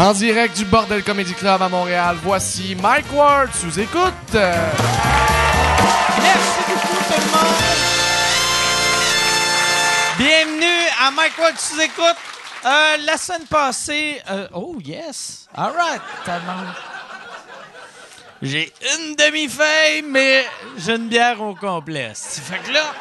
En 0.00 0.14
direct 0.14 0.56
du 0.56 0.64
Bordel 0.64 1.04
Comedy 1.04 1.34
Club 1.34 1.60
à 1.60 1.68
Montréal, 1.68 2.16
voici 2.22 2.74
Mike 2.74 3.12
Ward 3.12 3.50
sous 3.52 3.78
écoute. 3.78 4.32
Merci 4.32 4.56
beaucoup 6.66 6.96
tout 7.06 7.20
le 7.20 7.26
monde. 7.30 7.76
Bienvenue 10.16 10.88
à 10.98 11.10
Mike 11.10 11.38
Ward 11.38 11.58
sous 11.58 11.78
écoute. 11.82 12.16
Euh, 12.64 12.96
la 13.04 13.18
semaine 13.18 13.44
passée, 13.46 14.22
euh, 14.30 14.48
oh 14.54 14.78
yes, 14.82 15.46
all 15.54 15.74
right. 15.76 16.00
J'ai 18.40 18.72
une 18.96 19.16
demi-feuille, 19.16 20.00
mais 20.08 20.46
j'ai 20.78 20.94
une 20.94 21.08
bière 21.08 21.42
au 21.42 21.54
complet. 21.54 22.12
Fait 22.14 22.56
que 22.60 22.72
là. 22.72 22.94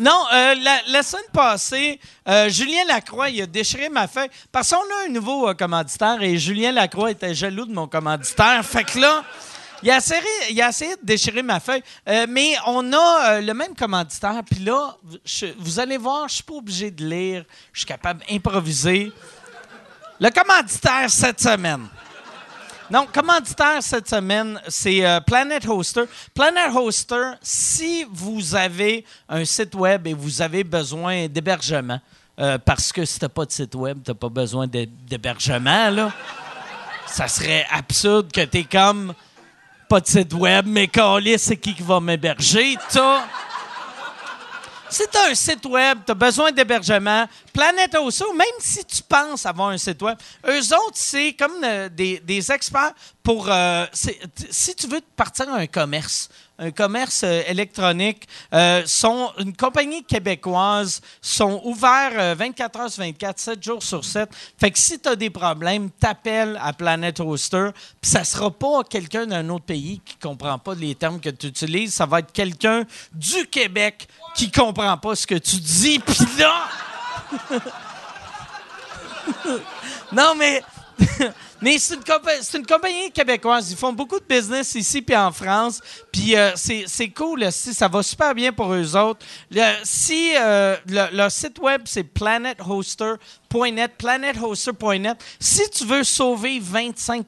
Non, 0.00 0.24
euh, 0.32 0.54
la, 0.86 1.02
semaine 1.02 1.24
passée, 1.32 1.98
euh, 2.28 2.48
Julien 2.48 2.84
Lacroix, 2.86 3.30
il 3.30 3.42
a 3.42 3.46
déchiré 3.46 3.88
ma 3.88 4.06
feuille. 4.06 4.30
Parce 4.52 4.70
qu'on 4.70 4.76
a 4.76 5.06
un 5.06 5.08
nouveau 5.08 5.48
euh, 5.48 5.54
commanditaire 5.54 6.22
et 6.22 6.38
Julien 6.38 6.70
Lacroix 6.70 7.10
était 7.10 7.34
jaloux 7.34 7.66
de 7.66 7.72
mon 7.72 7.88
commanditaire. 7.88 8.64
Fait 8.64 8.84
que 8.84 8.98
là, 8.98 9.24
il 9.82 9.90
a 9.90 9.96
essayé, 9.96 10.20
il 10.50 10.62
a 10.62 10.70
de 10.70 11.04
déchirer 11.04 11.42
ma 11.42 11.58
feuille. 11.58 11.82
Mais 12.28 12.54
on 12.66 12.92
a 12.92 13.40
le 13.40 13.54
même 13.54 13.74
commanditaire. 13.74 14.42
Puis 14.48 14.60
là, 14.60 14.96
vous 15.58 15.80
allez 15.80 15.96
voir, 15.96 16.28
je 16.28 16.34
suis 16.34 16.42
pas 16.44 16.54
obligé 16.54 16.90
de 16.90 17.04
lire. 17.04 17.44
Je 17.72 17.80
suis 17.80 17.86
capable 17.86 18.24
d'improviser. 18.28 19.12
Le 20.20 20.30
commanditaire 20.30 21.08
cette 21.10 21.40
semaine. 21.40 21.88
Non, 22.90 23.06
commanditaire 23.12 23.82
cette 23.82 24.08
semaine, 24.08 24.58
c'est 24.66 25.04
euh, 25.04 25.20
Planet 25.20 25.66
Hoster. 25.68 26.04
Planet 26.34 26.74
Hoster, 26.74 27.32
si 27.42 28.06
vous 28.10 28.54
avez 28.54 29.04
un 29.28 29.44
site 29.44 29.74
web 29.74 30.06
et 30.06 30.14
vous 30.14 30.40
avez 30.40 30.64
besoin 30.64 31.26
d'hébergement, 31.28 32.00
euh, 32.40 32.56
parce 32.56 32.90
que 32.90 33.04
si 33.04 33.18
t'as 33.18 33.28
pas 33.28 33.44
de 33.44 33.52
site 33.52 33.74
web, 33.74 33.98
t'as 34.02 34.14
pas 34.14 34.30
besoin 34.30 34.66
d'hé- 34.66 34.88
d'hébergement, 35.06 35.90
là, 35.90 36.10
ça 37.06 37.28
serait 37.28 37.66
absurde 37.70 38.32
que 38.32 38.40
t'es 38.46 38.64
comme 38.64 39.12
pas 39.86 40.00
de 40.00 40.06
site 40.06 40.32
web, 40.32 40.64
mais 40.66 40.86
calé, 40.88 41.36
c'est 41.36 41.56
qui 41.58 41.74
qui 41.74 41.82
va 41.82 42.00
m'héberger? 42.00 42.76
T'as... 42.90 43.20
Si 44.90 45.02
tu 45.10 45.18
un 45.18 45.34
site 45.34 45.66
web, 45.66 45.98
tu 46.06 46.12
as 46.12 46.14
besoin 46.14 46.50
d'hébergement, 46.50 47.26
Planet 47.52 47.94
Hoster, 47.96 48.24
même 48.34 48.46
si 48.58 48.84
tu 48.84 49.02
penses 49.02 49.44
avoir 49.44 49.68
un 49.68 49.78
site 49.78 50.00
web, 50.00 50.16
eux 50.46 50.74
autres, 50.74 50.94
c'est 50.94 51.34
comme 51.34 51.62
euh, 51.62 51.88
des, 51.88 52.52
experts 52.52 52.92
pour. 53.22 53.50
euh, 53.50 53.84
si 53.92 54.74
tu 54.74 54.86
veux 54.86 55.00
partir 55.16 55.48
un 55.50 55.66
commerce, 55.66 56.30
un 56.58 56.70
commerce 56.70 57.22
euh, 57.24 57.42
électronique, 57.46 58.26
euh, 58.52 58.82
sont 58.84 59.30
une 59.38 59.54
compagnie 59.54 60.02
québécoise, 60.02 61.00
sont 61.20 61.60
ouverts 61.64 62.12
euh, 62.18 62.34
24 62.36 62.80
heures 62.80 62.90
sur 62.90 63.02
24, 63.04 63.38
7 63.38 63.62
jours 63.62 63.82
sur 63.82 64.04
7. 64.04 64.28
Fait 64.58 64.70
que 64.70 64.78
si 64.78 64.98
tu 64.98 65.08
as 65.08 65.16
des 65.16 65.30
problèmes, 65.30 65.90
t'appelles 65.90 66.58
à 66.60 66.72
Planet 66.72 67.20
Hoster, 67.20 67.70
puis 68.00 68.10
ça 68.10 68.24
sera 68.24 68.50
pas 68.50 68.82
quelqu'un 68.82 69.26
d'un 69.26 69.48
autre 69.50 69.66
pays 69.66 70.00
qui 70.04 70.16
comprend 70.16 70.58
pas 70.58 70.74
les 70.74 70.94
termes 70.94 71.20
que 71.20 71.30
tu 71.30 71.46
utilises, 71.46 71.94
ça 71.94 72.06
va 72.06 72.20
être 72.20 72.32
quelqu'un 72.32 72.84
du 73.12 73.46
Québec 73.46 74.08
qui 74.38 74.52
comprend 74.52 74.96
pas 74.96 75.16
ce 75.16 75.26
que 75.26 75.34
tu 75.34 75.56
dis, 75.56 75.98
puis 75.98 76.16
là... 76.38 76.68
non, 80.12 80.34
mais... 80.36 80.62
mais 81.60 81.78
c'est 81.78 81.94
une, 81.94 82.00
compa- 82.02 82.56
une 82.56 82.66
compagnie 82.66 83.10
québécoise. 83.12 83.70
Ils 83.70 83.76
font 83.76 83.92
beaucoup 83.92 84.18
de 84.18 84.24
business 84.24 84.74
ici 84.74 85.00
puis 85.02 85.16
en 85.16 85.30
France. 85.30 85.80
Puis 86.12 86.36
euh, 86.36 86.50
c'est 86.56 87.08
cool. 87.10 87.50
Si 87.52 87.72
ça 87.72 87.86
va 87.86 88.02
super 88.02 88.34
bien 88.34 88.52
pour 88.52 88.72
eux 88.72 88.96
autres. 88.96 89.24
Le- 89.50 89.76
si 89.84 90.32
euh, 90.36 90.76
le- 90.86 91.16
leur 91.16 91.30
site 91.30 91.58
web, 91.60 91.82
c'est 91.84 92.02
planethoster.net, 92.02 93.92
planethoster.net. 93.96 95.18
Si 95.38 95.70
tu 95.70 95.84
veux 95.84 96.02
sauver 96.02 96.58
25 96.60 97.24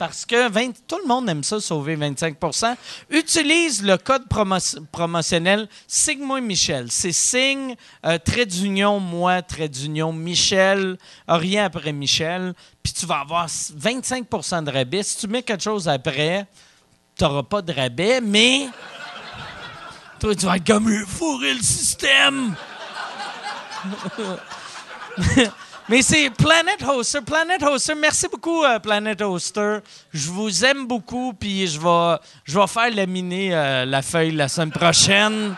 parce 0.00 0.24
que 0.24 0.48
20 0.48 0.86
tout 0.88 0.96
le 1.02 1.06
monde 1.06 1.28
aime 1.28 1.44
ça, 1.44 1.60
sauver 1.60 1.94
25% 1.94 2.74
Utilise 3.10 3.82
le 3.82 3.98
code 3.98 4.24
promo- 4.30 4.86
promotionnel 4.90 5.68
Signe-moi 5.86 6.40
Michel. 6.40 6.90
C'est 6.90 7.12
signe, 7.12 7.76
euh, 8.06 8.16
trait 8.16 8.46
d'union, 8.46 8.98
moi, 8.98 9.42
trait 9.42 9.68
d'union, 9.68 10.10
Michel, 10.10 10.96
rien 11.28 11.66
après 11.66 11.92
Michel. 11.92 12.54
Puis 12.82 12.94
tu 12.94 13.04
vas 13.04 13.20
avoir 13.20 13.46
25% 13.46 14.62
de 14.64 14.70
rabais. 14.70 15.02
Si 15.02 15.18
tu 15.18 15.28
mets 15.28 15.42
quelque 15.42 15.62
chose 15.62 15.86
après, 15.86 16.46
tu 17.14 17.22
n'auras 17.24 17.42
pas 17.42 17.60
de 17.60 17.70
rabais, 17.74 18.22
mais 18.22 18.68
toi, 20.18 20.34
tu 20.34 20.46
vas 20.46 20.56
être 20.56 20.66
comme 20.66 20.88
fourrer 21.06 21.52
le 21.52 21.62
système. 21.62 22.54
Mais 25.90 26.02
c'est 26.02 26.30
Planet 26.30 26.80
Hoster. 26.86 27.18
Planet 27.20 27.60
merci 27.96 28.28
beaucoup, 28.28 28.62
euh, 28.62 28.78
Planet 28.78 29.20
Hoster. 29.22 29.78
Je 30.12 30.30
vous 30.30 30.64
aime 30.64 30.86
beaucoup, 30.86 31.32
puis 31.32 31.66
je 31.66 31.80
vais, 31.80 32.16
je 32.44 32.56
vais 32.56 32.66
faire 32.68 32.94
laminer 32.94 33.52
euh, 33.52 33.84
la 33.84 34.00
feuille 34.00 34.30
la 34.30 34.46
semaine 34.46 34.70
prochaine. 34.70 35.56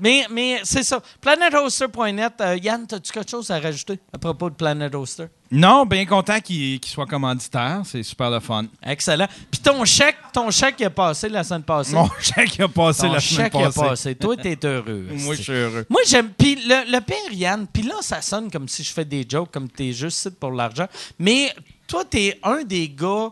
Mais 0.00 0.26
mais 0.30 0.60
c'est 0.64 0.82
ça. 0.82 1.00
PlanetHoster.net. 1.22 2.34
Euh, 2.42 2.56
Yann, 2.56 2.86
as-tu 2.92 3.10
quelque 3.10 3.30
chose 3.30 3.50
à 3.50 3.58
rajouter 3.58 3.98
à 4.12 4.18
propos 4.18 4.50
de 4.50 4.54
Planet 4.54 4.94
Hoster? 4.94 5.28
Non, 5.52 5.84
bien 5.84 6.06
content 6.06 6.40
qu'il 6.40 6.78
qu'il 6.78 6.92
soit 6.92 7.06
commanditaire. 7.06 7.82
C'est 7.84 8.02
super 8.04 8.30
le 8.30 8.38
fun. 8.38 8.66
Excellent. 8.84 9.26
Puis 9.50 9.60
ton 9.60 9.84
chèque, 9.84 10.16
ton 10.32 10.50
chèque 10.50 10.80
a 10.82 10.90
passé 10.90 11.28
la 11.28 11.42
semaine 11.42 11.64
passée. 11.64 11.94
Mon 11.94 12.08
chèque 12.20 12.60
a 12.60 12.68
passé 12.68 13.02
ton 13.02 13.12
la 13.14 13.20
semaine 13.20 13.44
chèque 13.46 13.54
a 13.56 13.64
passée. 13.64 13.80
passé. 13.80 14.14
Toi, 14.14 14.36
t'es 14.36 14.58
heureux. 14.64 15.06
Moi, 15.10 15.34
je 15.34 15.42
suis 15.42 15.52
heureux. 15.52 15.86
Moi, 15.88 16.02
j'aime. 16.06 16.30
Puis 16.38 16.54
le, 16.54 16.92
le 16.92 17.00
pire, 17.00 17.32
Yann, 17.32 17.66
puis 17.66 17.82
là, 17.82 17.94
ça 18.00 18.22
sonne 18.22 18.50
comme 18.50 18.68
si 18.68 18.84
je 18.84 18.92
fais 18.92 19.04
des 19.04 19.26
jokes, 19.28 19.50
comme 19.50 19.68
t'es 19.68 19.92
juste 19.92 20.18
ici 20.18 20.30
pour 20.30 20.52
l'argent. 20.52 20.86
Mais 21.18 21.52
toi, 21.88 22.04
t'es 22.04 22.38
un 22.44 22.62
des 22.62 22.88
gars, 22.88 23.30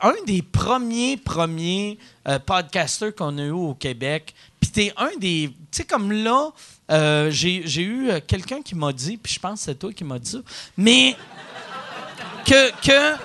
un 0.00 0.14
des 0.26 0.42
premiers, 0.42 1.16
premiers 1.16 1.98
euh, 2.28 2.38
podcasters 2.38 3.14
qu'on 3.14 3.36
a 3.38 3.42
eu 3.42 3.50
au 3.50 3.74
Québec. 3.74 4.34
Puis 4.60 4.70
t'es 4.70 4.92
un 4.96 5.10
des. 5.18 5.50
Tu 5.70 5.78
sais, 5.78 5.84
comme 5.84 6.10
là, 6.12 6.50
euh, 6.90 7.30
j'ai 7.30 7.62
eu 7.82 8.10
euh, 8.10 8.20
quelqu'un 8.26 8.62
qui 8.62 8.74
m'a 8.74 8.92
dit, 8.92 9.16
puis 9.16 9.34
je 9.34 9.38
pense 9.40 9.60
que 9.60 9.64
c'est 9.66 9.74
toi 9.78 9.92
qui 9.92 10.04
m'as 10.04 10.18
dit 10.18 10.30
ça, 10.30 10.38
mais 10.76 11.14
que. 12.44 12.70
que 12.80 13.16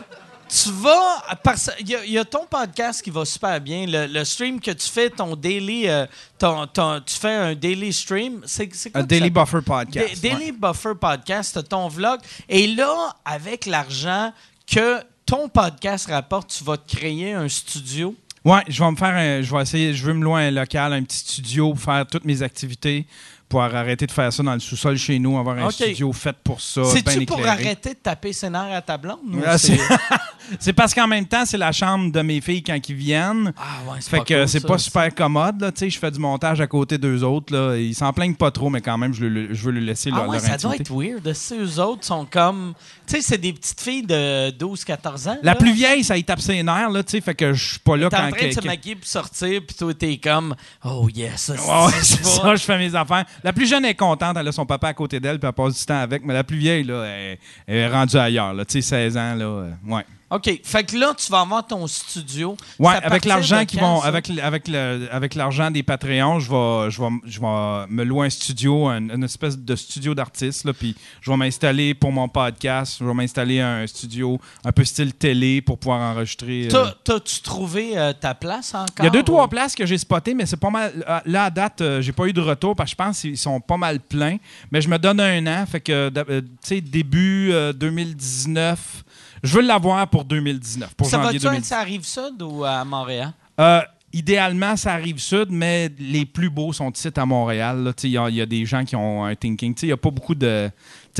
tu 0.53 0.69
vas. 0.69 1.23
parce- 1.41 1.71
Il 1.79 1.87
y, 1.89 2.11
y 2.11 2.17
a 2.17 2.25
ton 2.25 2.45
podcast 2.45 3.01
qui 3.01 3.09
va 3.09 3.23
super 3.23 3.61
bien. 3.61 3.85
Le, 3.87 4.05
le 4.07 4.25
stream 4.25 4.59
que 4.59 4.71
tu 4.71 4.85
fais, 4.89 5.09
ton 5.09 5.33
daily. 5.37 5.87
euh, 5.87 6.05
ton- 6.37 6.67
ton- 6.67 6.99
tu 7.05 7.15
fais 7.15 7.33
un 7.33 7.55
daily 7.55 7.93
stream. 7.93 8.41
C'est 8.45 8.67
quoi 8.91 8.99
Un 8.99 9.03
Daily 9.05 9.29
Buffer 9.29 9.61
Podcast. 9.65 10.21
Da- 10.21 10.29
Daily 10.29 10.51
ouais. 10.51 10.57
Buffer 10.59 10.93
Podcast, 10.99 11.69
ton 11.69 11.87
vlog. 11.87 12.19
Et 12.49 12.67
là, 12.67 13.15
avec 13.23 13.65
l'argent 13.65 14.33
que 14.69 15.01
ton 15.31 15.47
podcast 15.47 16.07
rapporte, 16.07 16.49
tu 16.49 16.61
vas 16.65 16.75
te 16.75 16.93
créer 16.93 17.31
un 17.31 17.47
studio? 17.47 18.13
Ouais, 18.43 18.63
je 18.67 18.83
vais 18.83 18.91
me 18.91 18.97
faire 18.97 19.41
je 19.41 19.55
vais 19.55 19.61
essayer, 19.61 19.93
je 19.93 20.05
veux 20.05 20.13
me 20.13 20.25
louer 20.25 20.41
un 20.41 20.51
local, 20.51 20.91
un 20.91 21.03
petit 21.03 21.19
studio 21.19 21.69
pour 21.69 21.79
faire 21.79 22.05
toutes 22.05 22.25
mes 22.25 22.41
activités, 22.41 23.07
pour 23.51 23.61
arrêter 23.61 24.07
de 24.07 24.11
faire 24.13 24.31
ça 24.31 24.41
dans 24.41 24.53
le 24.53 24.61
sous-sol 24.61 24.97
chez 24.97 25.19
nous, 25.19 25.37
avoir 25.37 25.57
un 25.57 25.69
studio 25.69 26.13
fait 26.13 26.35
pour 26.41 26.61
ça, 26.61 26.85
C'est-tu 26.85 27.25
pour 27.25 27.45
arrêter 27.45 27.89
de 27.89 27.99
taper 28.01 28.31
scénario 28.31 28.73
à 28.75 28.81
ta 28.81 28.97
blonde? 28.97 29.19
Ah, 29.45 29.57
c'est- 30.59 30.73
parce 30.73 30.93
qu'en 30.93 31.05
même 31.07 31.25
temps, 31.25 31.45
c'est 31.45 31.57
la 31.57 31.73
chambre 31.73 32.11
de 32.13 32.21
mes 32.21 32.39
filles 32.39 32.63
quand 32.63 32.77
ils 32.87 32.95
viennent. 32.95 33.51
Ah 33.57 33.91
ouais, 33.91 33.97
c'est 33.99 34.09
Fait 34.09 34.17
pas 34.19 34.23
que 34.23 34.33
cool, 34.39 34.47
c'est 34.47 34.59
ça. 34.61 34.67
pas 34.69 34.77
super 34.77 35.13
commode, 35.13 35.59
là. 35.61 35.71
Tu 35.73 35.79
sais, 35.79 35.89
je 35.89 35.99
fais 35.99 36.09
du 36.11 36.19
montage 36.19 36.61
à 36.61 36.67
côté 36.67 36.97
d'eux 36.97 37.23
autres, 37.23 37.53
là. 37.53 37.75
Ils 37.77 37.93
s'en 37.93 38.13
plaignent 38.13 38.35
pas 38.35 38.51
trop, 38.51 38.69
mais 38.69 38.79
quand 38.79 38.97
même, 38.97 39.13
je, 39.13 39.25
le- 39.25 39.53
je 39.53 39.63
veux 39.65 39.71
le 39.73 39.81
laisser 39.81 40.09
Ah 40.13 40.17
leur, 40.19 40.29
ouais, 40.29 40.37
leur 40.37 40.45
ça 40.45 40.57
doit 40.57 40.75
être 40.77 40.91
weird. 40.93 41.33
Si 41.33 41.53
eux 41.55 41.79
autres 41.81 42.05
sont 42.05 42.25
comme... 42.25 42.73
Tu 43.05 43.15
sais, 43.17 43.21
c'est 43.21 43.37
des 43.37 43.51
petites 43.51 43.81
filles 43.81 44.03
de 44.05 44.51
12-14 44.51 45.27
ans. 45.29 45.37
La 45.43 45.51
là. 45.51 45.55
plus 45.55 45.73
vieille, 45.73 46.03
ça 46.05 46.15
y 46.17 46.23
tape 46.23 46.39
ses 46.39 46.63
nerfs, 46.63 46.89
là, 46.89 47.03
tu 47.03 47.11
sais, 47.11 47.21
fait 47.21 47.35
que 47.35 47.51
je 47.53 47.69
suis 47.71 47.79
pas 47.79 47.97
là 47.97 48.09
T'es 48.09 48.15
en 48.15 48.29
quand... 48.29 48.37
train 48.37 48.47
de 48.47 48.53
se 48.53 48.61
maquiller 48.65 48.95
pour 48.95 49.07
sortir, 49.07 49.61
puis 49.67 49.75
toi, 49.75 49.93
t'es 49.93 50.17
comme... 50.17 50.55
Oh 50.85 51.09
yes, 51.13 51.41
ça, 51.41 51.53
ouais, 51.53 51.91
c'est 52.01 52.23
c'est 52.23 52.23
ça, 52.23 52.55
je 52.55 52.63
fais 52.63 52.77
mes 52.77 52.95
affaires. 52.95 53.25
La 53.43 53.53
plus 53.53 53.67
jeune 53.67 53.85
est 53.85 53.95
contente, 53.95 54.37
elle 54.37 54.47
a 54.47 54.51
son 54.51 54.65
papa 54.65 54.89
à 54.89 54.93
côté 54.93 55.19
d'elle, 55.19 55.39
puis 55.39 55.47
elle 55.47 55.53
passe 55.53 55.79
du 55.79 55.85
temps 55.85 55.99
avec, 55.99 56.23
mais 56.23 56.33
la 56.33 56.43
plus 56.43 56.57
vieille, 56.57 56.83
là, 56.83 57.05
elle, 57.05 57.37
est 57.67 57.87
rendue 57.87 58.17
ailleurs, 58.17 58.55
tu 58.67 58.81
sais, 58.81 58.81
16 58.81 59.17
ans, 59.17 59.35
là, 59.35 59.45
euh, 59.45 59.71
ouais. 59.87 60.05
OK. 60.31 60.61
Fait 60.63 60.83
que 60.85 60.95
là, 60.97 61.13
tu 61.17 61.31
vas 61.31 61.41
avoir 61.41 61.67
ton 61.67 61.85
studio. 61.87 62.55
À 62.93 63.05
avec 63.07 63.25
l'argent 63.25 63.65
qui 63.65 63.75
vont, 63.77 64.01
avec, 64.01 64.29
avec, 64.41 64.67
le, 64.69 65.07
avec 65.11 65.35
l'argent 65.35 65.69
des 65.69 65.83
Patreons, 65.83 66.39
je 66.39 66.49
vais, 66.49 66.89
je 66.91 67.01
vais, 67.01 67.07
je 67.25 67.39
vais 67.41 67.87
me 67.93 68.03
louer 68.03 68.27
un 68.27 68.29
studio, 68.29 68.87
un- 68.87 69.09
une 69.09 69.23
espèce 69.23 69.57
de 69.57 69.75
studio 69.75 70.15
d'artiste, 70.15 70.71
puis 70.71 70.95
je 71.19 71.29
vais 71.29 71.37
m'installer 71.37 71.93
pour 71.93 72.11
mon 72.11 72.29
podcast, 72.29 72.97
je 72.99 73.05
vais 73.05 73.13
m'installer 73.13 73.59
un 73.59 73.85
studio 73.85 74.39
un 74.63 74.71
peu 74.71 74.83
style 74.85 75.13
télé 75.13 75.61
pour 75.61 75.77
pouvoir 75.77 75.99
enregistrer. 76.15 76.67
euh, 76.67 76.69
T'as- 76.69 76.95
T'as-tu 77.03 77.41
trouvé 77.41 77.97
euh, 77.97 78.13
ta 78.13 78.33
place 78.33 78.73
encore? 78.73 78.87
Il 78.99 79.03
y 79.05 79.07
a 79.07 79.11
deux, 79.11 79.23
trois 79.23 79.45
ou- 79.45 79.49
places 79.49 79.75
que 79.75 79.85
j'ai 79.85 79.97
spotées, 79.97 80.33
mais 80.33 80.45
c'est 80.45 80.55
pas 80.59 80.69
mal. 80.69 80.93
à- 81.07 81.21
Là, 81.25 81.43
à 81.45 81.49
date, 81.49 81.81
euh, 81.81 82.01
j'ai 82.01 82.13
pas 82.13 82.25
eu 82.27 82.33
de 82.33 82.41
retour 82.41 82.75
parce 82.75 82.89
que 82.89 82.91
je 82.91 83.03
pense 83.03 83.19
qu'ils 83.21 83.37
sont 83.37 83.59
pas 83.59 83.77
mal 83.77 83.99
pleins. 83.99 84.37
Mais 84.71 84.81
je 84.81 84.87
me 84.87 84.97
donne 84.97 85.19
un 85.19 85.45
an. 85.47 85.65
Fait 85.65 85.81
que, 85.81 85.91
euh, 85.91 86.41
tu 86.41 86.47
sais, 86.61 86.81
début 86.81 87.51
euh, 87.51 87.73
2019, 87.73 89.03
je 89.43 89.55
veux 89.57 89.61
l'avoir 89.63 90.07
pour 90.07 90.23
2019, 90.25 90.93
pour 90.95 91.07
Ça 91.07 91.17
janvier 91.17 91.25
va-tu 91.27 91.37
être 91.37 91.43
2019. 91.43 91.67
ça 91.67 91.79
arrive 91.79 92.05
sud 92.05 92.41
ou 92.41 92.63
à 92.63 92.83
Montréal? 92.85 93.31
Euh, 93.59 93.81
idéalement, 94.13 94.75
ça 94.75 94.93
arrive 94.93 95.19
sud, 95.19 95.47
mais 95.49 95.89
les 95.99 96.25
plus 96.25 96.49
beaux 96.49 96.73
sont 96.73 96.91
ici 96.91 97.09
à 97.15 97.25
Montréal. 97.25 97.93
Il 98.03 98.09
y, 98.09 98.17
a- 98.17 98.29
il 98.29 98.35
y 98.35 98.41
a 98.41 98.45
des 98.45 98.65
gens 98.65 98.83
qui 98.83 98.95
ont 98.95 99.23
un 99.25 99.35
thinking. 99.35 99.73
Il 99.83 99.85
n'y 99.87 99.91
a 99.91 99.97
pas 99.97 100.11
beaucoup 100.11 100.35
de. 100.35 100.69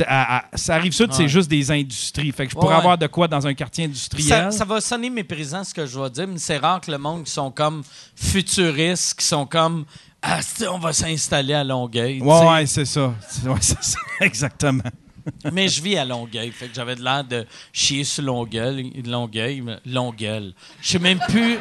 à- 0.06 0.38
à- 0.38 0.44
ça 0.56 0.74
arrive 0.74 0.92
sud, 0.92 1.12
c'est 1.12 1.28
juste 1.28 1.50
des 1.50 1.70
industries. 1.70 2.32
Fait 2.32 2.46
que 2.46 2.52
je 2.52 2.56
pourrais 2.56 2.74
Ouais. 2.74 2.80
avoir 2.80 2.96
de 2.98 3.06
quoi 3.06 3.28
dans 3.28 3.46
un 3.46 3.54
quartier 3.54 3.84
industriel. 3.84 4.50
ça 4.52 4.64
va 4.64 4.80
sonner 4.80 5.10
méprisant 5.10 5.64
ce 5.64 5.74
que 5.74 5.84
je 5.86 5.98
vais 6.00 6.10
dire, 6.10 6.26
mais 6.28 6.38
c'est 6.38 6.56
rare 6.58 6.80
que 6.80 6.90
le 6.90 6.98
monde 6.98 7.24
qui 7.24 7.30
sont 7.30 7.50
comme 7.50 7.82
futuristes, 8.14 9.14
qui 9.18 9.26
sont 9.26 9.46
comme 9.46 9.84
ah, 10.22 10.38
on 10.70 10.78
va 10.78 10.92
s'installer 10.92 11.52
à 11.54 11.64
Longueuil. 11.64 12.20
Ouais, 12.22 12.46
ouais, 12.48 12.66
c'est 12.66 12.84
ça. 12.84 13.12
Ouais, 13.44 13.56
c'est 13.60 13.82
ça. 13.82 13.98
Exactement. 14.20 14.84
Mais 15.52 15.68
je 15.68 15.82
vis 15.82 15.96
à 15.96 16.04
Longueuil, 16.04 16.50
fait 16.50 16.68
que 16.68 16.74
j'avais 16.74 16.96
de 16.96 17.02
l'air 17.02 17.24
de 17.24 17.46
chier 17.72 18.04
sur 18.04 18.24
Longueuil, 18.24 19.02
Longueuil, 19.04 19.64
Longueuil. 19.86 20.54
Je 20.80 20.88
sais 20.88 20.98
même 20.98 21.20
plus. 21.28 21.58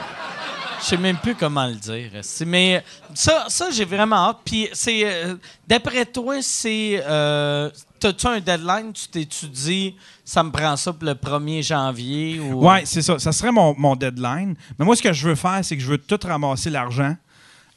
Je 0.82 0.86
sais 0.88 0.98
même 0.98 1.18
plus 1.18 1.36
comment 1.36 1.68
le 1.68 1.76
dire. 1.76 2.10
Mais 2.48 2.84
ça, 3.14 3.46
ça 3.50 3.70
j'ai 3.70 3.86
vraiment 3.86 4.30
hâte. 4.30 4.40
Puis 4.44 4.68
c'est, 4.74 5.02
euh, 5.04 5.36
d'après 5.68 6.06
toi, 6.08 6.42
c'est, 6.42 7.04
euh, 7.06 7.70
t'as-tu 8.00 8.26
un 8.26 8.40
deadline? 8.40 8.92
Tu 8.92 9.08
t'étudies 9.08 9.96
Ça 10.26 10.42
me 10.42 10.50
prend 10.50 10.76
ça 10.76 10.92
pour 10.92 11.06
le 11.08 11.14
1er 11.14 11.62
janvier 11.62 12.40
ou? 12.40 12.68
Ouais, 12.68 12.82
c'est 12.86 13.04
ça. 13.04 13.20
Ça 13.20 13.32
serait 13.32 13.52
mon, 13.52 13.76
mon 13.78 13.96
deadline. 13.96 14.56
Mais 14.80 14.86
moi, 14.86 14.96
ce 14.96 15.04
que 15.04 15.14
je 15.14 15.28
veux 15.28 15.36
faire, 15.36 15.60
c'est 15.62 15.78
que 15.78 15.84
je 15.84 15.88
veux 15.88 16.00
tout 16.00 16.20
ramasser 16.24 16.72
l'argent 16.72 17.16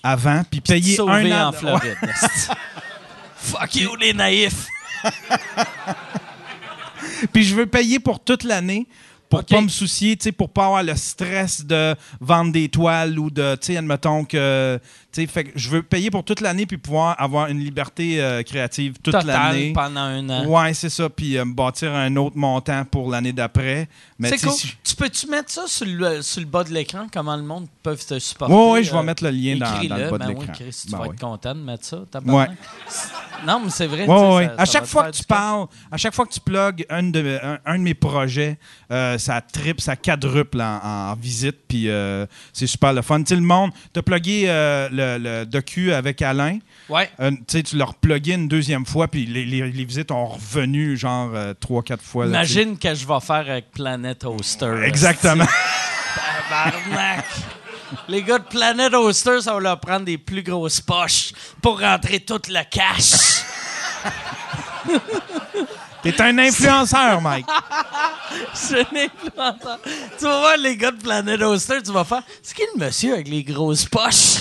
avant, 0.02 0.42
puis 0.50 0.60
payer 0.60 0.98
un 1.00 1.32
an. 1.32 1.48
en 1.48 1.52
Floride. 1.52 1.96
Fuck 3.36 3.74
you 3.76 3.96
les 3.96 4.14
naïfs. 4.14 4.66
Puis 7.32 7.44
je 7.44 7.54
veux 7.54 7.66
payer 7.66 7.98
pour 7.98 8.20
toute 8.20 8.44
l'année 8.44 8.86
pour 9.28 9.40
OK. 9.40 9.48
pas 9.48 9.60
me 9.60 9.68
soucier, 9.68 10.16
tu 10.16 10.24
sais, 10.24 10.32
pour 10.32 10.50
pas 10.50 10.66
avoir 10.66 10.82
le 10.82 10.94
stress 10.94 11.64
de 11.64 11.94
vendre 12.20 12.52
des 12.52 12.68
toiles 12.68 13.18
ou 13.18 13.30
de, 13.30 13.56
tu 13.56 13.66
sais, 13.66 13.76
admettons 13.76 14.24
que, 14.24 14.78
fait 15.14 15.44
que 15.44 15.50
je 15.54 15.68
veux 15.70 15.82
payer 15.82 16.10
pour 16.10 16.24
toute 16.24 16.40
l'année 16.40 16.66
puis 16.66 16.76
pouvoir 16.78 17.20
avoir 17.20 17.48
une 17.48 17.60
liberté 17.60 18.20
euh, 18.22 18.42
créative 18.42 18.94
toute 19.02 19.14
l'année. 19.24 19.72
pendant 19.72 20.00
un 20.00 20.28
an. 20.30 20.46
Ouais, 20.46 20.74
c'est 20.74 20.90
ça. 20.90 21.08
Puis 21.08 21.36
euh, 21.38 21.44
me 21.44 21.54
bâtir 21.54 21.92
un 21.94 22.14
autre 22.16 22.36
montant 22.36 22.84
pour 22.84 23.10
l'année 23.10 23.32
d'après. 23.32 23.88
Mais 24.18 24.30
tu 24.32 24.38
sais, 24.38 24.46
cool. 24.46 24.56
si- 24.56 24.76
Tu 24.84 24.96
peux-tu 24.96 25.26
mettre 25.28 25.50
ça 25.50 25.66
sur 25.66 25.86
le, 25.86 26.22
sur 26.22 26.40
le 26.40 26.46
bas 26.46 26.64
de 26.64 26.72
l'écran, 26.72 27.06
comment 27.12 27.36
le 27.36 27.42
monde 27.42 27.66
peut 27.82 27.96
te 27.96 28.18
supporter? 28.18 28.54
Ouais, 28.54 28.70
ouais, 28.72 28.82
je 28.84 28.92
vais 28.92 28.98
euh, 28.98 29.02
mettre 29.02 29.24
le 29.24 29.30
lien 29.30 29.56
dans, 29.56 29.66
dans 29.88 29.96
le 29.96 30.10
bas 30.10 30.18
Ben 30.18 30.28
de 30.28 30.34
oui, 30.38 30.46
tu 30.56 30.90
Ben 30.90 30.98
vas 30.98 31.02
oui. 31.04 31.08
être 31.14 31.20
content 31.20 31.54
de 31.54 31.60
mettre 31.60 31.84
ça. 31.84 31.98
Ouais. 32.26 32.46
Non, 33.46 33.60
mais 33.64 33.70
c'est 33.70 33.86
vrai. 33.86 34.06
Ouais, 34.06 34.46
ça- 34.46 34.54
à 34.62 34.66
ça 34.66 34.72
chaque 34.72 34.86
fois 34.86 35.10
que 35.10 35.16
tu 35.16 35.24
parles, 35.24 35.66
à 35.90 35.96
chaque 35.96 36.14
fois 36.14 36.24
que 36.26 36.32
tu 36.32 36.40
plugues 36.40 36.86
un 36.88 37.02
de, 37.02 37.38
un, 37.42 37.58
un 37.66 37.78
de 37.78 37.82
mes 37.82 37.94
projets, 37.94 38.58
euh, 38.90 39.18
ça 39.18 39.40
triple, 39.40 39.80
ça 39.82 39.96
quadruple 39.96 40.60
en, 40.60 41.10
en 41.10 41.14
visite, 41.14 41.56
puis 41.68 41.88
c'est 42.52 42.66
super 42.66 42.92
le 42.92 43.02
fun. 43.02 43.22
Tu 43.22 43.34
le 43.34 43.42
monde, 43.42 43.70
tu 43.92 43.98
as 43.98 44.02
plugué 44.02 44.44
euh, 44.46 44.88
le, 45.04 45.18
le 45.40 45.46
docu 45.46 45.92
avec 45.92 46.20
Alain, 46.22 46.58
Ouais. 46.88 47.10
euh, 47.20 47.30
tu 47.48 47.76
l'as 47.76 47.84
replugué 47.86 48.32
une 48.34 48.48
deuxième 48.48 48.84
fois, 48.86 49.08
puis 49.08 49.24
les, 49.26 49.44
les- 49.44 49.70
les 49.70 49.84
visites 49.84 50.10
ont 50.10 50.26
revenu 50.26 50.96
genre 50.96 51.30
euh, 51.34 51.54
trois, 51.58 51.82
quatre 51.82 52.02
fois. 52.04 52.24
là. 52.26 52.30
Imagine 52.30 52.78
que 52.78 52.94
je 52.94 53.06
vais 53.06 53.20
faire 53.20 53.36
avec 53.50 53.70
Planet 53.72 54.22
Hoster. 54.24 54.82
Exactement. 54.84 55.46
Tabarnak. 56.48 57.24
Les 58.08 58.22
gars 58.22 58.38
de 58.38 58.44
Planet 58.44 58.92
Hoster, 58.94 59.40
ça 59.40 59.54
va 59.54 59.60
leur 59.60 59.80
prendre 59.80 60.04
des 60.04 60.18
plus 60.18 60.42
grosses 60.42 60.80
poches 60.80 61.32
pour 61.62 61.80
rentrer 61.80 62.20
tout 62.20 62.40
le 62.48 62.60
cash. 62.70 63.44
T'es 66.02 66.20
un 66.20 66.36
influenceur, 66.38 67.20
Mike. 67.22 67.46
Je 68.54 68.94
n'ai 68.94 69.08
pas 69.34 69.50
entendu. 69.52 69.80
Tu 70.18 70.24
vas 70.24 70.38
voir 70.40 70.56
les 70.58 70.76
gars 70.76 70.90
de 70.90 71.00
Planet 71.02 71.40
Hoster, 71.40 71.82
tu 71.82 71.92
vas 71.92 72.04
faire. 72.04 72.22
C'est 72.42 72.54
qui 72.54 72.62
le 72.76 72.84
monsieur 72.84 73.14
avec 73.14 73.28
les 73.28 73.42
grosses 73.42 73.86
poches? 73.86 74.40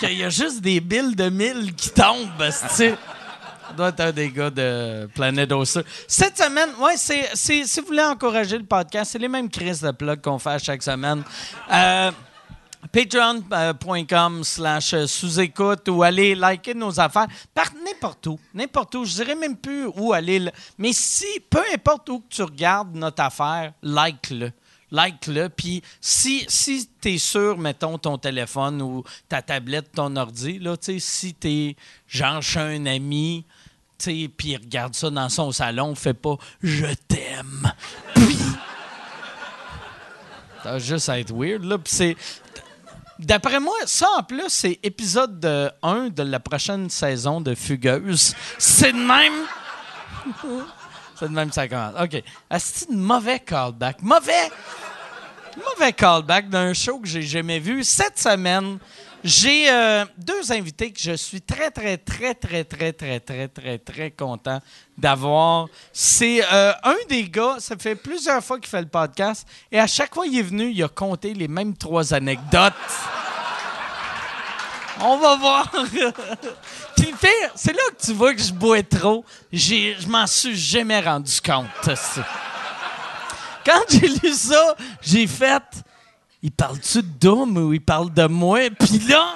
Qu'il 0.00 0.16
y 0.18 0.24
a 0.24 0.30
juste 0.30 0.60
des 0.62 0.80
billes 0.80 1.14
de 1.14 1.28
mille 1.28 1.74
qui 1.74 1.90
tombent, 1.90 2.30
tu 2.76 2.94
doit 3.76 3.88
être 3.90 4.00
un 4.00 4.12
des 4.12 4.30
gars 4.30 4.50
de 4.50 5.06
Planet 5.14 5.52
Hoster. 5.52 5.82
Cette 6.08 6.36
semaine, 6.38 6.70
ouais, 6.80 6.96
c'est, 6.96 7.30
si 7.36 7.62
vous 7.80 7.86
voulez 7.88 8.02
encourager 8.02 8.58
le 8.58 8.64
podcast, 8.64 9.12
c'est 9.12 9.18
les 9.18 9.28
mêmes 9.28 9.48
crises 9.50 9.80
de 9.82 9.90
plug 9.92 10.20
qu'on 10.20 10.38
fait 10.38 10.50
à 10.50 10.58
chaque 10.58 10.82
semaine. 10.82 11.22
Euh, 11.72 12.10
Patreon.com 12.92 14.42
slash 14.42 14.94
sous-écoute 15.06 15.88
ou 15.88 16.02
aller 16.02 16.34
liker 16.34 16.74
nos 16.74 16.98
affaires 16.98 17.28
par 17.54 17.66
n'importe 17.84 18.26
où. 18.26 18.40
N'importe 18.54 18.94
où. 18.94 19.04
Je 19.04 19.14
dirais 19.14 19.34
même 19.34 19.56
plus 19.56 19.86
où 19.94 20.12
aller. 20.14 20.38
le- 20.40 20.50
Mais 20.78 20.92
si, 20.92 21.26
peu 21.48 21.62
importe 21.74 22.08
où 22.08 22.20
que 22.20 22.26
tu 22.34 22.42
regardes 22.42 22.94
notre 22.96 23.22
affaire, 23.22 23.72
like-le. 23.82 24.50
Like-le. 24.90 25.48
Puis 25.48 25.82
si, 26.00 26.44
si 26.48 26.88
tu 27.00 27.14
es 27.14 27.18
sûr, 27.18 27.58
mettons, 27.58 27.98
ton 27.98 28.18
téléphone 28.18 28.82
ou 28.82 29.04
ta 29.28 29.42
tablette, 29.42 29.92
ton 29.92 30.16
ordi, 30.16 30.58
là, 30.58 30.76
si 30.80 31.34
tu 31.34 31.48
es 31.48 31.76
genre 32.08 32.42
un 32.56 32.86
ami, 32.86 33.44
puis 33.98 34.30
il 34.44 34.56
regarde 34.56 34.94
ça 34.94 35.10
dans 35.10 35.28
son 35.28 35.52
salon, 35.52 35.94
fais 35.94 36.14
pas 36.14 36.36
«je 36.62 36.86
t'aime». 37.06 37.72
Puis 38.14 38.36
va 40.64 40.78
juste 40.78 41.08
être 41.08 41.32
weird, 41.34 41.64
là. 41.64 41.78
Puis 41.78 41.92
c'est... 41.92 42.16
D'après 43.18 43.60
moi, 43.60 43.76
ça, 43.84 44.08
en 44.18 44.22
plus, 44.22 44.48
c'est 44.48 44.78
épisode 44.82 45.72
1 45.82 46.08
de 46.08 46.22
la 46.22 46.40
prochaine 46.40 46.88
saison 46.88 47.40
de 47.40 47.54
Fugueuse. 47.54 48.34
C'est 48.58 48.92
de 48.92 48.98
même... 48.98 49.46
c'est 51.20 51.28
de 51.28 51.34
même 51.34 51.48
que 51.48 51.54
ça 51.54 51.68
commence. 51.68 51.94
OK. 52.02 52.22
Un 52.50 52.58
mauvais 52.94 53.40
callback. 53.40 54.02
Mauvais... 54.02 54.50
Mauvais 55.56 55.92
callback 55.92 56.48
d'un 56.48 56.72
show 56.72 57.00
que 57.00 57.08
j'ai 57.08 57.22
jamais 57.22 57.58
vu. 57.58 57.82
Cette 57.82 58.18
semaine, 58.18 58.78
j'ai 59.22 59.70
euh, 59.70 60.04
deux 60.16 60.52
invités 60.52 60.92
que 60.92 61.00
je 61.00 61.12
suis 61.12 61.42
très, 61.42 61.70
très, 61.70 61.98
très, 61.98 62.34
très, 62.34 62.64
très, 62.64 62.92
très, 62.92 63.20
très, 63.20 63.48
très, 63.48 63.78
très 63.78 64.10
content 64.12 64.60
d'avoir. 64.96 65.66
C'est 65.92 66.42
euh, 66.52 66.72
un 66.84 66.96
des 67.08 67.28
gars, 67.28 67.56
ça 67.58 67.76
fait 67.76 67.96
plusieurs 67.96 68.42
fois 68.42 68.58
qu'il 68.58 68.68
fait 68.68 68.80
le 68.80 68.88
podcast, 68.88 69.46
et 69.70 69.78
à 69.78 69.86
chaque 69.86 70.14
fois 70.14 70.24
qu'il 70.24 70.38
est 70.38 70.42
venu, 70.42 70.70
il 70.70 70.82
a 70.82 70.88
compté 70.88 71.34
les 71.34 71.48
mêmes 71.48 71.76
trois 71.76 72.14
anecdotes. 72.14 72.72
On 75.02 75.16
va 75.18 75.36
voir. 75.36 75.72
C'est 77.54 77.72
là 77.72 77.82
que 77.96 78.04
tu 78.04 78.12
vois 78.12 78.34
que 78.34 78.42
je 78.42 78.52
bois 78.52 78.82
trop. 78.82 79.24
Je 79.52 80.06
m'en 80.08 80.26
suis 80.26 80.56
jamais 80.56 81.00
rendu 81.00 81.32
compte. 81.40 81.66
Quand 83.64 83.82
j'ai 83.88 84.08
lu 84.08 84.32
ça, 84.32 84.74
j'ai 85.02 85.26
fait. 85.26 85.62
Il 86.42 86.52
parle-tu 86.52 87.02
d'homme 87.02 87.56
ou 87.58 87.72
il 87.72 87.80
parle 87.80 88.12
de 88.12 88.26
moi? 88.26 88.60
Puis 88.78 88.98
là. 89.08 89.34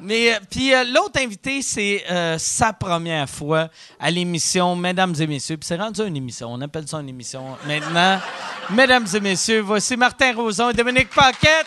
Mais 0.00 0.34
euh, 0.34 0.38
puis 0.50 0.74
euh, 0.74 0.82
l'autre 0.84 1.20
invité, 1.20 1.62
c'est 1.62 2.04
euh, 2.10 2.36
sa 2.36 2.72
première 2.72 3.30
fois 3.30 3.68
à 4.00 4.10
l'émission, 4.10 4.74
mesdames 4.74 5.14
et 5.18 5.26
messieurs. 5.26 5.56
Puis 5.56 5.68
c'est 5.68 5.76
rendu 5.76 6.02
une 6.02 6.16
émission. 6.16 6.52
On 6.52 6.60
appelle 6.60 6.86
ça 6.88 6.98
une 6.98 7.08
émission 7.08 7.56
maintenant. 7.66 8.18
mesdames 8.70 9.06
et 9.14 9.20
messieurs, 9.20 9.60
voici 9.60 9.96
Martin 9.96 10.34
Roson 10.34 10.70
et 10.70 10.74
Dominique 10.74 11.10
Paquette. 11.10 11.66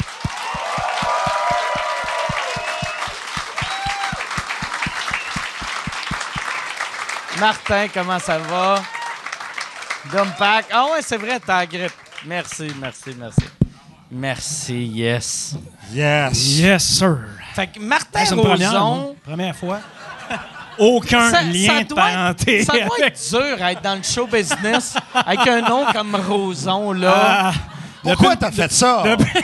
Martin, 7.40 7.88
comment 7.94 8.20
ça 8.20 8.38
va? 8.40 8.82
Dom 10.12 10.28
Pack. 10.38 10.66
Ah 10.72 10.86
ouais, 10.86 11.00
c'est 11.02 11.18
vrai, 11.18 11.40
t'as 11.46 11.58
la 11.60 11.66
grippe. 11.66 11.92
Merci, 12.26 12.72
merci, 12.80 13.16
merci. 13.18 13.42
Merci, 14.10 14.86
yes. 14.88 15.56
Yes. 15.92 16.38
Yes, 16.60 16.84
sir. 16.84 17.18
Fait 17.54 17.68
que 17.68 17.80
Martin 17.80 18.24
première, 18.36 18.72
Roson. 18.72 18.96
moi. 18.96 19.16
Première 19.26 19.56
fois. 19.56 19.80
Aucun 20.78 21.32
Ça- 21.32 21.42
lien 21.42 21.68
ça 21.78 21.84
de 21.84 21.88
doit 21.90 22.10
être- 22.10 22.14
parenté. 22.16 22.64
Ça 22.64 22.74
doit 22.74 23.00
être 23.08 23.30
dur 23.30 23.64
à 23.66 23.72
être 23.72 23.82
dans 23.82 23.96
le 23.96 24.04
show 24.04 24.28
business 24.28 24.96
avec 25.14 25.48
un 25.48 25.62
nom 25.62 25.86
comme 25.92 26.16
Roson, 26.16 26.92
là. 26.94 27.14
Ah, 27.16 27.54
Pourquoi 28.04 28.36
depuis- 28.36 28.58
t'as 28.58 28.68
fait 28.68 28.72
ça? 28.72 29.04
depuis- 29.04 29.44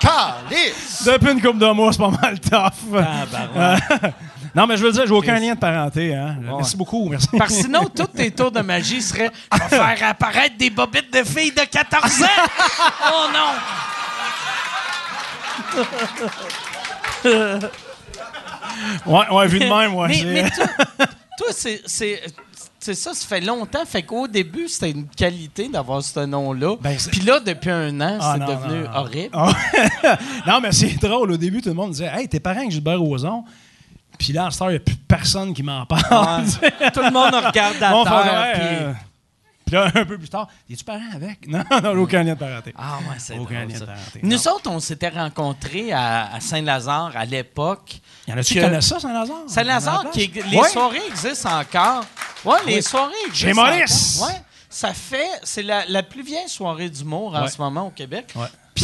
Calice! 0.00 1.04
Depuis 1.06 1.32
une 1.32 1.40
couple 1.40 1.58
de 1.58 1.70
mois, 1.72 1.92
c'est 1.92 1.98
pas 1.98 2.10
mal 2.10 2.38
tough. 2.40 2.98
Ah, 2.98 3.24
bah 3.32 3.78
ouais. 4.02 4.12
Non, 4.56 4.66
mais 4.66 4.76
je 4.78 4.82
veux 4.84 4.92
dire, 4.92 5.06
j'ai 5.06 5.12
aucun 5.12 5.38
lien 5.38 5.54
de 5.54 5.58
parenté. 5.60 6.14
Hein. 6.14 6.36
Merci 6.40 6.76
beaucoup, 6.76 7.08
merci. 7.10 7.28
Parce 7.36 7.54
que 7.54 7.62
sinon, 7.62 7.84
tous 7.94 8.06
tes 8.06 8.30
tours 8.30 8.50
de 8.50 8.60
magie 8.62 9.02
seraient 9.02 9.30
Je 9.52 9.58
faire 9.76 9.98
apparaître 10.08 10.56
des 10.56 10.70
bobites 10.70 11.12
de 11.12 11.22
filles 11.24 11.52
de 11.52 11.60
14 11.60 12.22
ans. 12.22 12.26
oh 13.12 13.26
non! 13.32 13.52
Ouais, 19.06 19.28
ouais, 19.30 19.46
vu 19.46 19.58
de 19.58 19.64
même, 19.64 19.94
ouais. 19.94 20.24
mais, 20.24 20.50
toi, 20.50 20.66
toi, 21.38 21.46
c'est. 21.52 21.82
c'est- 21.86 22.22
ça, 22.78 22.94
ça 22.94 23.26
fait 23.26 23.40
longtemps. 23.40 23.84
Fait 23.84 24.04
qu'au 24.04 24.28
début, 24.28 24.68
c'était 24.68 24.92
une 24.92 25.08
qualité 25.08 25.68
d'avoir 25.68 26.04
ce 26.04 26.20
nom-là. 26.20 26.76
Ben, 26.80 26.96
Puis 27.10 27.20
là, 27.22 27.40
depuis 27.40 27.70
un 27.70 28.00
an, 28.00 28.18
Ah, 28.20 28.36
c'est 28.38 28.46
devenu 28.46 28.84
non, 28.84 28.90
non. 28.92 28.96
horrible. 28.98 29.30
Ah. 29.32 29.52
non, 30.46 30.60
mais 30.60 30.70
c'est 30.70 30.94
drôle. 31.00 31.32
Au 31.32 31.36
début, 31.36 31.60
tout 31.60 31.70
le 31.70 31.74
monde 31.74 31.90
disait 31.90 32.08
Hey, 32.14 32.28
t'es 32.28 32.38
parent 32.38 32.58
avec 32.60 32.70
Gilbert 32.70 33.00
Rozon. 33.00 33.42
Puis 34.18 34.32
là, 34.32 34.46
à 34.46 34.50
cette 34.50 34.62
heure, 34.62 34.68
il 34.70 34.74
n'y 34.74 34.76
a 34.78 34.80
plus 34.80 34.96
personne 34.96 35.52
qui 35.54 35.62
m'en 35.62 35.84
parle. 35.86 36.44
Ouais. 36.44 36.90
Tout 36.92 37.00
le 37.02 37.10
monde 37.12 37.34
regarde 37.34 37.82
à 37.82 37.90
Bon, 37.90 38.04
terre. 38.04 38.50
puis- 38.54 38.62
euh, 38.62 38.92
Puis 39.66 39.74
là, 39.74 39.86
un 39.94 40.04
peu 40.04 40.16
plus 40.18 40.28
tard, 40.28 40.46
es-tu 40.70 40.84
parent 40.84 41.00
avec? 41.14 41.46
Non, 41.48 41.64
non, 41.82 41.90
aucun 42.00 42.22
lien 42.22 42.34
de 42.34 42.38
parenté. 42.38 42.72
Ah 42.78 42.98
ouais, 43.08 43.16
c'est 43.18 43.36
Aucun 43.38 43.60
drôle, 43.60 43.68
lien 43.72 43.74
ça. 43.74 43.80
de 43.80 43.86
parenté. 43.86 44.20
Nous 44.22 44.36
Non. 44.36 44.52
autres, 44.52 44.70
on 44.70 44.78
s'était 44.80 45.08
rencontrés 45.08 45.92
à, 45.92 46.32
à 46.34 46.40
Saint-Lazare 46.40 47.12
à 47.16 47.24
l'époque. 47.24 47.98
Il 48.26 48.30
y 48.30 48.34
en 48.34 48.38
a-tu 48.38 48.54
qui 48.54 48.60
connaissent 48.60 48.86
ça, 48.86 49.00
Saint-Lazare? 49.00 49.36
Saint-Lazare, 49.48 50.10
qui, 50.12 50.28
les 50.28 50.56
Ouais. 50.56 50.68
soirées 50.68 51.02
existent 51.08 51.58
encore. 51.60 52.04
Ouais, 52.44 52.58
les 52.66 52.80
soirées 52.82 53.12
existent. 53.26 53.46
Chez 53.48 53.54
Maurice. 53.54 54.18
encore. 54.20 54.28
Ouais. 54.34 54.40
Ça 54.68 54.92
fait. 54.94 55.30
C'est 55.42 55.62
la, 55.62 55.84
la 55.88 56.02
plus 56.02 56.22
vieille 56.22 56.48
soirée 56.48 56.88
d'humour 56.90 57.34
en 57.34 57.42
Ouais. 57.42 57.48
ce 57.50 57.60
moment 57.60 57.86
au 57.86 57.90
Québec. 57.90 58.34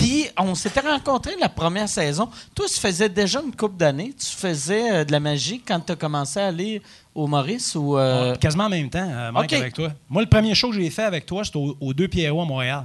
Puis, 0.02 0.26
on 0.37 0.54
s'était 0.56 0.80
rencontrés 0.80 1.37
la 1.40 1.49
première 1.49 1.88
saison. 1.88 2.28
Toi, 2.54 2.66
tu 2.66 2.80
faisais 2.80 3.09
déjà 3.09 3.40
une 3.40 3.54
couple 3.54 3.76
d'années. 3.76 4.12
Tu 4.18 4.26
faisais 4.37 4.90
euh, 4.92 5.04
de 5.04 5.12
la 5.12 5.21
magie 5.21 5.61
quand 5.66 5.78
tu 5.80 5.92
as 5.92 5.97
commencé 5.97 6.40
à 6.40 6.47
aller 6.49 6.82
au 7.14 7.26
Maurice 7.26 7.75
ou. 7.76 7.97
euh, 7.97 8.32
Ouais, 8.32 8.38
Quasiment 8.38 8.64
en 8.64 8.68
même 8.68 8.90
temps, 8.90 8.99
euh, 9.09 9.30
Mike, 9.32 9.52
avec 9.61 9.75
toi. 9.75 9.92
Moi, 10.09 10.23
le 10.23 10.28
premier 10.28 10.54
show 10.54 10.71
que 10.71 10.76
j'ai 10.76 10.90
fait 10.90 11.04
avec 11.04 11.25
toi, 11.26 11.44
c'était 11.44 11.59
au- 11.59 11.76
aux 11.80 11.94
Deux 11.94 12.09
Pierrots 12.09 12.42
à 12.42 12.44
Montréal. 12.44 12.85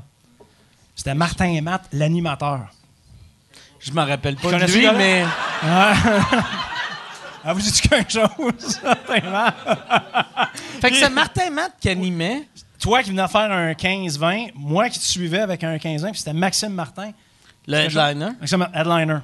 C'était 0.95 1.15
Martin 1.15 1.45
et 1.53 1.61
Matt, 1.61 1.83
l'animateur. 1.91 2.67
Je 3.79 3.91
me 3.91 4.01
rappelle 4.01 4.35
pas 4.35 4.49
de 4.59 4.65
lui, 4.77 4.85
mais. 4.97 5.25
Ah, 7.49 7.53
vous 7.53 7.61
dites 7.61 7.79
quelque 7.81 8.11
chose? 8.11 8.27
Martin 8.83 9.15
et 9.15 9.21
Matt? 9.29 9.55
Fait 10.81 10.89
que 10.89 10.95
c'est 10.97 11.09
Martin 11.09 11.49
Matt 11.49 11.73
qui 11.79 11.87
animait. 11.89 12.47
Toi 12.79 13.01
qui 13.03 13.09
venais 13.11 13.27
faire 13.27 13.51
un 13.51 13.71
15-20, 13.73 14.51
moi 14.55 14.89
qui 14.89 14.99
te 14.99 15.03
suivais 15.05 15.39
avec 15.39 15.63
un 15.63 15.77
15-20, 15.77 16.09
puis 16.11 16.19
c'était 16.19 16.33
Maxime 16.33 16.73
Martin. 16.73 17.11
Le 17.67 17.77
headliner? 17.77 18.29
Maxime 18.39 18.67
Headliner. 18.73 19.17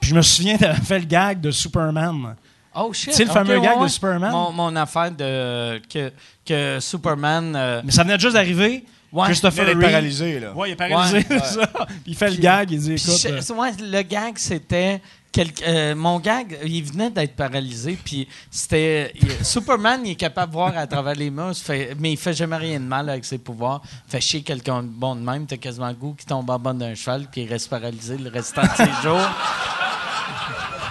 Puis 0.00 0.10
je 0.10 0.14
me 0.14 0.22
souviens, 0.22 0.56
t'avais 0.58 0.80
fait 0.80 0.98
le 0.98 1.04
gag 1.06 1.40
de 1.40 1.50
Superman. 1.50 2.36
Oh 2.74 2.92
shit. 2.92 3.10
Tu 3.10 3.16
sais, 3.16 3.24
le 3.24 3.30
fameux 3.30 3.58
ouais, 3.58 3.64
gag 3.66 3.82
de. 3.82 3.88
Superman? 3.88 4.30
Mon, 4.30 4.52
mon 4.52 4.76
affaire 4.76 5.10
de. 5.10 5.80
que, 5.88 6.12
que 6.44 6.78
Superman. 6.80 7.54
euh, 7.56 7.80
Mais 7.84 7.90
ça 7.92 8.02
venait 8.02 8.18
juste 8.18 8.34
d'arriver. 8.34 8.84
Ouais. 9.10 9.24
Christopher 9.26 9.64
Il 9.64 9.70
est 9.70 9.72
Reeve. 9.74 9.82
paralysé, 9.82 10.40
là. 10.40 10.52
Ouais, 10.52 10.68
il 10.68 10.72
est 10.72 10.76
paralysé, 10.76 11.24
Ouais, 11.30 11.38
ça. 11.42 11.70
Il 12.06 12.14
fait 12.14 12.28
le 12.28 12.36
gag, 12.36 12.70
il 12.72 12.78
dit, 12.80 12.92
écoute... 12.92 13.18
je- 13.18 13.28
euh, 13.52 13.56
ouais, 13.56 13.70
le 13.80 14.02
gag, 14.02 14.36
c'était. 14.36 15.00
Quel- 15.36 15.52
euh, 15.68 15.94
mon 15.94 16.18
gag, 16.18 16.58
il 16.64 16.82
venait 16.82 17.10
d'être 17.10 17.36
paralysé, 17.36 17.98
puis 18.02 18.26
c'était. 18.50 19.12
il- 19.20 19.44
Superman, 19.44 20.00
il 20.04 20.12
est 20.12 20.14
capable 20.14 20.52
de 20.52 20.56
voir 20.56 20.72
à 20.78 20.86
travers 20.86 21.14
les 21.14 21.28
murs, 21.28 21.54
fait- 21.54 21.94
mais 21.98 22.12
il 22.12 22.16
fait 22.16 22.32
jamais 22.32 22.56
rien 22.56 22.80
de 22.80 22.86
mal 22.86 23.10
avec 23.10 23.26
ses 23.26 23.36
pouvoirs. 23.36 23.82
Fait 24.08 24.18
chier 24.22 24.40
quelqu'un 24.42 24.82
de 24.82 24.88
bon 24.88 25.14
de 25.14 25.20
même, 25.20 25.44
t'as 25.46 25.58
quasiment 25.58 25.88
le 25.88 25.94
goût 25.94 26.14
qui 26.18 26.24
tombe 26.24 26.48
en 26.48 26.58
bas 26.58 26.72
d'un 26.72 26.94
cheval, 26.94 27.26
puis 27.30 27.42
il 27.42 27.48
reste 27.50 27.68
paralysé 27.68 28.16
le 28.16 28.30
restant 28.30 28.62
de 28.62 28.68
ses 28.76 29.02
jours. 29.02 29.20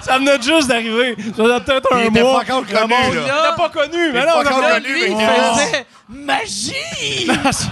Ça 0.03 0.19
venait 0.19 0.39
juste 0.39 0.67
d'arriver. 0.67 1.15
Ça 1.17 1.33
faisait 1.43 1.59
peut-être 1.61 1.93
un 1.93 1.99
Il 2.01 2.05
était 2.09 2.21
mois. 2.21 2.43
pas 2.45 2.53
encore 2.53 2.61
Le 2.69 2.77
connu, 2.77 2.93
monde- 2.93 3.15
là. 3.25 3.51
Il 3.51 3.55
pas 3.57 3.69
connu. 3.69 4.11
Mais 4.13 4.19
non, 4.19 4.25
pas 4.27 4.43
non, 4.43 4.49
encore 4.51 4.69
connu, 4.69 4.87
Lui, 4.93 5.01
mais 5.01 5.07
il 5.07 5.17
il 5.19 5.27
faisait 5.27 5.85
magie! 6.09 7.27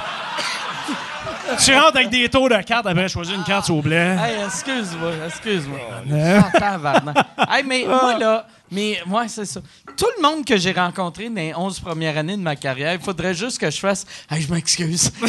Tu 1.57 1.73
rentres 1.73 1.95
avec 1.97 2.09
des 2.09 2.29
taux 2.29 2.47
de 2.49 2.55
cartes, 2.61 2.85
après 2.87 3.07
choisir 3.09 3.35
une 3.35 3.43
carte 3.43 3.69
au 3.69 3.81
blé. 3.81 3.95
Hey, 3.95 4.43
excuse-moi, 4.45 5.11
excuse-moi. 5.27 5.79
Ah, 6.11 6.51
tabarnak. 6.59 7.17
Hey, 7.49 7.63
mais 7.65 7.85
moi, 7.85 8.17
là, 8.17 8.47
mais 8.71 8.99
moi, 9.05 9.27
c'est 9.27 9.45
ça. 9.45 9.59
Tout 9.95 10.07
le 10.17 10.23
monde 10.23 10.43
que 10.45 10.57
j'ai 10.57 10.71
rencontré 10.71 11.29
dans 11.29 11.35
les 11.35 11.53
11 11.55 11.79
premières 11.79 12.17
années 12.17 12.35
de 12.37 12.41
ma 12.41 12.55
carrière, 12.55 12.93
il 12.93 12.99
faudrait 12.99 13.33
juste 13.35 13.59
que 13.59 13.69
je 13.69 13.77
fasse 13.79 14.05
Hey, 14.29 14.41
je 14.41 14.51
m'excuse. 14.51 15.11
ça 15.21 15.27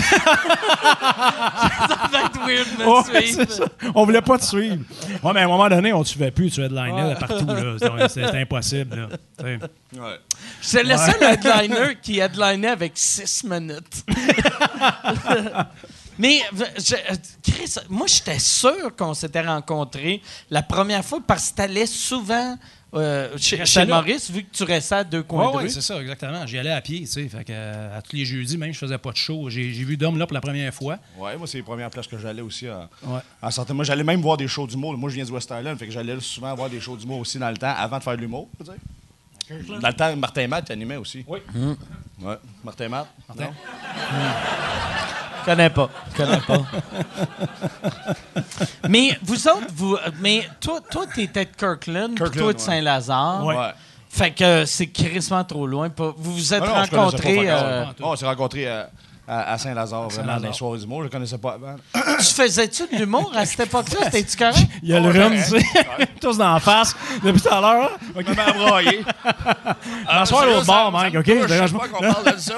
va 2.11 2.23
être 2.25 2.38
weird 2.47 2.66
de 2.78 2.83
me 2.83 3.12
Ouais, 3.12 3.26
suivre. 3.26 3.50
ça. 3.50 3.64
On 3.95 4.04
voulait 4.04 4.23
pas 4.23 4.38
te 4.38 4.45
suivre. 4.45 4.78
Ouais, 5.23 5.33
mais 5.35 5.40
à 5.40 5.45
un 5.45 5.49
moment 5.49 5.69
donné, 5.69 5.93
on 5.93 6.00
ne 6.00 6.04
suivait 6.04 6.31
plus. 6.31 6.50
Tu 6.50 6.62
headlinais 6.62 7.14
partout. 7.21 7.47
là. 7.47 7.75
C'était- 7.78 8.09
C'était 8.09 8.38
impossible. 8.40 9.09
là. 9.43 9.59
C'est 10.62 10.83
le 10.83 10.97
seul 10.97 11.23
headliner 11.23 11.97
qui 12.02 12.19
headlinait 12.21 12.69
avec 12.69 12.93
6 12.95 13.45
minutes. 13.45 14.04
Mais, 16.18 16.40
je- 16.78 16.94
euh, 16.94 17.16
Chris, 17.42 17.75
moi, 17.88 18.06
j'étais 18.06 18.38
sûr 18.38 18.94
qu'on 18.97 19.14
s'était 19.14 19.40
rencontrés 19.42 20.23
la 20.50 20.62
première 20.62 21.04
fois 21.04 21.21
parce 21.26 21.50
que 21.50 21.56
t'allais 21.56 21.87
souvent 21.87 22.56
euh, 22.94 23.37
chez. 23.37 23.85
Maurice, 23.87 24.30
vu 24.30 24.44
que 24.44 24.52
tu 24.56 24.62
restais 24.62 24.94
à 24.94 25.02
deux 25.04 25.25
coins 25.25 25.47
Ouais, 25.47 25.52
de 25.52 25.56
ouais, 25.56 25.62
rue. 25.64 25.71
c'est 25.71 25.80
ça, 25.80 26.00
exactement. 26.00 26.47
J'y 26.47 26.59
allais 26.59 26.71
à 26.71 26.80
pied, 26.80 27.00
tu 27.00 27.06
sais. 27.09 27.28
Fait 27.28 27.42
que, 27.42 27.50
euh, 27.52 27.99
à 27.99 28.00
tous 28.02 28.14
les 28.14 28.25
jeudis, 28.25 28.56
même, 28.56 28.73
je 28.73 28.78
faisais 28.78 28.99
pas 28.99 29.11
de 29.11 29.16
show. 29.16 29.50
J'ai 29.50 29.62
vu 29.68 29.97
Dom 29.97 30.16
là 30.16 30.26
pour 30.28 30.35
la 30.35 30.40
première 30.40 30.73
fois. 30.73 30.99
Ouais, 31.18 31.37
moi, 31.37 31.49
c'est 31.49 31.59
les 31.59 31.64
premières 31.64 31.90
places 31.90 32.06
que 32.06 32.16
j'allais 32.18 32.42
aussi. 32.42 32.68
À, 32.68 32.88
Ouais. 33.02 33.18
en 33.42 33.50
santé. 33.50 33.73
Moi, 33.73 33.85
j'allais 33.85 34.04
même 34.04 34.21
voir 34.21 34.37
des 34.37 34.47
shows 34.47 34.68
d'humour. 34.68 34.97
Moi, 34.97 35.11
je 35.11 35.16
viens 35.16 35.25
du 35.25 35.33
West 35.33 35.52
Island, 35.52 35.76
fait 35.76 35.87
que 35.87 35.92
j'allais 35.92 36.21
souvent 36.21 36.54
voir 36.54 36.71
des 36.71 36.80
shows 36.80 36.97
d'humour 36.97 37.18
aussi 37.18 37.38
dans 37.40 37.50
le 37.50 37.56
temps, 37.56 37.75
avant 37.76 37.99
de 37.99 38.02
faire 38.04 38.14
de 38.16 38.21
l'humour, 38.21 38.49
je 38.61 38.64
veux 38.64 38.73
dire. 38.73 39.78
Dans 39.80 39.88
le 39.88 39.94
temps, 39.94 40.16
Martin 40.16 40.47
Matt 40.47 40.71
animait 40.71 40.97
aussi. 40.97 41.25
Oui. 41.26 41.40
Ouais. 42.23 42.37
Martin 42.62 42.88
Matt. 42.88 43.09
Martin? 43.28 43.52
Je 45.44 45.50
connais 45.50 45.70
pas. 45.70 45.90
Je 46.12 46.16
connais 46.22 46.40
pas. 46.40 46.58
mais 48.88 49.18
vous 49.22 49.48
autres, 49.48 49.66
vous. 49.74 49.96
Mais 50.20 50.48
toi, 50.60 50.80
toi, 50.90 51.04
t'étais 51.12 51.44
de 51.44 51.50
Kirkland, 51.56 52.16
Kirkland, 52.16 52.42
toi 52.42 52.52
de. 52.52 52.58
Saint-Lazare. 52.58 53.44
Ouais. 53.44 53.56
Fait 54.08 54.30
que 54.30 54.64
c'est 54.64 54.86
crissement 54.88 55.42
trop 55.44 55.66
loin. 55.66 55.90
Vous 55.96 56.14
vous 56.16 56.54
êtes 56.54 56.62
Ah 56.64 56.86
non, 56.90 57.00
rencontrés. 57.02 57.50
euh, 57.50 57.84
Oh, 58.00 58.10
on 58.12 58.16
s'est 58.16 58.26
rencontrés 58.26 58.68
à, 58.68 58.88
à- 59.26 59.52
à 59.54 59.59
Saint-Lazare, 59.59 60.09
vraiment, 60.09 60.11
Saint-Lazare. 60.11 60.40
dans 60.40 60.47
les 60.49 60.52
soirées 60.52 60.78
d'humour. 60.78 61.00
Je 61.00 61.04
ne 61.04 61.09
connaissais 61.11 61.38
pas 61.38 61.54
avant. 61.54 61.76
tu 62.19 62.25
faisais-tu 62.35 62.83
de 62.93 62.99
l'humour 62.99 63.33
à 63.35 63.45
cette 63.47 63.61
époque-là? 63.61 64.11
T'es-tu 64.11 64.37
correct? 64.37 64.59
Il 64.83 64.88
y 64.90 64.95
a 64.95 65.00
le 65.00 65.09
rhum, 65.09 65.33
tu 65.35 65.43
sais. 65.43 65.64
Tous 66.21 66.37
dans 66.38 66.54
la 66.54 66.61
face 66.61 66.95
depuis 67.23 67.40
tout 67.40 67.49
à 67.52 67.61
l'heure. 67.61 67.90
OK, 68.14 68.26
à 68.38 68.52
broyer. 68.52 69.04
M'asseoir 70.07 70.47
l'autre 70.47 70.66
bord, 70.66 70.93
Mike, 70.93 71.14
OK? 71.16 71.25
Je 71.26 71.33
sais 71.40 71.47
Dérange 71.47 71.73
pas 71.73 71.88
qu'on 71.88 72.00
parle 72.00 72.35
de 72.35 72.38
ça. 72.38 72.54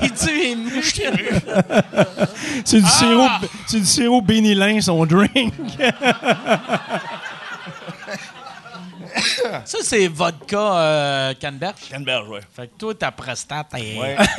T'es-tu 0.00 0.30
ému? 0.30 0.82
C'est 2.64 2.80
du 2.80 2.86
sirop, 2.88 3.28
c'est 3.66 3.80
du 3.80 3.86
sirop 3.86 4.22
bénilin, 4.22 4.80
son 4.80 5.04
drink. 5.06 5.54
Ça, 9.64 9.78
c'est 9.82 10.06
vodka 10.08 10.58
euh, 10.58 11.34
canneberge. 11.34 11.88
Canberge, 11.92 12.28
ouais. 12.28 12.40
Fait 12.54 12.66
que 12.68 12.78
toi, 12.78 12.94
ta 12.94 13.10
prostate 13.10 13.66
est... 13.76 13.98
Ouais. 13.98 14.16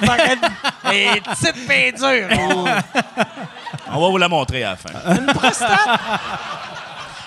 fucking- 0.00 0.50
est 0.92 1.20
petite 1.22 1.66
pis 1.68 1.92
dure. 1.92 2.28
On 3.92 4.00
va 4.00 4.08
vous 4.08 4.18
la 4.18 4.28
montrer 4.28 4.62
à 4.64 4.70
la 4.70 4.76
fin. 4.76 4.90
Une 5.14 5.26
prostate... 5.26 6.00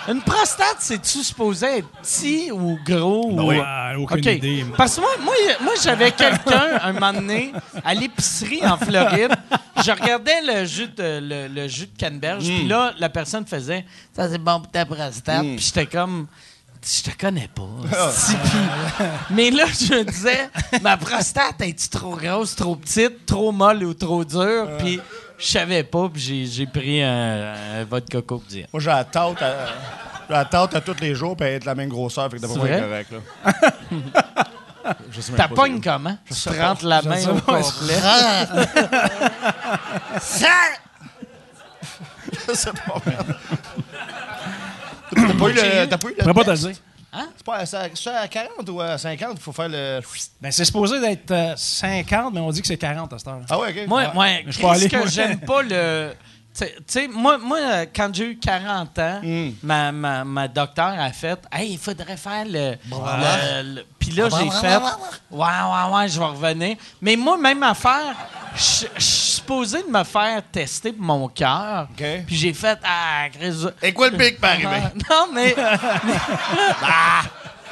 Une 0.08 0.22
prostate, 0.22 0.78
c'est-tu 0.80 1.24
supposé 1.24 1.78
être 1.80 1.88
petit 2.02 2.52
ou 2.52 2.78
gros? 2.86 3.28
ou... 3.32 3.50
oui. 3.50 3.58
Ah, 3.64 3.94
aucune 3.98 4.20
OK. 4.20 4.26
idée. 4.26 4.66
Parce 4.76 4.96
que 4.96 5.02
moi, 5.02 5.12
moi, 5.22 5.34
moi 5.62 5.74
j'avais 5.82 6.12
quelqu'un, 6.12 6.80
un 6.82 6.94
moment 6.94 7.14
donné, 7.14 7.54
à 7.84 7.94
l'épicerie 7.94 8.66
en 8.66 8.78
Floride. 8.78 9.34
Je 9.84 9.92
regardais 9.92 10.42
le 10.46 10.66
jus 10.66 10.88
de, 10.88 11.20
le, 11.22 11.48
le 11.48 11.68
jus 11.68 11.88
de 11.88 11.98
canneberge. 11.98 12.44
Puis 12.44 12.68
là, 12.68 12.94
la 13.00 13.10
personne 13.10 13.46
faisait 13.46 13.86
«Ça, 14.16 14.30
c'est 14.30 14.38
bon 14.38 14.60
pour 14.60 14.72
ta 14.72 14.86
prostate. 14.86 15.42
Puis 15.42 15.60
j'étais 15.60 15.86
comme... 15.86 16.28
Je 16.86 17.02
te 17.10 17.18
connais 17.18 17.48
pas. 17.48 18.12
Si, 18.12 18.36
puis- 18.36 19.06
mais 19.30 19.52
là, 19.52 19.64
je 19.68 19.94
me 19.94 20.04
disais, 20.04 20.50
ma 20.82 20.98
prostate, 20.98 21.62
est-tu 21.62 21.88
trop 21.88 22.18
grosse, 22.18 22.58
trop 22.58 22.76
petite, 22.76 23.26
trop 23.26 23.54
molle 23.54 23.86
ou 23.86 23.94
trop 23.94 24.26
dure? 24.26 24.68
Puis 24.80 25.00
je 25.44 25.50
savais 25.52 25.84
pas, 25.84 26.08
puis 26.10 26.22
j'ai, 26.22 26.46
j'ai 26.46 26.66
pris 26.66 27.04
un, 27.04 27.54
un 27.80 27.84
vodka 27.84 28.22
coke 28.22 28.48
dire. 28.48 28.68
Moi, 28.72 28.82
j'ai 28.82 28.90
la 28.90 29.04
tente 29.04 29.42
à, 29.42 29.68
j'ai 30.28 30.34
la 30.34 30.46
tente 30.46 30.74
à 30.76 30.82
tous 30.82 30.96
les 31.02 31.14
jours, 31.16 31.36
puis 31.36 31.46
elle 31.48 31.56
est 31.56 31.60
de 31.60 31.66
la 31.66 31.76
même 31.76 31.90
grosseur, 31.90 32.30
fait 32.30 32.38
que 32.38 32.42
d'après 32.42 32.54
C'est 32.54 32.60
moi, 32.60 32.70
elle 32.70 32.76
est 32.76 32.80
là. 33.12 33.20
Je 35.12 35.22
sais 35.22 35.32
même 35.32 35.38
T'as 35.38 35.48
pas 35.48 35.56
pognes 35.56 35.76
c'est- 35.82 35.90
comment? 35.90 36.18
Tu 36.26 36.34
te 36.34 36.50
rentres 36.62 36.86
la 36.86 37.02
main 37.04 37.26
au 37.28 37.36
complet. 37.40 37.54
Je 42.50 42.54
sais 42.56 42.72
pas, 42.72 42.96
merde. 43.06 43.36
T'as 45.16 45.34
pas 45.34 45.50
eu 45.50 45.54
le. 45.54 45.86
T'as 45.88 45.98
pas 45.98 46.08
eu 46.10 46.16
Je 46.18 46.22
pourrais 46.24 46.34
pas 46.34 46.44
te 46.44 46.50
le 46.52 46.58
test? 46.58 46.82
Dire. 47.22 47.28
C'est 47.38 47.46
pas 47.46 47.56
à, 47.58 47.66
c'est 47.66 48.10
à 48.10 48.28
40 48.28 48.70
ou 48.70 48.82
à 48.82 48.98
50 48.98 49.30
il 49.36 49.40
faut 49.42 49.52
faire 49.52 49.70
le. 49.70 50.00
Ben, 50.42 50.52
c'est 50.52 50.66
supposé 50.66 51.00
d'être 51.00 51.32
euh, 51.32 51.54
50, 51.56 52.34
mais 52.34 52.40
on 52.40 52.52
dit 52.52 52.62
que 52.62 52.68
c'est 52.68 52.78
40 52.78 53.12
à 53.14 53.18
cette 53.20 53.28
heure. 53.28 53.40
Ah 53.50 53.60
ouais, 53.60 53.70
ok. 53.82 53.88
Moi, 53.88 54.12
moi 54.14 54.28
Je 54.48 54.60
peux 54.60 54.68
aller, 54.68 54.90
que 54.90 55.08
j'aime 55.10 55.40
pas 55.40 55.62
le. 55.62 56.14
Tu 56.56 56.68
sais- 56.86 57.08
moi, 57.08 57.40
moi, 57.40 57.58
euh, 57.60 57.86
quand 57.96 58.14
j'ai 58.14 58.26
eu 58.32 58.38
40 58.38 59.00
ans, 59.00 59.20
Mm. 59.24 59.50
ma, 59.64 59.92
ma, 59.92 60.24
ma 60.24 60.48
docteur 60.48 60.94
a 61.00 61.12
fait 61.12 61.40
Hey, 61.52 61.72
il 61.72 61.78
faudrait 61.80 62.16
faire 62.16 62.46
le. 62.46 62.76
le- 62.92 63.76
le- 63.76 63.86
Puis 63.98 64.12
là, 64.12 64.30
j'ai 64.30 64.50
fait 64.52 64.78
Ouais, 65.32 65.48
ouais, 65.48 65.96
ouais, 65.96 66.08
je 66.10 66.20
vais 66.20 66.26
revenir. 66.26 66.78
Mais 67.02 67.16
moi, 67.16 67.38
même 67.40 67.64
affaire, 67.64 68.16
je 68.56 69.33
supposé 69.44 69.84
de 69.84 69.90
me 69.90 70.04
faire 70.06 70.42
tester 70.52 70.94
pour 70.94 71.04
mon 71.04 71.28
cœur. 71.28 71.88
Puis 71.98 72.36
j'ai 72.36 72.54
fait 72.54 72.80
Ah, 72.84 73.26
Chris. 73.32 73.66
Et 73.82 73.92
quoi 73.94 74.10
le 74.10 74.18
pic 74.18 74.40
pas 74.40 74.50
arrivé? 74.52 74.68
Non, 75.10 75.28
mais. 75.34 75.54
mais, 75.58 75.64
Ah! 76.82 77.22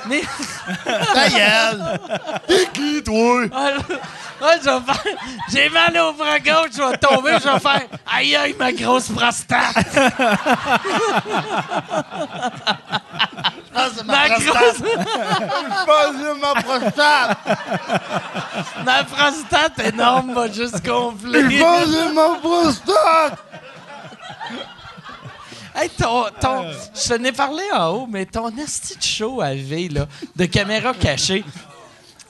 Mais 0.07 0.23
Ta 1.13 1.29
gueule! 1.29 1.99
T'es 2.47 2.67
qui, 2.73 3.03
toi? 3.03 3.43
Je 4.41 4.69
vais 4.69 4.93
faire. 4.93 5.03
J'ai 5.51 5.69
mal 5.69 5.97
au 5.97 6.13
bras 6.13 6.39
gauche, 6.39 6.71
je 6.75 6.81
vais 6.81 6.97
tomber, 6.97 7.33
je 7.43 7.47
vais 7.49 7.59
faire. 7.59 7.81
Aïe, 8.11 8.35
aïe, 8.35 8.55
ma 8.57 8.71
grosse 8.71 9.09
prostate! 9.09 9.75
Je 13.63 13.73
pense 13.73 14.01
que 14.01 14.05
Ma 14.05 14.29
grosse... 14.29 14.81
Pas 15.85 16.07
de 16.11 16.39
ma 16.39 16.53
prostate! 16.61 17.37
Ma 18.85 19.03
prostate 19.03 19.79
énorme 19.93 20.33
va 20.33 20.51
juste 20.51 20.83
gonfler. 20.85 21.59
Pas 21.59 21.85
de 21.85 22.13
ma 22.13 22.35
prostate! 22.39 23.37
Hey, 25.75 25.89
ton, 25.89 26.25
ton, 26.39 26.71
je 26.93 27.09
t'en 27.09 27.23
ai 27.23 27.31
parlé 27.31 27.63
en 27.73 27.87
haut, 27.89 28.07
mais 28.09 28.25
ton 28.25 28.49
esti 28.57 28.97
de 28.97 29.03
show 29.03 29.41
à 29.41 29.53
V, 29.53 29.89
là, 29.89 30.07
de 30.35 30.45
caméra 30.45 30.93
cachée, 30.93 31.43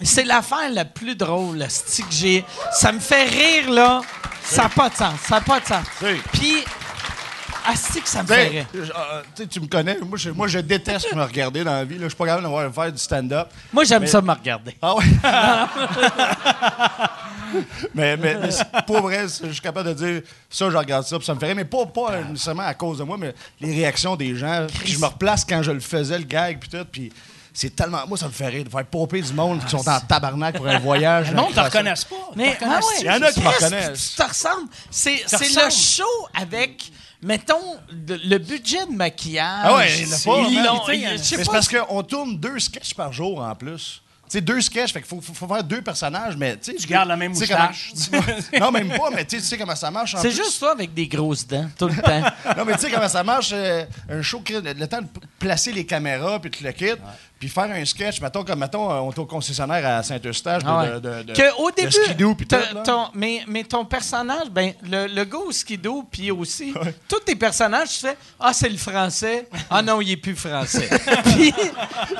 c'est 0.01 0.23
l'affaire 0.23 0.69
la 0.71 0.85
plus 0.85 1.15
drôle, 1.15 1.61
esti, 1.61 2.03
que 2.03 2.11
j'ai. 2.11 2.45
Ça 2.73 2.91
me 2.91 2.99
fait 2.99 3.25
rire, 3.25 3.71
là. 3.71 4.01
Ça 4.43 4.63
n'a 4.63 4.69
pas 4.69 4.89
de 4.89 4.95
sens. 4.95 5.13
Ça 5.27 5.35
n'a 5.35 5.41
pas 5.41 5.59
de 5.59 5.65
sens. 5.65 5.85
Puis, 6.33 6.63
asti 7.67 8.01
que 8.01 8.07
ça 8.09 8.23
me 8.23 8.27
T'sais, 8.27 8.47
rire. 8.47 8.65
euh, 8.75 9.21
t'sais, 9.35 9.47
tu 9.47 9.59
me 9.59 9.67
connais, 9.67 9.97
moi 9.99 10.17
je, 10.17 10.29
moi 10.31 10.47
je 10.47 10.59
déteste 10.59 11.13
me 11.15 11.23
regarder 11.23 11.63
dans 11.63 11.73
la 11.73 11.85
vie. 11.85 11.97
Je 11.99 12.07
suis 12.07 12.15
pas 12.15 12.25
capable 12.25 12.67
de 12.67 12.73
faire 12.73 12.91
du 12.91 12.97
stand-up. 12.97 13.49
Moi, 13.73 13.83
j'aime 13.83 14.01
mais- 14.01 14.07
ça 14.07 14.21
me 14.21 14.31
regarder. 14.31 14.75
Ah 14.81 14.95
ouais? 14.95 15.03
mais, 17.93 18.17
mais, 18.17 18.37
pour 18.87 19.01
vrai, 19.01 19.23
je 19.27 19.51
suis 19.51 19.61
capable 19.61 19.89
de 19.89 19.93
dire 19.93 20.21
ça, 20.49 20.69
je 20.69 20.77
regarde 20.77 21.05
ça, 21.05 21.17
puis 21.17 21.25
ça 21.25 21.33
me 21.33 21.39
fait 21.39 21.47
rire, 21.47 21.55
mais 21.55 21.65
pas, 21.65 21.85
pas 21.85 22.21
nécessairement 22.21 22.63
à 22.63 22.73
cause 22.73 22.99
de 22.99 23.03
moi, 23.03 23.17
mais 23.17 23.33
les 23.59 23.73
réactions 23.73 24.15
des 24.15 24.35
gens. 24.35 24.67
Puis 24.83 24.93
je 24.93 24.99
me 24.99 25.05
replace 25.05 25.43
quand 25.45 25.61
je 25.61 25.71
le 25.71 25.79
faisais, 25.79 26.17
le 26.17 26.23
gag, 26.23 26.59
puis 26.59 26.69
tout, 26.69 26.85
puis 26.89 27.11
c'est 27.53 27.75
tellement. 27.75 28.07
Moi, 28.07 28.17
ça 28.17 28.27
me 28.27 28.31
fait 28.31 28.47
rire 28.47 28.63
de 28.63 28.69
faire 28.69 28.85
popper 28.85 29.21
du 29.21 29.33
monde 29.33 29.61
qui 29.63 29.69
sont 29.69 29.87
en 29.87 29.99
tabarnak 29.99 30.55
pour 30.55 30.67
un 30.67 30.79
voyage. 30.79 31.31
Non, 31.33 31.47
ils 31.49 31.53
te 31.55 31.59
incroyable. 31.59 31.75
reconnaissent 31.77 32.05
pas. 32.05 32.15
Mais 32.35 32.55
Te 32.55 32.63
ah 32.65 32.77
ouais, 32.79 32.83
Il 33.01 33.05
y 33.05 33.09
en 33.09 33.21
a 33.21 33.31
qui 33.31 33.41
me 33.41 33.47
reconnaissent. 33.49 34.11
Tu 34.11 34.15
te 34.23 34.27
ressembles. 34.29 34.67
C'est 34.89 35.23
le 35.29 35.69
show 35.69 36.27
avec, 36.33 36.89
mettons, 37.21 37.77
le, 38.07 38.37
budget 38.37 38.85
de 38.85 38.91
maquillage. 38.95 39.61
Ah 39.63 39.75
ouais, 39.75 39.89
C'est- 39.89 40.25
pas, 40.29 40.39
hein. 40.41 41.17
c'est 41.21 41.45
parce 41.45 41.67
qu'on 41.69 42.03
tourne 42.03 42.37
deux 42.37 42.59
sketchs 42.59 42.93
par 42.93 43.11
jour 43.13 43.39
en 43.41 43.55
plus. 43.55 44.01
Tu 44.29 44.37
sais, 44.37 44.41
deux 44.41 44.61
sketchs, 44.61 44.93
fait 44.93 45.01
qu'il 45.01 45.09
faut, 45.09 45.19
faut, 45.19 45.33
faut 45.33 45.47
faire 45.53 45.61
deux 45.63 45.81
personnages, 45.81 46.37
mais 46.37 46.55
tu 46.55 46.71
sais. 46.71 46.77
Tu 46.77 46.87
gardes 46.87 47.09
la 47.09 47.17
même 47.17 47.33
tu 47.33 47.45
sais 47.45 47.53
moustache. 47.53 47.91
comment- 48.09 48.23
non, 48.65 48.71
même 48.71 48.89
pas, 48.97 49.09
mais 49.13 49.25
tu 49.25 49.35
sais- 49.35 49.41
tu 49.41 49.47
sais 49.49 49.57
comment 49.57 49.75
ça 49.75 49.91
marche. 49.91 50.15
en 50.15 50.19
C'est 50.21 50.29
plus. 50.29 50.37
juste 50.37 50.57
toi 50.57 50.71
avec 50.71 50.93
des 50.93 51.05
grosses 51.07 51.45
dents 51.45 51.69
tout 51.77 51.89
le 51.89 51.95
temps. 52.01 52.21
Non, 52.57 52.63
mais 52.65 52.75
tu 52.75 52.79
sais 52.79 52.91
comment 52.91 53.09
ça 53.09 53.23
marche, 53.25 53.49
euh, 53.53 53.83
un 54.09 54.21
show, 54.21 54.39
crée 54.39 54.61
le 54.61 54.87
temps 54.87 55.01
de 55.01 55.07
placer 55.37 55.73
les 55.73 55.85
caméras, 55.85 56.39
puis 56.39 56.49
tu 56.49 56.63
le 56.63 56.71
quittes, 56.71 57.01
puis 57.41 57.49
faire 57.49 57.63
un 57.71 57.83
sketch, 57.85 58.21
mettons, 58.21 58.43
comme, 58.43 58.59
mettons, 58.59 58.91
euh, 58.91 58.99
on 58.99 59.11
est 59.11 59.17
au 59.17 59.25
concessionnaire 59.25 59.83
à 59.97 60.03
Saint-Eustache, 60.03 60.61
de, 60.63 60.67
Ah 60.69 60.77
ouais. 60.83 60.89
de, 60.91 60.99
de, 60.99 61.23
de- 61.23 61.33
que 61.33 61.57
au 61.59 61.71
de 61.71 61.75
début, 61.75 61.91
skidoo, 61.91 62.35
puis 62.35 62.45
tout, 62.45 62.55
t'as- 62.55 62.71
là. 62.73 62.83
ton- 62.83 63.07
mais, 63.15 63.41
mais 63.47 63.63
ton 63.63 63.83
personnage, 63.83 64.49
ben 64.51 64.73
le, 64.87 65.07
le 65.07 65.23
gars 65.25 65.39
au 65.39 65.51
skidoo, 65.51 66.03
puis 66.11 66.29
aussi, 66.29 66.71
tous 67.09 67.19
tes 67.21 67.35
personnages, 67.35 67.89
tu 67.89 67.99
fais 68.07 68.15
Ah, 68.39 68.53
c'est 68.53 68.69
le 68.69 68.77
français. 68.77 69.47
Ah 69.71 69.81
non, 69.81 69.99
il 70.01 70.11
est 70.11 70.17
plus 70.17 70.35
français. 70.35 70.87
puis, 71.25 71.51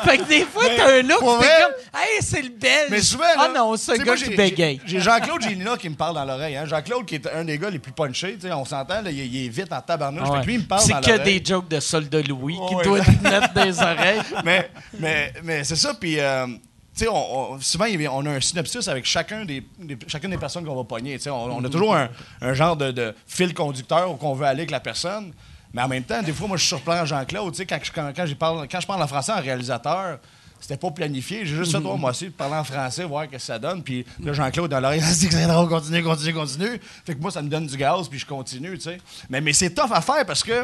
fait 0.04 0.18
que 0.18 0.28
des 0.28 0.44
fois, 0.46 0.64
t'as 0.76 0.98
un 0.98 1.02
look, 1.04 1.20
t'es 1.20 1.26
comme 1.26 2.02
Hey, 2.02 2.22
c'est 2.22 2.42
le 2.42 2.50
belge. 2.50 2.88
Mais 2.90 3.02
souvent, 3.02 3.24
ah 3.38 3.48
là, 3.48 3.54
non, 3.60 3.78
c'est 3.78 3.94
tu 3.94 4.02
un 4.02 4.04
sais, 4.04 4.04
gars 4.10 4.16
qui 4.16 4.26
j'ai- 4.26 4.36
bégaye. 4.36 4.82
J'ai 4.86 5.00
Jean-Claude 5.02 5.42
Gélina 5.44 5.78
qui 5.78 5.88
me 5.90 5.96
parle 5.96 6.16
dans 6.16 6.26
l'oreille. 6.26 6.58
Hein. 6.58 6.66
Jean-Claude, 6.66 7.06
qui 7.06 7.16
est 7.16 7.28
un 7.32 7.44
des 7.46 7.60
gars 7.60 7.70
les 7.70 7.78
plus 7.78 7.92
punchés, 7.92 8.36
tu 8.42 8.48
sais, 8.48 8.54
on 8.54 8.66
s'entend, 8.66 9.02
là, 9.04 9.12
il, 9.12 9.20
il 9.20 9.46
est 9.46 9.50
vite 9.50 9.72
en 9.72 9.82
tabarnouche. 9.82 10.24
Ah 10.26 10.32
ouais. 10.34 10.42
que 10.42 10.46
lui, 10.48 10.54
il 10.56 10.60
me 10.62 10.66
parle 10.66 10.82
C'est 10.82 10.94
dans 10.94 11.02
que 11.02 11.12
l'oreille. 11.12 11.40
des 11.42 11.46
jokes 11.46 11.68
de 11.68 11.80
soldat 11.80 12.22
Louis 12.24 12.58
qui 12.70 12.88
doivent 12.88 13.06
te 13.06 13.24
mettre 13.24 13.54
des 13.54 13.80
oreilles. 13.84 14.22
mais, 14.44 14.70
mais, 14.98 15.11
mais 15.44 15.64
c'est 15.64 15.76
ça, 15.76 15.94
puis... 15.94 16.20
euh, 16.20 16.48
tu 16.94 17.06
sais, 17.06 17.08
on, 17.08 17.54
on- 17.54 17.60
souvent, 17.62 17.86
on 18.12 18.26
a 18.26 18.32
un 18.32 18.42
synopsis 18.42 18.86
avec 18.90 19.06
chacun 19.06 19.46
des, 19.46 19.64
des- 19.80 19.98
chacune 20.08 20.30
des 20.32 20.38
personnes 20.38 20.66
qu'on 20.66 20.76
va 20.76 20.84
pogner. 20.84 21.16
tu 21.18 21.24
sais. 21.24 21.30
On, 21.30 21.46
on 21.58 21.64
a 21.64 21.70
toujours 21.70 21.96
un, 21.96 22.10
un 22.42 22.54
genre 22.54 22.76
de, 22.76 22.92
de 22.92 23.16
fil 23.28 23.54
conducteur 23.54 24.12
où 24.12 24.16
qu'on 24.16 24.34
veut 24.34 24.46
aller 24.46 24.60
avec 24.62 24.72
la 24.72 24.82
personne. 24.82 25.32
Mais 25.74 25.82
en 25.82 25.88
même 25.88 26.04
temps, 26.04 26.22
des 26.22 26.34
fois, 26.34 26.50
moi, 26.50 26.58
je 26.58 26.66
surprends 26.66 27.06
Jean-Claude. 27.06 27.54
tu 27.54 27.60
sais, 27.60 27.66
Quand, 27.66 27.80
je- 27.82 27.92
quand, 27.94 28.12
quand, 28.14 28.26
j'y 28.26 28.36
parle, 28.36 28.68
quand 28.70 28.82
je 28.82 28.88
parle 28.88 29.02
en 29.02 29.08
français 29.08 29.32
en 29.32 29.40
réalisateur, 29.40 30.20
c'était 30.60 30.76
pas 30.76 30.92
planifié. 30.92 31.46
J'ai 31.46 31.56
juste 31.56 31.72
fait, 31.72 31.78
oh, 31.84 31.96
moi 31.96 32.10
aussi, 32.12 32.26
de 32.26 32.32
parler 32.32 32.56
en 32.56 32.64
français, 32.66 33.06
voir 33.06 33.24
ce 33.24 33.30
que 33.30 33.38
ça 33.40 33.58
donne. 33.58 33.82
Puis 33.84 34.06
là, 34.22 34.34
Jean-Claude, 34.34 34.70
dans 34.70 34.82
l'oreille, 34.82 35.02
il 35.10 35.18
dit 35.18 35.28
que 35.30 35.34
c'est 35.34 35.48
drôle, 35.48 35.70
continue, 35.70 36.04
continue, 36.04 36.34
continue. 36.34 36.82
Fait 37.06 37.16
que 37.16 37.22
moi, 37.22 37.32
ça 37.32 37.42
me 37.42 37.48
donne 37.48 37.68
du 37.68 37.78
gaz, 37.78 38.10
puis 38.10 38.20
je 38.20 38.26
continue, 38.26 38.76
tu 38.78 38.82
sais. 38.84 38.98
Mais, 39.30 39.40
mais 39.40 39.54
c'est 39.54 39.70
tough 39.74 39.92
à 39.94 40.02
faire 40.02 40.26
parce 40.26 40.44
que 40.44 40.64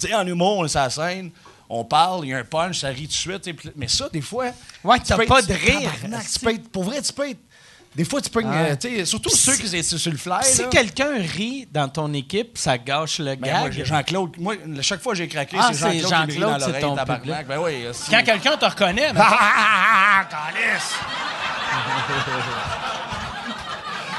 tu 0.00 0.08
sais, 0.08 0.14
en 0.14 0.26
humour, 0.26 0.56
on 0.58 0.64
est 0.64 0.68
sur 0.68 0.80
la 0.80 0.88
scène, 0.90 1.30
on 1.68 1.84
parle, 1.84 2.24
il 2.24 2.30
y 2.30 2.34
a 2.34 2.38
un 2.38 2.44
punch, 2.44 2.80
ça 2.80 2.88
rit 2.88 3.02
tout 3.02 3.28
de 3.30 3.42
suite. 3.44 3.50
Mais 3.76 3.88
ça, 3.88 4.08
des 4.12 4.20
fois. 4.20 4.46
Ouais, 4.82 4.98
tu 4.98 5.06
t'as 5.06 5.16
pas 5.16 5.38
être- 5.40 5.48
de 5.48 5.54
rire. 5.54 5.90
tabarnak, 5.92 6.26
tu 6.32 6.38
peux 6.40 6.50
être- 6.50 6.68
pour 6.70 6.84
vrai, 6.84 7.00
tu 7.02 7.12
peux 7.12 7.28
être. 7.30 7.38
Des 7.96 8.04
fois, 8.04 8.20
tu 8.20 8.28
peux. 8.28 8.42
euh, 8.44 8.74
sais, 8.80 9.04
surtout 9.04 9.30
ceux 9.30 9.54
qui 9.56 9.82
sont 9.84 9.96
sur 9.98 10.10
le 10.10 10.18
fly. 10.18 10.42
Si 10.42 10.68
quelqu'un 10.68 11.14
rit 11.16 11.68
dans 11.70 11.88
ton 11.88 12.12
équipe, 12.12 12.58
ça 12.58 12.76
gâche 12.76 13.20
le 13.20 13.36
Ben, 13.36 13.70
j'ai 13.70 13.84
Jean-Claude, 13.84 14.30
moi, 14.38 14.54
chaque 14.80 15.00
fois 15.00 15.12
que 15.12 15.18
j'ai 15.18 15.28
craqué, 15.28 15.56
Ah, 15.60 15.68
c'est 15.72 15.78
Jean-Claude 15.78 16.02
qui 16.02 16.10
Jean-Claude, 16.10 16.50
dans 16.50 16.58
c'est 16.58 16.66
l'oreille, 16.66 16.82
ton 16.82 16.94
tabarnak. 16.96 17.46
Ben 17.46 17.58
oui, 17.60 17.86
Quand 18.10 18.22
quelqu'un 18.24 18.56
te 18.56 18.64
reconnaît, 18.64 19.12
ben, 19.12 19.24
Ah, 19.24 20.24
calice! 20.28 20.94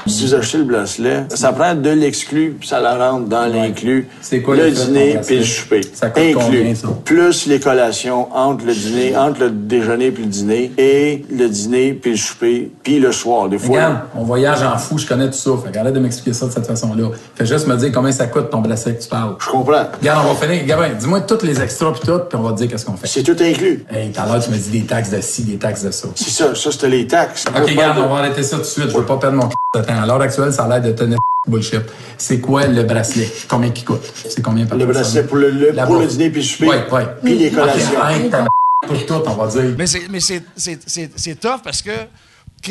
Si 0.06 0.24
vous 0.24 0.34
achetez 0.34 0.58
le 0.58 0.64
bracelet, 0.64 1.24
ça 1.30 1.52
prend 1.52 1.74
de 1.74 1.90
l'exclu, 1.90 2.56
puis 2.58 2.68
ça 2.68 2.80
la 2.80 2.96
rentre 2.96 3.28
dans 3.28 3.46
l'inclus. 3.46 4.08
C'est 4.20 4.40
quoi 4.40 4.56
le 4.56 4.70
dîner 4.70 5.18
puis 5.26 5.38
le 5.38 5.44
souper. 5.44 5.80
Ça 5.92 6.10
coûte 6.10 6.22
inclus. 6.22 6.34
combien, 6.34 6.74
ça? 6.74 6.88
Plus 7.04 7.46
les 7.46 7.58
collations 7.58 8.28
entre 8.34 8.64
le 8.66 8.74
dîner, 8.74 9.16
entre 9.16 9.40
le 9.40 9.50
déjeuner 9.50 10.12
puis 10.12 10.22
le 10.24 10.28
dîner, 10.30 10.72
et 10.78 11.24
le 11.30 11.48
dîner 11.48 11.92
puis 11.92 12.12
le 12.12 12.16
souper, 12.16 12.70
puis 12.82 13.00
le 13.00 13.10
soir. 13.10 13.48
Des 13.48 13.58
fois, 13.58 13.76
Regarde, 13.76 13.98
on 14.16 14.22
voyage 14.22 14.62
en 14.62 14.78
fou, 14.78 14.96
je 14.98 15.06
connais 15.06 15.26
tout 15.26 15.36
ça. 15.36 15.50
Fait 15.64 15.72
qu'arrête 15.72 15.94
de 15.94 16.00
m'expliquer 16.00 16.32
ça 16.32 16.46
de 16.46 16.52
cette 16.52 16.66
façon-là. 16.66 17.08
Fais 17.34 17.46
juste 17.46 17.66
me 17.66 17.76
dire 17.76 17.90
combien 17.92 18.12
ça 18.12 18.26
coûte 18.26 18.50
ton 18.50 18.60
bracelet 18.60 18.94
que 18.94 19.02
tu 19.02 19.08
parles. 19.08 19.34
je 19.40 19.48
comprends. 19.48 19.86
Regarde, 20.00 20.26
on 20.28 20.32
va 20.34 20.46
finir. 20.46 20.64
Gabin, 20.66 20.90
dis-moi 20.98 21.22
tous 21.22 21.44
les 21.44 21.60
extras 21.60 21.92
pis 21.92 22.06
tout, 22.06 22.20
puis 22.28 22.38
on 22.38 22.42
va 22.42 22.52
te 22.52 22.58
dire 22.58 22.68
qu'est-ce 22.68 22.86
qu'on 22.86 22.96
fait. 22.96 23.08
C'est 23.08 23.22
tout 23.22 23.36
inclus. 23.42 23.84
Hey, 23.90 24.12
tout 24.12 24.20
à 24.20 24.26
l'heure, 24.26 24.42
tu 24.42 24.50
m'as 24.50 24.56
dit 24.56 24.70
des 24.70 24.86
taxes 24.86 25.10
de 25.10 25.20
ci, 25.20 25.42
des 25.42 25.56
taxes 25.56 25.82
de 25.82 25.90
ça. 25.90 26.08
C'est 26.14 26.30
ça, 26.30 26.54
ça 26.54 26.70
c'était 26.70 26.88
les 26.88 27.06
taxes. 27.06 27.44
OK, 27.48 27.68
regarde, 27.68 27.98
on 27.98 28.14
va 28.14 28.20
arrêter 28.20 28.42
ça 28.44 28.56
tout 28.56 28.62
de 28.62 28.66
suite. 28.66 28.90
Je 28.90 28.96
veux 28.96 29.04
pas 29.04 29.16
perdre 29.16 29.36
mon 29.36 29.48
de 29.48 29.84
temps. 29.84 29.94
À 30.02 30.06
l'heure 30.06 30.20
actuelle, 30.20 30.52
ça 30.52 30.64
a 30.64 30.68
l'air 30.68 30.82
de 30.82 30.92
tenir 30.96 31.18
bullshit. 31.46 31.80
C'est 32.18 32.40
quoi 32.40 32.66
le 32.66 32.82
bracelet? 32.82 33.30
Combien 33.48 33.70
qui 33.70 33.84
coûte? 33.84 34.02
C'est 34.28 34.42
combien 34.42 34.66
par 34.66 34.76
Le 34.78 34.84
personne? 34.86 35.02
bracelet 35.02 35.22
pour 35.24 35.36
le, 35.36 35.50
le- 35.50 35.70
La 35.72 35.86
pour 35.86 35.98
le 35.98 36.06
dîner 36.06 36.30
puis 36.30 36.40
le 36.42 36.46
souper. 36.46 36.66
Ouais, 36.68 36.84
ouais. 36.92 37.06
Puis 37.22 37.38
les 37.38 37.50
collations. 37.50 38.08
hey, 38.08 38.28
t'as 38.30 38.46
pour 38.86 39.06
tout, 39.06 39.22
on 39.26 39.34
va 39.34 39.46
dire. 39.48 39.74
Mais 39.78 39.86
c'est 39.86 40.02
mais 40.10 40.20
c'est- 40.20 40.42
c'est- 40.56 40.80
c'est- 40.86 41.10
c'est 41.16 41.34
tough 41.40 41.60
parce 41.64 41.82
que 41.82 41.90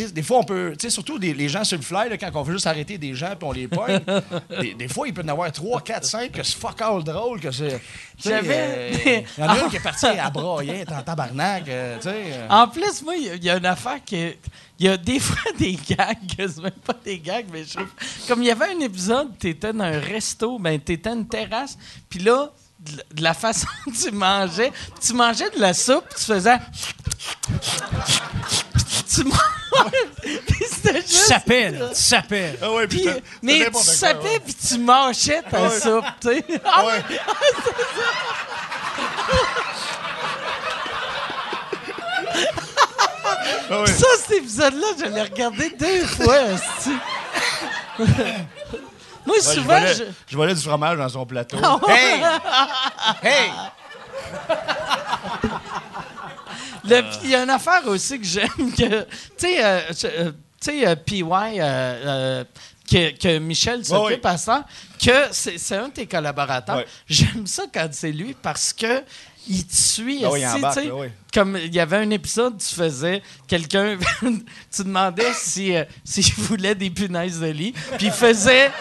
des 0.03 0.23
fois, 0.23 0.39
on 0.39 0.43
peut. 0.43 0.73
Tu 0.77 0.83
sais, 0.87 0.89
surtout 0.89 1.17
des- 1.19 1.33
les 1.33 1.49
gens 1.49 1.63
sur 1.63 1.77
le 1.77 1.83
fly, 1.83 2.09
là, 2.09 2.17
quand 2.17 2.29
on 2.35 2.41
veut 2.43 2.53
juste 2.53 2.67
arrêter 2.67 2.97
des 2.97 3.13
gens 3.15 3.29
puis 3.37 3.47
on 3.47 3.51
les 3.51 3.67
pogne, 3.67 3.99
des, 4.61 4.73
des 4.73 4.87
fois, 4.87 5.07
il 5.07 5.13
peut 5.13 5.21
y 5.21 5.25
en 5.25 5.29
avoir 5.29 5.51
3, 5.51 5.81
4, 5.81 6.05
5 6.05 6.31
que 6.31 6.43
c'est 6.43 6.57
fuck 6.57 6.81
all 6.81 7.03
drôle, 7.03 7.39
que 7.39 7.51
c'est. 7.51 7.69
tu 7.69 8.23
sais, 8.23 8.29
J'avais- 8.29 8.55
euh, 8.57 9.21
Il 9.37 9.43
y 9.43 9.47
en 9.47 9.49
a 9.49 9.59
une 9.59 9.69
qui 9.69 9.75
est 9.77 9.79
partie 9.79 10.05
à 10.05 10.31
est 10.63 10.91
en 10.91 11.01
tabarnak, 11.01 11.67
euh, 11.67 11.97
tu 11.97 12.03
sais. 12.03 12.15
euh. 12.33 12.47
En 12.49 12.67
plus, 12.67 13.01
moi, 13.03 13.15
il 13.15 13.23
y 13.25 13.29
a- 13.29 13.35
il 13.35 13.43
y, 13.43 13.49
a 13.49 13.57
une 13.57 13.65
affaire 13.65 13.99
qui. 14.05 14.33
Il 14.77 14.85
y 14.85 14.89
a 14.89 14.97
des 14.97 15.19
fois 15.19 15.37
des 15.57 15.73
gags, 15.89 16.17
que 16.37 16.47
c'est 16.47 16.61
même 16.61 16.71
pas 16.71 16.95
des 17.03 17.19
gags, 17.19 17.45
mais 17.51 17.63
je 17.63 17.75
trouve. 17.75 17.87
Comme 18.27 18.41
il 18.41 18.47
y 18.47 18.51
avait 18.51 18.73
un 18.75 18.79
épisode, 18.81 19.29
tu 19.39 19.49
étais 19.49 19.71
dans 19.71 19.83
un 19.85 19.99
resto, 19.99 20.59
ben, 20.59 20.79
tu 20.83 20.91
étais 20.93 21.11
une 21.11 21.27
terrasse, 21.27 21.77
puis 22.09 22.19
là, 22.19 22.51
de 23.13 23.21
la- 23.23 23.33
façon 23.33 23.67
dont 23.87 23.93
tu 23.93 24.11
mangeais, 24.11 24.71
tu 25.01 25.13
mangeais 25.13 25.49
de 25.51 25.59
la 25.61 25.73
soupe, 25.73 26.03
tu 26.15 26.23
faisais. 26.25 26.57
Tu 29.15 29.23
mangeais. 29.23 30.09
puis 30.47 30.65
c'était 30.71 31.01
tu 31.03 31.11
juste. 31.11 31.25
sapais, 31.27 31.71
là, 31.71 31.89
tu 31.89 31.95
sapais. 32.01 32.57
Ah 32.61 32.71
ouais, 32.71 32.87
Puis, 32.87 33.07
mais 33.41 33.69
tu 33.71 33.79
sapais, 33.83 34.23
ouais. 34.29 34.39
puis 34.39 34.53
tu 34.55 34.77
mâchais 34.79 35.41
ta 35.49 35.61
Ouais. 35.63 35.79
soupe, 35.79 36.05
tu 36.21 36.27
sais. 36.29 36.45
Ah 36.63 36.85
Ouais. 36.85 37.03
Ah 43.69 43.81
ouais. 43.81 43.87
Ça, 43.87 44.05
cet 44.19 44.31
épisode-là, 44.37 44.87
je 44.99 45.05
l'ai 45.05 45.21
regardé 45.21 45.69
deux 45.71 46.05
fois. 46.05 46.35
Moi, 47.97 48.07
Ouais, 49.27 49.41
je, 49.41 49.41
souvent, 49.41 49.79
volais, 49.79 49.93
je... 49.95 50.03
je 50.27 50.37
volais 50.37 50.53
du 50.53 50.61
fromage 50.61 50.97
dans 50.99 51.09
son 51.09 51.25
plateau. 51.25 51.57
Ah 51.63 51.77
ouais. 51.87 51.93
Hey! 51.93 52.21
Hey! 53.23 53.51
Puis 56.87 57.19
il 57.25 57.29
y 57.31 57.35
a 57.35 57.43
une 57.43 57.49
affaire 57.49 57.85
aussi 57.87 58.19
que 58.19 58.25
j'aime 58.25 58.73
que. 58.77 59.03
Tu 59.03 59.07
sais, 59.37 59.63
euh, 59.63 59.81
euh, 60.05 60.31
euh, 60.67 60.95
PY, 60.95 61.23
euh, 61.23 61.59
euh, 61.61 62.43
que, 62.89 63.17
que 63.17 63.37
Michel 63.39 63.83
s'occupe 63.85 64.19
oui. 64.23 64.31
à 64.31 64.37
ça, 64.37 64.65
que 65.03 65.27
c'est 65.31 65.75
un 65.75 65.87
de 65.89 65.93
tes 65.93 66.05
collaborateurs. 66.07 66.83
J'aime 67.07 67.45
ça 67.47 67.63
quand 67.73 67.87
c'est 67.91 68.11
lui 68.11 68.35
parce 68.41 68.73
que. 68.73 69.03
Il 69.47 69.63
te 69.63 69.75
suit, 69.75 70.21
Ah 70.25 70.31
oui, 70.31 70.41
il 70.41 70.71
sais. 70.73 70.89
oui. 70.89 71.05
Comme 71.31 71.55
il 71.55 71.71
y 71.71 71.79
avait 71.79 71.97
un 71.97 72.09
épisode, 72.09 72.57
tu 72.57 72.73
faisais 72.73 73.21
quelqu'un, 73.47 73.95
tu 74.75 74.83
demandais 74.83 75.31
si 75.35 75.75
euh, 75.75 75.83
s'il 76.03 76.33
voulait 76.33 76.73
des 76.73 76.89
punaises 76.89 77.39
de 77.39 77.45
lit, 77.49 77.71
puis 77.99 78.07
il 78.07 78.11
faisait, 78.11 78.71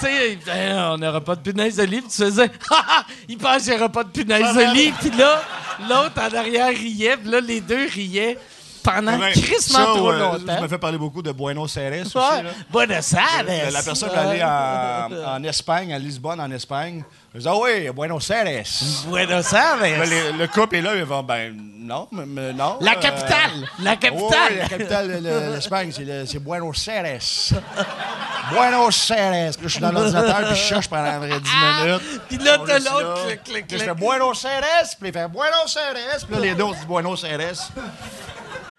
tu 0.00 0.06
sais, 0.06 0.72
on 0.74 0.98
n'aura 0.98 1.20
pas 1.20 1.36
de 1.36 1.40
punaises 1.40 1.76
de 1.76 1.82
lit, 1.84 2.00
puis 2.00 2.10
tu 2.10 2.22
faisais, 2.24 2.50
il 3.28 3.38
pense 3.38 3.62
qu'il 3.62 3.72
n'y 3.72 3.78
aura 3.78 3.88
pas 3.88 4.04
de 4.04 4.10
punaises 4.10 4.54
de 4.54 4.74
lit, 4.74 4.92
puis 5.00 5.10
là, 5.10 5.42
l'autre 5.88 6.20
en 6.20 6.36
arrière 6.36 6.68
riait, 6.68 7.16
puis 7.16 7.30
là 7.30 7.40
les 7.40 7.60
deux 7.60 7.86
riaient. 7.86 8.38
pendant 8.82 9.18
Ouais, 9.18 9.32
crissement 9.32 9.84
trop 9.94 10.08
ouais, 10.10 10.14
Je 10.16 10.20
longtemps. 10.46 10.62
me 10.62 10.68
fais 10.68 10.78
parler 10.78 10.96
beaucoup 10.96 11.20
de 11.20 11.32
Buenos 11.32 11.76
Aires 11.76 12.00
aussi. 12.00 12.16
Ouais. 12.16 12.42
là. 12.42 12.50
Buenos 12.70 13.12
Aires. 13.12 13.44
La, 13.46 13.70
la 13.70 13.82
personne 13.82 14.08
qui 14.08 14.14
est 14.14 14.18
allée 14.18 14.42
en, 14.42 15.34
en 15.36 15.44
Espagne, 15.44 15.92
à 15.92 15.98
Lisbonne, 15.98 16.40
en 16.40 16.50
Espagne, 16.50 17.04
elle 17.34 17.40
dit 17.42 17.46
Ah 17.48 17.56
oui, 17.58 17.90
Buenos 17.90 18.30
Aires. 18.30 18.64
Buenos 19.06 19.52
Aires. 19.52 19.76
Les- 20.08 20.32
le 20.32 20.46
couple 20.46 20.76
est 20.76 20.80
là, 20.80 20.96
ils 20.96 21.04
vont 21.04 21.22
Ben 21.22 21.54
non, 21.78 22.08
mais, 22.10 22.54
non. 22.54 22.78
La 22.80 22.92
euh, 22.92 23.00
capitale. 23.00 23.68
La 23.82 23.90
Oui, 23.92 23.98
capitale. 23.98 24.56
la 24.60 24.68
capitale 24.68 25.08
de 25.22 25.28
le- 25.28 25.54
l'Espagne, 25.56 25.92
le- 25.98 26.24
c'est 26.24 26.38
Buenos 26.38 26.88
Aires. 26.88 27.20
Buenos 28.50 29.10
Aires. 29.10 29.52
Puis 29.52 29.62
là, 29.62 29.68
je 29.68 29.68
suis 29.68 29.80
dans 29.80 29.92
l'ordinateur, 29.92 30.36
puis 30.38 30.48
je 30.50 30.54
cherche 30.54 30.88
pendant 30.88 31.18
près 31.18 31.28
10 31.40 31.44
minutes. 31.50 31.50
Ah! 31.52 31.98
Puis 32.28 32.38
là, 32.38 32.58
t'as 32.66 32.78
l'autre, 32.78 33.26
clic, 33.26 33.42
clic, 33.44 33.66
Puis 33.66 33.78
je 33.78 33.84
clic. 33.84 33.88
fais 33.88 33.94
Buenos 33.94 34.44
Aires, 34.44 34.62
puis 34.98 35.08
il 35.08 35.12
fait 35.12 35.28
Buenos 35.28 35.76
Aires. 35.76 36.18
Puis 36.26 36.34
là, 36.34 36.40
les 36.40 36.54
deux, 36.54 36.64
on 36.64 36.72
se 36.74 36.78
dit 36.80 36.86
Buenos 36.86 37.22
Aires. 37.24 37.40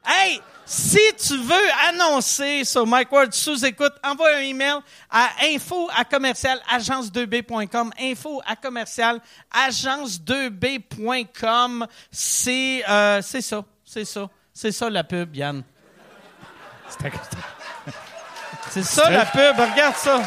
Hey, 0.05 0.41
si 0.65 0.99
tu 1.17 1.37
veux 1.37 1.69
annoncer 1.89 2.63
sur 2.63 2.85
Mike 2.87 3.11
Ward 3.11 3.33
sous 3.33 3.65
écoute, 3.65 3.93
envoie 4.03 4.35
un 4.35 4.39
email 4.41 4.77
à 5.09 5.29
info 5.43 5.89
à 5.95 6.05
commercial 6.05 6.59
agence2b.com. 6.73 7.91
Info 7.99 8.41
à 8.45 8.55
commercial 8.55 9.19
agence2b.com. 9.53 11.85
C'est 12.09 12.83
euh, 12.87 13.21
c'est 13.21 13.41
ça, 13.41 13.63
c'est 13.85 14.05
ça, 14.05 14.29
c'est 14.53 14.71
ça 14.71 14.89
la 14.89 15.03
pub, 15.03 15.35
Yann. 15.35 15.61
C'est 18.71 18.83
ça 18.83 19.09
la 19.09 19.25
pub, 19.25 19.59
regarde 19.59 19.97
ça. 19.97 20.23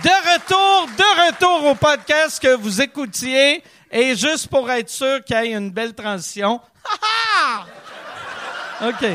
De 0.00 0.08
retour, 0.08 0.86
de 0.96 1.26
retour 1.26 1.70
au 1.70 1.74
podcast 1.74 2.40
que 2.40 2.54
vous 2.54 2.80
écoutiez. 2.80 3.64
Et 3.90 4.14
juste 4.14 4.46
pour 4.46 4.70
être 4.70 4.88
sûr 4.88 5.24
qu'il 5.24 5.36
y 5.36 5.40
ait 5.40 5.52
une 5.54 5.72
belle 5.72 5.92
transition. 5.92 6.60
OK. 8.80 9.06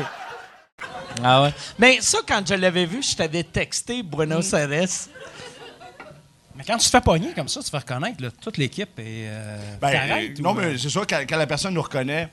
Ah 1.24 1.42
ouais. 1.42 1.54
Mais 1.78 2.02
ça, 2.02 2.18
quand 2.28 2.46
je 2.46 2.54
l'avais 2.54 2.84
vu, 2.84 3.02
je 3.02 3.16
t'avais 3.16 3.44
texté 3.44 4.02
Buenos 4.02 4.52
Aires. 4.52 4.68
Mais 4.68 6.64
quand 6.66 6.76
tu 6.76 6.84
te 6.84 6.90
fais 6.90 7.00
pogner 7.00 7.32
comme 7.32 7.48
ça, 7.48 7.62
tu 7.62 7.70
fais 7.70 7.78
reconnaître 7.78 8.22
là, 8.22 8.28
toute 8.30 8.58
l'équipe 8.58 8.98
et. 8.98 9.26
Euh, 9.26 9.58
Ben, 9.80 9.90
t'arrêtes 9.90 10.38
euh, 10.38 10.40
ou, 10.40 10.42
non, 10.42 10.50
euh, 10.58 10.72
mais 10.72 10.78
c'est 10.78 10.90
sûr, 10.90 11.06
quand, 11.06 11.24
quand 11.26 11.38
la 11.38 11.46
personne 11.46 11.72
nous 11.72 11.82
reconnaît, 11.82 12.28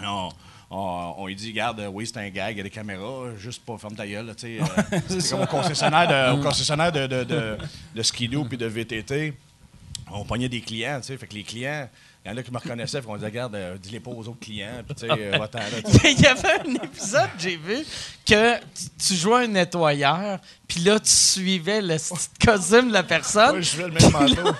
on, 0.00 0.28
on, 0.74 1.14
on 1.18 1.26
lui 1.26 1.36
dit, 1.36 1.50
regarde, 1.50 1.80
euh, 1.80 1.86
oui, 1.88 2.06
c'est 2.06 2.18
un 2.18 2.28
gag, 2.28 2.54
il 2.54 2.58
y 2.58 2.60
a 2.60 2.64
des 2.64 2.70
caméras, 2.70 3.36
juste 3.38 3.64
pas 3.64 3.78
ferme 3.78 3.94
ta 3.94 4.06
gueule. 4.06 4.32
sais, 4.36 4.58
euh, 4.60 4.98
c'est 5.08 5.30
comme 5.30 5.42
au 5.42 5.46
concessionnaire 5.46 6.08
de, 6.08 6.38
au 6.38 6.42
concessionnaire 6.42 6.90
de, 6.92 7.06
de, 7.06 7.24
de, 7.24 7.58
de 7.94 8.02
skidoo 8.02 8.44
puis 8.44 8.58
de 8.58 8.66
VTT. 8.66 9.34
On 10.10 10.24
pognait 10.24 10.48
des 10.48 10.60
clients, 10.60 10.98
tu 11.00 11.08
sais, 11.08 11.16
fait 11.16 11.26
que 11.26 11.34
les 11.34 11.44
clients, 11.44 11.88
il 12.24 12.30
y 12.30 12.34
en 12.34 12.36
a 12.38 12.42
qui 12.42 12.50
me 12.50 12.56
reconnaissaient, 12.58 13.00
fait 13.02 13.06
qu'on 13.06 13.16
disait, 13.16 13.26
regarde, 13.26 13.54
euh, 13.54 13.76
dis-les 13.76 14.00
pas 14.00 14.10
aux 14.10 14.26
autres 14.28 14.40
clients, 14.40 14.82
puis 14.86 14.94
tu 14.94 15.06
sais, 15.06 15.12
euh, 15.12 15.36
va-t'en, 15.38 15.58
là. 15.58 15.64
Il 16.04 16.20
y 16.20 16.26
avait 16.26 16.60
un 16.66 16.74
épisode, 16.82 17.28
j'ai 17.38 17.56
vu, 17.56 17.84
que 18.26 18.56
tu- 18.98 19.14
jouais 19.14 19.44
un 19.44 19.48
nettoyeur, 19.48 20.38
puis 20.66 20.80
là, 20.80 20.98
tu 20.98 21.10
suivais 21.10 21.82
le 21.82 21.96
petit 21.96 22.46
costume 22.46 22.88
de 22.88 22.94
la 22.94 23.02
personne. 23.02 23.50
Moi, 23.50 23.60
je 23.60 23.68
fais 23.68 23.88
le 23.88 23.90
même 23.90 24.10
manteau. 24.10 24.56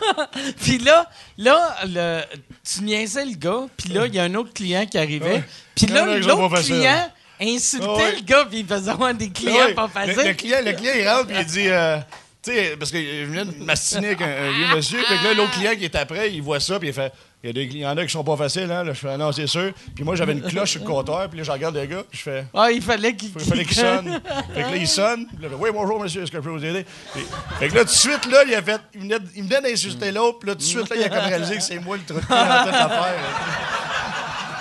Puis 0.61 0.77
là, 0.79 1.09
là 1.39 1.77
le, 1.87 2.23
tu 2.63 2.83
niaisais 2.83 3.25
le 3.25 3.37
gars, 3.37 3.67
puis 3.77 3.89
là, 3.89 4.07
il 4.07 4.15
y 4.15 4.19
a 4.19 4.25
un 4.25 4.35
autre 4.35 4.53
client 4.53 4.85
qui 4.85 4.99
arrivait. 4.99 5.43
Puis 5.75 5.87
là, 5.87 6.19
l'autre 6.19 6.57
fait 6.59 6.65
client 6.65 7.11
insultait 7.41 7.87
Ah 7.89 8.11
le 8.15 8.23
gars, 8.25 8.45
puis 8.45 8.61
il 8.61 8.67
faisait 8.67 8.91
avoir 8.91 9.15
des 9.15 9.31
clients 9.31 9.75
pas 9.75 9.87
le, 9.87 9.89
faciles. 9.89 10.29
le 10.29 10.35
client, 10.35 10.59
le 10.63 10.73
client, 10.73 10.93
il 10.97 11.09
rentre 11.09 11.31
et 11.31 11.41
il 11.41 11.47
dit. 11.47 11.69
euh, 11.69 11.97
tu 12.43 12.53
sais, 12.53 12.77
parce 12.79 12.91
qu'il 12.91 13.25
venait 13.25 13.47
de 13.47 13.65
m'astiner 13.65 14.09
avec 14.09 14.21
un, 14.21 14.27
un 14.27 14.51
vieux 14.53 14.77
monsieur. 14.77 14.99
Puis 15.03 15.15
là, 15.25 15.33
l'autre 15.33 15.53
client 15.53 15.73
qui 15.79 15.87
est 15.87 15.97
après, 15.97 16.31
il 16.31 16.43
voit 16.43 16.61
ça, 16.61 16.79
puis 16.79 16.89
il 16.89 16.95
fait 16.95 17.11
Il 17.45 17.49
y 17.49 17.51
a 17.51 17.53
des 17.53 17.69
clients, 17.69 17.89
il 17.91 17.93
y 17.93 17.95
en 17.95 18.03
a 18.03 18.07
qui 18.07 18.11
sont 18.13 18.25
pas 18.25 18.39
faciles, 18.39 18.71
hein. 18.73 18.85
Là, 18.85 18.95
je 18.95 18.99
fais 19.01 19.19
Non, 19.19 19.31
c'est 19.31 19.47
sûr. 19.47 19.71
Puis 19.95 20.03
moi, 20.03 20.17
j'avais 20.17 20.33
une 20.33 20.41
cloche 20.41 20.71
sur 20.73 20.81
le 20.81 20.87
comptoir, 20.87 21.29
puis 21.29 21.37
là, 21.37 21.45
je 21.45 21.51
regarde 21.51 21.77
le 21.77 21.85
gars, 21.85 22.03
puis 22.09 22.19
je 22.19 22.23
fais 22.23 22.47
Ah, 22.55 22.71
il 22.73 22.81
fallait 22.81 23.15
qu'il. 23.15 23.31
Il 23.39 23.45
fallait 23.45 23.65
qu'il 23.67 23.77
sonne. 23.77 24.19
fait 24.55 24.63
que 24.63 24.71
là, 24.71 24.77
il 24.77 24.89
sonne. 24.89 25.27
Puis 25.27 25.37
là, 25.43 25.49
il 25.49 25.49
fait, 25.51 25.55
oui, 25.63 25.69
bonjour, 25.71 26.01
monsieur, 26.01 26.23
est-ce 26.23 26.31
que 26.31 26.39
je 26.39 26.43
peux 26.43 26.49
vous 26.49 26.65
aider? 26.65 26.87
Puis- 27.13 27.27
fait 27.59 27.69
que 27.69 27.75
là, 27.75 27.81
tout 27.81 27.87
de 27.87 27.91
suite, 27.91 28.25
là, 28.31 28.45
il 28.49 28.55
a 28.55 28.63
fait. 28.63 28.81
Il 28.95 29.01
venait, 29.03 29.19
il 29.37 29.43
venait 29.43 29.61
d'insulter 29.61 30.11
l'autre, 30.11 30.39
puis 30.39 30.49
là, 30.49 30.55
tout 30.55 30.61
de 30.61 30.65
suite, 30.65 30.89
là, 30.89 30.97
il 30.97 31.05
a 31.05 31.09
comme 31.11 31.19
réalisé 31.19 31.57
que 31.57 31.63
c'est 31.63 31.79
moi 31.81 31.99
le 31.99 32.03
truc 32.03 32.27
dans 32.27 32.65
toute 32.65 32.73
l'affaire. 32.73 33.15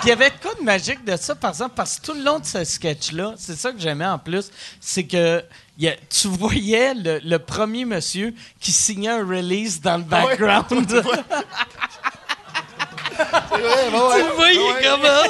Puis 0.00 0.02
il 0.04 0.08
y 0.10 0.12
avait 0.12 0.32
quoi 0.42 0.52
de 0.54 0.62
magique 0.62 1.02
de 1.06 1.16
ça, 1.16 1.34
par 1.34 1.52
exemple, 1.52 1.72
parce 1.74 1.98
que 1.98 2.04
tout 2.04 2.12
le 2.12 2.22
long 2.22 2.38
de 2.38 2.44
ce 2.44 2.62
sketch-là, 2.64 3.32
c'est 3.38 3.56
ça 3.56 3.72
que 3.72 3.80
j'aimais 3.80 4.04
en 4.04 4.18
plus, 4.18 4.50
c'est 4.78 5.04
que 5.04 5.42
il 5.78 5.84
y 5.84 5.88
a- 5.88 5.96
tu 6.10 6.28
voyais 6.28 6.92
le, 6.92 7.18
le 7.24 7.38
premier 7.38 7.86
monsieur 7.86 8.34
qui 8.60 8.70
signait 8.72 9.08
un 9.08 9.26
release 9.26 9.80
dans 9.80 9.96
le 9.96 10.04
Ah 10.10 10.26
ouais, 10.26 10.36
background. 10.36 11.02
C'est 13.16 13.60
vrai, 13.60 13.90
bah 13.92 13.98
tu 14.14 14.22
le 14.24 14.32
voyais 14.34 14.58
Ouais. 14.58 14.82
comme 14.82 15.00
ah. 15.04 15.24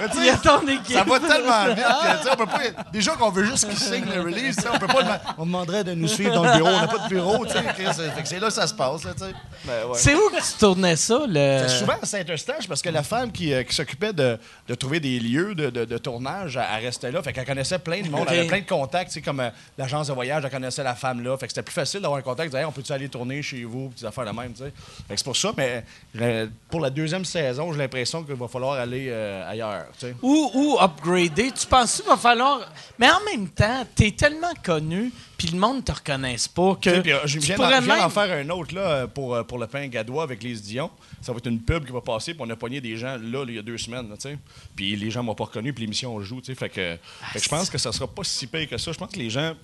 Mais 0.00 0.08
tu 0.08 0.16
il 0.18 0.70
équipe. 0.74 0.96
Ça 0.96 1.04
va 1.04 1.20
tellement 1.20 1.64
vite 1.74 1.84
que, 1.84 2.32
on 2.32 2.36
peut 2.36 2.46
pas. 2.46 2.82
Déjà 2.92 3.12
qu'on 3.12 3.30
veut 3.30 3.44
juste 3.44 3.68
qu'il 3.68 3.78
signe 3.78 4.04
le 4.14 4.20
release, 4.22 4.56
on 4.72 4.78
peut 4.78 4.86
pas. 4.86 5.20
On 5.38 5.46
demanderait 5.46 5.84
de 5.84 5.94
nous 5.94 6.08
suivre 6.08 6.34
dans 6.34 6.44
le 6.44 6.52
bureau. 6.56 6.68
On 6.70 6.80
n'a 6.80 6.88
pas 6.88 6.98
de 6.98 7.08
bureau, 7.08 7.44
c'est 7.46 8.38
là 8.38 8.48
que 8.48 8.50
ça 8.50 8.66
se 8.66 8.74
passe. 8.74 9.02
Ben, 9.02 9.86
ouais. 9.88 9.94
C'est 9.94 10.14
où 10.14 10.28
que 10.30 10.36
tu 10.36 10.58
tournais 10.58 10.96
ça, 10.96 11.20
le... 11.26 11.58
C'était 11.58 11.68
souvent 11.78 11.94
à 12.00 12.06
Saint-Eustache 12.06 12.68
parce 12.68 12.82
que 12.82 12.88
la 12.90 13.02
femme 13.02 13.32
qui, 13.32 13.52
euh, 13.52 13.62
qui 13.62 13.74
s'occupait 13.74 14.12
de, 14.12 14.38
de 14.68 14.74
trouver 14.74 15.00
des 15.00 15.18
lieux 15.18 15.54
de, 15.54 15.70
de- 15.70 15.84
de 15.84 15.98
tournage, 15.98 16.56
elle, 16.56 16.84
restait 16.84 17.10
là. 17.10 17.22
Fait 17.22 17.32
qu'elle 17.32 17.46
connaissait 17.46 17.78
plein 17.78 18.00
de 18.02 18.08
monde. 18.08 18.26
Elle 18.30 18.38
avait 18.40 18.46
plein 18.48 18.60
de 18.60 18.66
contacts. 18.66 19.20
Comme 19.24 19.40
euh, 19.40 19.50
l'agence 19.78 20.08
de 20.08 20.12
voyage, 20.12 20.42
elle 20.44 20.50
connaissait 20.50 20.82
la 20.84 20.94
femme 20.94 21.22
là. 21.24 21.36
Fait 21.38 21.46
que 21.46 21.52
c'était 21.52 21.62
plus 21.62 21.72
facile 21.74 22.00
d'avoir 22.00 22.18
un 22.18 22.22
contact. 22.22 22.44
Elle 22.46 22.50
disait, 22.50 22.60
Hey, 22.60 22.64
on 22.66 22.72
peut-tu 22.72 22.92
aller 22.92 23.08
tourner 23.08 23.42
chez 23.42 23.64
vous? 23.64 23.88
Puis 23.88 24.00
des 24.00 24.06
affaires 24.06 24.24
de 24.26 24.30
même. 24.38 24.54
Fait 24.54 24.64
que 24.70 25.16
c'est 25.16 25.24
pour 25.24 25.36
ça. 25.36 25.52
Mais 25.56 25.84
euh, 26.20 26.46
pour 26.68 26.80
la 26.80 26.90
deuxième 26.90 27.24
saison, 27.24 27.72
j'ai 27.72 27.78
l'impression 27.78 28.24
qu'il 28.24 28.34
va 28.34 28.48
falloir 28.48 28.72
aller 28.72 29.06
euh, 29.08 29.48
ailleurs. 29.48 29.86
tu 29.98 30.06
sais. 30.06 30.16
Ou, 30.20 30.50
ou 30.52 30.76
upgrader. 30.80 31.52
Tu 31.52 31.66
penses 31.66 31.96
qu'il 31.96 32.06
va 32.10 32.16
falloir... 32.16 32.68
Mais 32.98 33.08
en 33.08 33.20
même 33.24 33.48
temps, 33.48 33.86
t'es 33.94 34.10
tellement 34.10 34.52
connu, 34.64 35.12
puis 35.38 35.48
le 35.48 35.58
monde 35.58 35.84
te 35.84 35.92
reconnaisse 35.92 36.48
pas 36.48 36.74
que... 36.74 37.00
Puis, 37.00 37.12
euh, 37.12 37.18
je 37.24 37.38
viens, 37.38 37.56
d'en, 37.56 37.68
même- 37.80 38.10
faire 38.10 38.32
un 38.32 38.48
autre 38.50 38.74
là, 38.74 38.80
euh, 38.80 39.06
pour, 39.06 39.44
pour 39.46 39.58
le 39.58 39.68
pain 39.68 39.86
gadois 39.86 40.24
avec 40.24 40.42
les 40.42 40.54
Dion. 40.54 40.90
Ça 41.22 41.32
va 41.32 41.38
être 41.38 41.46
une 41.46 41.60
pub 41.60 41.84
qui 41.86 41.92
va 41.92 42.00
passer, 42.00 42.34
puis 42.34 42.42
on 42.44 42.50
a 42.50 42.56
pogné 42.56 42.80
des 42.80 42.96
gens 42.96 43.16
là, 43.16 43.44
il 43.46 43.54
y 43.54 43.58
a 43.58 43.62
deux 43.62 43.78
semaines. 43.78 44.08
là, 44.08 44.16
tu 44.16 44.22
sais. 44.28 44.38
Puis 44.74 44.96
les 44.96 45.10
gens 45.10 45.22
m'ont 45.22 45.34
pas 45.36 45.44
reconnu, 45.44 45.72
puis 45.72 45.84
l'émission 45.84 46.14
on 46.16 46.20
joue. 46.20 46.40
tu 46.40 46.46
sais. 46.46 46.54
Fait 46.56 46.68
que, 46.68 46.96
fait 47.32 47.38
que 47.38 47.44
je 47.44 47.48
pense 47.48 47.70
que 47.70 47.78
ça 47.78 47.92
sera 47.92 48.08
pas 48.08 48.24
si 48.24 48.46
pire 48.48 48.68
que 48.68 48.76
ça. 48.76 48.90
Je 48.90 48.98
pense 48.98 49.10
que 49.12 49.18
les 49.18 49.30
gens. 49.30 49.54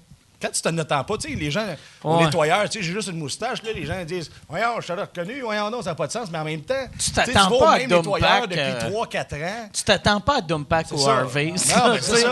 Quand 0.43 0.51
tu 0.51 0.61
t'en 0.61 0.77
attends 0.77 1.05
pas, 1.05 1.17
tu 1.19 1.31
sais, 1.31 1.37
les 1.37 1.51
gens, 1.53 1.65
au 2.03 2.17
Ouais. 2.17 2.25
nettoyeur, 2.25 2.69
tu 2.69 2.79
sais, 2.81 2.85
j'ai 2.85 2.93
juste 2.93 3.09
une 3.09 3.19
moustache, 3.19 3.63
là, 3.63 3.71
les 3.73 3.87
gens 3.87 4.05
disent 4.05 4.29
Voyons, 4.49 4.81
je 4.81 4.87
t'ai 4.89 4.93
reconnu, 4.95 5.41
voyons, 5.41 5.71
non, 5.71 5.81
ça 5.83 5.91
n'a 5.91 5.95
pas 5.95 6.09
de 6.09 6.13
sens, 6.13 6.29
mais 6.33 6.39
en 6.39 6.45
même 6.45 6.63
temps, 6.63 6.75
Tu 6.99 7.13
t'attends 7.13 7.49
au 7.51 7.61
pas 7.61 7.73
à 7.75 7.79
même 7.79 7.89
Dump 7.89 8.05
nettoyeur 8.07 8.41
Pack, 8.41 8.49
depuis 8.49 8.61
euh, 8.61 8.91
3-4 8.91 9.35
ans. 9.45 9.69
Tu 9.73 9.83
t'attends 9.85 10.21
pas 10.21 10.39
à 10.39 10.41
Dumpack 10.41 10.87
ou 10.91 10.99
C'est 10.99 11.05
ça. 11.05 11.13
Harvey. 11.19 11.47
Non, 11.47 11.53
mais 11.55 11.59
c'est 11.59 11.71
ça. 11.77 11.95
tu 11.97 12.03
sais. 12.17 12.27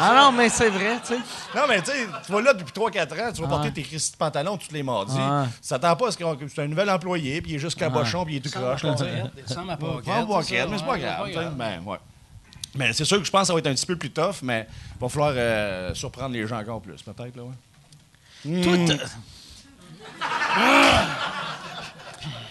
Ah 0.00 0.14
non, 0.16 0.32
mais 0.32 0.48
c'est 0.48 0.70
vrai, 0.70 0.96
tu 1.06 1.14
sais. 1.14 1.20
Non, 1.54 1.62
mais 1.68 1.80
tu 1.82 1.90
sais, 1.92 2.06
tu 2.26 2.32
vas 2.32 2.40
là 2.40 2.52
depuis 2.52 2.72
3-4 2.72 3.12
ans, 3.28 3.32
tu 3.32 3.42
vas 3.42 3.48
porter 3.48 3.72
tes 3.72 3.82
Christy 3.82 4.12
de 4.12 4.16
pantalons 4.16 4.56
tous 4.56 4.72
les 4.72 4.82
mardis. 4.82 5.14
Ouais. 5.16 5.46
Tu 5.62 5.68
t'attends 5.68 5.94
pas 5.94 6.08
à 6.08 6.10
ce 6.10 6.16
que 6.18 6.24
c'est 6.52 6.62
un 6.62 6.66
nouvel 6.68 6.90
employé, 6.90 7.40
puis 7.40 7.52
il 7.52 7.54
est 7.56 7.60
juste 7.60 7.78
cabochon, 7.78 8.24
puis 8.24 8.34
il 8.34 8.36
est 8.38 8.40
tout 8.40 8.50
croche. 8.50 8.82
là, 8.82 8.94
tu 8.94 9.04
sais. 9.04 9.54
Sans 9.54 9.64
ma 9.64 9.76
mais 10.68 10.78
c'est 10.78 10.84
ouais, 10.84 10.88
pas 10.88 10.98
grave. 10.98 11.98
Mais 12.76 12.92
c'est 12.92 13.04
sûr 13.04 13.18
que 13.18 13.24
je 13.24 13.30
pense 13.30 13.42
que 13.42 13.46
ça 13.48 13.52
va 13.52 13.58
être 13.60 13.66
un 13.66 13.74
petit 13.74 13.86
peu 13.86 13.96
plus 13.96 14.10
tough, 14.10 14.36
mais 14.42 14.66
il 14.96 15.00
va 15.00 15.08
falloir 15.08 15.32
euh, 15.34 15.94
surprendre 15.94 16.34
les 16.34 16.46
gens 16.46 16.58
encore 16.60 16.80
plus, 16.80 17.00
peut-être. 17.02 17.36
Là, 17.36 17.42
ouais. 17.42 17.50
Hmm. 18.44 18.86
t'as- 18.86 18.94
Ah! 20.20 21.04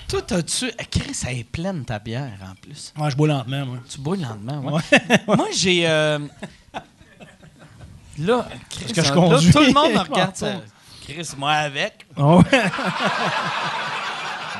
Toi, 0.07 0.21
t'as-tu. 0.21 0.71
Eh, 0.77 0.85
Chris, 0.85 1.17
elle 1.27 1.39
est 1.39 1.43
pleine 1.43 1.83
ta 1.83 1.97
bière 1.99 2.37
en 2.43 2.53
plus. 2.55 2.93
Moi, 2.95 3.09
je 3.09 3.15
bois 3.15 3.27
lentement, 3.27 3.65
moi. 3.65 3.77
Tu 3.89 3.99
bois 3.99 4.15
le 4.15 4.21
lendemain, 4.23 4.59
ouais. 4.71 4.81
Moi, 5.27 5.47
j'ai. 5.53 5.87
euh, 5.87 6.19
Là, 8.19 8.47
Chris, 8.69 8.93
que 8.93 9.01
je 9.01 9.09
là, 9.09 9.15
conduis? 9.15 9.51
tout 9.51 9.59
le 9.59 9.73
monde 9.73 9.91
me 9.93 9.99
regarde 9.99 10.35
ça. 10.35 10.53
Chris, 11.03 11.29
moi 11.37 11.51
avec. 11.51 12.05
Oh, 12.17 12.37
ouais. 12.51 12.61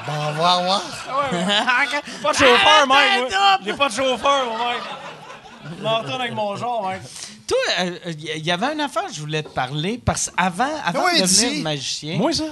Bon, 0.07 0.13
on 0.13 0.31
va 0.33 0.61
voir. 0.63 0.81
pas 2.21 2.31
de 2.31 2.37
chauffeur, 2.37 2.87
Mike. 2.87 3.31
Moi. 3.31 3.59
J'ai 3.65 3.73
pas 3.73 3.89
de 3.89 3.93
chauffeur, 3.93 4.45
mon 4.45 4.57
mec. 4.69 4.77
M'entraîne 5.81 6.21
avec 6.21 6.33
mon 6.33 6.55
genre, 6.55 6.89
mec. 6.89 7.01
Toi, 7.47 7.57
il 8.37 8.45
y 8.45 8.51
avait 8.51 8.73
une 8.73 8.81
affaire 8.81 9.05
que 9.07 9.13
je 9.13 9.19
voulais 9.19 9.43
te 9.43 9.49
parler 9.49 9.99
parce 10.03 10.29
qu'avant 10.31 10.69
avant 10.83 11.05
Oui, 11.05 11.17
de 11.21 11.21
devenir 11.27 11.51
dis. 11.51 11.61
magicien, 11.61 12.17
Moi, 12.17 12.33
ça? 12.33 12.43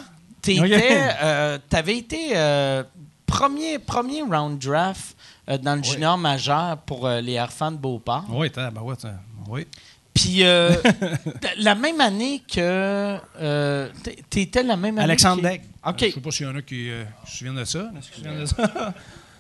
t'étais, 0.42 1.00
euh, 1.22 1.58
t'avais 1.70 1.98
été 1.98 2.32
euh, 2.36 2.84
premier, 3.26 3.80
premier 3.80 4.22
round 4.22 4.60
draft 4.60 5.16
euh, 5.50 5.58
dans 5.58 5.76
le 5.76 5.84
junior 5.84 6.18
majeur 6.18 6.78
pour 6.86 7.08
euh, 7.08 7.22
les 7.22 7.38
Harfans 7.38 7.72
de 7.72 7.78
Beauport. 7.78 8.26
Oui, 8.30 8.50
t'as, 8.52 8.70
ben 8.72 8.82
ouais, 8.82 8.96
t'as- 8.96 9.14
oui. 9.48 9.66
Puis 10.14 10.44
euh, 10.44 10.72
la 11.58 11.74
même 11.74 12.00
année 12.00 12.44
que. 12.48 13.18
Euh, 13.42 13.90
T'étais 14.30 14.62
la 14.62 14.78
même 14.78 14.98
année. 15.00 15.06
Alexandre 15.06 15.42
que- 15.42 15.48
Deck. 15.48 15.62
OK. 15.86 15.96
Je 16.00 16.12
sais 16.12 16.20
pas 16.22 16.32
s'il 16.32 16.46
y 16.46 16.50
en 16.50 16.56
a 16.56 16.62
qui 16.62 16.92
euh, 16.92 17.04
se 17.26 17.38
souviennent 17.38 17.56
de 17.56 17.66
ça. 17.66 17.80
là, 17.80 17.90
se 18.00 18.14
souviennent 18.14 18.40
de 18.42 18.46
ça? 18.46 18.56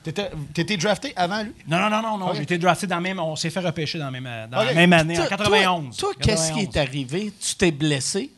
T'étais 0.03 0.29
t'étais 0.53 0.77
drafté 0.77 1.13
avant 1.15 1.43
lui? 1.43 1.53
Non, 1.67 1.79
non, 1.79 1.89
non, 1.89 2.01
non, 2.01 2.17
non. 2.17 2.27
Ok. 2.29 2.35
J'ai 2.35 2.43
été 2.43 2.57
drafté 2.57 2.87
dans 2.87 2.95
la 2.95 3.01
même. 3.01 3.19
On 3.19 3.35
s'est 3.35 3.49
fait 3.49 3.59
repêcher 3.61 3.97
dans 3.99 4.05
la 4.05 4.11
même, 4.11 4.49
dans 4.51 4.59
Ok. 4.59 4.65
la 4.67 4.73
même 4.73 4.93
année, 4.93 5.15
en 5.17 5.21
Toi- 5.21 5.29
91. 5.29 5.95
Toi, 5.97 6.09
toi, 6.13 6.21
qu'est-ce 6.21 6.51
qui 6.51 6.65
91. 6.67 6.75
est 6.75 6.79
arrivé? 6.79 7.33
Tu 7.39 7.55
t'es 7.55 7.71
blessé? 7.71 8.31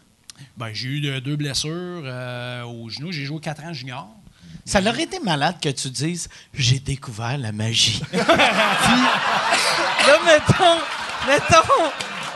Ben, 0.57 0.69
j'ai 0.73 0.87
eu 0.89 1.01
de- 1.01 1.19
deux 1.19 1.35
blessures 1.37 1.71
euh, 2.05 2.63
au 2.63 2.89
genou. 2.89 3.11
J'ai 3.11 3.25
joué 3.25 3.39
4 3.39 3.63
ans 3.63 3.73
junior. 3.73 4.07
Ça 4.65 4.81
leur 4.81 4.97
été 4.99 5.19
malade 5.19 5.55
que 5.61 5.69
tu 5.69 5.89
dises 5.89 6.27
J'ai 6.53 6.79
découvert 6.79 7.37
la 7.37 7.51
magie. 7.51 8.01
Puis, 8.11 8.19
là, 8.19 10.17
mettons, 10.25 10.79
mettons, 11.27 11.83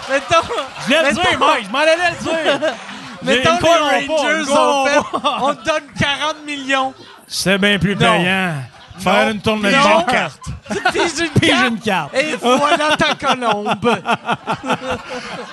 mettons. 0.09 0.53
Je 0.87 0.91
mettons- 0.93 1.21
dire, 1.21 1.39
Mike, 1.39 1.65
je 1.65 1.69
m'en 1.71 1.79
allais 1.79 1.95
le 1.95 2.23
dire. 2.23 2.73
Mettons, 3.21 3.51
les 3.51 4.07
Rangers 4.07 4.49
pas. 4.49 5.37
on 5.41 5.53
te 5.53 5.65
donne 5.65 5.83
40 5.99 6.45
millions. 6.45 6.93
C'est 7.27 7.57
bien 7.57 7.77
plus 7.77 7.93
Non. 7.95 7.99
payant. 8.17 8.53
Faire 8.99 9.29
une 9.29 9.41
tournée 9.41 9.71
de 9.71 9.75
une 9.75 10.05
carte. 10.05 10.41
une 11.67 11.79
carte. 11.83 12.13
Et 12.15 12.35
voilà 12.35 12.95
ta 12.97 13.15
colombe. 13.15 13.77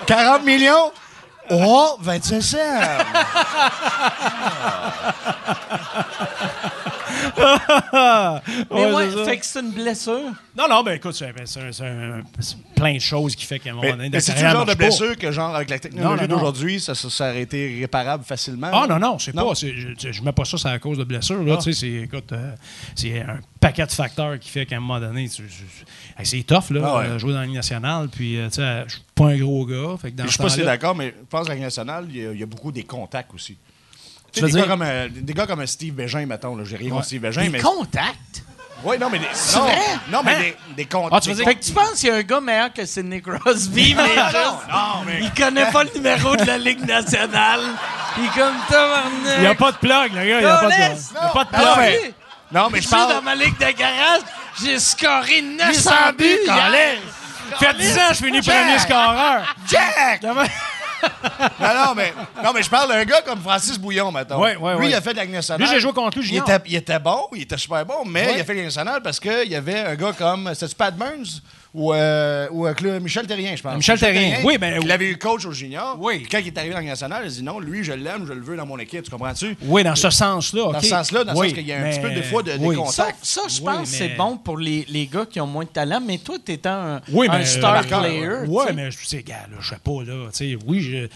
40 0.07 0.45
millions? 0.45 0.93
Oh, 1.51 1.97
25 2.01 2.43
cents. 2.43 2.57
Mais 8.71 8.87
Ouais, 8.87 8.93
ouais, 8.95 9.11
c'est 9.11 9.17
ça. 9.17 9.25
fait 9.25 9.39
que 9.39 9.47
c'est 9.47 9.61
une 9.61 9.71
blessure. 9.71 10.33
Non, 10.57 10.65
non, 10.69 10.83
ben 10.83 10.93
écoute, 10.93 11.15
c'est 11.15 11.33
c'est- 11.45 11.73
c'est 11.73 11.85
un- 11.87 12.23
c'est 12.41 12.57
plein 12.75 12.95
de 12.95 12.99
choses 13.01 13.35
qui 13.37 13.45
fait 13.45 13.59
qu'à 13.59 13.71
un 13.71 13.75
moment 13.75 13.85
Mais, 13.87 13.93
donné, 13.93 14.09
mais 14.11 14.21
c'est 14.21 14.33
le 14.35 14.39
genre 14.49 14.63
de 14.65 14.71
pas. 14.71 14.75
blessure 14.75 15.17
que, 15.17 15.31
genre, 15.33 15.55
avec 15.55 15.69
la 15.71 15.79
technologie 15.79 16.29
d'aujourd'hui, 16.29 16.81
ça, 16.81 16.95
ça, 16.95 17.11
ça 17.11 17.31
aurait 17.31 17.43
été 17.43 17.79
réparable 17.81 18.25
facilement? 18.25 18.71
Ah 18.73 18.87
non, 18.89 18.99
non, 18.99 19.19
c'est 19.19 19.35
Non? 19.35 19.49
pas. 19.49 19.55
Je, 19.55 20.11
je 20.13 20.23
mets 20.23 20.33
pas 20.33 20.45
ça, 20.45 20.57
c'est 20.59 20.69
à 20.69 20.79
cause 20.79 20.99
de 20.99 21.05
blessures. 21.05 21.43
Là, 21.43 21.55
Ah. 21.59 21.63
tu 21.63 21.73
sais, 21.73 21.81
c'est, 21.81 21.93
écoute, 22.05 22.33
euh, 22.33 22.53
c'est 22.95 23.21
un 23.21 23.39
paquet 23.61 23.85
de 23.87 23.93
facteurs 23.93 24.39
qui 24.39 24.49
fait 24.51 24.67
qu'à 24.67 24.77
un 24.77 24.81
moment 24.81 25.01
donné, 25.01 25.29
tu- 25.29 25.43
tu- 25.43 25.65
hey, 26.19 26.25
c'est 26.27 26.43
tough, 26.43 26.71
là, 26.71 26.83
Ah 26.85 26.99
ouais. 26.99 27.05
euh, 27.07 27.19
jouer 27.19 27.33
dans 27.33 27.41
la 27.41 27.47
Ligue 27.47 27.55
nationale. 27.57 28.09
Puis, 28.09 28.39
euh, 28.39 28.49
tu 28.49 28.55
sais, 28.57 28.85
je 28.87 28.93
suis 28.95 29.03
pas 29.15 29.27
un 29.29 29.37
gros 29.39 29.67
gars. 29.67 29.97
Fait 30.01 30.11
que 30.13 30.17
dans 30.17 30.25
Je 30.27 30.31
sais 30.33 30.43
pas 30.43 30.49
si 30.49 30.63
d'accord, 30.63 30.95
mais 30.95 31.09
je 31.19 31.25
pense 31.29 31.45
que 31.45 31.49
la 31.49 31.55
Ligue 31.55 31.65
nationale, 31.65 32.07
il 32.09 32.17
y, 32.17 32.39
y 32.39 32.43
a 32.43 32.47
beaucoup 32.47 32.73
des 32.73 32.85
contacts 32.85 33.33
aussi. 33.35 33.57
Tu 34.37 34.44
des, 34.46 34.51
dire- 34.53 34.62
gars 34.62 34.68
comme, 34.68 34.83
euh, 34.83 35.09
des 35.11 35.33
gars 35.35 35.46
comme 35.46 35.66
Steve 35.66 35.94
Bégin, 35.94 36.27
mettons, 36.27 36.57
là, 36.57 36.64
j'ai 36.64 36.77
rien 36.77 36.90
contre 36.90 37.05
Steve 37.07 37.20
Bégin, 37.22 37.42
Des 37.42 37.49
mais... 37.49 37.61
contacts? 37.61 38.42
Oui, 38.85 38.96
non, 39.01 39.09
mais 39.11 39.18
des... 39.18 39.25
Non, 39.55 39.62
vrai? 39.62 39.79
non, 40.11 40.20
mais 40.22 40.35
Hein? 40.35 40.38
des, 40.40 40.57
des 40.77 40.85
contacts. 40.85 41.14
Ah, 41.14 41.20
tu 41.20 41.31
veux 41.31 41.35
dire- 41.35 41.44
Fait 41.46 41.55
que 41.55 41.64
tu 41.64 41.72
penses 41.72 41.94
qu'il 41.94 42.09
y 42.11 42.12
a 42.12 42.16
un 42.16 42.22
gars 42.22 42.40
meilleur 42.40 42.72
que 42.72 42.85
Sidney 42.85 43.22
Crosby, 43.22 43.94
mais 43.94 44.03
Non, 44.16 44.25
juste, 44.29 44.35
non, 44.70 45.03
mais... 45.07 45.18
il 45.22 45.33
connaît 45.33 45.70
pas 45.72 45.85
le 45.85 45.90
numéro 45.94 46.37
de 46.37 46.44
la 46.44 46.59
Ligue 46.59 46.85
nationale. 46.87 47.61
Il 48.18 48.25
est 48.25 48.29
comme 48.29 48.55
tabarnak. 48.68 49.35
Il 49.37 49.40
n'y 49.40 49.46
a 49.46 49.55
pas 49.55 49.72
de 49.72 49.77
plug, 49.79 50.12
le 50.12 50.18
gars. 50.18 50.22
Il 50.25 50.38
n'y 50.38 50.44
a 50.44 50.57
pas 50.59 50.66
de 50.68 50.75
plug. 50.75 50.99
Il 51.11 51.14
y 51.14 51.18
a 51.18 51.29
pas 51.29 51.44
de 51.44 51.49
plug. 51.49 52.14
Non, 52.53 52.68
mais 52.70 52.81
je 52.81 52.87
suis 52.87 52.90
dans 52.96 53.09
parle... 53.09 53.25
ma 53.25 53.35
ligue 53.35 53.59
de 53.59 53.70
garage, 53.79 54.20
j'ai 54.62 54.79
scoré 54.79 55.42
900 55.42 55.90
buts. 56.16 56.25
Fait 57.59 57.75
10 57.79 57.99
ans, 57.99 58.01
je 58.11 58.14
finis 58.25 58.40
premier 58.42 58.79
scoreur. 58.79 59.55
Jack! 59.68 60.22
Non, 61.61 61.69
non, 61.75 61.95
mais, 61.95 62.13
non, 62.43 62.53
mais 62.55 62.63
je 62.63 62.71
parle 62.71 62.89
d'un 62.89 63.05
gars 63.05 63.23
comme 63.23 63.41
Francis 63.41 63.79
Bouillon, 63.79 64.11
mettons. 64.11 64.41
Ouais, 64.41 64.57
ouais, 64.57 64.75
lui, 64.75 64.81
ouais. 64.81 64.91
il 64.91 64.95
a 64.95 65.01
fait 65.01 65.13
de 65.13 65.19
la 65.19 65.27
nationale. 65.27 65.61
Lui, 65.61 65.69
j'ai 65.75 65.81
joué 65.81 65.93
contre 65.93 66.19
lui, 66.19 66.29
il 66.31 66.37
était, 66.37 66.59
il 66.67 66.75
était 66.77 66.99
bon, 66.99 67.29
il 67.35 67.43
était 67.43 67.57
super 67.59 67.85
bon, 67.85 68.05
mais 68.07 68.35
il 68.35 68.41
a 68.41 68.45
fait 68.45 68.55
la 68.55 68.63
nationale 68.65 69.03
parce 69.03 69.21
qu'il 69.21 69.49
y 69.49 69.55
avait 69.55 69.81
un 69.81 69.95
gars 69.95 70.13
comme. 70.17 70.51
C'était-tu 70.55 70.75
Pat 70.75 70.97
Burns? 70.97 71.43
Ou, 71.77 71.93
euh, 71.93 72.49
ou 72.51 72.67
euh, 72.67 72.73
Cla- 72.73 72.99
Michel 73.01 73.27
Terrien, 73.27 73.55
je 73.55 73.62
pense. 73.62 73.77
Michel 73.77 73.99
Terrien, 74.01 74.39
oui, 74.45 74.57
ben, 74.59 74.81
Il 74.83 74.91
avait 74.91 75.11
eu 75.11 75.19
coach 75.19 75.45
au 75.45 75.53
junior. 75.53 75.97
Oui. 76.01 76.21
Puis 76.21 76.29
quand 76.31 76.39
il 76.39 76.47
est 76.47 76.57
arrivé 76.59 76.71
dans 76.73 76.79
la 76.79 76.81
Ligue 76.81 76.91
nationale, 76.91 77.21
il 77.25 77.27
a 77.27 77.31
dit 77.31 77.43
non, 77.43 77.61
lui, 77.61 77.85
je 77.85 77.93
l'aime, 77.93 78.25
je 78.27 78.33
le 78.33 78.41
veux 78.41 78.57
dans 78.57 78.65
mon 78.67 78.79
équipe, 78.79 79.03
tu 79.03 79.11
comprends-tu? 79.11 79.57
Oui, 79.62 79.85
dans 79.85 79.95
ce 79.95 80.09
sens-là. 80.11 80.73
Dans 80.73 80.81
ce 80.81 80.87
sens-là, 80.87 81.25
dans 81.25 81.33
le 81.33 81.49
sens 81.49 81.53
qu'il 81.55 81.67
y 81.67 81.73
a 81.73 81.79
un 81.85 81.91
petit 81.91 82.01
peu 82.01 82.11
des 82.11 82.23
fois 82.23 82.43
de- 82.43 82.53
des 82.57 82.65
oui. 82.65 82.77
contacts. 82.77 83.25
Ça, 83.25 83.43
ça, 83.43 83.49
je 83.49 83.59
Oui, 83.61 83.65
pense 83.67 83.91
que 83.91 83.97
c'est 83.97 84.09
bon 84.17 84.39
pour 84.39 84.57
les, 84.59 84.87
les 84.89 85.07
gars 85.07 85.27
qui 85.27 85.39
ont 85.41 85.47
moins 85.47 85.65
de 85.65 85.69
talent, 85.69 86.01
mais 86.05 86.19
toi, 86.19 86.37
t'es 86.43 86.67
un, 86.67 87.01
Oui, 87.12 87.29
un 87.31 87.39
mais 87.39 87.45
star 87.45 87.85
player. 87.87 88.29
Ouais, 88.49 88.62
tu 88.62 88.69
sais. 88.69 88.73
mais 88.75 88.91
je 88.91 89.07
sais, 89.07 89.23
gars, 89.23 89.47
là, 89.51 89.59
je 89.61 89.69
sais 89.69 89.77
pas, 89.85 90.03
là. 90.05 90.29
Tu 90.33 90.53
sais, 90.53 90.59
oui, 90.67 90.81
je. 90.81 91.09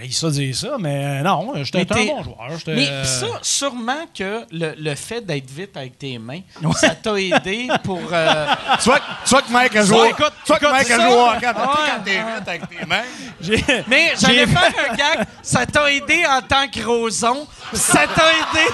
J'ai 0.00 0.10
ça 0.10 0.30
dire 0.30 0.56
ça, 0.56 0.68
mais 0.78 1.04
euh, 1.04 1.22
non, 1.22 1.52
j'étais 1.62 1.86
Mais 1.94 2.10
un 2.10 2.14
bon 2.16 2.22
joueur. 2.24 2.36
j'étais, 2.58 2.74
Mais 2.74 2.88
euh, 2.88 3.04
ça, 3.04 3.26
sûrement 3.42 4.04
que 4.16 4.44
le, 4.50 4.74
le 4.78 4.94
fait 4.94 5.20
d'être 5.20 5.48
vite 5.50 5.76
avec 5.76 5.98
tes 5.98 6.18
mains, 6.18 6.40
ça 6.76 6.90
t'a 6.90 7.12
aidé 7.18 7.68
pour. 7.82 8.00
euh, 8.12 8.46
tu 8.82 8.88
vois 8.90 9.42
que 9.42 9.50
Mike 9.52 9.76
a 9.76 9.84
joué. 9.84 10.00
Ouais, 10.00 10.10
écoute, 10.10 10.32
tu 10.44 10.48
vois 10.48 10.58
que 10.58 10.64
écoute, 10.64 10.76
Mike 10.76 10.90
a 10.90 10.96
joué 10.96 11.14
hockey. 11.14 11.46
Ouais. 11.46 11.52
Quand 11.54 12.04
t'es 12.04 12.10
vite 12.10 12.48
avec 12.48 12.62
tes 12.68 12.86
mains. 12.86 13.84
Mais 13.86 14.12
j'allais 14.20 14.46
faire 14.46 14.72
un 14.90 14.94
gag, 14.94 15.26
ça 15.42 15.66
t'a 15.66 15.92
aidé 15.92 16.24
en 16.26 16.40
tant 16.42 16.66
que 16.68 16.84
roson, 16.84 17.46
ça 17.72 18.06
t'a 18.06 18.30
aidé. 18.32 18.68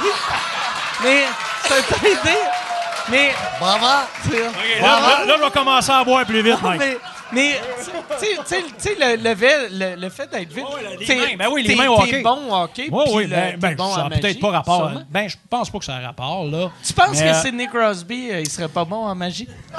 Mais 1.02 1.24
ça 1.64 1.74
t'a 1.82 2.06
aidé. 2.08 2.36
Mais. 3.10 3.32
Bravo! 3.58 3.86
Ok, 4.26 4.32
là, 4.80 4.82
là, 4.82 5.24
là, 5.26 5.34
je 5.38 5.42
vais 5.44 5.50
commencer 5.50 5.90
à 5.90 6.04
boire 6.04 6.24
plus 6.24 6.42
vite, 6.42 6.62
Non, 6.62 6.68
Mike. 6.68 6.80
mais. 6.80 6.96
Mais, 7.32 7.60
tu 8.20 8.26
sais- 8.78 8.96
le, 8.98 9.16
le, 9.22 9.34
fait- 9.36 9.68
le, 9.70 9.96
le 10.00 10.08
fait 10.08 10.30
d'être 10.30 10.52
vite. 10.52 10.64
Les 10.98 11.06
t'es- 11.06 11.14
mains, 11.16 11.36
ben 11.38 11.48
oui, 11.52 11.62
les 11.62 11.74
mains 11.76 11.88
au 11.88 11.96
T'es 11.98 12.02
hockey. 12.02 12.22
bon 12.22 12.38
au 12.50 12.54
hockey. 12.62 12.88
Oui, 12.90 13.04
puis 13.06 13.14
oui, 13.14 13.22
le- 13.24 13.30
ben, 13.30 13.56
ben, 13.58 13.76
bon 13.76 13.94
ça 13.94 14.08
peut-être 14.10 14.40
pas 14.40 14.50
rapport. 14.50 14.76
sûrement. 14.90 15.02
Ben, 15.10 15.28
je 15.28 15.36
pense 15.48 15.70
pas 15.70 15.78
que 15.78 15.84
ça 15.84 15.96
a 15.96 16.00
rapport, 16.00 16.44
là. 16.46 16.70
Tu 16.84 16.92
penses 16.92 17.10
Mais, 17.20 17.22
que 17.30 17.36
euh, 17.36 17.42
Sidney 17.42 17.68
Crosby, 17.68 18.30
euh, 18.32 18.40
il 18.40 18.50
serait 18.50 18.68
pas 18.68 18.84
bon 18.84 19.06
en 19.06 19.14
magie? 19.14 19.48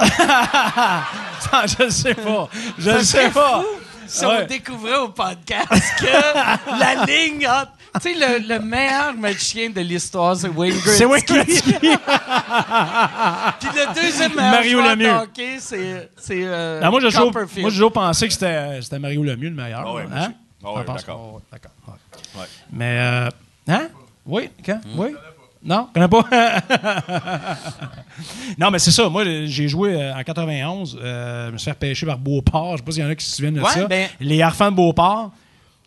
je 1.78 1.88
sais 1.90 2.14
pas. 2.14 2.48
Je 2.78 3.02
sais 3.02 3.30
pas. 3.30 3.60
fou 3.62 3.66
Si 4.06 4.24
on 4.26 4.46
découvrait 4.46 4.96
au 4.96 5.08
podcast 5.08 5.68
que 5.98 6.78
la 6.78 7.04
ligne 7.06 7.46
entre. 7.46 7.72
Tu 8.00 8.00
sais, 8.00 8.14
le, 8.14 8.48
le 8.48 8.58
meilleur 8.60 9.14
magicien 9.14 9.68
de 9.68 9.80
l'histoire, 9.82 10.34
c'est 10.36 10.48
Wayne 10.48 10.72
Gretzky. 10.72 10.96
C'est 10.98 11.04
Wayne 11.04 11.24
Gretzky. 11.26 11.72
Puis 13.60 13.68
le 13.74 13.94
deuxième 13.94 14.34
meilleur 14.34 14.50
Mario 14.52 14.80
Lemieux. 14.80 15.10
hockey, 15.12 15.56
c'est. 15.58 16.10
c'est 16.16 16.42
euh, 16.42 16.80
moi, 16.90 17.00
j'ai 17.00 17.08
toujours, 17.08 17.26
Copperfield. 17.26 17.60
moi, 17.62 17.70
j'ai 17.70 17.76
toujours 17.76 17.92
pensé 17.92 18.26
que 18.28 18.32
c'était, 18.32 18.80
c'était 18.80 18.98
Mario 18.98 19.22
Lemieux 19.22 19.50
le 19.50 19.54
meilleur. 19.56 19.82
Ah 19.86 19.92
ouais, 19.94 20.06
moi 20.06 20.18
hein? 20.18 20.26
aussi. 20.28 20.34
Ah 20.64 20.68
ouais, 20.72 20.84
T'en 20.84 20.92
penses? 20.92 21.00
d'accord. 21.06 21.20
Ah 21.20 21.34
ouais, 21.36 21.42
d'accord. 21.52 21.72
ouais. 21.88 22.40
Ouais. 22.40 22.46
Mais, 22.72 22.98
euh, 22.98 23.28
hein? 23.68 23.88
Oui, 24.24 24.48
quand? 24.64 24.80
Oui? 24.96 25.08
Non, 25.64 25.88
je 25.90 26.00
connais 26.00 26.08
pas. 26.08 26.24
non, 28.58 28.70
mais 28.70 28.78
c'est 28.78 28.90
ça. 28.90 29.08
Moi, 29.08 29.24
j'ai 29.24 29.68
joué 29.68 29.94
euh, 29.94 30.14
en 30.14 30.22
91. 30.24 30.98
euh, 31.00 31.48
je 31.48 31.52
me 31.52 31.58
suis 31.58 31.70
fait 31.70 31.78
pêcher 31.78 32.06
par 32.06 32.18
Beauport. 32.18 32.72
Je 32.72 32.76
sais 32.78 32.82
pas 32.84 32.92
s'il 32.92 33.02
y 33.02 33.06
en 33.06 33.10
a 33.10 33.14
qui 33.14 33.24
se 33.24 33.36
souviennent 33.36 33.54
de 33.54 33.60
Ouais, 33.60 33.70
ça. 33.70 33.86
ben- 33.86 34.08
Les 34.20 34.42
Harfans 34.42 34.70
de 34.70 34.76
Beauport. 34.76 35.30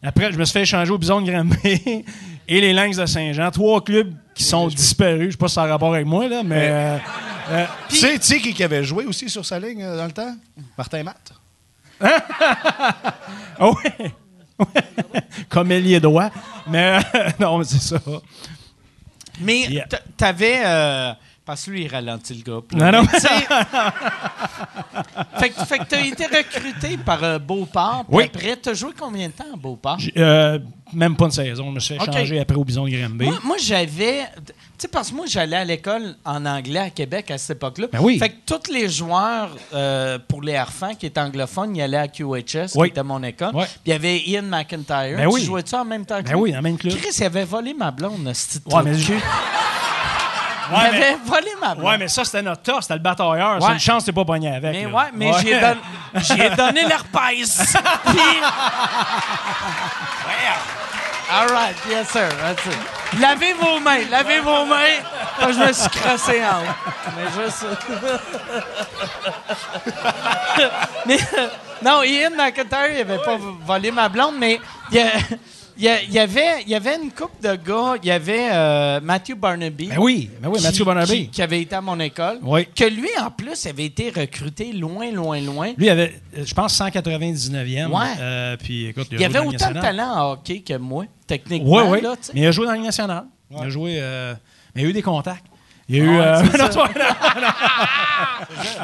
Après, 0.05 0.31
je 0.31 0.37
me 0.37 0.45
suis 0.45 0.53
fait 0.53 0.61
échanger 0.61 0.91
au 0.91 0.97
Bison 0.97 1.21
de 1.21 1.31
Granby 1.31 2.05
et 2.47 2.61
les 2.61 2.73
Lynx 2.73 2.97
de 2.97 3.05
Saint-Jean. 3.05 3.49
Trois 3.51 3.83
clubs 3.83 4.13
qui 4.33 4.43
sont 4.43 4.67
disparus. 4.67 5.27
Je 5.27 5.31
sais 5.31 5.37
pas 5.37 5.47
si 5.47 5.55
ça 5.55 5.63
a 5.63 5.67
rapport 5.67 5.93
avec 5.93 6.05
moi, 6.05 6.27
là, 6.27 6.43
mais... 6.43 6.67
euh, 6.69 6.97
euh, 7.51 7.65
Tu 7.89 7.95
sais, 7.97 8.39
qui 8.39 8.53
qui 8.53 8.63
avait 8.63 8.83
joué 8.83 9.05
aussi 9.05 9.29
sur 9.29 9.45
sa 9.45 9.59
ligne 9.59 9.83
euh, 9.83 9.97
dans 9.97 10.05
le 10.05 10.11
temps? 10.11 10.35
Martin 10.77 11.03
Matt. 11.03 11.31
Ah 13.57 13.69
ouais. 13.69 14.11
Comme 15.49 15.71
ailier 15.71 15.99
droit. 15.99 16.29
Mais 16.67 16.99
euh, 17.15 17.29
non, 17.39 17.57
mais 17.57 17.63
c'est 17.65 17.81
ça. 17.81 17.99
Mais 19.39 19.61
Yeah. 19.67 19.85
t'avais. 20.17 20.61
Parce 21.45 21.65
que 21.65 21.71
lui, 21.71 21.83
il 21.83 21.87
ralentit 21.87 22.33
le 22.33 22.43
groupe. 22.51 22.73
Non, 22.73 22.91
non. 22.91 23.05
Tu 23.05 23.19
fait, 25.39 25.49
que- 25.49 25.65
fait 25.65 25.79
que 25.79 25.83
t'as 25.85 26.01
été 26.01 26.25
recruté 26.25 26.97
par 26.97 27.23
euh, 27.23 27.39
Beauport. 27.39 28.05
puis 28.07 28.17
Oui. 28.17 28.23
Après, 28.25 28.55
t'as 28.57 28.73
joué 28.73 28.91
combien 28.97 29.27
de 29.27 29.33
temps 29.33 29.45
à 29.53 29.57
Beauport? 29.57 29.97
Euh, 30.17 30.59
même 30.93 31.15
pas 31.15 31.25
une 31.25 31.31
saison. 31.31 31.65
Je 31.69 31.75
me 31.75 31.79
suis 31.79 31.95
échanger 31.95 32.39
après 32.39 32.55
au 32.55 32.63
Bison 32.63 32.85
de 32.85 32.89
Granby. 32.89 33.25
Moi, 33.25 33.39
moi, 33.43 33.57
j'avais. 33.59 34.23
Tu 34.45 34.53
sais, 34.77 34.87
parce 34.87 35.09
que 35.11 35.15
moi, 35.15 35.25
j'allais 35.27 35.55
à 35.55 35.65
l'école 35.65 36.15
en 36.25 36.45
anglais 36.45 36.79
à 36.79 36.89
Québec 36.89 37.31
à 37.31 37.37
cette 37.37 37.57
époque-là. 37.57 37.87
Ben 37.91 37.99
oui. 38.01 38.17
Fait 38.19 38.29
que 38.29 38.35
tous 38.45 38.71
les 38.71 38.89
joueurs 38.89 39.49
euh, 39.73 40.19
pour 40.27 40.41
les 40.41 40.55
Harfans 40.55 40.95
qui 40.95 41.05
étaient 41.05 41.19
anglophones, 41.21 41.75
ils 41.75 41.81
allaient 41.81 41.97
à 41.97 42.07
QHS, 42.07 42.71
Oui. 42.75 42.87
qui 42.87 42.91
était 42.91 43.03
mon 43.03 43.21
école. 43.23 43.51
Puis 43.53 43.65
il 43.85 43.89
y 43.89 43.93
avait 43.93 44.17
Ian 44.19 44.43
McIntyre. 44.43 45.17
Ben 45.17 45.27
tu 45.29 45.33
oui. 45.35 45.43
jouais-tu 45.45 45.75
en 45.75 45.85
même 45.85 46.05
temps 46.05 46.19
que 46.19 46.23
Ben 46.27 46.33
lui? 46.33 46.41
oui, 46.41 46.51
le 46.51 46.61
même 46.61 46.77
club. 46.77 46.95
Chris, 46.97 47.15
il 47.17 47.23
avait 47.23 47.45
volé 47.45 47.73
ma 47.73 47.91
blonde, 47.91 48.31
ce 48.33 48.59
Ouais, 48.65 48.83
mais- 48.83 48.97
Ouais, 50.71 50.91
mais, 50.91 51.17
volé 51.25 51.47
ma 51.61 51.75
blonde. 51.75 51.85
ouais, 51.87 51.97
mais 51.97 52.07
ça, 52.07 52.23
c'était 52.25 52.41
notre 52.41 52.61
tas. 52.63 52.77
C'était 52.81 52.93
le 52.95 52.99
batailleur. 52.99 53.57
C'est 53.59 53.67
Ouais. 53.67 53.73
une 53.73 53.79
chance 53.79 54.03
que 54.03 54.07
t'es 54.07 54.13
pas 54.13 54.25
pogné 54.25 54.49
avec. 54.55 54.71
Mais 54.73 54.83
là. 54.83 54.89
ouais, 54.89 55.09
mais 55.13 55.31
j'y 55.39 55.49
ai 55.51 55.59
donné, 55.59 56.55
donné 56.55 56.83
l'herpès. 56.87 57.75
Puis. 58.07 58.41
All 61.31 61.47
right, 61.49 61.75
yes 61.89 62.07
sir, 62.09 62.29
that's 62.39 62.63
it. 62.67 63.19
Lavez 63.19 63.53
vos 63.53 63.79
mains, 63.79 64.05
lavez 64.11 64.39
vos 64.41 64.63
mains. 64.65 65.01
Moi, 65.41 65.51
je 65.53 65.59
me 65.59 65.73
suis 65.73 65.89
crossé 65.89 66.41
en 66.43 66.61
haut. 66.61 66.75
Mais 67.17 67.43
juste. 67.43 67.65
mais 71.07 71.17
non, 71.81 72.03
Ian 72.03 72.29
McIntyre, 72.37 72.91
il 72.93 73.01
avait 73.01 73.17
pas 73.17 73.37
volé 73.65 73.91
ma 73.91 74.07
blonde, 74.07 74.35
mais 74.37 74.59
il 74.91 74.97
y, 74.97 75.01
a- 75.01 75.07
il 75.77 75.83
y 75.83 76.13
y 76.13 76.19
avait, 76.19 76.61
il 76.63 76.69
y 76.69 76.75
avait 76.75 76.95
une 77.01 77.11
couple 77.11 77.41
de 77.43 77.55
gars. 77.55 77.95
Il 78.01 78.07
y 78.07 78.11
avait 78.11 78.49
euh, 78.51 78.99
Matthew 79.01 79.35
Barnaby. 79.35 79.87
Ben 79.87 79.97
oui, 79.99 80.29
ben 80.41 80.49
oui, 80.49 80.59
qui- 80.59 80.63
Mathieu 80.63 80.85
Barnaby. 80.85 81.25
Qui, 81.25 81.27
qui 81.29 81.41
avait 81.41 81.61
été 81.61 81.75
à 81.75 81.81
mon 81.81 81.99
école. 81.99 82.39
Oui. 82.43 82.65
Que 82.75 82.85
lui, 82.85 83.09
en 83.21 83.29
plus, 83.31 83.65
avait 83.65 83.85
été 83.85 84.09
recruté 84.09 84.71
loin, 84.73 85.11
loin, 85.11 85.39
loin. 85.41 85.67
Lui, 85.77 85.85
il 85.87 85.89
avait, 85.89 86.13
euh, 86.37 86.43
je 86.45 86.53
pense, 86.53 86.73
199e. 86.79 87.87
Ouais. 87.91 88.03
Euh, 88.19 88.57
puis, 88.57 88.87
écoute, 88.87 89.07
Il 89.11 89.21
a 89.23 89.25
avait 89.27 89.39
autant 89.39 89.71
de 89.71 89.79
talent 89.79 90.11
en 90.15 90.31
hockey 90.33 90.61
que 90.61 90.77
moi, 90.77 91.05
techniquement. 91.27 91.89
Oui, 91.89 91.97
oui. 91.97 92.01
là, 92.01 92.15
tu 92.15 92.23
sais. 92.23 92.31
Mais 92.35 92.41
il 92.41 92.45
a 92.47 92.51
joué 92.51 92.65
dans 92.65 92.71
la 92.71 92.77
Ligue 92.77 92.85
nationale. 92.85 93.25
Il 93.51 93.57
a 93.57 93.69
joué. 93.69 93.97
euh, 93.99 94.33
mais 94.75 94.81
il 94.81 94.85
a 94.85 94.89
eu 94.89 94.93
des 94.93 95.01
contacts. 95.01 95.45
Il 95.87 95.97
y 95.97 96.01
a 96.01 96.03
eu. 96.03 96.19
euh, 96.19 96.41
non, 96.57 96.69
toi, 96.69 96.89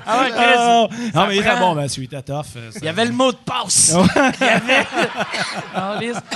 Ah 0.06 0.20
ouais, 0.22 0.30
Chris, 0.30 0.58
non, 0.58 0.90
ça 0.90 0.96
non, 1.20 1.28
mais 1.28 1.36
il 1.36 1.40
était 1.42 1.56
bon, 1.58 1.74
Mathieu. 1.74 2.04
Il 2.04 2.06
était 2.06 2.22
tough. 2.22 2.46
euh, 2.58 2.70
Il 2.76 2.84
y 2.84 2.88
avait 2.90 3.06
le 3.06 3.12
mot 3.12 3.32
de 3.32 3.38
passe. 3.38 3.96
Il 4.40 4.44
avait. 4.48 4.86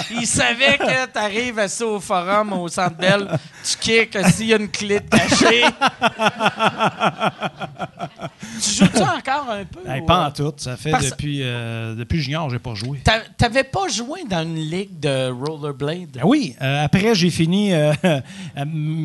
Il 0.09 0.25
savait 0.25 0.77
que 0.79 1.05
tu 1.05 1.19
arrives 1.19 1.59
assis 1.59 1.83
au 1.83 1.99
forum 1.99 2.53
au 2.53 2.67
centre 2.67 2.95
Bell, 2.97 3.27
tu 3.63 3.77
kicks 3.77 4.17
s'il 4.33 4.47
y 4.47 4.53
a 4.53 4.57
une 4.57 4.69
clé 4.71 4.99
de 5.01 5.07
cachée. 5.09 5.65
Tu 8.61 8.69
joues-tu 8.71 9.01
encore 9.01 9.49
un 9.49 9.65
peu? 9.65 9.79
Hey, 9.89 10.01
ou, 10.01 10.05
pas 10.05 10.23
euh, 10.23 10.27
en 10.27 10.31
tout. 10.31 10.53
Ça 10.57 10.77
fait 10.77 10.91
Parce- 10.91 11.09
depuis, 11.09 11.41
euh, 11.43 11.95
depuis 11.95 12.21
junior, 12.21 12.49
j'ai 12.49 12.59
pas 12.59 12.73
joué. 12.75 12.99
t'a- 13.03 13.21
T'avais 13.37 13.63
pas 13.63 13.87
joué 13.87 14.23
dans 14.29 14.41
une 14.43 14.55
ligue 14.55 14.99
de 14.99 15.29
rollerblade? 15.31 16.09
Ben 16.13 16.21
oui, 16.23 16.55
euh, 16.61 16.85
après 16.85 17.13
j'ai 17.15 17.29
fini 17.29 17.73
euh, 17.73 17.93
euh, 18.05 18.19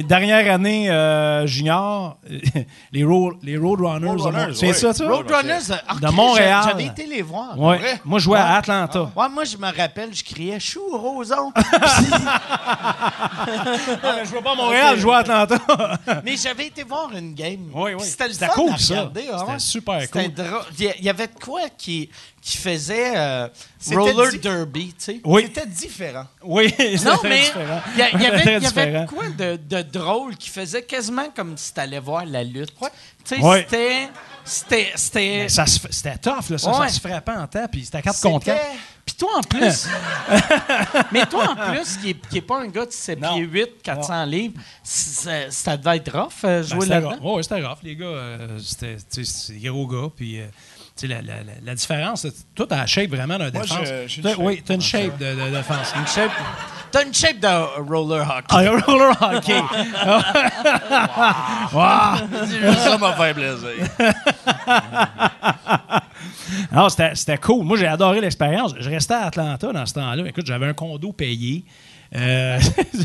dernière 0.07 0.53
année 0.53 0.90
euh, 0.90 1.46
junior 1.46 2.18
euh, 2.31 2.38
les 2.92 3.05
road 3.05 3.35
les 3.42 3.57
Roadrunners. 3.57 4.09
Roadrunners, 4.09 4.55
c'est 4.55 4.68
ouais. 4.68 4.72
ça 4.72 4.92
ça? 4.92 5.07
Roadrunners, 5.07 5.74
De 6.00 6.09
Montréal. 6.11 6.62
J'avais 6.66 6.87
été 6.87 7.07
les 7.07 7.22
voir. 7.22 7.59
Ouais. 7.59 7.79
vrai? 7.79 8.00
Moi 8.05 8.18
je 8.18 8.24
jouais 8.24 8.38
à 8.38 8.55
Atlanta. 8.57 9.11
Ouais, 9.16 9.29
moi, 9.29 9.44
je 9.44 9.57
me 9.57 9.66
rappelle, 9.76 10.14
je 10.14 10.22
criais 10.24 10.59
chou, 10.61 10.81
roson. 10.92 11.53
je 13.46 14.29
jouais 14.29 14.42
pas 14.42 14.53
à 14.53 14.55
Montréal, 14.55 14.96
je 14.96 15.00
jouais 15.00 15.14
à 15.14 15.18
Atlanta. 15.18 15.59
Mais 16.24 16.37
j'avais 16.37 16.66
été 16.66 16.83
voir 16.83 17.11
une 17.16 17.35
game. 17.35 17.70
Oui, 17.74 17.92
oui. 17.98 18.05
C'était 18.05 18.29
le 18.29 18.35
fun 18.35 18.46
cool, 18.55 18.72
à 18.72 18.79
ça. 18.79 19.11
C'était 19.38 19.53
ouais. 19.53 19.59
super 19.59 20.11
cool. 20.11 20.29
drôle. 20.33 20.62
Il 20.79 21.05
y 21.05 21.09
avait 21.09 21.27
de 21.29 21.38
quoi 21.43 21.62
qui, 21.77 22.09
qui 22.43 22.57
faisait 22.57 23.12
euh, 23.16 23.49
roller 23.93 24.31
di- 24.33 24.38
derby, 24.38 24.88
tu 24.88 24.95
sais? 24.99 25.21
oui, 25.25 25.43
C'était 25.47 25.66
différent. 25.66 26.27
oui, 26.43 26.75
c'était 26.79 27.05
Non, 27.05 27.16
mais 27.23 27.40
différent. 27.40 27.81
il 27.95 27.99
y, 27.99 28.03
avait, 28.03 28.57
y 28.57 28.61
de 28.61 29.07
quoi 29.07 29.29
de, 29.29 29.57
de 29.57 29.83
drôle 29.83 30.37
qui 30.37 30.49
faisait 30.49 30.83
quasiment 30.83 31.29
comme 31.35 31.57
si 31.57 31.73
tu 31.75 31.81
allais 31.81 31.99
voir 32.01 32.25
la 32.27 32.43
lutte. 32.45 32.73
Tu 33.25 33.37
sais, 33.37 33.43
Ouais. 33.43 33.66
c'était... 33.71 34.09
C'était... 34.44 34.92
c'était- 34.96 35.46
tough, 36.18 36.50
là, 36.50 36.59
ça, 36.59 36.70
Ouais. 36.81 36.88
ça 36.88 36.94
se 36.94 37.00
frappait 37.00 37.33
en 37.33 37.46
temps, 37.46 37.66
puis 37.70 37.85
c'était 37.85 38.03
4 38.03 38.20
contre 38.20 38.46
4. 38.46 38.59
c'était- 38.61 38.79
Puis 39.05 39.14
toi, 39.16 39.29
en 39.38 39.42
plus... 39.42 39.88
mais 41.12 41.26
toi, 41.26 41.50
en 41.50 41.72
plus, 41.72 41.96
qui 41.96 42.11
est, 42.11 42.29
qui 42.29 42.38
est 42.38 42.42
pas 42.42 42.61
un 42.61 42.66
gars 42.68 42.87
de 42.87 42.90
7 42.92 43.20
Non. 43.20 43.35
pieds 43.35 43.44
8, 43.44 43.83
400 43.83 44.24
livres, 44.26 44.55
ça, 44.83 45.76
devait 45.76 45.96
être 45.96 46.12
rough, 46.16 46.33
euh, 46.44 46.61
Ben, 46.61 46.62
jouer 46.68 46.81
c'était 46.83 47.00
là-dedans? 47.00 47.35
Ouais, 47.37 47.42
c'était 47.42 47.62
rough. 47.66 47.79
Les 47.83 47.96
gars, 47.96 48.05
euh, 48.07 48.59
c'était 48.59 48.96
des 49.50 49.68
gros 49.68 49.87
gars. 49.87 50.09
Puis, 50.14 50.40
euh, 50.40 50.46
la, 51.08 51.20
la, 51.64 51.74
différence, 51.74 52.26
toi, 52.54 52.66
t'as 52.68 52.76
la 52.76 52.86
shape 52.86 53.10
vraiment 53.10 53.38
d'un 53.38 53.50
défense. 53.50 53.88
Oui, 54.38 54.62
t'as 54.64 54.74
une 54.74 54.80
shape 54.80 55.18
de, 55.18 55.26
de 55.26 55.50
défense. 55.56 55.92
Une 55.96 56.06
shape... 56.06 56.30
T'as 56.90 57.04
une 57.04 57.14
shape 57.14 57.38
de 57.38 57.46
roller 57.88 58.28
hockey. 58.28 58.46
Ah, 58.50 58.70
roller 58.84 59.16
hockey. 59.22 59.62
wow. 61.72 62.16
Ça 62.74 62.98
m'a 62.98 63.12
fait 63.12 63.34
plaisir. 63.34 63.70
Non, 66.72 66.88
c'était 66.88 67.14
c'était 67.14 67.38
cool. 67.38 67.64
Moi, 67.64 67.76
j'ai 67.76 67.86
adoré 67.86 68.20
l'expérience. 68.20 68.74
Je 68.78 68.88
restais 68.88 69.14
à 69.14 69.26
Atlanta 69.26 69.72
dans 69.72 69.86
ce 69.86 69.94
temps-là. 69.94 70.24
Écoute, 70.26 70.46
j'avais 70.46 70.66
un 70.66 70.74
condo 70.74 71.12
payé. 71.12 71.64
Euh, 72.16 72.59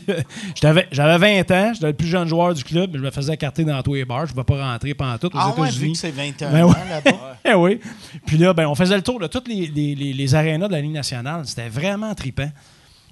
j'avais 0.61 0.87
j'avais 0.91 1.43
20 1.43 1.51
ans, 1.51 1.71
j'étais 1.73 1.87
le 1.87 1.93
plus 1.93 2.07
jeune 2.07 2.27
joueur 2.27 2.53
du 2.53 2.63
club, 2.63 2.89
mais 2.93 2.97
je 2.99 3.03
me 3.03 3.11
faisais 3.11 3.33
écarter 3.33 3.63
dans 3.63 3.81
tous 3.83 3.93
les 3.93 4.05
bars. 4.05 4.25
Je 4.25 4.31
ne 4.31 4.37
vais 4.37 4.43
pas 4.43 4.71
rentrer 4.71 4.93
pendant 4.93 5.17
tout 5.17 5.27
aux 5.27 5.39
Ah 5.39 5.49
ouais, 5.49 5.69
vu 5.69 5.89
États-Unis. 5.89 5.93
que 5.93 5.97
c'est 5.99 6.11
21 6.11 6.51
Ben 6.51 6.63
ans 6.63 6.69
ouais. 6.69 6.89
là-bas. 6.89 7.37
Eh 7.45 7.53
oui. 7.53 7.79
Puis 8.25 8.37
là, 8.39 8.53
ben, 8.53 8.65
on 8.67 8.73
faisait 8.73 8.95
le 8.95 9.03
tour 9.03 9.19
de 9.19 9.27
toutes 9.27 9.47
les, 9.47 9.67
les, 9.67 9.93
les, 9.93 10.13
les 10.13 10.35
arénas 10.35 10.67
de 10.67 10.71
la 10.73 10.81
Ligue 10.81 10.93
nationale. 10.93 11.41
C'était 11.45 11.69
vraiment 11.69 12.15
trippant. 12.15 12.49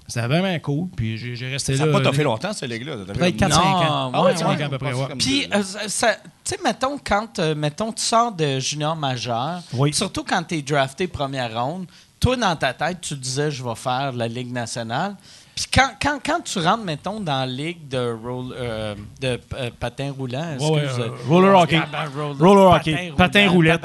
C'était 0.08 0.26
vraiment 0.26 0.58
cool. 0.58 0.88
Puis 0.96 1.16
j'ai 1.16 1.36
j'ai 1.36 1.48
resté 1.50 1.76
Ça 1.76 1.86
là. 1.86 1.92
n'a 1.92 2.00
pas 2.00 2.12
fait 2.12 2.24
longtemps, 2.24 2.52
ces 2.52 2.66
ligues-là. 2.66 2.96
T'as 3.06 3.12
Peut-être 3.14 3.38
fait 3.38 3.46
4-5 3.46 3.48
Non, 3.50 3.56
ans. 3.56 4.10
Ah 4.12 4.22
ouais, 4.24 4.34
4-5 4.34 4.44
ans 4.44 4.66
à 4.66 4.68
peu 4.68 4.78
près, 4.78 4.92
Puis, 5.18 5.46
euh, 5.54 5.62
ça- 5.62 5.88
ça- 5.88 6.16
tu 6.16 6.30
sais, 6.44 6.58
mettons, 6.64 6.98
quand 7.02 7.38
euh, 7.38 7.54
mettons, 7.54 7.92
tu 7.92 8.02
sors 8.02 8.32
de 8.32 8.58
junior 8.58 8.96
majeur, 8.96 9.62
Oui. 9.72 9.94
surtout 9.94 10.24
quand 10.24 10.42
tu 10.42 10.56
es 10.56 10.62
drafté 10.62 11.06
première 11.06 11.54
ronde, 11.64 11.86
toi, 12.20 12.36
dans 12.36 12.54
ta 12.56 12.74
tête, 12.74 13.00
tu 13.00 13.14
disais, 13.14 13.50
je 13.50 13.62
vais 13.62 13.74
faire 13.76 14.12
la 14.12 14.26
Ligue 14.28 14.52
nationale. 14.52 15.14
Puis 15.54 15.66
quand, 15.72 15.90
quand, 16.02 16.18
quand 16.24 16.40
tu 16.40 16.58
rentres, 16.58 16.84
mettons, 16.84 17.20
dans 17.20 17.40
la 17.40 17.46
ligue 17.46 17.86
de, 17.88 18.12
roll, 18.12 18.52
euh, 18.56 18.94
de 19.20 19.40
euh, 19.54 19.70
patin 19.78 20.12
roulant, 20.16 20.56
Ouais, 20.58 20.70
ouais, 20.70 20.84
excuse, 20.84 21.04
euh, 21.04 21.10
roller 21.28 21.54
hockey. 21.58 21.80
Ah, 21.82 21.88
ben, 21.92 22.22
roller, 22.22 22.38
Roller 22.40 22.76
hockey. 22.76 23.12
Patin 23.16 23.48
roulette. 23.48 23.82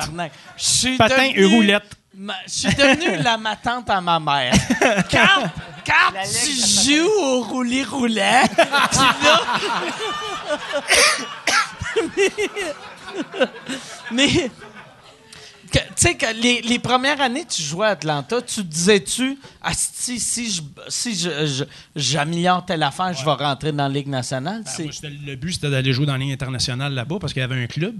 Patin 0.97 1.23
et 1.25 1.33
devenu- 1.33 1.55
roulette. 1.55 1.95
Je 2.47 2.51
suis 2.51 2.73
devenu 2.75 3.17
la 3.23 3.37
ma 3.37 3.55
tante 3.55 3.89
à 3.89 4.01
ma 4.01 4.19
mère. 4.19 4.53
Quand, 5.11 5.43
quand 5.85 6.19
tu 6.23 6.91
joues 6.91 7.09
au 7.21 7.41
roulis 7.43 7.83
roulant, 7.83 8.43
puis 8.91 8.99
là, 9.23 9.41
mais, 14.11 14.27
que- 14.27 14.68
tu 15.77 15.79
sais, 15.95 16.15
que 16.15 16.25
les, 16.41 16.61
les 16.61 16.79
premières 16.79 17.19
années 17.21 17.43
que 17.43 17.51
tu 17.51 17.61
jouais 17.61 17.87
à 17.87 17.89
Atlanta, 17.91 18.41
tu 18.41 18.55
te 18.55 18.61
disais-tu, 18.61 19.37
si, 19.73 20.19
si 20.19 20.51
je- 20.51 20.61
si 20.87 21.15
je- 21.15 21.63
j'améliore 21.95 22.65
telle 22.65 22.83
affaire, 22.83 23.13
je 23.13 23.23
vais 23.23 23.31
rentrer 23.31 23.71
dans 23.71 23.87
la 23.87 23.93
Ligue 23.93 24.07
nationale? 24.07 24.63
Ben, 24.63 24.71
moi, 24.83 24.91
le 25.25 25.35
but, 25.35 25.53
c'était 25.53 25.69
d'aller 25.69 25.93
jouer 25.93 26.05
dans 26.05 26.13
la 26.13 26.19
Ligue 26.19 26.31
internationale 26.33 26.93
là-bas 26.93 27.17
parce 27.19 27.33
qu'il 27.33 27.41
y 27.41 27.43
avait 27.43 27.61
un 27.61 27.67
club. 27.67 27.95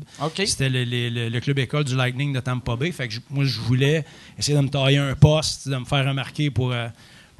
C'était 0.45 0.69
le, 0.69 0.83
le- 0.83 1.29
le- 1.29 1.39
club 1.39 1.59
école 1.59 1.83
du 1.83 1.95
Lightning 1.95 2.33
de 2.33 2.39
Tampa 2.39 2.75
Bay. 2.75 2.91
Fait 2.91 3.07
que 3.07 3.15
moi, 3.29 3.43
je 3.45 3.59
voulais 3.59 4.05
essayer 4.37 4.57
de 4.57 4.63
me 4.63 4.69
tailler 4.69 4.97
un 4.97 5.15
poste, 5.15 5.67
de 5.67 5.75
me 5.75 5.85
faire 5.85 6.05
remarquer 6.05 6.49
pour 6.51 6.71
euh, 6.71 6.87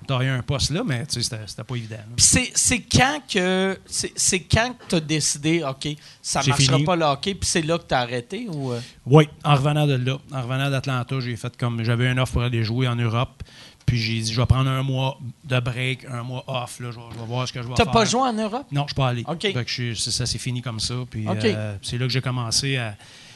me 0.02 0.06
tailler 0.08 0.30
un 0.30 0.42
poste 0.42 0.72
là, 0.72 0.84
mais 0.86 1.06
tu 1.06 1.22
sais, 1.22 1.40
c'était 1.46 1.64
pas 1.64 1.76
évident. 1.76 1.98
c'est, 2.18 2.80
quand 2.82 3.22
que 3.32 3.80
c'est, 3.86 4.40
quand 4.42 4.74
que 4.78 4.86
tu 4.90 4.96
as 4.96 5.00
décidé, 5.00 5.64
OK, 5.64 5.88
ça 6.22 6.40
marchera 6.46 6.76
fini. 6.76 6.84
pas 6.84 6.96
le 6.96 7.06
hockey, 7.06 7.36
puis 7.36 7.48
c'est 7.50 7.62
là 7.62 7.78
que 7.78 7.88
tu 7.88 7.94
as 7.94 8.00
arrêté? 8.00 8.48
Ou, 8.50 8.72
euh? 8.74 8.80
Oui, 9.06 9.28
en 9.44 9.56
revenant 9.56 9.88
de 9.88 9.94
là, 9.96 10.18
en 10.32 10.42
revenant 10.42 10.70
d'Atlanta, 10.70 11.20
j'ai 11.20 11.36
fait 11.36 11.56
comme 11.58 11.84
j'avais 11.84 12.08
un 12.08 12.18
offre 12.18 12.34
pour 12.34 12.42
aller 12.44 12.64
jouer 12.64 12.88
en 12.88 12.96
Europe. 12.96 13.44
Puis 13.86 13.98
j'ai 13.98 14.20
dit, 14.20 14.32
je 14.32 14.40
vais 14.40 14.46
prendre 14.46 14.70
un 14.70 14.84
mois 14.84 15.18
de 15.46 15.60
break, 15.60 16.06
un 16.06 16.22
mois 16.22 16.44
off. 16.46 16.80
Là, 16.80 16.92
je, 16.92 16.98
vais, 16.98 17.06
je 17.12 17.20
vais 17.20 17.26
voir 17.26 17.48
ce 17.48 17.54
que 17.54 17.60
je 17.64 17.68
vais 17.68 17.74
T'as 17.74 17.86
faire. 17.86 17.92
pas 17.94 18.06
joué 18.06 18.22
en 18.22 18.34
Europe? 18.34 18.68
Non, 18.72 18.84
je 18.84 18.90
suis 18.90 18.96
pas 18.96 19.08
allé. 19.08 19.24
OK. 19.28 19.42
Fait 19.42 19.54
que 19.54 19.68
je 19.68 19.96
ça 19.96 20.28
s'est 20.28 20.38
fini 20.38 20.62
comme 20.62 20.80
ça. 20.80 20.94
Puis 21.10 21.26
euh, 21.28 21.76
c'est 21.82 21.98
là 21.98 22.06
que 22.06 22.12
j'ai 22.12 22.22
commencé 22.22 22.78
à. 22.78 22.96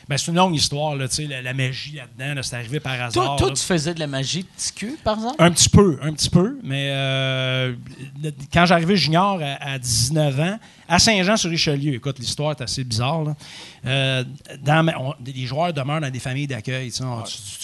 Ben, 0.09 0.17
c'est 0.17 0.31
une 0.31 0.37
longue 0.37 0.55
histoire, 0.55 0.95
là, 0.95 1.07
tu 1.07 1.15
sais, 1.15 1.25
la, 1.25 1.41
la 1.41 1.53
magie 1.53 1.93
là-dedans. 1.93 2.33
là, 2.35 2.43
c'est 2.43 2.55
arrivé 2.55 2.79
par 2.79 2.93
hasard. 2.93 3.11
Toi, 3.11 3.35
toi, 3.37 3.51
tu 3.51 3.63
faisais 3.63 3.93
de 3.93 3.99
la 3.99 4.07
magie 4.07 4.43
de 4.43 4.47
cul, 4.75 4.97
par 5.03 5.15
exemple? 5.15 5.35
Un 5.39 5.51
petit 5.51 5.69
peu, 5.69 5.97
un 6.01 6.11
petit 6.13 6.29
peu. 6.29 6.59
Mais 6.63 6.89
euh, 6.91 7.73
quand 8.51 8.65
j'arrivais 8.65 8.97
junior 8.97 9.39
à, 9.41 9.71
à 9.73 9.79
19 9.79 10.39
ans, 10.39 10.59
à 10.89 10.99
Saint-Jean-sur-Richelieu, 10.99 11.93
écoute, 11.95 12.19
l'histoire 12.19 12.51
est 12.51 12.61
assez 12.61 12.83
bizarre. 12.83 13.23
là. 13.23 13.35
Euh, 13.85 14.23
dans 14.61 14.87
on- 14.99 15.13
les 15.25 15.45
joueurs 15.45 15.73
demeurent 15.73 16.01
dans 16.01 16.11
des 16.11 16.19
familles 16.19 16.47
d'accueil. 16.47 16.91
tu 16.91 17.03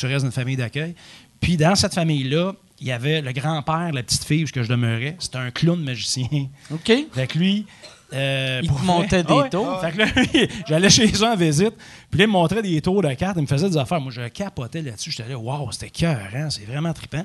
restes 0.06 0.22
dans 0.24 0.26
une 0.28 0.32
famille 0.32 0.56
d'accueil. 0.58 0.96
Puis 1.42 1.58
dans 1.58 1.76
cette 1.76 1.94
famille-là, 1.94 2.54
il 2.82 2.88
y 2.88 2.92
avait 2.92 3.22
le 3.22 3.32
grand-père, 3.34 3.92
la 3.94 4.04
petite 4.04 4.24
fille 4.24 4.44
où 4.44 4.48
je 4.48 4.54
demeurais. 4.62 5.16
C'était 5.20 5.38
un 5.38 5.52
clown 5.52 5.82
magicien. 5.84 6.48
OK. 6.72 6.92
Que 7.14 7.38
lui. 7.38 7.66
Euh, 8.14 8.60
Il 8.64 8.70
pour 8.70 8.80
montait 8.82 9.24
des 9.24 9.30
Ah 9.34 9.38
ouais. 9.38 9.50
tours. 9.50 9.82
J'allais 10.68 10.90
chez 10.90 11.08
eux 11.08 11.24
en 11.24 11.36
visite, 11.36 11.74
puis 12.10 12.20
là, 12.20 12.26
il 12.26 12.28
me 12.28 12.34
montrait 12.34 12.62
des 12.62 12.82
tours 12.82 13.02
de 13.02 13.14
cartes, 13.14 13.38
il 13.38 13.44
me 13.44 13.48
faisait 13.48 13.70
des 13.70 13.78
affaires. 13.78 14.02
Moi, 14.02 14.12
je 14.12 14.28
capotais 14.30 14.82
là-dessus. 14.82 15.12
J'étais 15.12 15.30
là, 15.30 15.38
waouh, 15.38 15.72
c'était 15.72 15.90
cœur, 15.90 16.18
c'est 16.50 16.66
vraiment 16.66 16.94
trippant. 16.94 17.24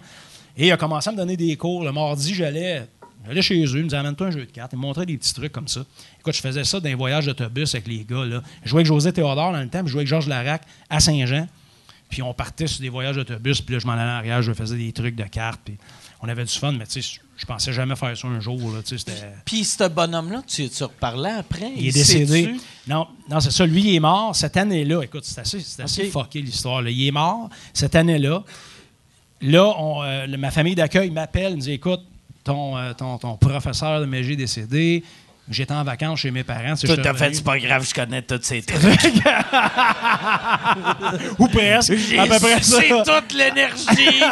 Et 0.56 0.66
il 0.68 0.72
a 0.72 0.76
commencé 0.76 1.08
à 1.08 1.12
me 1.12 1.16
donner 1.16 1.36
des 1.36 1.56
cours. 1.56 1.84
Le 1.84 1.92
mardi, 1.92 2.34
j'allais. 2.34 2.86
J'allais 3.26 3.42
chez 3.42 3.54
eux, 3.64 3.68
il 3.76 3.78
me 3.78 3.82
disait 3.84 3.96
amène-toi 3.96 4.26
un 4.26 4.30
jeu 4.30 4.44
de 4.44 4.50
cartes. 4.50 4.72
Il 4.74 4.76
me 4.76 4.82
montrait 4.82 5.06
des 5.06 5.16
petits 5.16 5.32
trucs 5.32 5.50
comme 5.50 5.66
ça. 5.66 5.80
Écoute, 6.20 6.34
je 6.34 6.40
faisais 6.42 6.62
ça 6.64 6.78
dans 6.78 6.88
les 6.88 6.94
voyages 6.94 7.24
d'autobus 7.24 7.74
avec 7.74 7.86
les 7.88 8.04
gars. 8.04 8.24
Là. 8.24 8.42
Je 8.62 8.68
jouais 8.68 8.80
avec 8.80 8.86
José 8.86 9.12
Théodore 9.14 9.50
dans 9.52 9.60
le 9.60 9.68
temps, 9.68 9.78
puis 9.78 9.86
je 9.88 9.92
jouais 9.92 10.00
avec 10.00 10.08
Georges 10.08 10.28
Larac 10.28 10.62
à 10.90 11.00
Saint-Jean. 11.00 11.46
Puis 12.10 12.20
on 12.20 12.34
partait 12.34 12.66
sur 12.66 12.82
des 12.82 12.90
voyages 12.90 13.16
d'autobus, 13.16 13.62
puis 13.62 13.74
là, 13.74 13.78
je 13.80 13.86
m'en 13.86 13.94
allais 13.94 14.02
en 14.02 14.16
arrière, 14.16 14.42
je 14.42 14.52
faisais 14.52 14.76
des 14.76 14.92
trucs 14.92 15.16
de 15.16 15.22
cartes, 15.24 15.60
puis 15.64 15.78
on 16.24 16.28
avait 16.28 16.44
du 16.44 16.52
fun, 16.58 16.72
mais 16.72 16.86
tu 16.86 17.02
sais, 17.02 17.20
je 17.36 17.44
pensais 17.46 17.72
jamais 17.72 17.96
faire 17.96 18.16
ça 18.16 18.26
un 18.28 18.40
jour. 18.40 18.58
Là, 18.72 18.80
tu 18.82 18.96
sais, 18.96 18.98
c'était- 18.98 19.28
Puis 19.44 19.62
ce 19.64 19.86
bonhomme-là, 19.88 20.42
tu, 20.46 20.68
tu 20.70 20.82
reparlais 20.84 21.30
après? 21.32 21.70
il 21.76 21.88
est 21.88 21.92
décédé. 21.92 22.54
Non, 22.86 23.06
non 23.28 23.40
c'est 23.40 23.50
ça. 23.50 23.66
Lui, 23.66 23.82
il 23.82 23.94
est 23.96 24.00
mort 24.00 24.34
cette 24.34 24.56
année-là. 24.56 25.02
Écoute, 25.02 25.24
c'est 25.24 25.40
assez, 25.40 25.60
c'est 25.60 25.82
assez 25.82 26.04
fucké 26.06 26.40
l'histoire. 26.40 26.80
là. 26.80 26.90
Il 26.90 27.06
est 27.06 27.10
mort 27.10 27.50
cette 27.74 27.94
année-là. 27.94 28.42
Là, 29.42 29.74
on, 29.78 30.02
euh, 30.02 30.26
ma 30.38 30.50
famille 30.50 30.74
d'accueil 30.74 31.10
m'appelle, 31.10 31.56
me 31.56 31.60
dit 31.60 31.72
Écoute, 31.72 32.00
ton, 32.44 32.76
euh, 32.78 32.92
ton, 32.94 33.18
ton 33.18 33.36
professeur 33.36 34.00
de 34.00 34.06
magie 34.06 34.32
est 34.32 34.36
décédé. 34.36 35.04
J'étais 35.50 35.74
en 35.74 35.84
vacances 35.84 36.20
chez 36.20 36.30
mes 36.30 36.42
parents. 36.42 36.74
Tout 36.74 36.90
à 37.04 37.14
fait, 37.14 37.34
c'est 37.34 37.44
pas 37.44 37.58
grave, 37.58 37.86
je 37.86 37.92
connais 37.94 38.22
tous 38.22 38.40
ces 38.42 38.62
trucs. 38.62 38.82
Ou 41.38 41.46
presque. 41.48 41.94
J'ai 41.94 42.18
à 42.18 42.26
peu 42.26 42.38
près 42.38 42.60
toute 42.60 43.32
l'énergie. 43.34 44.22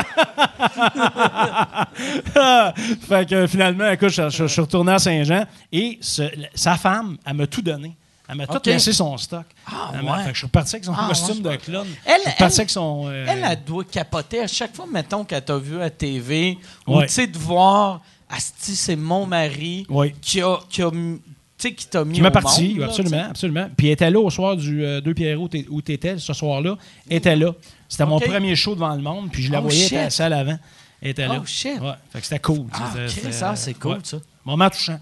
fait 3.08 3.28
que 3.28 3.46
finalement, 3.46 3.90
écoute, 3.90 4.08
je, 4.10 4.30
je- 4.30 4.42
je 4.42 4.46
suis 4.46 4.60
retourné 4.60 4.92
à 4.92 4.98
Saint-Jean 4.98 5.44
et 5.70 5.98
ce- 6.00 6.30
sa 6.54 6.76
femme, 6.76 7.16
elle 7.26 7.34
m'a 7.34 7.46
tout 7.46 7.62
donné. 7.62 7.94
Elle 8.28 8.36
m'a 8.36 8.46
tout 8.46 8.60
laissé 8.64 8.92
son 8.94 9.18
stock. 9.18 9.44
Ah, 9.66 9.90
Elle 9.94 10.02
ouais. 10.04 10.10
fait 10.24 10.28
que 10.28 10.32
je 10.34 10.38
suis 10.38 10.46
reparti 10.46 10.76
avec 10.76 10.84
son 10.86 10.94
Ah, 10.96 11.06
costume 11.08 11.44
ouais. 11.44 11.56
de 11.58 11.62
clown. 11.62 11.86
Elle- 12.06 12.14
je 12.16 12.20
suis 12.22 12.30
reparti 12.30 12.54
elle- 12.54 12.60
avec 12.60 12.70
son. 12.70 13.02
euh, 13.08 13.26
Elle, 13.28 13.46
elle 13.50 13.64
doit 13.64 13.84
capoter 13.84 14.40
à 14.40 14.46
chaque 14.46 14.74
fois, 14.74 14.86
mettons, 14.90 15.24
qu'elle 15.24 15.44
t'a 15.44 15.58
vu 15.58 15.82
à 15.82 15.90
TV, 15.90 16.56
ou 16.86 17.02
tu 17.02 17.08
sais, 17.08 17.26
de 17.26 17.36
voir, 17.36 18.00
Asti, 18.34 18.74
c'est 18.76 18.96
mon 18.96 19.26
mari 19.26 19.86
Oui. 19.88 20.14
qui 20.20 20.40
a, 20.42 20.56
qui 20.68 20.82
a 20.82 20.88
m- 20.88 21.18
tu 21.58 21.68
sais, 21.68 21.74
qui 21.74 21.86
t'a 21.86 22.04
mis 22.04 22.14
Qui 22.14 22.22
m'a 22.22 22.28
au 22.28 22.32
parti, 22.32 22.70
monde, 22.70 22.78
là, 22.78 22.86
absolument, 22.86 23.26
absolument. 23.30 23.70
Puis 23.76 23.86
elle 23.88 23.92
était 23.92 24.10
là 24.10 24.18
au 24.18 24.30
soir 24.30 24.56
du 24.56 24.82
euh, 24.84 25.00
Deux 25.00 25.14
Pierrot 25.14 25.46
t'es- 25.48 25.66
où 25.70 25.80
tu 25.82 25.92
étais, 25.92 26.18
ce 26.18 26.32
soir-là. 26.32 26.76
Elle 27.08 27.18
était 27.18 27.36
là. 27.36 27.52
C'était 27.88 28.06
mon 28.06 28.18
premier 28.18 28.56
show 28.56 28.74
devant 28.74 28.94
le 28.94 29.02
monde, 29.02 29.30
puis 29.30 29.42
je 29.42 29.52
la 29.52 29.58
Oh, 29.58 29.62
voyais, 29.62 29.82
elle 29.82 29.88
shit. 29.88 30.14
était 30.14 30.22
à 30.22 30.28
l'avant. 30.30 30.58
Elle 31.02 31.10
était 31.10 31.28
là. 31.28 31.36
Oh, 31.40 31.46
shit. 31.46 31.78
Ouais, 31.80 31.92
fait 32.10 32.20
que 32.20 32.24
c'était 32.26 32.38
cool. 32.40 32.66
Ah, 32.72 32.90
ça, 33.30 33.54
c'est 33.54 33.74
cool, 33.74 33.92
ouais. 33.92 33.98
ça. 34.02 34.16
Moment 34.44 34.70
touchant. 34.70 34.98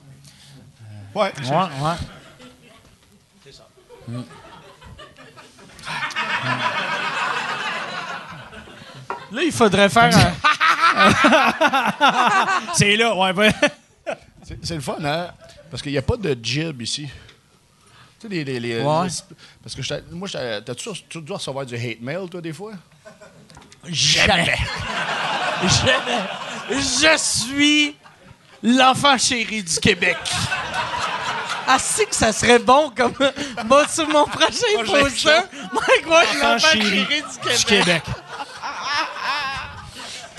Ouais. 1.15 1.33
Ouais, 1.45 1.51
ouais. 1.51 1.97
Là, 9.33 9.43
il 9.45 9.53
faudrait 9.53 9.89
faire 9.89 10.17
un. 10.17 10.50
C'est 12.75 12.97
là, 12.97 13.15
ouais, 13.15 13.33
ouais. 13.33 13.53
C'est 14.63 14.75
le 14.75 14.81
fun, 14.81 14.97
hein? 15.05 15.29
Parce 15.71 15.83
qu'il 15.83 15.93
n'y 15.93 15.99
a 15.99 16.03
pas 16.03 16.17
de 16.17 16.37
jib 16.43 16.83
ici. 16.83 17.09
Tu 18.19 18.27
sais, 18.27 18.35
les. 18.35 18.45
les, 18.45 18.61
les- 18.61 18.81
Ouais. 18.83 19.07
les- 19.07 19.37
parce 19.63 19.75
que 19.75 20.13
moi, 20.15 20.29
t'as-tu 20.29 20.89
tu 21.09 21.23
dois 21.23 21.37
recevoir 21.39 21.65
du 21.65 21.75
hate 21.77 22.01
mail, 22.01 22.29
toi, 22.31 22.41
des 22.41 22.53
fois? 22.53 22.73
Jamais. 23.85 24.57
Jamais. 25.63 26.21
Je 26.71 27.17
suis 27.19 27.97
l'enfant 28.63 29.17
chéri 29.17 29.63
du 29.63 29.77
Québec. 29.79 30.17
Ah, 31.67 31.79
si 31.79 32.05
que 32.07 32.15
ça 32.15 32.33
serait 32.33 32.59
bon 32.59 32.91
comme. 32.97 33.15
Moi, 33.67 33.87
sur 33.89 34.09
mon 34.09 34.25
prochain 34.27 34.85
poster, 34.85 35.41
Mike 35.73 36.07
Ward, 36.09 36.27
l'enfant 36.43 36.59
chéri 36.73 37.07
du 37.07 37.57
Du 37.57 37.65
Québec. 37.65 38.03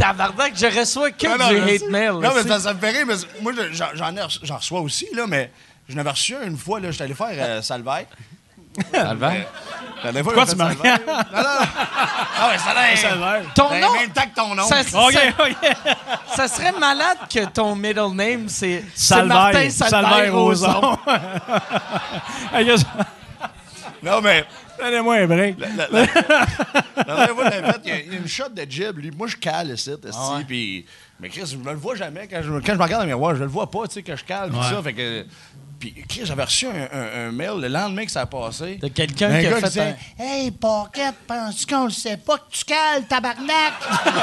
Tabarnak, 0.02 0.54
je 0.56 0.66
reçois 0.80 1.12
que 1.12 1.28
Non, 1.28 1.48
du 1.48 1.58
je 1.58 1.76
hate 1.76 1.90
mail. 1.90 2.12
Non, 2.14 2.32
mais 2.36 2.44
ça, 2.44 2.60
ça 2.60 2.74
me 2.74 2.80
fait 2.80 2.90
rire, 2.90 3.06
mais 3.06 3.14
moi, 3.42 3.52
je- 3.72 4.44
j'en 4.44 4.58
reçois 4.58 4.82
aussi, 4.82 5.08
là, 5.14 5.26
mais 5.28 5.52
j'en 5.88 6.00
avais 6.00 6.10
reçu 6.10 6.36
un 6.36 6.42
une 6.44 6.58
fois, 6.58 6.80
là, 6.80 6.90
j'étais 6.92 7.04
allé 7.04 7.14
faire 7.14 7.28
euh, 7.34 7.62
Salvaire. 7.62 8.06
Salvaire? 8.94 9.48
Pourquoi 10.24 10.46
j'ai 10.46 10.54
tu 10.54 10.58
Salvaire. 10.58 11.00
Non, 11.06 11.08
non, 11.08 11.44
non. 11.44 11.68
Ah 12.40 12.50
ouais, 12.50 12.58
a 12.68 12.74
l'air. 13.16 13.44
Ton 13.54 13.70
Ben, 13.70 13.82
nom? 13.82 13.94
même 13.94 14.10
temps 14.12 14.22
que 14.24 14.36
ton 14.36 14.56
nom. 14.56 14.64
Ça, 14.64 14.80
OK, 14.82 15.14
ça- 15.14 15.46
OK. 15.46 15.56
ça 16.36 16.48
serait 16.48 16.72
malade 16.72 17.18
que 17.32 17.46
ton 17.46 17.76
middle 17.76 18.16
name, 18.16 18.46
c'est 18.48 18.84
c'est 18.96 19.14
Salvaire. 19.14 19.38
Martin 19.38 19.70
Salvaire 19.70 20.10
Salvaire 20.10 20.34
Roson. 20.34 20.98
Non, 24.04 24.22
mais 24.22 24.46
Donnez-moi 24.80 25.16
un 25.18 25.28
break. 25.28 25.56
il 25.60 25.66
y 27.90 27.92
a- 27.92 28.00
une 28.18 28.28
shot 28.28 28.50
de 28.50 28.66
jib. 28.70 28.98
Lui, 28.98 29.12
moi, 29.12 29.28
je 29.28 29.36
cale 29.38 29.70
ici, 29.72 29.92
Ah 30.14 30.40
puis... 30.48 30.86
Mais 31.20 31.30
Chris, 31.30 31.46
je 31.46 31.56
me 31.58 31.72
le 31.72 31.78
vois 31.78 31.96
jamais. 31.96 32.28
Quand 32.28 32.42
je, 32.42 32.50
quand 32.52 32.74
je 32.74 32.78
me 32.78 32.84
regarde 32.84 32.92
dans 32.94 33.00
le 33.02 33.08
miroir, 33.16 33.36
je 33.36 33.42
le 33.44 33.50
vois 33.50 33.70
pas, 33.70 33.88
tu 33.88 33.94
sais, 33.96 34.04
que 34.04 34.16
je 34.16 34.24
cale, 34.24 34.50
puis 34.50 34.58
Ouais. 34.58 34.70
ça. 34.70 34.82
Fait 34.82 34.94
que... 34.94 35.26
Puis, 35.80 35.94
Chris, 36.10 36.22
j'avais 36.26 36.44
reçu 36.44 36.66
un, 36.68 36.72
un- 36.72 37.28
un 37.28 37.32
mail 37.32 37.60
le 37.60 37.68
lendemain 37.68 38.06
que 38.06 38.12
ça 38.12 38.22
a 38.22 38.26
passé. 38.26 38.78
De 38.78 38.88
quelqu'un 38.88 39.30
qui 39.40 39.46
a 39.48 39.50
gars 39.52 39.56
fait 39.58 39.68
disait, 39.68 39.96
un- 40.20 40.24
Hey, 40.24 40.50
Pocket, 40.52 41.14
penses-tu 41.28 41.66
qu'on 41.68 41.86
le 41.86 41.92
sait 41.92 42.18
pas 42.18 42.38
que 42.38 42.52
tu 42.52 42.64
cales, 42.66 43.06
tabarnak? 43.08 43.74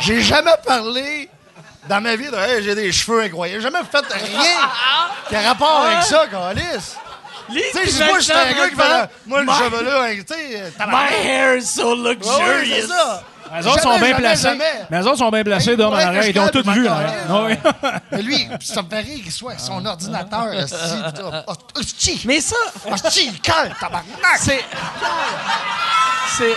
J'ai 0.00 0.22
jamais 0.22 0.54
parlé 0.64 1.28
dans 1.88 2.00
ma 2.00 2.16
vie 2.16 2.26
hey, 2.26 2.62
j'ai 2.62 2.74
des 2.74 2.92
cheveux 2.92 3.22
incroyables. 3.22 3.60
J'ai 3.62 3.70
jamais 3.70 3.84
fait 3.90 4.04
rien 4.12 4.40
qui 5.28 5.36
a 5.36 5.40
rapport 5.42 5.84
avec 5.86 6.02
ça, 6.04 6.26
Calis. 6.30 6.62
Tu 7.48 7.88
sais, 7.90 8.06
moi, 8.06 8.18
j'étais 8.18 8.32
un 8.32 8.52
gars 8.54 8.68
qui 8.68 8.74
fait 8.74 9.08
moi, 9.26 9.40
le 9.40 9.46
My- 9.46 9.52
cheveu 9.52 9.84
là, 9.84 10.08
tu 10.14 10.24
sais, 10.34 10.62
My 10.64 10.72
tabarnak. 10.72 11.12
hair 11.12 11.56
is 11.58 11.62
so 11.66 11.94
luxurious. 11.94 12.88
Les 13.56 13.66
autres 13.68 13.80
sont 13.82 13.98
bien 14.00 14.14
placés. 14.14 14.58
Mais 14.90 14.98
les 15.00 15.06
autres 15.06 15.18
sont 15.18 15.30
bien 15.30 15.44
placés 15.44 15.76
d'homme 15.76 15.94
en 15.94 15.96
arrière. 15.96 16.26
Ils 16.26 16.40
ont 16.40 16.48
calme, 16.48 16.64
tout 16.64 16.70
vu. 16.72 16.84
calme. 16.84 17.46
Oui. 17.46 17.54
Mais 18.10 18.22
lui, 18.22 18.48
ça 18.60 18.82
me 18.82 18.88
fait 18.88 19.00
rire 19.00 19.22
qu'il 19.22 19.30
soit 19.30 19.52
avec 19.52 19.60
son 19.62 19.84
ordinateur. 19.86 20.46
Oh! 21.46 21.52
Mais 22.24 22.40
ça, 22.40 22.56
Hostie, 22.90 23.26
il 23.32 23.40
cale, 23.40 23.72
tabarnak! 23.78 24.04
c'est. 24.40 24.64
C'est. 26.36 26.54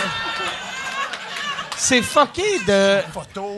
C'est 1.80 2.02
fucké 2.02 2.58
de. 2.66 2.98
Photo. 3.12 3.56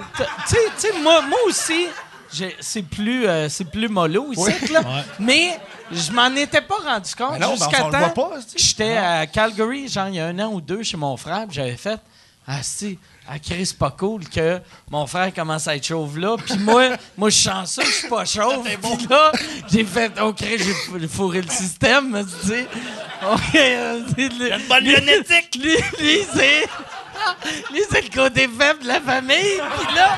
Tu 0.48 0.54
sais, 0.76 0.92
moi, 1.02 1.22
moi 1.22 1.38
aussi, 1.46 1.86
j'ai- 2.32 2.56
c'est 2.60 2.82
plus, 2.82 3.26
euh, 3.26 3.48
c'est 3.48 3.64
plus 3.70 3.88
mollo 3.88 4.32
ici, 4.32 4.72
là. 4.72 4.80
Mais 5.18 5.58
je 5.90 6.12
m'en 6.12 6.34
étais 6.36 6.60
pas 6.62 6.76
rendu 6.86 7.14
compte 7.14 7.38
ben, 7.38 7.56
jusqu'à 7.56 7.78
temps. 7.90 8.14
J'étais 8.56 8.96
à 8.96 9.26
Calgary, 9.26 9.88
genre, 9.88 10.08
il 10.08 10.14
y 10.14 10.20
a 10.20 10.26
un 10.26 10.38
an 10.38 10.52
ou 10.52 10.60
deux, 10.60 10.82
chez 10.82 10.96
mon 10.96 11.16
frère, 11.16 11.46
puis 11.46 11.56
j'avais 11.56 11.76
fait. 11.76 11.98
Ah, 12.46 12.58
si, 12.62 12.98
à 13.28 13.38
Chris, 13.38 13.72
pas 13.78 13.90
cool 13.92 14.28
que 14.28 14.60
mon 14.90 15.06
frère 15.06 15.32
commence 15.32 15.68
à 15.68 15.76
être 15.76 15.86
chauve 15.86 16.18
là. 16.18 16.36
Puis 16.44 16.58
moi, 16.58 16.88
moi 17.16 17.30
je 17.30 17.36
suis 17.36 17.48
chanceux, 17.50 17.82
je 17.84 17.90
suis 17.90 18.08
pas 18.08 18.24
chauve. 18.24 18.64
Puis 18.98 19.06
là, 19.08 19.30
j'ai 19.70 19.84
fait, 19.84 20.20
OK, 20.20 20.38
j'ai 20.40 20.58
fou- 20.74 20.98
fourré 21.08 21.42
le 21.42 21.48
système, 21.48 22.24
tu 22.42 22.48
sais. 22.48 22.66
OK, 23.32 23.54
euh, 23.54 24.00
le- 24.18 24.52
une 24.52 24.66
bonne 24.68 24.84
génétique. 24.84 25.54
Lui, 25.62 25.76
lui 26.00 26.26
c'est. 26.34 26.64
Lui, 27.72 27.80
c'est 27.90 28.02
le 28.02 28.08
côté 28.22 28.48
faible 28.58 28.82
de 28.82 28.88
la 28.88 29.00
famille. 29.00 29.60
Puis 29.78 29.94
là. 29.94 30.08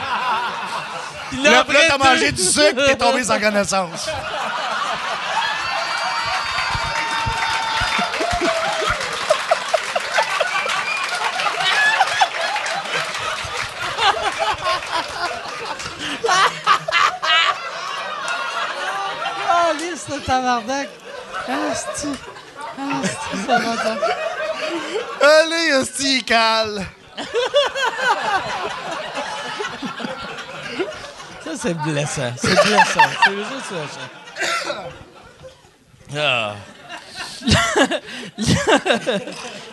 Puis 1.30 1.42
Là, 1.42 1.60
après 1.60 1.72
là 1.74 1.80
t'as 1.88 1.98
mangé 1.98 2.32
du 2.32 2.42
sucre 2.42 2.86
t'es 2.86 2.96
tombé 2.96 3.24
sans 3.24 3.38
connaissance. 3.40 4.08
Ah, 19.48 19.72
lisse 19.78 20.06
de 20.08 20.18
tabarnak. 20.18 20.88
Ça. 23.46 23.96
Allez, 25.20 25.72
hostie, 25.74 26.22
cale. 26.24 26.84
Ça, 31.44 31.50
c'est 31.56 31.74
blessant. 31.74 32.32
C'est 32.36 32.48
blessant. 32.48 33.00
C'est 33.24 33.36
juste 33.36 33.72
ça. 34.64 34.84
Ah. 36.16 36.54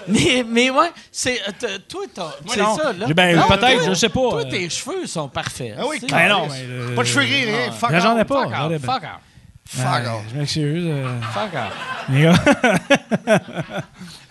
mais, 0.08 0.43
mais 0.47 0.70
ouais, 0.70 0.91
c'est. 1.12 1.41
euh, 1.47 1.52
t- 1.58 1.80
Toi, 1.88 2.02
t'as- 2.14 2.36
c'est 2.49 2.60
non. 2.60 2.76
ça, 2.78 2.91
là. 2.93 3.06
J'ai- 3.08 3.14
ben, 3.14 3.36
Non, 3.36 3.47
peut-être, 3.47 3.78
toi- 3.78 3.84
je 3.89 3.93
sais 3.93 4.10
pas, 4.10 4.20
Toi, 4.30 4.41
euh. 4.41 4.49
tes 4.49 4.70
cheveux 4.70 5.06
sont 5.06 5.28
parfaits. 5.30 5.76
Ah 5.78 5.84
oui, 5.88 5.99
tu 5.99 6.08
sais. 6.08 6.14
Ben 6.14 6.28
non, 6.30 6.47
mais. 6.49 6.64
le- 6.64 6.95
Pas 6.95 7.04
de 7.04 7.08
cheveux 7.08 7.24
gris, 7.26 7.45
rien. 7.45 7.72
Fuck 7.72 7.91
J'en 7.97 8.18
ai 8.18 8.22
off. 8.22 8.28
pas. 8.28 8.43
Fuck 8.43 8.54
j'en 8.56 8.70
ai 8.72 8.76
off, 8.76 8.82
pas. 8.82 8.93
fuck 8.93 9.04
off. 9.04 9.10
Fuck 9.74 10.07
off. 10.07 10.24
Je 10.32 10.38
m'excuse. 10.38 10.84
euh, 10.88 11.22
Fuck 11.34 11.53
off. 11.53 11.74
les 12.09 12.22
gars. 12.24 12.34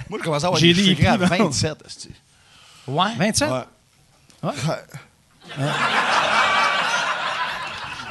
Moi, 0.09 0.19
j'ai 0.19 0.25
commencé 0.25 0.45
à 0.45 0.49
avoir 0.49 0.61
J'ai 0.61 0.75
des 0.75 0.83
des 0.83 0.83
cheveux 0.83 0.95
gris 0.95 1.07
à 1.07 1.19
prix, 1.27 1.39
non? 1.39 1.45
27, 1.47 1.83
hostie. 1.87 2.11
Ouais. 2.87 3.15
27? 3.19 3.51
Ouais. 3.51 3.61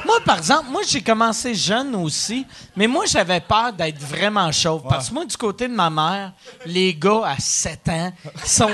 Moi, 0.04 0.18
par 0.24 0.38
exemple, 0.38 0.70
moi, 0.70 0.80
j'ai 0.88 1.02
commencé 1.02 1.54
jeune 1.54 1.94
aussi, 1.94 2.44
mais 2.74 2.86
moi, 2.86 3.04
j'avais 3.06 3.38
peur 3.38 3.72
d'être 3.72 3.98
vraiment 4.00 4.50
chauve. 4.50 4.82
Parce 4.88 5.08
que 5.10 5.14
moi, 5.14 5.24
du 5.26 5.36
côté 5.36 5.68
de 5.68 5.74
ma 5.74 5.90
mère, 5.90 6.32
les 6.66 6.94
gars 6.94 7.22
à 7.26 7.36
7 7.38 7.88
ans 7.90 8.12
sont 8.44 8.70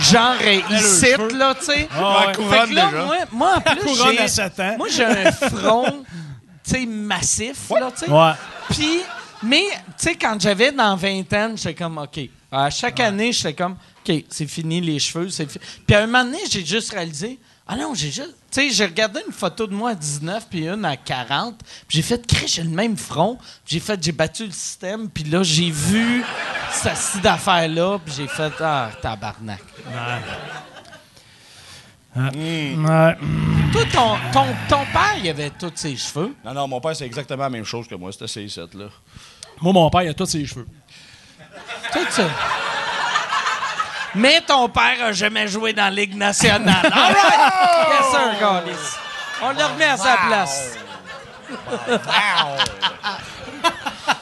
genre 0.00 0.34
euh, 0.42 0.60
ici, 0.70 1.06
là, 1.32 1.54
tu 1.54 1.64
sais. 1.66 1.88
Ah, 1.96 2.26
ouais. 2.26 2.26
Fait 2.26 2.32
couronne 2.34 2.68
que 2.70 2.74
là, 2.74 2.86
déjà. 2.90 3.04
moi, 3.04 3.16
moi, 3.32 3.54
en 3.56 3.60
plus, 3.60 3.80
couronne 3.96 4.12
j'ai... 4.14 4.20
à 4.20 4.28
7 4.28 4.60
ans. 4.60 4.74
Moi, 4.76 4.88
j'ai 4.90 5.04
un 5.04 5.32
front, 5.32 6.04
sais, 6.70 6.86
massif, 6.86 7.70
là, 7.70 7.90
tu 7.90 8.04
sais. 8.04 8.10
Ouais. 8.10 8.32
Puis, 8.70 9.00
mais, 9.42 9.64
tu 9.70 9.92
sais, 9.96 10.14
quand 10.14 10.40
j'avais 10.40 10.72
dans 10.72 10.96
20 10.96 11.32
ans, 11.32 11.52
j'étais 11.56 11.74
comme, 11.74 11.98
OK. 11.98 12.20
À 12.50 12.70
chaque 12.70 13.00
année, 13.00 13.32
j'étais 13.32 13.54
comme, 13.54 13.76
OK, 14.06 14.24
c'est 14.28 14.46
fini 14.46 14.80
les 14.80 14.98
cheveux. 14.98 15.28
c'est 15.28 15.46
Puis 15.46 15.96
à 15.96 16.02
un 16.02 16.06
moment 16.06 16.24
donné, 16.24 16.38
j'ai 16.50 16.64
juste 16.64 16.92
réalisé, 16.92 17.38
ah 17.66 17.76
non, 17.76 17.94
j'ai 17.94 18.10
juste. 18.10 18.36
Tu 18.50 18.60
sais, 18.60 18.70
j'ai 18.70 18.84
regardé 18.84 19.20
une 19.26 19.32
photo 19.32 19.66
de 19.66 19.74
moi 19.74 19.90
à 19.90 19.94
19 19.94 20.46
puis 20.50 20.68
une 20.68 20.84
à 20.84 20.96
40. 20.96 21.58
Puis 21.88 21.96
j'ai 21.96 22.02
fait, 22.02 22.26
Chris, 22.26 22.46
j'ai 22.46 22.62
le 22.62 22.68
même 22.68 22.96
front. 22.96 23.36
Puis 23.36 23.74
j'ai 23.74 23.80
fait, 23.80 24.02
j'ai 24.02 24.12
battu 24.12 24.44
le 24.44 24.52
système. 24.52 25.08
Puis 25.08 25.24
là, 25.24 25.42
j'ai 25.42 25.70
vu 25.70 26.22
cette 26.70 26.96
style 26.96 27.22
d'affaire-là. 27.22 27.98
Puis 28.04 28.14
j'ai 28.18 28.28
fait, 28.28 28.52
ah, 28.60 28.90
tabarnak. 29.00 29.62
Ouais. 29.86 30.73
Toi, 32.14 33.82
ton, 33.92 34.16
ton, 34.32 34.46
ton 34.68 34.84
père, 34.92 35.16
il 35.22 35.28
avait 35.28 35.50
tous 35.50 35.72
ses 35.74 35.96
cheveux? 35.96 36.34
Non, 36.44 36.52
non, 36.54 36.68
mon 36.68 36.80
père, 36.80 36.94
c'est 36.94 37.06
exactement 37.06 37.42
la 37.42 37.50
même 37.50 37.64
chose 37.64 37.88
que 37.88 37.94
moi. 37.96 38.12
C'était 38.12 38.28
ces 38.28 38.48
7 38.48 38.74
là. 38.74 38.86
Moi, 39.60 39.72
mon 39.72 39.90
père, 39.90 40.02
il 40.02 40.08
a 40.10 40.14
tous 40.14 40.26
ses 40.26 40.46
cheveux. 40.46 40.66
Tout 41.92 42.06
ça. 42.10 42.24
Mais 44.14 44.40
ton 44.42 44.68
père 44.68 44.96
a 45.06 45.12
jamais 45.12 45.48
joué 45.48 45.72
dans 45.72 45.84
la 45.84 45.90
Ligue 45.90 46.14
nationale. 46.16 46.76
All 46.84 47.14
right! 47.14 47.52
Yes, 47.90 48.10
sir, 48.12 48.40
Gaulis. 48.40 48.96
On 49.42 49.50
le 49.50 49.64
remet 49.64 49.84
à 49.86 49.96
sa 49.96 50.16
place. 50.28 50.76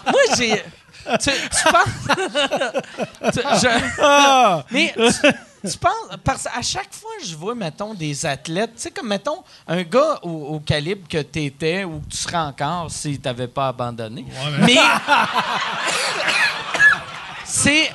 Moi, 0.06 0.20
j'ai... 0.36 0.62
Tu, 1.20 1.30
tu 1.30 1.64
penses... 1.70 2.16
Tu- 3.34 3.40
je- 3.60 3.92
Ah! 4.00 4.64
mais 4.70 4.94
tu, 4.96 5.28
tu 5.70 5.78
penses, 5.78 5.92
parce 6.24 6.46
à 6.46 6.62
chaque 6.62 6.92
fois 6.92 7.10
que 7.20 7.26
je 7.26 7.36
vois, 7.36 7.54
mettons, 7.54 7.94
des 7.94 8.26
athlètes, 8.26 8.72
tu 8.76 8.82
sais, 8.82 8.90
comme, 8.90 9.08
mettons, 9.08 9.42
un 9.68 9.82
gars 9.82 10.18
au, 10.22 10.28
au 10.54 10.60
calibre 10.60 11.06
que 11.08 11.22
tu 11.22 11.44
étais 11.44 11.84
ou 11.84 12.00
que 12.00 12.10
tu 12.10 12.16
serais 12.16 12.38
encore 12.38 12.90
si 12.90 13.18
tu 13.18 13.24
n'avais 13.26 13.48
pas 13.48 13.68
abandonné. 13.68 14.24
mais. 14.60 14.76
c'est 17.44 17.90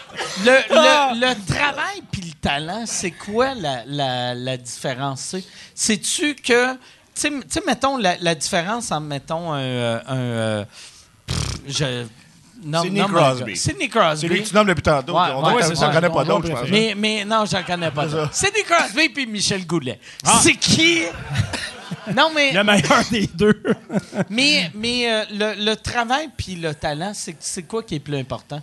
le, 0.46 0.52
le, 0.70 1.20
le 1.20 1.46
travail 1.46 2.02
puis 2.12 2.22
le 2.22 2.34
talent, 2.34 2.84
c'est 2.86 3.12
quoi 3.12 3.54
la, 3.56 3.84
la, 3.86 4.36
la 4.36 4.58
différence? 4.58 5.36
C'est-tu 5.74 6.36
que. 6.36 6.74
Tu 7.16 7.32
sais, 7.50 7.62
mettons, 7.66 7.98
la, 7.98 8.16
la 8.18 8.36
différence 8.36 8.92
en, 8.92 9.00
mettons, 9.02 9.52
un. 9.52 9.60
euh, 9.60 10.00
un 10.08 10.18
euh, 10.18 10.66
pff, 11.26 11.38
je, 11.68 12.06
Sidney 12.82 13.02
Crosby. 13.06 13.56
Sidney 13.56 13.90
Crosby. 13.90 14.22
C'est 14.22 14.28
lui 14.28 14.44
que 14.44 14.48
tu 14.48 14.56
nommes 14.56 14.68
depuis 14.68 14.82
tantôt. 14.82 15.14
Ouais, 15.14 15.30
on 15.34 15.56
ouais, 15.56 15.74
t'en 15.74 15.92
connais 15.92 16.10
pas 16.10 16.24
d'autres, 16.24 16.48
je 16.48 16.52
pense. 16.54 16.70
Mais, 16.70 16.94
mais 16.98 17.26
non, 17.26 17.46
j'en 17.46 17.64
connais 17.64 17.92
pas. 17.92 18.06
d'autres. 18.06 18.34
Sidney 18.34 18.64
Crosby 18.64 19.10
puis 19.10 19.26
Michel 19.26 19.66
Goulet. 19.66 20.00
C'est 20.42 20.56
qui? 20.56 21.04
Non, 22.16 22.32
mais, 22.34 22.54
Le 22.54 22.64
meilleur 22.64 23.04
des 23.12 23.28
deux. 23.28 23.62
mais, 24.30 24.72
mais 24.74 25.12
euh, 25.12 25.24
le, 25.32 25.66
le 25.66 25.76
travail 25.76 26.30
puis 26.38 26.56
le 26.56 26.74
talent, 26.74 27.12
c'est 27.14 27.36
c'est 27.40 27.64
quoi 27.64 27.84
qui 27.84 27.96
est 27.96 28.00
plus 28.00 28.18
important? 28.18 28.62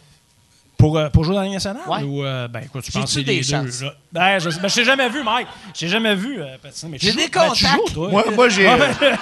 Pour, 0.84 0.98
euh, 0.98 1.08
pour 1.08 1.24
jouer 1.24 1.34
dans 1.34 1.40
la 1.40 1.46
Ligue 1.46 1.54
nationale? 1.54 1.80
Ouais. 1.88 2.02
Ou, 2.02 2.22
euh, 2.24 2.46
ben, 2.46 2.60
écoute, 2.62 2.84
je 2.86 2.92
pense 2.92 3.04
que 3.04 3.10
c'est 3.10 3.22
des 3.22 3.36
les 3.36 3.42
chances? 3.42 3.78
deux. 3.80 3.86
là? 3.86 3.92
Ben, 4.12 4.38
je, 4.38 4.50
ben, 4.50 4.68
je 4.68 4.74
t'ai 4.74 4.84
jamais 4.84 5.08
vu, 5.08 5.22
Mike. 5.24 5.46
Je 5.72 5.80
t'ai 5.80 5.88
jamais 5.88 6.14
vu 6.14 6.38
euh, 6.42 6.56
patiner, 6.62 6.92
mais 6.92 6.98
tu 6.98 7.06
J'ai 7.06 7.12
joues- 7.12 7.18
des 7.20 7.28
ben, 7.28 7.40
tu 7.54 7.64
contacts. 7.64 7.88
joues, 7.88 7.94
toi. 7.94 8.08
Moi, 8.10 8.24
moi, 8.34 8.48
j'ai 8.50 8.68
Ouais, 8.68 8.76
ben, 8.78 8.94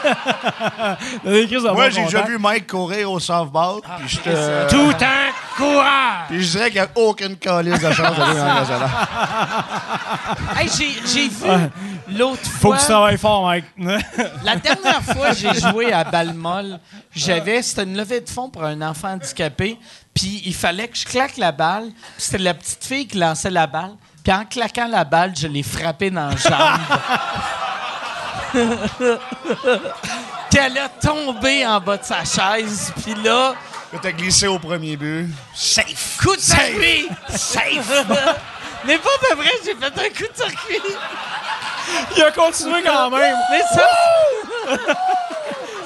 t'as 1.24 1.30
des 1.30 1.46
crises 1.46 1.62
de 1.62 1.68
moi, 1.70 1.74
bons 1.88 1.94
j'ai 1.94 2.02
déjà 2.04 2.18
contacts. 2.18 2.28
vu 2.30 2.38
Mike 2.38 2.66
courir 2.66 3.12
au 3.12 3.20
softball. 3.20 3.80
puis 3.98 4.08
je 4.08 4.18
te- 4.18 4.68
Tout 4.70 5.04
un 5.04 5.56
courage! 5.56 6.26
Puis 6.30 6.42
je 6.42 6.50
dirais 6.50 6.70
qu'il 6.70 6.80
n'y 6.80 6.86
a 6.86 6.90
aucune 6.96 7.36
calice 7.36 7.78
de 7.80 7.92
chance 7.92 8.16
d'aller 8.16 8.38
dans 8.38 8.44
la 8.44 8.54
nationale. 8.54 8.90
Hey, 10.56 10.68
j'ai- 10.68 11.06
J'ai 11.06 11.28
vu 11.28 11.70
l'autre 12.18 12.42
Faut 12.42 12.68
fois. 12.68 12.76
que 12.76 12.80
tu 12.82 12.86
travailles 12.88 13.18
fort, 13.18 13.44
Mike. 13.44 13.64
La 14.44 14.56
dernière 14.56 15.02
fois 15.02 15.30
que 15.30 15.36
j'ai 15.36 15.54
joué 15.60 15.92
à 15.92 16.04
Balmol, 16.04 16.78
j'avais 17.14 17.62
c'était 17.62 17.84
une 17.84 17.96
levée 17.96 18.20
de 18.20 18.28
fonds 18.28 18.48
pour 18.50 18.64
un 18.64 18.80
enfant 18.82 19.08
handicapé, 19.12 19.78
puis 20.14 20.42
il 20.44 20.54
fallait 20.54 20.88
que 20.88 20.96
je 20.96 21.04
claque 21.04 21.36
la 21.36 21.52
balle, 21.52 21.90
c'était 22.18 22.38
la 22.38 22.54
petite 22.54 22.84
fille 22.84 23.06
qui 23.06 23.18
lançait 23.18 23.50
la 23.50 23.66
balle, 23.66 23.94
puis 24.22 24.32
en 24.32 24.44
claquant 24.44 24.88
la 24.88 25.04
balle, 25.04 25.32
je 25.36 25.46
l'ai 25.46 25.62
frappée 25.62 26.10
dans 26.10 26.28
la 26.28 26.36
jambe. 26.36 26.80
puis 30.50 30.60
elle 30.60 30.78
a 30.78 30.88
tombé 30.88 31.66
en 31.66 31.80
bas 31.80 31.96
de 31.96 32.04
sa 32.04 32.24
chaise, 32.24 32.92
puis 33.02 33.14
là, 33.14 33.54
Là, 33.92 33.98
t'as 34.00 34.12
glissé 34.12 34.46
au 34.46 34.58
premier 34.58 34.96
but. 34.96 35.28
Safe! 35.54 36.16
coup 36.18 36.34
de 36.34 36.40
circuit, 36.40 37.08
safe. 37.28 38.06
Mais 38.86 38.96
pas 38.96 39.10
de 39.30 39.36
vrai, 39.36 39.50
j'ai 39.62 39.74
fait 39.74 39.84
un 39.84 40.08
coup 40.08 40.32
de 40.32 40.36
circuit. 40.36 40.96
Il 42.16 42.22
a 42.22 42.32
continué 42.32 42.82
quand 42.82 43.10
même. 43.10 43.36
Mais 43.50 43.60
ça, 43.74 43.86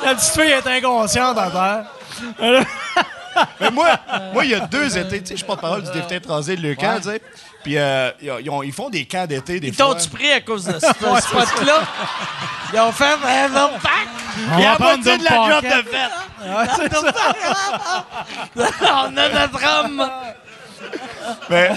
La 0.05 0.15
petite 0.15 0.33
fille 0.33 0.53
est 0.53 0.67
inconsciente 0.67 1.37
à 1.37 1.51
terre. 1.51 2.65
Mais 3.61 3.71
moi, 3.71 3.99
moi, 4.33 4.45
il 4.45 4.51
y 4.51 4.55
a 4.55 4.61
deux 4.61 4.97
étés, 4.99 5.21
tu 5.23 5.27
sais, 5.29 5.37
je 5.37 5.45
porte 5.45 5.61
parole 5.61 5.83
du 5.83 5.91
député 5.93 6.21
trasé 6.21 6.57
de 6.57 6.63
Lucan, 6.63 6.97
tu 6.99 7.05
sais. 7.11 7.21
Puis 7.63 7.77
euh, 7.79 8.11
ils, 8.23 8.31
ont- 8.31 8.39
ils 8.39 8.51
ont- 8.51 8.63
ils 8.63 8.73
font 8.73 8.89
des 8.91 9.05
camps 9.07 9.27
d'été 9.27 9.59
des 9.61 9.69
ils 9.69 9.75
fois. 9.75 9.95
t'ont-tu 9.95 10.09
pris 10.09 10.31
à 10.33 10.41
cause 10.41 10.65
de 10.65 10.73
ce 10.75 10.79
spot-là? 10.87 11.83
Ils 12.73 12.81
ont 12.81 12.93
fait 12.93 13.05
un 13.05 13.19
pack. 13.19 14.09
On 14.53 14.59
va 14.61 14.77
prendre 14.77 15.03
moitié 15.05 15.19
de 15.19 15.25
la 15.25 15.49
job 15.49 15.65
de 15.65 15.89
fait. 15.89 16.11
On 18.83 19.17
a 19.17 19.29
notre 19.29 19.65
homme. 19.81 20.11
Mais 21.51 21.71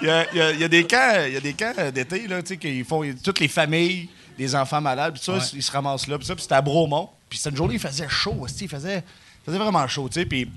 il 0.00 0.06
y 0.08 0.10
a, 0.10 0.26
il 0.32 0.38
y 0.38 0.40
a- 0.40 0.50
il 0.52 0.60
y 0.60 0.64
a 0.64 0.68
des 0.68 0.84
camps, 0.86 1.12
il 1.26 1.34
y 1.34 1.36
a 1.36 1.40
des 1.40 1.52
camps 1.52 1.72
d'été 1.92 2.26
là, 2.28 2.40
tu 2.42 2.48
sais, 2.48 2.56
qu'ils 2.56 2.84
font 2.84 3.02
toutes 3.22 3.40
les 3.40 3.48
familles, 3.48 4.08
des 4.38 4.54
enfants 4.54 4.80
malades, 4.80 5.14
puis 5.14 5.22
ça, 5.22 5.34
ils 5.54 5.62
se 5.62 5.70
ramassent 5.72 6.06
là, 6.06 6.16
puis 6.18 6.26
ça, 6.26 6.34
puis 6.34 6.42
c'était 6.42 6.54
à 6.54 6.62
Bromont. 6.62 7.10
Puis 7.28 7.38
cette 7.38 7.56
journée, 7.56 7.74
il 7.74 7.80
faisait 7.80 8.08
chaud, 8.08 8.36
aussi, 8.40 8.64
il 8.64 8.68
faisait, 8.68 8.98
il 8.98 9.44
faisait 9.46 9.58
vraiment 9.58 9.86
chaud, 9.88 10.08
tu 10.08 10.20
sais, 10.20 10.26
puis 10.26 10.50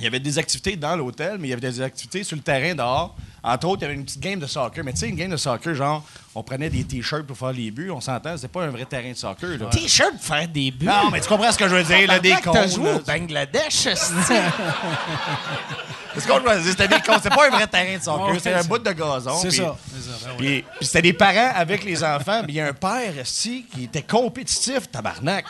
il 0.00 0.04
y 0.04 0.06
avait 0.06 0.20
des 0.20 0.38
activités 0.38 0.76
dans 0.76 0.96
l'hôtel, 0.96 1.36
mais 1.38 1.48
il 1.48 1.50
y 1.50 1.52
avait 1.52 1.60
des 1.60 1.80
activités 1.82 2.24
sur 2.24 2.36
le 2.36 2.42
terrain 2.42 2.74
dehors. 2.74 3.14
Entre 3.42 3.68
autres, 3.68 3.82
il 3.82 3.84
y 3.84 3.84
avait 3.86 3.94
une 3.94 4.04
petite 4.04 4.20
game 4.20 4.40
de 4.40 4.46
soccer. 4.46 4.82
Mais 4.82 4.92
tu 4.92 5.00
sais, 5.00 5.08
une 5.08 5.16
game 5.16 5.30
de 5.30 5.36
soccer, 5.36 5.74
genre, 5.74 6.04
on 6.34 6.42
prenait 6.44 6.70
des 6.70 6.84
t-shirts 6.84 7.26
pour 7.26 7.36
faire 7.36 7.52
les 7.52 7.70
buts, 7.70 7.90
on 7.90 8.00
s'entend, 8.00 8.36
c'était 8.36 8.48
pas 8.48 8.62
un 8.62 8.70
vrai 8.70 8.84
terrain 8.84 9.10
de 9.10 9.16
soccer. 9.16 9.58
Là. 9.58 9.66
T-shirt 9.66 10.12
pour 10.12 10.22
faire 10.24 10.46
des 10.48 10.70
buts? 10.70 10.86
Non, 10.86 11.10
mais 11.10 11.20
tu 11.20 11.28
comprends 11.28 11.50
ce 11.50 11.58
que 11.58 11.68
je 11.68 11.74
veux 11.74 11.82
dire, 11.82 12.06
là, 12.06 12.18
des 12.20 12.30
Tabarnak, 12.30 12.52
T'as 12.54 12.62
cons. 12.68 12.74
joué 12.74 12.90
là. 12.90 12.96
au 12.96 13.00
Bangladesh. 13.00 13.88
C'est 16.12 16.22
ce 16.22 16.26
qu'on 16.26 16.40
dire, 16.40 16.50
c'était 16.64 16.88
des 16.88 17.00
cons. 17.00 17.14
C'était 17.22 17.28
pas 17.34 17.46
un 17.46 17.50
vrai 17.50 17.66
terrain 17.68 17.96
de 17.96 18.02
soccer, 18.02 18.34
c'était 18.34 18.52
un 18.54 18.62
c'est- 18.62 18.68
bout 18.68 18.78
de 18.78 18.90
gazon. 18.90 19.38
C'est 19.42 19.50
ça. 19.52 19.76
c'est 19.94 20.10
ça, 20.10 20.26
ben 20.26 20.34
oui. 20.40 20.64
Puis, 20.78 20.86
c'était 20.86 21.02
des 21.02 21.12
parents 21.12 21.52
avec 21.54 21.84
les 21.84 22.02
enfants. 22.02 22.42
Puis 22.42 22.52
il 22.52 22.54
y 22.56 22.60
a 22.60 22.66
un 22.66 22.72
père, 22.72 23.16
esti, 23.20 23.64
qui 23.72 23.84
était 23.84 24.02
compétitif, 24.02 24.90
tabarnak. 24.90 25.44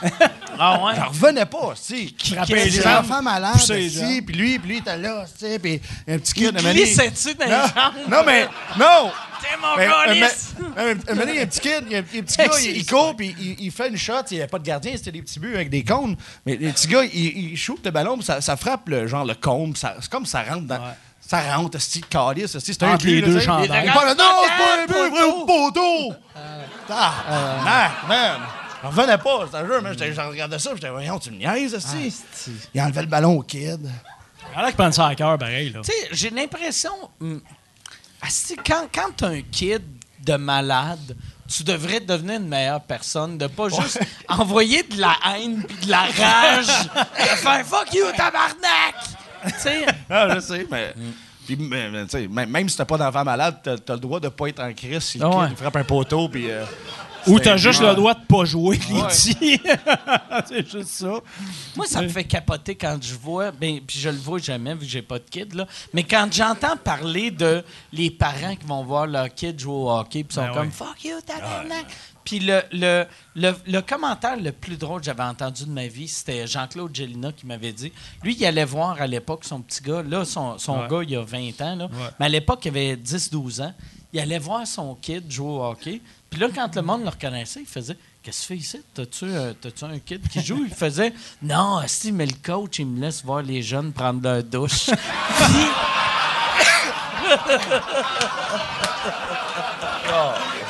Ah 0.59 0.79
ouais? 0.85 0.93
J'en 0.97 1.09
revenais 1.09 1.47
pas, 1.47 1.73
esti. 1.73 2.13
Qui 2.13 2.35
frappait 2.35 2.67
les 2.67 2.87
enfants 2.87 3.23
malades, 3.23 3.59
gens. 3.59 3.73
Puis 3.75 3.89
lui, 3.89 4.21
puis 4.59 4.69
lui, 4.69 4.75
il 4.77 4.79
était 4.81 4.99
là, 4.99 5.25
esti. 5.25 5.59
Puis 5.59 5.81
un 6.07 6.19
petit 6.19 6.35
kid... 6.35 6.43
Il 6.43 6.49
un 6.49 6.53
moment 6.53 6.69
donné- 6.69 6.83
glissait-tu 6.85 7.35
dans 7.37 7.45
les 7.47 7.51
jambes? 7.51 7.95
non, 8.11 8.23
mais... 8.27 8.47
Non! 8.79 9.11
T'es 9.43 9.57
mon 9.61 9.77
Mais, 9.77 9.87
un, 9.87 10.05
calice! 10.07 10.55
un, 10.77 10.83
un 10.91 10.95
moment 10.95 11.21
donné, 11.21 11.33
il 11.33 11.37
y 11.37 11.39
a 11.39 11.43
un 11.43 11.47
petit 11.47 11.61
kid, 11.61 11.85
il 11.87 11.93
y 11.93 11.97
a 11.97 11.99
un 11.99 12.03
petit 12.03 12.37
gars, 12.37 12.45
il, 12.63 12.77
il 12.77 12.87
court, 12.87 13.17
puis 13.17 13.35
il, 13.39 13.61
il 13.61 13.71
fait 13.71 13.89
une 13.89 13.97
shot. 13.97 14.13
Il 14.31 14.35
n'y 14.35 14.41
avait 14.43 14.49
pas 14.51 14.59
de 14.59 14.65
gardien, 14.65 14.93
c'était 14.97 15.13
des 15.13 15.23
petits 15.23 15.41
buts 15.41 15.55
avec 15.55 15.71
des 15.71 15.83
cônes. 15.85 16.17
Mais 16.47 16.57
le 16.57 16.71
petit 16.73 16.87
gars, 16.89 17.03
il, 17.05 17.51
il 17.53 17.57
shoot 17.57 17.81
le 17.85 17.91
ballon, 17.91 18.17
puis 18.17 18.25
ça, 18.27 18.41
ça 18.41 18.57
frappe 18.57 18.89
le, 18.89 19.07
genre 19.07 19.25
le 19.25 19.35
cône. 19.35 19.75
C'est 19.77 20.09
comme 20.11 20.27
ça 20.27 20.43
rentre 20.43 20.63
dans. 20.67 20.81
Ça 21.21 21.57
rentre, 21.57 21.79
c'est 21.81 22.05
calice, 22.09 22.59
c'est 22.59 22.83
un 22.83 22.97
les 22.97 23.21
là, 23.21 23.27
deux 23.29 23.41
chandails. 23.41 23.85
Il 23.87 23.93
parle, 23.93 24.17
non, 24.17 24.25
c'est 24.43 24.65
pas 24.65 24.83
un 24.83 24.87
but, 24.87 25.17
c'est 25.17 25.47
poteau! 25.47 26.15
Ah, 26.91 27.61
man, 27.65 27.91
man. 28.09 28.41
J'en 28.83 28.89
revenais 28.89 29.19
pas, 29.19 29.47
c'est 29.51 29.57
un 29.59 29.67
jeu. 29.67 29.81
J'étais- 29.91 30.13
J'en 30.15 30.29
regardais 30.31 30.59
ça, 30.59 30.71
j'étais, 30.75 30.89
voyons, 30.89 31.19
tu 31.19 31.31
me 31.31 31.37
niaises, 31.37 31.75
esti? 31.75 32.15
Il 32.75 32.81
enlevait 32.81 33.03
le 33.03 33.07
ballon 33.07 33.39
au 33.39 33.43
kid. 33.43 33.79
Il 34.53 34.59
y 34.59 34.61
en 34.61 34.65
a 34.65 34.71
qui 34.71 34.77
prennent 34.77 34.93
ça 34.93 35.07
à 35.07 35.15
cœur, 35.15 35.39
pareil. 35.39 35.71
Là. 35.71 35.81
Tu 35.85 35.93
sais, 35.93 36.09
j'ai 36.11 36.31
l'impression. 36.31 36.91
Asti, 38.23 38.57
quand, 38.57 38.87
quand 38.95 39.11
t'as 39.17 39.29
un 39.29 39.43
kid 39.43 39.83
de 40.25 40.35
malade, 40.37 41.17
tu 41.49 41.65
devrais 41.65 42.01
devenir 42.01 42.37
une 42.41 42.49
meilleure 42.49 42.81
personne, 42.83 43.37
de 43.39 43.47
pas 43.47 43.69
juste 43.69 43.99
envoyer 44.29 44.83
de 44.85 45.01
la 45.01 45.15
haine 45.35 45.63
puis 45.65 45.87
de 45.87 45.91
la 45.91 46.03
rage, 46.03 46.67
de 46.67 47.37
faire 47.37 47.67
fuck 47.67 47.93
you, 47.95 48.05
tabarnak! 48.17 48.95
Tu 49.45 49.51
sais, 49.59 49.87
Ah, 50.09 50.29
je 50.35 50.41
sais, 50.41 50.67
mais. 50.71 50.95
Puis, 51.47 51.57
mais, 51.57 52.47
même, 52.47 52.69
si 52.69 52.77
t'as 52.77 52.85
pas 52.85 52.99
d'enfant 52.99 53.25
malade, 53.25 53.57
t'as 53.63 53.73
as 53.73 53.95
le 53.95 53.99
droit 54.01 54.21
de 54.21 54.29
pas 54.29 54.49
être 54.49 54.61
en 54.63 54.73
crise 54.73 55.03
si 55.03 55.19
le 55.19 55.25
Ah 55.25 55.29
ouais. 55.31 55.49
kid 55.49 55.57
frappe 55.57 55.77
un 55.77 55.85
poteau, 55.85 56.29
puis. 56.29 56.51
euh, 56.51 56.65
Ou 57.27 57.39
t'as 57.39 57.57
juste 57.57 57.81
le 57.83 57.95
droit 57.95 58.15
de 58.15 58.25
pas 58.27 58.45
jouer, 58.45 58.79
les 58.91 59.03
petits. 59.03 59.61
c'est 60.47 60.69
juste 60.71 60.89
ça. 60.89 61.21
moi, 61.77 61.87
ça 61.87 62.03
me 62.03 62.09
fait 62.09 62.25
capoter 62.25 62.75
quand 62.75 62.99
je 63.01 63.15
vois, 63.15 63.51
ben, 63.51 63.81
puis 63.87 63.99
je 63.99 64.09
le 64.09 64.17
vois 64.17 64.39
jamais 64.39 64.75
vu 64.75 64.81
que 64.81 64.87
j'ai 64.87 65.03
pas 65.03 65.19
de 65.19 65.25
kid, 65.29 65.55
là, 65.55 65.67
mais 65.93 66.03
quand 66.05 66.29
j'entends 66.33 66.77
parler 66.77 67.31
de 67.31 67.65
les 67.93 68.11
parents 68.11 68.57
qui 68.57 68.67
vont 68.67 68.85
voir 68.85 69.07
leur 69.07 69.29
kid 69.35 69.59
jouer 69.59 69.73
au 69.75 69.91
hockey, 69.91 70.25
puis 70.25 70.35
sont 70.35 70.43
Ben 70.43 70.53
comme 70.53 70.67
ouais. 70.67 70.73
fuck 70.73 71.05
you, 71.05 71.17
tabarnak! 71.27 71.87
Puis 72.25 72.39
le, 72.41 72.63
le, 72.73 73.07
le, 73.35 73.55
le 73.67 73.81
commentaire 73.81 74.37
le 74.37 74.53
plus 74.53 74.77
drôle 74.77 75.01
que 75.01 75.07
j'avais 75.07 75.23
entendu 75.23 75.65
de 75.65 75.71
ma 75.71 75.87
vie, 75.87 76.07
c'était 76.07 76.47
Jean-Claude 76.47 76.95
Gélina 76.95 77.33
qui 77.33 77.47
m'avait 77.47 77.73
dit. 77.73 77.93
Lui, 78.23 78.37
il 78.39 78.45
allait 78.45 78.65
voir 78.67 79.01
à 79.01 79.07
l'époque 79.07 79.45
son 79.45 79.63
petit 79.63 79.83
gars. 79.83 80.03
Là, 80.03 80.25
son, 80.27 80.59
son 80.59 80.81
Ouais. 80.81 80.89
gars, 80.89 81.01
il 81.09 81.17
a 81.17 81.23
20 81.23 81.61
ans. 81.63 81.77
Là. 81.77 81.89
Mais 82.21 82.27
à 82.27 82.29
l'époque, 82.29 82.61
il 82.67 82.69
avait 82.69 82.95
10-12 82.97 83.63
ans. 83.63 83.73
Il 84.13 84.21
allait 84.21 84.39
voir 84.39 84.67
son 84.67 84.95
kid 84.97 85.31
jouer 85.33 85.49
au 85.49 85.65
hockey. 85.65 86.01
Puis 86.31 86.41
là, 86.41 86.49
quand 86.55 86.75
le 86.77 86.83
monde 86.83 87.03
le 87.03 87.09
reconnaissait, 87.09 87.61
il 87.61 87.67
faisait 87.67 87.97
Qu'est-ce 88.23 88.43
que 88.43 88.43
tu 88.43 88.49
fais 88.49 88.57
ici? 88.59 88.83
T'as-tu 88.93 89.25
euh, 89.25 89.55
t'as-tu 89.59 89.85
un 89.85 89.99
kid 89.99 90.29
qui 90.29 90.43
joue 90.43 90.63
Il 90.67 90.75
faisait 90.75 91.15
Non, 91.43 91.81
si, 91.87 92.13
mais 92.13 92.27
le 92.27 92.35
coach, 92.45 92.79
il 92.79 92.87
me 92.87 93.01
laisse 93.01 93.25
voir 93.25 93.41
les 93.43 93.63
jeunes 93.63 93.93
prendre 93.93 94.23
leur 94.23 94.43
douche. 94.43 94.91
Puis. 94.91 95.67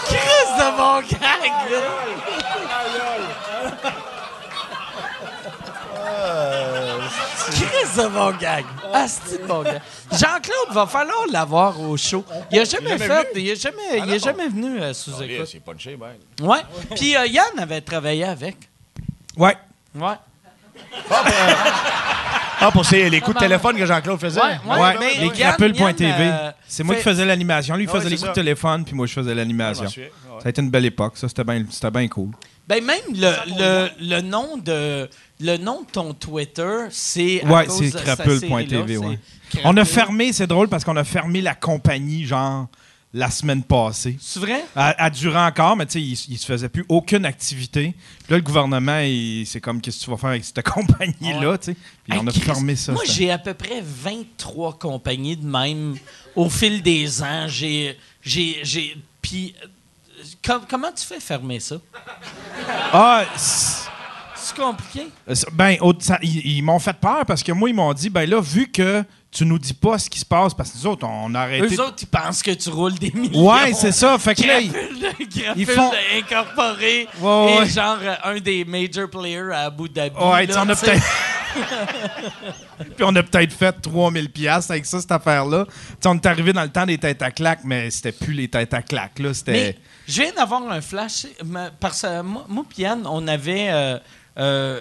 Chris 0.06 0.46
de 0.58 0.76
mon 0.76 1.00
gag, 1.00 1.52
Chris 7.50 7.96
de 7.96 8.38
gag. 8.40 8.64
Asti 8.92 9.38
de 9.38 9.46
mon 9.46 9.62
gag. 9.62 9.80
Jean-Claude, 10.12 10.72
va 10.72 10.86
falloir 10.86 11.24
l'avoir 11.32 11.80
au 11.80 11.96
show. 11.96 12.24
Il 12.50 12.58
a 12.60 12.64
jamais 12.64 12.90
jamais 12.98 13.06
fait, 13.06 13.28
il 13.36 13.50
a 13.50 13.54
jamais, 13.54 14.06
il 14.06 14.12
est 14.14 14.18
jamais 14.24 14.48
venu 14.48 14.80
euh, 14.80 14.92
sous 14.94 15.22
écoute. 15.22 15.46
c'est 15.50 15.60
punché, 15.60 15.96
ben. 15.96 16.12
Ouais. 16.46 16.60
Puis 16.96 17.16
euh, 17.16 17.26
Yann 17.26 17.58
avait 17.58 17.80
travaillé 17.80 18.24
avec. 18.24 18.56
Ouais. 19.36 19.56
Ouais. 19.94 20.14
Ah, 22.62 22.70
pour 22.70 22.84
ces- 22.84 23.08
les 23.08 23.20
coups 23.22 23.36
de 23.36 23.40
téléphone 23.40 23.76
que 23.76 23.86
Jean-Claude 23.86 24.20
faisait. 24.20 24.38
Ouais, 24.40 24.58
ouais. 24.68 24.78
Ouais, 24.80 24.96
mais 25.00 25.14
les 25.14 25.26
Yann- 25.28 25.56
Crapule.tv. 25.56 26.04
Yann, 26.04 26.18
euh, 26.20 26.50
c'est 26.68 26.82
moi 26.82 26.94
qui 26.94 27.02
fait- 27.02 27.10
faisais 27.10 27.24
l'animation. 27.24 27.74
Lui, 27.74 27.84
il 27.84 27.88
Ah 27.88 27.92
ouais, 27.94 27.98
faisait 28.00 28.10
les 28.10 28.16
c'est 28.16 28.20
coups 28.20 28.34
ça. 28.34 28.40
de 28.40 28.44
téléphone, 28.46 28.84
puis 28.84 28.94
moi, 28.94 29.06
je 29.06 29.14
faisais 29.14 29.34
l'animation. 29.34 29.88
Ça. 29.88 30.00
Ah 30.42 30.44
a 30.44 30.48
été 30.50 30.60
une 30.60 30.70
belle 30.70 30.84
époque. 30.84 31.16
Ça, 31.16 31.26
c'était 31.28 31.44
bien 31.44 31.64
c'était 31.70 31.90
bien 31.90 32.06
cool. 32.08 32.30
Ben 32.70 32.84
même 32.84 33.00
le, 33.12 33.32
le, 33.58 33.88
le 34.16 34.20
nom 34.20 34.56
de 34.56 35.08
le 35.40 35.56
nom 35.56 35.82
de 35.82 35.86
ton 35.90 36.14
Twitter, 36.14 36.86
c'est 36.90 37.42
à 37.42 37.46
Ouais, 37.52 37.66
c'est 37.68 37.90
crapule.tv. 37.90 38.96
Ouais. 38.98 39.18
On 39.64 39.76
a 39.76 39.84
fermé, 39.84 40.32
c'est 40.32 40.46
drôle 40.46 40.68
parce 40.68 40.84
qu'on 40.84 40.96
a 40.96 41.02
fermé 41.02 41.40
la 41.40 41.56
compagnie, 41.56 42.24
genre, 42.26 42.68
la 43.12 43.28
semaine 43.28 43.64
passée. 43.64 44.16
C'est 44.20 44.38
vrai? 44.38 44.62
Elle, 44.76 44.94
elle 44.98 45.10
durait 45.10 45.40
encore, 45.40 45.76
mais 45.76 45.86
tu 45.86 45.94
sais, 45.94 46.00
il, 46.00 46.12
il 46.34 46.38
se 46.38 46.46
faisait 46.46 46.68
plus 46.68 46.84
aucune 46.88 47.24
activité. 47.24 47.92
Puis 48.22 48.30
là, 48.30 48.36
le 48.36 48.42
gouvernement, 48.44 49.00
il- 49.00 49.46
c'est 49.48 49.60
comme, 49.60 49.80
qu'est-ce 49.80 49.98
que 49.98 50.04
tu 50.04 50.10
vas 50.12 50.16
faire 50.16 50.30
avec 50.30 50.44
cette 50.44 50.62
compagnie-là, 50.68 51.58
tu 51.58 51.72
sais? 51.72 51.76
Puis 52.08 52.16
on 52.22 52.26
a 52.28 52.30
fermé 52.30 52.76
ça. 52.76 52.92
Moi, 52.92 53.02
j'ai 53.04 53.32
à 53.32 53.38
peu 53.38 53.54
près 53.54 53.82
23 53.84 54.78
compagnies 54.78 55.36
de 55.36 55.44
même 55.44 55.96
au 56.36 56.48
fil 56.48 56.82
des 56.82 57.20
ans. 57.20 57.46
J'ai. 57.48 57.98
j'ai, 58.22 58.60
j'ai 58.62 58.96
puis, 59.20 59.54
com- 60.44 60.62
comment 60.68 60.92
tu 60.92 61.04
fais 61.04 61.20
fermer 61.20 61.60
ça? 61.60 61.76
Ah, 62.92 63.24
c'est- 63.36 63.88
compliqué? 64.56 65.08
c'est- 65.32 65.50
ben, 65.52 65.76
ça- 66.00 66.18
ils, 66.22 66.56
ils 66.58 66.62
m'ont 66.62 66.78
fait 66.78 66.92
peur 66.96 67.24
parce 67.26 67.42
que 67.42 67.52
moi, 67.52 67.68
ils 67.68 67.74
m'ont 67.74 67.92
dit, 67.92 68.10
ben 68.10 68.28
là, 68.28 68.40
vu 68.40 68.68
que 68.70 69.04
tu 69.30 69.46
nous 69.46 69.58
dis 69.60 69.74
pas 69.74 69.96
ce 69.96 70.10
qui 70.10 70.18
se 70.18 70.24
passe, 70.24 70.52
parce 70.52 70.70
que 70.72 70.78
nous 70.78 70.86
autres, 70.88 71.06
on 71.06 71.32
a 71.36 71.40
arrêté. 71.42 71.76
Eux 71.76 71.80
autres, 71.80 71.98
ils 72.02 72.06
pensent 72.06 72.42
que 72.42 72.50
tu 72.50 72.68
roules 72.68 72.94
des 72.98 73.12
millions. 73.12 73.48
Ouais, 73.48 73.72
c'est 73.74 73.92
ça. 73.92 74.18
Fait 74.18 74.34
que 74.34 74.42
là, 74.44 74.58
ils- 74.60 74.72
ils 75.56 75.66
font- 75.66 75.92
incorporé 76.18 77.06
Ouais, 77.20 77.58
et 77.64 77.68
genre 77.68 77.98
euh, 78.02 78.14
un 78.24 78.40
des 78.40 78.64
major 78.64 79.08
players 79.08 79.52
à 79.52 79.66
Abu 79.66 79.88
Dhabi. 79.88 80.16
Ouais, 80.18 80.46
tu 80.48 80.52
là, 80.54 80.64
on 80.66 80.68
a 80.68 80.74
peut-être. 80.74 81.02
Puis 82.96 83.04
on 83.04 83.14
a 83.16 83.22
peut-être 83.22 83.52
fait 83.52 83.72
3000 83.72 84.30
pièces 84.30 84.70
avec 84.70 84.86
ça, 84.86 85.00
cette 85.00 85.12
affaire-là. 85.12 85.64
On 86.04 86.14
est 86.14 86.26
arrivé 86.26 86.52
dans 86.52 86.62
le 86.62 86.68
temps 86.70 86.86
des 86.86 86.98
têtes 86.98 87.22
à 87.22 87.30
claques, 87.30 87.60
mais 87.64 87.90
c'était 87.90 88.12
plus 88.12 88.32
les 88.32 88.48
têtes 88.48 88.72
à 88.74 88.82
claques, 88.82 89.18
là. 89.18 89.32
C'était. 89.34 89.76
Je 90.10 90.22
viens 90.22 90.32
d'avoir 90.32 90.62
un 90.70 90.80
flash. 90.80 91.26
Parce 91.78 92.02
que 92.02 92.22
moi, 92.22 92.44
moi 92.48 92.64
Yann, 92.76 93.06
on 93.06 93.26
avait. 93.28 93.68
euh, 93.70 93.98
euh, 94.38 94.80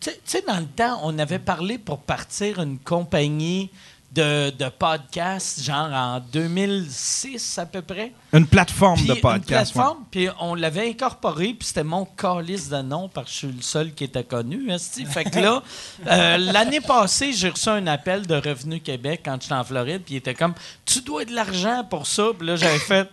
tu 0.00 0.10
sais- 0.24 0.42
dans 0.46 0.58
le 0.58 0.66
temps, 0.66 1.00
on 1.04 1.18
avait 1.18 1.38
parlé 1.38 1.76
pour 1.78 1.98
partir 1.98 2.60
une 2.60 2.78
compagnie 2.78 3.70
de, 4.12 4.50
de 4.50 4.68
podcast, 4.70 5.62
genre 5.62 5.92
en 5.92 6.20
2006 6.20 7.58
à 7.58 7.66
peu 7.66 7.82
près. 7.82 8.12
Une 8.32 8.46
plateforme 8.46 8.96
Puis 8.98 9.06
de 9.06 9.14
une 9.14 9.20
podcast. 9.20 9.48
ouais. 9.76 9.82
plateforme, 9.82 10.04
puis 10.10 10.28
on 10.40 10.54
l'avait 10.54 10.88
incorporé, 10.88 11.54
puis 11.54 11.68
c'était 11.68 11.84
mon 11.84 12.04
calice 12.04 12.68
de 12.68 12.78
nom 12.82 13.08
parce 13.08 13.26
que 13.26 13.32
je 13.32 13.38
suis 13.38 13.52
le 13.52 13.62
seul 13.62 13.92
qui 13.94 14.04
était 14.04 14.24
connu. 14.24 14.68
Fait 15.06 15.24
que 15.24 15.38
là, 15.38 15.62
euh, 16.06 16.38
l'année 16.38 16.80
passée, 16.80 17.32
j'ai 17.32 17.50
reçu 17.50 17.68
un 17.68 17.86
appel 17.86 18.26
de 18.26 18.34
Revenu 18.34 18.80
Québec 18.80 19.20
quand 19.24 19.40
j'étais 19.40 19.54
en 19.54 19.62
Floride, 19.64 20.02
puis 20.04 20.14
il 20.14 20.18
était 20.18 20.34
comme 20.34 20.54
Tu 20.84 21.02
dois 21.02 21.24
de 21.24 21.32
l'argent 21.34 21.84
pour 21.88 22.06
ça. 22.06 22.28
Puis 22.36 22.46
là, 22.48 22.56
j'avais 22.56 22.78
fait 22.78 23.08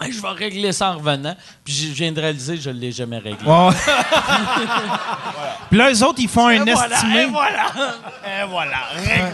Hey, 0.00 0.12
Je 0.12 0.20
vais 0.20 0.28
régler 0.28 0.72
ça 0.72 0.90
en 0.92 0.98
revenant. 0.98 1.34
Puis 1.64 1.72
je 1.72 1.92
viens 1.92 2.12
de 2.12 2.20
réaliser 2.20 2.56
que 2.56 2.62
je 2.62 2.70
ne 2.70 2.78
l'ai 2.78 2.92
jamais 2.92 3.18
réglé. 3.18 3.38
Puis 5.70 5.78
là, 5.78 5.90
eux 5.92 6.02
autres, 6.04 6.18
ils 6.20 6.28
font 6.28 6.48
un 6.48 6.64
voilà, 6.64 6.94
estimé. 6.94 7.22
et 7.22 7.26
voilà. 7.26 7.66
Et 8.24 8.44
voilà. 8.48 8.76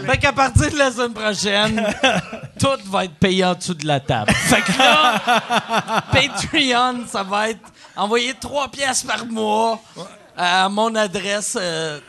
Fait 0.07 0.17
qu'à 0.17 0.33
partir 0.33 0.71
de 0.71 0.77
la 0.77 0.91
semaine 0.91 1.13
prochaine, 1.13 1.87
tout 2.59 2.67
va 2.89 3.05
être 3.05 3.15
payé 3.15 3.45
en 3.45 3.53
dessous 3.55 3.73
de 3.73 3.85
la 3.87 3.99
table. 3.99 4.31
Fait 4.33 4.61
que 4.61 4.77
là, 4.77 6.01
Patreon, 6.11 7.05
ça 7.07 7.23
va 7.23 7.49
être 7.49 7.59
envoyer 7.95 8.33
trois 8.39 8.67
pièces 8.69 9.03
par 9.03 9.25
mois 9.25 9.79
à 10.37 10.69
mon 10.69 10.93
adresse. 10.95 11.57
euh, 11.59 11.99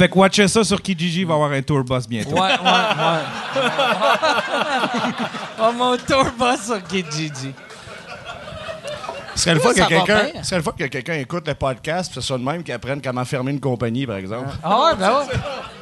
Fait 0.00 0.08
que 0.08 0.18
watchez 0.18 0.48
ça 0.48 0.64
sur 0.64 0.80
Kijiji, 0.80 1.20
il 1.20 1.26
va 1.26 1.34
y 1.34 1.36
avoir 1.36 1.52
un 1.52 1.60
tour 1.60 1.84
bus 1.84 2.08
bientôt. 2.08 2.30
ouais, 2.30 2.40
ouais, 2.40 2.48
ouais. 2.48 3.54
Oh, 5.62 5.72
mon 5.72 5.94
tour 5.98 6.24
va 6.38 6.56
sur 6.56 6.82
Kijiji. 6.84 7.52
Ce 9.34 9.42
serait 9.42 9.54
le 9.56 9.60
fois 9.60 9.74
que 9.74 9.86
quelqu'un 9.86 10.28
que 10.78 10.86
quelqu'un 10.86 11.14
écoute 11.16 11.46
le 11.46 11.54
podcast, 11.54 12.10
puis 12.10 12.22
ce 12.22 12.26
soit 12.26 12.38
le 12.38 12.44
même 12.44 12.62
qui 12.62 12.72
apprenne 12.72 13.02
comment 13.02 13.26
fermer 13.26 13.50
une 13.50 13.60
compagnie, 13.60 14.06
par 14.06 14.16
exemple. 14.16 14.48
Ah 14.64 14.84
ouais, 14.84 14.94
ben 14.96 15.10
ouais. 15.10 15.26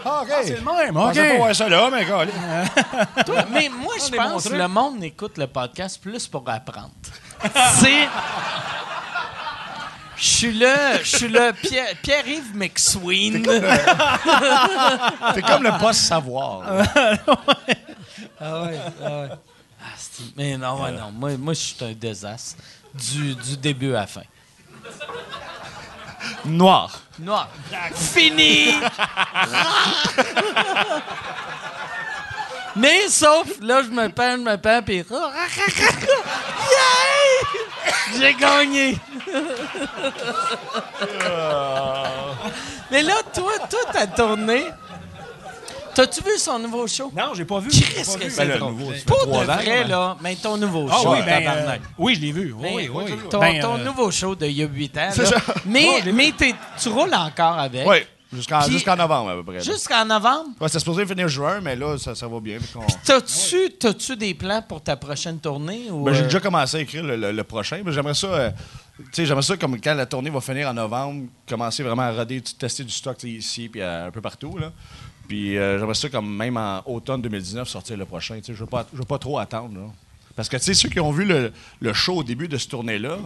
Ah, 0.05 0.23
OK. 0.25 0.29
C'est 0.43 0.57
le 0.57 0.64
même, 0.64 0.89
Je 0.89 0.93
pensais 0.93 1.29
pas 1.29 1.37
voir 1.37 1.55
ça 1.55 1.69
là, 1.69 1.89
mais. 1.93 2.05
Toi, 3.25 3.45
mais 3.53 3.69
moi, 3.69 3.95
je 4.05 4.11
pense 4.16 4.49
que 4.49 4.57
le 4.57 4.66
monde 4.66 5.01
écoute 5.05 5.39
le 5.39 5.47
podcast 5.47 6.03
plus 6.03 6.27
pour 6.27 6.43
apprendre. 6.49 6.91
C'est. 7.77 8.09
Je 10.19 10.25
suis 10.27 10.53
là, 10.53 10.99
je 11.03 11.16
suis 11.16 11.29
là, 11.29 11.53
Pierre- 11.53 11.95
Pierre-Yves 12.03 12.55
McSween. 12.57 13.45
C'est 15.35 15.43
comme 15.43 15.62
le 15.62 15.79
post-savoir. 15.81 16.62
Ah 18.41 18.62
ouais, 18.62 18.79
ah 19.05 19.21
ouais. 19.21 19.29
Ah, 19.81 19.85
c'est- 19.97 20.23
mais 20.37 20.57
non, 20.57 20.83
ouais, 20.83 20.91
non. 20.93 21.12
Moi, 21.12 21.37
moi 21.37 21.55
je 21.55 21.61
suis 21.61 21.77
un 21.85 21.93
désastre. 21.93 22.57
Du, 22.95 23.35
du 23.37 23.57
début 23.59 23.91
à 23.95 24.01
la 24.01 24.07
fin. 24.09 24.23
Noir. 26.45 27.01
Noir. 27.21 27.49
Fini! 27.95 28.75
Mais 32.77 33.09
sauf, 33.09 33.47
là, 33.61 33.83
je 33.83 33.89
me 33.89 34.09
peins, 34.09 34.37
je 34.37 34.43
me 34.43 34.57
peins, 34.57 34.83
puis... 34.83 35.05
J'ai 38.19 38.35
gagné! 38.35 38.99
Mais 42.91 43.03
là, 43.03 43.14
toi, 43.35 43.53
toi, 43.68 43.81
t'as 43.93 44.07
tourné... 44.07 44.64
T'as-tu 45.95 46.22
vu 46.22 46.39
son 46.39 46.61
nouveau 46.61 46.87
show? 46.87 47.11
Non, 47.16 47.33
j'ai 47.35 47.45
pas 47.45 47.59
vu. 47.59 47.70
Pas 47.70 47.76
que 48.18 48.24
vu. 48.24 48.31
c'est 48.31 48.47
Ben, 48.47 48.59
nouveau, 48.61 48.93
trois 49.05 49.41
de 49.41 49.47
vrai, 49.47 49.85
là, 49.85 50.16
mais 50.20 50.37
ton 50.37 50.57
nouveau 50.57 50.87
Ah 50.89 50.97
show, 51.03 51.11
oui, 51.12 51.18
ben, 51.26 51.43
tabarnak. 51.43 51.81
euh, 51.81 51.89
oui, 51.99 52.14
je 52.14 52.20
l'ai 52.20 52.31
vu. 52.31 52.53
Oui, 52.57 52.62
Ben, 52.62 52.74
oui, 52.76 52.89
oui. 53.09 53.18
Ton, 53.29 53.41
Ben, 53.41 53.61
ton 53.61 53.74
euh, 53.81 53.85
nouveau 53.85 54.09
show 54.12 54.37
d'il 54.37 54.53
y 54.53 54.62
a 54.62 54.66
8 54.66 54.97
ans. 54.97 55.09
C'est 55.11 55.22
là. 55.24 55.41
ça. 55.45 55.55
Mais, 55.66 55.89
mais 56.14 56.31
t'es- 56.39 56.55
tu 56.81 56.89
roules 56.89 57.12
encore 57.12 57.59
avec. 57.59 57.85
Oui, 57.85 57.97
jusqu'en 58.33 58.95
novembre, 58.95 59.31
à 59.31 59.35
peu 59.35 59.43
près. 59.43 59.61
Jusqu'en 59.61 60.05
novembre? 60.05 60.51
Ouais, 60.61 60.68
c'était 60.68 60.79
supposé 60.79 61.05
finir 61.05 61.26
juin, 61.26 61.59
mais 61.61 61.74
là, 61.74 61.99
ça, 61.99 62.14
ça 62.14 62.29
va 62.29 62.39
bien. 62.39 62.59
T'as-tu, 63.05 63.72
t'as-tu 63.81 64.14
des 64.14 64.35
plans 64.35 64.62
pour 64.62 64.81
ta 64.81 64.95
prochaine 64.95 65.41
tournée? 65.41 65.91
Ou 65.91 66.05
Ben, 66.05 66.12
j'ai 66.12 66.20
euh, 66.20 66.24
déjà 66.26 66.39
commencé 66.39 66.76
à 66.76 66.81
écrire 66.81 67.03
le, 67.03 67.16
le- 67.16 67.33
le 67.33 67.43
prochain. 67.43 67.81
mais 67.85 67.91
J'aimerais 67.91 68.14
ça, 68.14 68.26
euh, 68.29 68.51
sais, 69.12 69.26
j'aimerais 69.26 69.42
ça 69.42 69.57
comme 69.57 69.80
quand 69.80 69.94
la 69.94 70.07
tournée 70.07 70.30
va 70.30 70.40
finir 70.40 70.68
en 70.68 70.74
novembre, 70.74 71.26
commencer 71.49 71.82
vraiment 71.82 72.03
à 72.03 72.12
roder, 72.12 72.40
tester 72.40 72.84
du 72.84 72.90
stock 72.92 73.22
ici 73.24 73.68
puis 73.68 73.80
euh, 73.80 74.09
un 74.09 74.11
peu 74.11 74.20
partout 74.20 74.57
là. 74.59 74.72
Puis 75.28 75.57
euh, 75.59 75.78
j'aimerais 75.78 75.94
ça 75.94 76.09
comme 76.09 76.34
même 76.34 76.57
en 76.57 76.82
automne 76.86 77.20
2019 77.22 77.68
sortir 77.68 77.96
le 77.96 78.07
prochain. 78.07 78.36
Tu 78.38 78.44
sais, 78.44 78.55
je 78.55 78.61
veux 78.61 78.66
pas, 78.66 78.86
je 78.92 78.99
veux 78.99 79.05
pas 79.05 79.18
trop 79.18 79.38
attendre 79.38 79.78
là. 79.78 79.86
Parce 80.34 80.49
que 80.49 80.57
tu 80.57 80.62
sais 80.64 80.74
ceux 80.74 80.88
qui 80.88 81.01
ont 81.01 81.11
vu 81.12 81.24
le, 81.24 81.53
le 81.80 81.92
show 81.92 82.16
au 82.18 82.22
début 82.24 82.49
de 82.49 82.57
cette 82.57 82.70
tournée 82.70 82.99
là. 82.99 83.18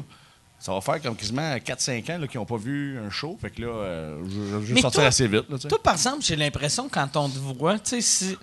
Ça 0.59 0.73
va 0.73 0.81
faire 0.81 1.03
comme 1.03 1.17
quasiment 1.17 1.57
4-5 1.57 2.13
ans 2.15 2.19
là, 2.19 2.27
qui 2.29 2.37
n'ont 2.37 2.45
pas 2.45 2.57
vu 2.57 2.97
un 2.99 3.11
show. 3.11 3.37
Fait 3.41 3.51
que 3.51 3.63
là, 3.63 3.69
euh, 3.69 4.23
je, 4.29 4.31
je 4.31 4.39
veux 4.41 4.75
Mais 4.75 4.81
sortir 4.81 5.01
toi- 5.01 5.09
assez 5.09 5.27
vite. 5.27 5.45
Là. 5.51 5.59
Toi, 5.59 5.83
par 5.83 5.95
exemple, 5.95 6.23
j'ai 6.23 6.37
l'impression, 6.37 6.89
quand 6.89 7.17
on 7.17 7.29
te 7.29 7.37
voit, 7.39 7.81
tu 7.81 7.91
sais, 7.91 8.01
si- 8.01 8.39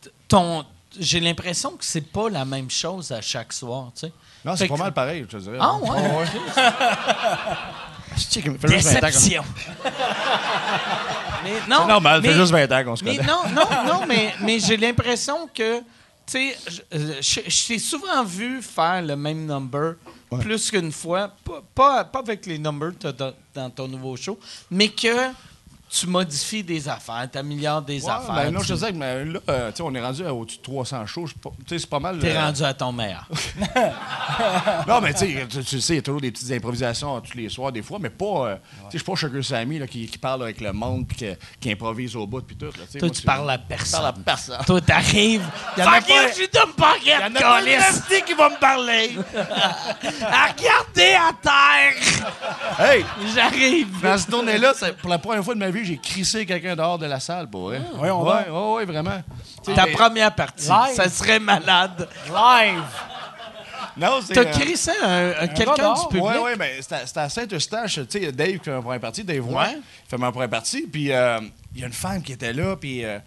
t- 0.00 0.10
ton. 0.26 0.64
J'ai 0.98 1.20
l'impression 1.20 1.70
que 1.76 1.84
c'est 1.84 2.00
pas 2.12 2.28
la 2.28 2.44
même 2.44 2.68
chose 2.68 3.12
à 3.12 3.20
chaque 3.20 3.52
soir, 3.52 3.92
tu 3.94 4.00
sais. 4.06 4.12
Non, 4.44 4.56
c'est 4.56 4.66
pas 4.68 4.76
mal 4.76 4.92
pareil, 4.92 5.24
je 5.30 5.36
te 5.36 5.42
dirais. 5.42 5.58
Ah 5.60 5.74
ouais? 5.76 6.26
Qu'il 8.30 8.50
me 8.52 8.58
fait 8.58 8.68
juste 8.68 8.88
20 8.88 8.96
ans 8.96 9.00
qu'on- 9.00 9.06
Déception. 9.06 9.44
mais 11.44 11.50
non, 11.68 11.76
C'est 11.82 11.86
normal, 11.88 12.20
mais- 12.22 12.28
fait 12.28 12.34
juste 12.34 12.52
20 12.52 12.72
ans 12.72 12.84
qu'on 12.84 12.96
se 12.96 13.04
Mais 13.04 13.16
non, 13.18 13.40
non, 13.54 13.84
non, 13.86 14.06
mais, 14.06 14.34
mais 14.40 14.58
j'ai 14.60 14.76
l'impression 14.76 15.48
que, 15.54 15.78
tu 15.80 15.84
sais, 16.26 16.56
je- 16.68 16.80
euh, 16.98 17.14
je 17.20 17.66
t'ai 17.66 17.78
souvent 17.78 18.24
vu 18.24 18.60
faire 18.62 19.02
le 19.02 19.16
même 19.16 19.46
number 19.46 19.94
plus 20.40 20.70
qu'une 20.70 20.92
fois, 20.92 21.30
pas, 21.44 21.62
pas, 21.74 22.04
pas 22.04 22.18
avec 22.20 22.46
les 22.46 22.58
numbers 22.58 22.92
dans 23.54 23.70
ton 23.70 23.86
nouveau 23.88 24.16
show, 24.16 24.38
mais 24.70 24.88
que 24.88 25.08
tu 25.94 26.06
modifies 26.06 26.62
des 26.62 26.88
affaires, 26.88 27.28
tu 27.30 27.36
améliores 27.38 27.82
des 27.82 28.02
Ouais, 28.04 28.10
affaires. 28.10 28.34
ben 28.34 28.50
non, 28.50 28.60
je 28.60 28.68
te 28.68 28.72
disais, 28.72 28.92
mais 28.92 29.24
là, 29.26 29.40
euh, 29.50 29.70
tu 29.70 29.76
sais, 29.76 29.82
on 29.82 29.94
est 29.94 30.00
rendu 30.00 30.24
à 30.26 30.32
au-dessus 30.32 30.56
de 30.58 30.62
300 30.62 31.06
shows. 31.06 31.26
c'est 31.68 31.86
pas 31.86 31.98
mal. 32.00 32.18
T'es 32.18 32.34
euh, 32.34 32.40
rendu 32.40 32.62
à 32.64 32.72
ton 32.74 32.92
meilleur. 32.92 33.26
Non, 34.88 35.00
mais 35.00 35.12
tu 35.12 35.20
sais, 35.20 35.46
tu- 35.64 35.80
sais, 35.80 35.92
il 35.94 35.96
y 35.96 35.98
a 35.98 36.02
toujours 36.02 36.20
des 36.20 36.30
petites 36.30 36.50
improvisations 36.50 37.20
tous 37.20 37.36
les 37.36 37.48
soirs, 37.48 37.70
des 37.72 37.82
fois, 37.82 37.98
mais 38.00 38.10
pas. 38.10 38.24
euh, 38.24 38.54
Tu 38.54 38.60
sais, 38.60 38.86
je 38.92 38.98
suis 38.98 39.04
pas 39.04 39.16
Sugar 39.16 39.44
Sammy 39.44 39.78
là, 39.78 39.86
qui, 39.86 40.06
qui 40.06 40.18
parle 40.18 40.42
avec 40.44 40.60
le 40.60 40.72
monde 40.72 41.06
puis 41.06 41.16
que- 41.18 41.36
qui 41.60 41.70
improvise 41.70 42.16
au 42.16 42.26
bout 42.26 42.40
puis 42.42 42.56
tout. 42.56 42.66
Là, 42.66 42.72
Toi, 42.72 43.00
moi, 43.02 43.10
tu 43.10 43.22
parles 43.22 43.50
à 43.50 43.58
personne. 43.58 44.00
parle 44.00 44.06
à 44.06 44.12
personne. 44.24 44.58
Toi, 44.66 44.80
t'arrives. 44.80 45.44
Fuck 45.76 46.08
you, 46.08 46.14
je 46.28 46.34
suis 46.34 46.48
de 46.48 46.58
me 46.58 46.72
Il 47.02 47.08
y 47.08 47.14
en 47.14 47.34
a 47.34 47.40
pas 47.40 47.60
hostie 47.90 48.22
qui 48.26 48.34
va 48.34 48.48
me 48.48 48.58
parler. 48.58 49.16
À 50.22 50.46
regarder 50.52 51.14
à 51.14 51.32
terre. 51.42 52.24
hey! 52.78 53.04
J'arrive. 53.34 54.00
Dans 54.02 54.16
cette 54.18 54.30
tournée-là, 54.30 54.72
pour 55.00 55.10
la 55.10 55.18
première 55.18 55.44
fois 55.44 55.54
de 55.54 55.58
ma 55.60 55.70
vie, 55.70 55.81
j'ai 55.84 55.98
crissé 55.98 56.44
quelqu'un 56.46 56.74
dehors 56.76 56.98
de 56.98 57.06
la 57.06 57.20
salle, 57.20 57.48
pour 57.48 57.62
vrai. 57.68 57.80
Ouais, 57.96 58.10
on 58.10 58.22
ouais, 58.24 58.48
ouais, 58.48 58.74
ouais, 58.74 58.84
vraiment. 58.84 59.22
Ta 59.74 59.86
mais- 59.86 59.92
première 59.92 60.34
partie. 60.34 60.68
Live. 60.68 60.94
Ça 60.96 61.08
serait 61.08 61.38
malade. 61.38 62.08
Live. 62.26 62.82
Non, 63.96 64.20
c'est. 64.26 64.32
T'as 64.34 64.44
crissé 64.46 64.90
un, 65.02 65.30
un- 65.42 65.48
quelqu'un 65.48 65.92
du 65.94 66.00
public? 66.08 66.24
Oui, 66.24 66.34
oui, 66.44 66.50
mais 66.58 66.80
c'était 66.80 67.20
à 67.20 67.28
Saint-Eustache. 67.28 68.00
Tu 68.08 68.20
sais, 68.20 68.32
Dave 68.32 68.52
qui 68.58 68.64
fait 68.64 68.70
ma 68.70 68.80
première 68.80 69.00
partie, 69.00 69.22
Dave 69.22 69.44
Roy, 69.44 69.62
Ouais. 69.62 69.76
il 69.76 70.08
fait 70.08 70.16
ma 70.16 70.30
première 70.32 70.48
partie. 70.48 70.82
Puis 70.86 71.12
euh, 71.12 71.40
il 71.74 71.80
y 71.80 71.84
a 71.84 71.88
une 71.88 71.92
femme 71.92 72.22
qui 72.22 72.32
était 72.32 72.54
là, 72.54 72.74
puis 72.76 73.04
euh, 73.04 73.18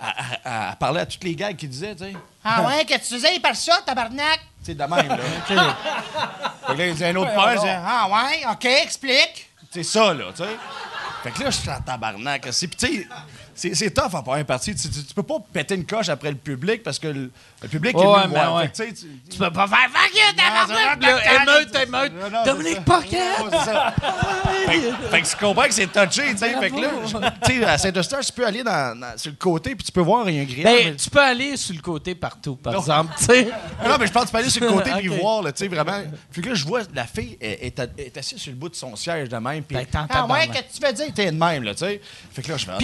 elle, 0.00 0.76
parlait 0.80 1.00
à 1.00 1.06
toutes 1.06 1.24
les 1.24 1.34
gars 1.34 1.52
qui 1.52 1.68
disaient, 1.68 1.94
tu 1.94 2.04
sais. 2.04 2.12
Ah 2.42 2.62
ouais, 2.62 2.84
que 2.86 2.94
tu 2.94 3.14
faisais 3.14 3.38
par 3.40 3.54
ça, 3.54 3.80
tabarnak? 3.84 4.40
Tu 4.64 4.72
sais, 4.72 4.74
de 4.74 4.80
même, 4.82 5.08
là. 5.08 5.18
Que 6.66 6.72
là, 6.72 6.86
il 6.86 6.94
dit 6.94 7.04
un 7.04 7.16
autre 7.16 7.34
père, 7.34 7.52
il 7.56 7.60
dit, 7.60 7.66
Ah 7.68 8.08
ouais, 8.10 8.44
OK, 8.50 8.64
explique. 8.64 9.50
c'est 9.70 9.82
ça, 9.82 10.14
là, 10.14 10.24
tu 10.34 10.42
sais. 10.42 10.48
Fait 11.24 11.30
que 11.30 11.42
là, 11.42 11.50
je 11.50 11.56
suis 11.56 11.70
en 11.70 11.80
tabarnak. 11.80 12.42
Puis, 12.42 12.68
tu 12.68 12.86
sais, 12.86 13.08
c'est- 13.54 13.74
c'est 13.74 13.90
tough 13.90 14.14
en 14.14 14.22
première 14.22 14.44
partie. 14.46 14.74
Tu, 14.74 14.88
tu- 14.88 15.04
tu 15.04 15.14
peux 15.14 15.22
pas 15.22 15.36
péter 15.52 15.74
une 15.74 15.86
coche 15.86 16.08
après 16.08 16.30
le 16.30 16.36
public 16.36 16.82
parce 16.82 16.98
que 16.98 17.08
le, 17.08 17.30
le 17.62 17.68
public 17.68 17.96
Ouais, 17.96 18.02
est 18.04 18.22
venu 18.22 18.28
voir. 18.34 18.54
ouais. 18.56 18.70
Fait 18.74 18.92
tu 18.92 19.06
tu- 19.30 19.38
peux 19.38 19.50
pas 19.50 19.66
faire 19.66 19.88
fuck 19.92 20.14
you, 20.14 20.36
vrai, 20.66 21.22
Émeute, 21.42 21.76
émeute. 21.76 22.44
Dominique 22.44 22.78
ça. 23.64 23.94
fait, 25.10 25.22
que- 25.22 25.28
tu 25.30 25.36
comprends 25.36 25.64
que 25.64 25.72
c'est 25.74 25.86
touché, 25.86 26.32
tu 26.32 26.38
sais. 26.38 26.58
Fait 26.58 26.70
que 26.70 26.80
là, 26.80 26.90
tu 27.44 27.58
sais, 27.58 27.64
à 27.64 27.78
Saint-Eustache, 27.78 28.26
tu 28.26 28.32
peux 28.32 28.46
aller 28.46 28.62
dans, 28.62 28.98
dans- 28.98 29.16
sur 29.18 29.30
le 29.30 29.36
côté 29.36 29.74
puis 29.74 29.84
tu 29.84 29.92
peux 29.92 30.00
voir, 30.00 30.26
un 30.26 30.44
grillage. 30.44 30.64
Ben, 30.64 30.90
mais- 30.90 30.96
tu 30.96 31.10
peux 31.10 31.20
aller 31.20 31.56
sur 31.56 31.74
le 31.74 31.80
côté 31.80 32.14
partout, 32.14 32.56
par 32.56 32.72
Non. 32.72 32.80
exemple, 32.80 33.14
tu 33.18 33.24
sais. 33.24 33.44
Non, 33.86 33.96
mais 33.98 34.06
je 34.06 34.12
pense 34.12 34.22
que 34.24 34.28
tu 34.28 34.32
peux 34.32 34.38
aller 34.38 34.50
sur 34.50 34.62
le 34.62 34.68
côté 34.70 34.90
puis 34.98 35.08
voir, 35.20 35.42
tu 35.44 35.50
sais, 35.56 35.68
vraiment. 35.68 36.02
Puis 36.30 36.42
là, 36.42 36.54
je 36.54 36.64
vois, 36.64 36.80
la 36.94 37.06
fille 37.06 37.36
est, 37.40 37.78
assise 38.18 38.38
sur 38.38 38.50
le 38.52 38.56
bout 38.58 38.68
de 38.68 38.74
son 38.74 38.94
siège 38.96 39.28
de 39.28 39.36
même. 39.36 39.62
Puis, 39.62 39.76
Ben, 39.76 39.86
ah, 40.10 40.26
ouais, 40.26 40.48
que 40.48 40.52
tu 40.54 40.84
veux 40.84 40.92
dire? 40.92 41.06
T'es 41.14 41.30
de 41.30 41.36
même, 41.36 41.62
là, 41.62 41.74
tu 41.74 41.80
sais. 41.84 42.00
Fait 42.32 42.42
que 42.42 42.50
là, 42.50 42.56
je 42.56 42.64
fais. 42.66 42.78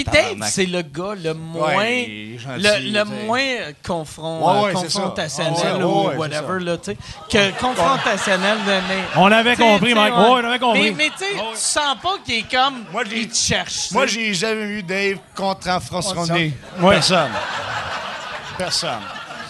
C'est 0.61 0.66
le 0.66 0.82
gars 0.82 1.14
le 1.22 1.32
moins, 1.32 1.74
Ouais, 1.76 2.36
gentil, 2.38 2.90
le, 2.90 3.04
moins 3.04 3.40
confront, 3.86 4.40
Ouais, 4.62 4.64
ouais, 4.64 4.72
c'est 4.82 4.90
ça. 4.90 5.00
confrontationnel 5.00 5.76
ouais, 5.76 5.82
ou 5.84 6.08
ouais, 6.08 6.16
whatever, 6.16 6.62
là, 6.62 6.76
tu 6.76 6.92
sais. 6.92 6.96
Que 7.30 7.58
confrontationnel 7.58 8.58
de 8.66 8.70
mais- 8.70 9.04
On 9.16 9.32
avait 9.32 9.56
compris, 9.56 9.94
Mike. 9.94 10.14
ouais. 10.14 10.20
Ouais, 10.20 10.28
on 10.28 10.44
avait 10.48 10.58
compris. 10.58 10.82
Mais, 10.82 10.90
mais 10.90 11.11
tu 11.11 11.18
sais, 11.24 11.32
tu 11.32 11.56
sens 11.56 11.96
pas 12.02 12.16
qu'il 12.24 12.34
est 12.34 12.50
comme. 12.50 12.84
Moi, 12.92 13.02
il 13.11 13.28
te 13.28 13.36
cherche. 13.36 13.90
Moi, 13.92 14.06
j'ai 14.06 14.34
jamais 14.34 14.66
vu 14.66 14.82
Dave 14.82 15.16
contre 15.34 15.68
un 15.68 15.80
France 15.80 16.12
René. 16.12 16.52
Ouais. 16.78 16.96
Personne. 16.96 17.30
Personne. 18.58 19.00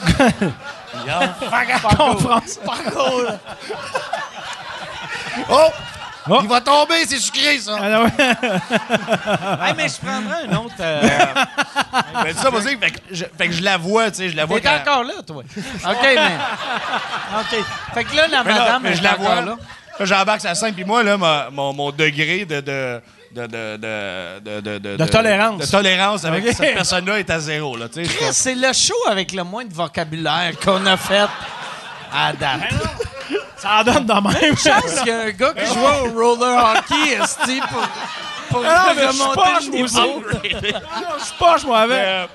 Conférence. 1.98 2.58
Oh! 5.50 5.68
Oh. 6.28 6.40
Il 6.42 6.48
va 6.48 6.60
tomber, 6.60 7.06
c'est 7.06 7.18
sucré, 7.18 7.58
ça! 7.58 7.76
Ah, 7.80 8.02
ouais. 8.02 8.10
Hey, 9.68 9.74
mais 9.76 9.88
je 9.88 9.96
prendrais 10.06 10.44
un 10.48 10.56
autre. 10.56 10.74
euh, 10.80 11.00
Ben, 12.24 12.34
ça, 12.36 12.50
vas-y, 12.50 12.76
fait, 12.76 12.90
que 12.90 12.98
je, 13.10 13.24
fait 13.38 13.46
que 13.48 13.52
je 13.54 13.62
la 13.62 13.76
vois, 13.78 14.10
tu 14.10 14.16
sais, 14.18 14.28
je 14.28 14.36
la 14.36 14.44
vois 14.44 14.60
T'es 14.60 14.68
quand- 14.68 14.80
encore 14.92 15.04
là, 15.04 15.14
toi. 15.26 15.42
OK, 15.42 15.96
mais. 16.02 16.36
OK. 17.40 17.64
Fait 17.94 18.04
que 18.04 18.16
là, 18.16 18.26
la 18.28 18.44
Mais 18.44 18.50
là, 18.52 18.58
madame 18.58 18.82
mais 18.82 18.90
est 18.90 18.96
je 18.96 19.02
la 19.02 19.12
encore 19.14 19.24
vois. 19.24 19.34
là. 19.40 19.56
Là, 19.98 20.04
j'embarque 20.06 20.40
sa 20.42 20.54
scène, 20.54 20.74
puis 20.74 20.84
moi, 20.84 21.02
là, 21.02 21.16
ma- 21.16 21.48
mon, 21.50 21.72
mon 21.72 21.90
degré 21.90 22.44
de... 22.44 22.60
de 22.60 23.00
de, 23.32 23.46
de, 23.46 23.76
de, 23.76 24.60
de, 24.60 24.78
de, 24.78 24.96
De 24.96 25.04
tolérance. 25.06 25.60
De 25.60 25.66
tolérance 25.70 26.24
avec 26.24 26.44
cette 26.52 26.74
personne-là 26.74 27.20
est 27.20 27.30
à 27.30 27.38
zéro. 27.38 27.76
Là, 27.76 27.88
tu 27.88 28.04
sais, 28.04 28.10
je 28.10 28.16
Chris, 28.16 28.26
C'est 28.32 28.56
le 28.56 28.72
show 28.72 28.96
avec 29.08 29.30
le 29.30 29.44
moins 29.44 29.64
de 29.64 29.72
vocabulaire 29.72 30.50
qu'on 30.58 30.84
a 30.84 30.96
fait 30.96 31.28
à 32.12 32.32
date. 32.32 32.58
Ça 33.60 33.80
en 33.80 33.84
donne 33.84 34.06
de 34.06 34.12
même. 34.12 34.56
chance 34.56 34.98
qu'il 35.00 35.08
y 35.08 35.10
a 35.10 35.20
un 35.20 35.30
gars 35.30 35.52
qui 35.52 35.66
joue 35.66 35.80
au 35.80 36.10
roller 36.12 36.76
hockey, 36.76 37.12
esti, 37.22 37.60
pour, 37.60 37.88
pour 38.48 38.64
Ah, 38.66 38.92
mais 38.96 39.06
je 39.06 39.12
suis 39.12 39.22
remonter 39.22 39.40
poche, 39.40 39.66
le 39.66 39.70
moi 39.70 39.82
niveau. 39.82 40.24
Je 41.18 41.24
suis 41.24 41.34
poche, 41.38 41.64
moi, 41.64 41.80
avec. 41.80 41.98
Euh, 41.98 42.26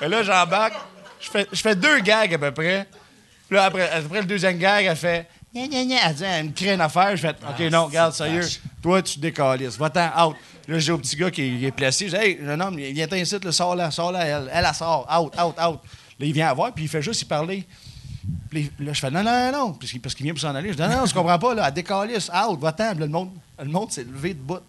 mais 0.00 0.08
là, 0.08 0.22
j'embarque. 0.22 0.74
Je 1.20 1.30
fais, 1.30 1.46
je 1.50 1.60
fais 1.60 1.74
deux 1.74 2.00
gags 2.00 2.34
à 2.34 2.38
peu 2.38 2.52
près. 2.52 2.86
Puis 3.48 3.56
là, 3.56 3.64
après, 3.64 3.90
après 3.90 4.20
le 4.20 4.26
deuxième 4.26 4.58
gag, 4.58 4.84
elle 4.84 4.96
fait. 4.96 5.26
Gna, 5.54 5.66
gna, 5.66 5.84
gna. 5.84 5.96
Elle 6.06 6.14
dit, 6.14 6.24
elle 6.24 6.44
me 6.44 6.52
crée 6.52 6.74
une 6.74 6.80
affaire. 6.82 7.16
Je 7.16 7.22
fais, 7.22 7.30
OK, 7.30 7.72
non, 7.72 7.86
regarde, 7.86 8.12
sérieux. 8.12 8.46
Toi, 8.82 9.00
tu 9.00 9.18
décalisses. 9.18 9.78
Va-t'en, 9.78 10.28
out. 10.28 10.36
Là, 10.68 10.78
j'ai 10.78 10.92
au 10.92 10.98
petit 10.98 11.16
gars 11.16 11.30
qui 11.30 11.42
est, 11.42 11.58
qui 11.58 11.64
est 11.64 11.72
placé. 11.72 12.08
Je 12.08 12.16
dis, 12.16 12.22
hey, 12.22 12.38
jeune 12.44 12.60
homme, 12.60 12.76
viens 12.76 13.06
là, 13.06 13.52
sors 13.52 13.74
là, 13.74 13.90
sors 13.90 14.12
là. 14.12 14.26
Elle, 14.26 14.50
elle, 14.52 14.66
elle 14.68 14.74
sort. 14.74 15.06
Out, 15.10 15.32
out, 15.40 15.54
out. 15.58 15.80
Là, 16.20 16.26
il 16.26 16.32
vient 16.32 16.48
à 16.48 16.54
voir, 16.54 16.72
puis 16.74 16.84
il 16.84 16.88
fait 16.88 17.00
juste 17.00 17.22
y 17.22 17.24
parler. 17.24 17.66
Puis 18.50 18.70
là, 18.80 18.92
je 18.92 19.00
fais, 19.00 19.10
non, 19.10 19.22
non, 19.22 19.52
non, 19.52 19.72
parce 19.72 19.90
qu'il 19.90 20.00
parce 20.00 20.14
qu'il 20.14 20.24
vient 20.24 20.32
pour 20.32 20.40
s'en 20.40 20.54
aller. 20.54 20.70
Je 20.70 20.74
dis, 20.74 20.82
non, 20.82 20.88
non, 20.88 21.06
je 21.06 21.14
comprends 21.14 21.38
pas, 21.38 21.54
là. 21.54 21.68
Elle 21.68 21.74
décalisse. 21.74 22.30
Out, 22.30 22.58
va-t'en. 22.60 22.90
Puis 22.90 23.00
là, 23.00 23.06
le 23.06 23.12
monde, 23.12 23.30
le 23.58 23.66
monde 23.66 23.90
s'est 23.90 24.04
levé 24.04 24.34
de 24.34 24.40
bout. 24.40 24.62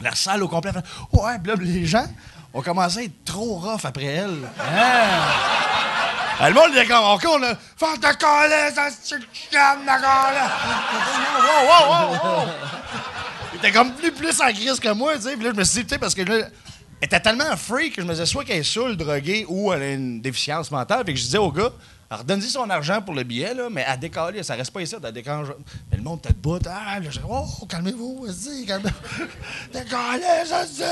La 0.00 0.14
salle 0.14 0.42
au 0.42 0.48
complet 0.48 0.72
fait 0.72 0.84
Ouais, 1.12 1.38
puis 1.42 1.52
là, 1.52 1.58
les 1.60 1.86
gens 1.86 2.06
ont 2.54 2.62
commencé 2.62 2.98
à 2.98 3.02
être 3.04 3.24
trop 3.24 3.56
rough 3.56 3.84
après 3.84 4.04
elle. 4.04 4.38
Ah, 4.58 6.48
Le 6.48 6.54
monde 6.54 6.70
était 6.74 6.86
comme 6.86 7.04
OK, 7.04 7.24
on 7.28 7.42
a 7.42 7.54
Faire 7.76 8.00
ta 8.00 8.14
calais, 8.14 8.72
ça 8.74 8.90
se 8.90 9.14
calme, 9.50 9.84
d'accord 9.86 10.30
là. 10.32 10.50
Wow, 11.38 11.68
wow, 11.68 12.10
wow, 12.10 12.36
wow. 12.36 12.48
Il 13.52 13.58
était 13.58 13.70
comme 13.70 13.92
plus, 13.92 14.10
plus 14.10 14.40
en 14.40 14.48
crise 14.48 14.80
que 14.80 14.92
moi, 14.92 15.14
tu 15.16 15.22
sais. 15.22 15.34
Puis 15.36 15.44
là, 15.44 15.50
je 15.52 15.58
me 15.58 15.64
suis 15.64 15.80
dit, 15.80 15.84
tu 15.84 15.90
sais, 15.90 15.98
parce 15.98 16.14
que 16.14 16.22
là, 16.22 16.46
elle 17.00 17.06
était 17.06 17.20
tellement 17.20 17.56
freak 17.56 17.94
que 17.96 18.02
je 18.02 18.06
me 18.06 18.12
disais 18.12 18.26
soit 18.26 18.44
qu'elle 18.44 18.58
est 18.58 18.62
saoule, 18.64 18.96
droguée 18.96 19.44
ou 19.48 19.72
elle 19.72 19.82
a 19.82 19.92
une 19.92 20.20
déficience 20.20 20.70
mentale. 20.70 21.04
Puis 21.04 21.14
que 21.14 21.20
je 21.20 21.24
disais 21.24 21.38
au 21.38 21.52
gars, 21.52 21.70
alors 22.12 22.24
donne-y 22.24 22.50
son 22.50 22.68
argent 22.68 23.00
pour 23.00 23.14
le 23.14 23.22
billet, 23.22 23.54
là, 23.54 23.68
mais 23.70 23.86
à 23.86 23.96
décaler, 23.96 24.42
ça 24.42 24.54
reste 24.54 24.70
pas 24.70 24.82
ici, 24.82 24.94
elle 25.02 25.12
décale. 25.12 25.46
Mais 25.90 25.96
le 25.96 26.02
monde 26.02 26.18
était 26.18 26.34
debout. 26.34 26.58
Ah, 26.68 27.00
là, 27.00 27.06
je 27.08 27.18
dis, 27.18 27.24
oh, 27.26 27.46
calmez-vous, 27.66 28.26
vas-y, 28.26 28.66
calmez-vous. 28.66 29.24
Décalez, 29.72 30.44
ça 30.44 30.66
se. 30.66 30.82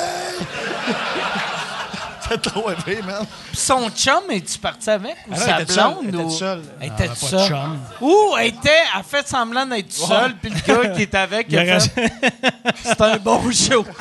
C'était 2.22 2.38
trop 2.50 2.70
épais, 2.70 3.02
man. 3.02 3.26
Son 3.52 3.90
chum, 3.90 4.22
es-tu 4.30 4.58
parti 4.60 4.88
avec? 4.88 5.16
Ou 5.26 5.32
non, 5.32 5.36
sa 5.36 5.56
elle 5.56 5.62
était 5.64 5.72
seule, 5.74 5.84
blonde? 5.84 6.04
elle 6.04 6.08
était 6.14 6.24
ou... 6.24 6.30
seule. 6.30 6.62
Elle 6.80 6.86
était 6.92 7.08
Ah, 7.10 7.14
seule. 7.14 7.48
chum. 7.48 7.78
Ou 8.00 8.16
elle 8.38 8.46
était, 8.46 8.70
elle 8.96 9.02
fait 9.04 9.26
semblant 9.28 9.66
d'être 9.66 9.92
seule, 9.92 10.34
puis 10.36 10.50
le 10.50 10.60
gars 10.60 10.88
qui 10.90 11.02
est 11.02 11.14
avec, 11.14 11.46
il 11.50 11.58
a 11.58 11.80
fait, 11.80 12.12
c'est 12.82 13.00
un 13.00 13.16
bon 13.18 13.50
show. 13.50 13.84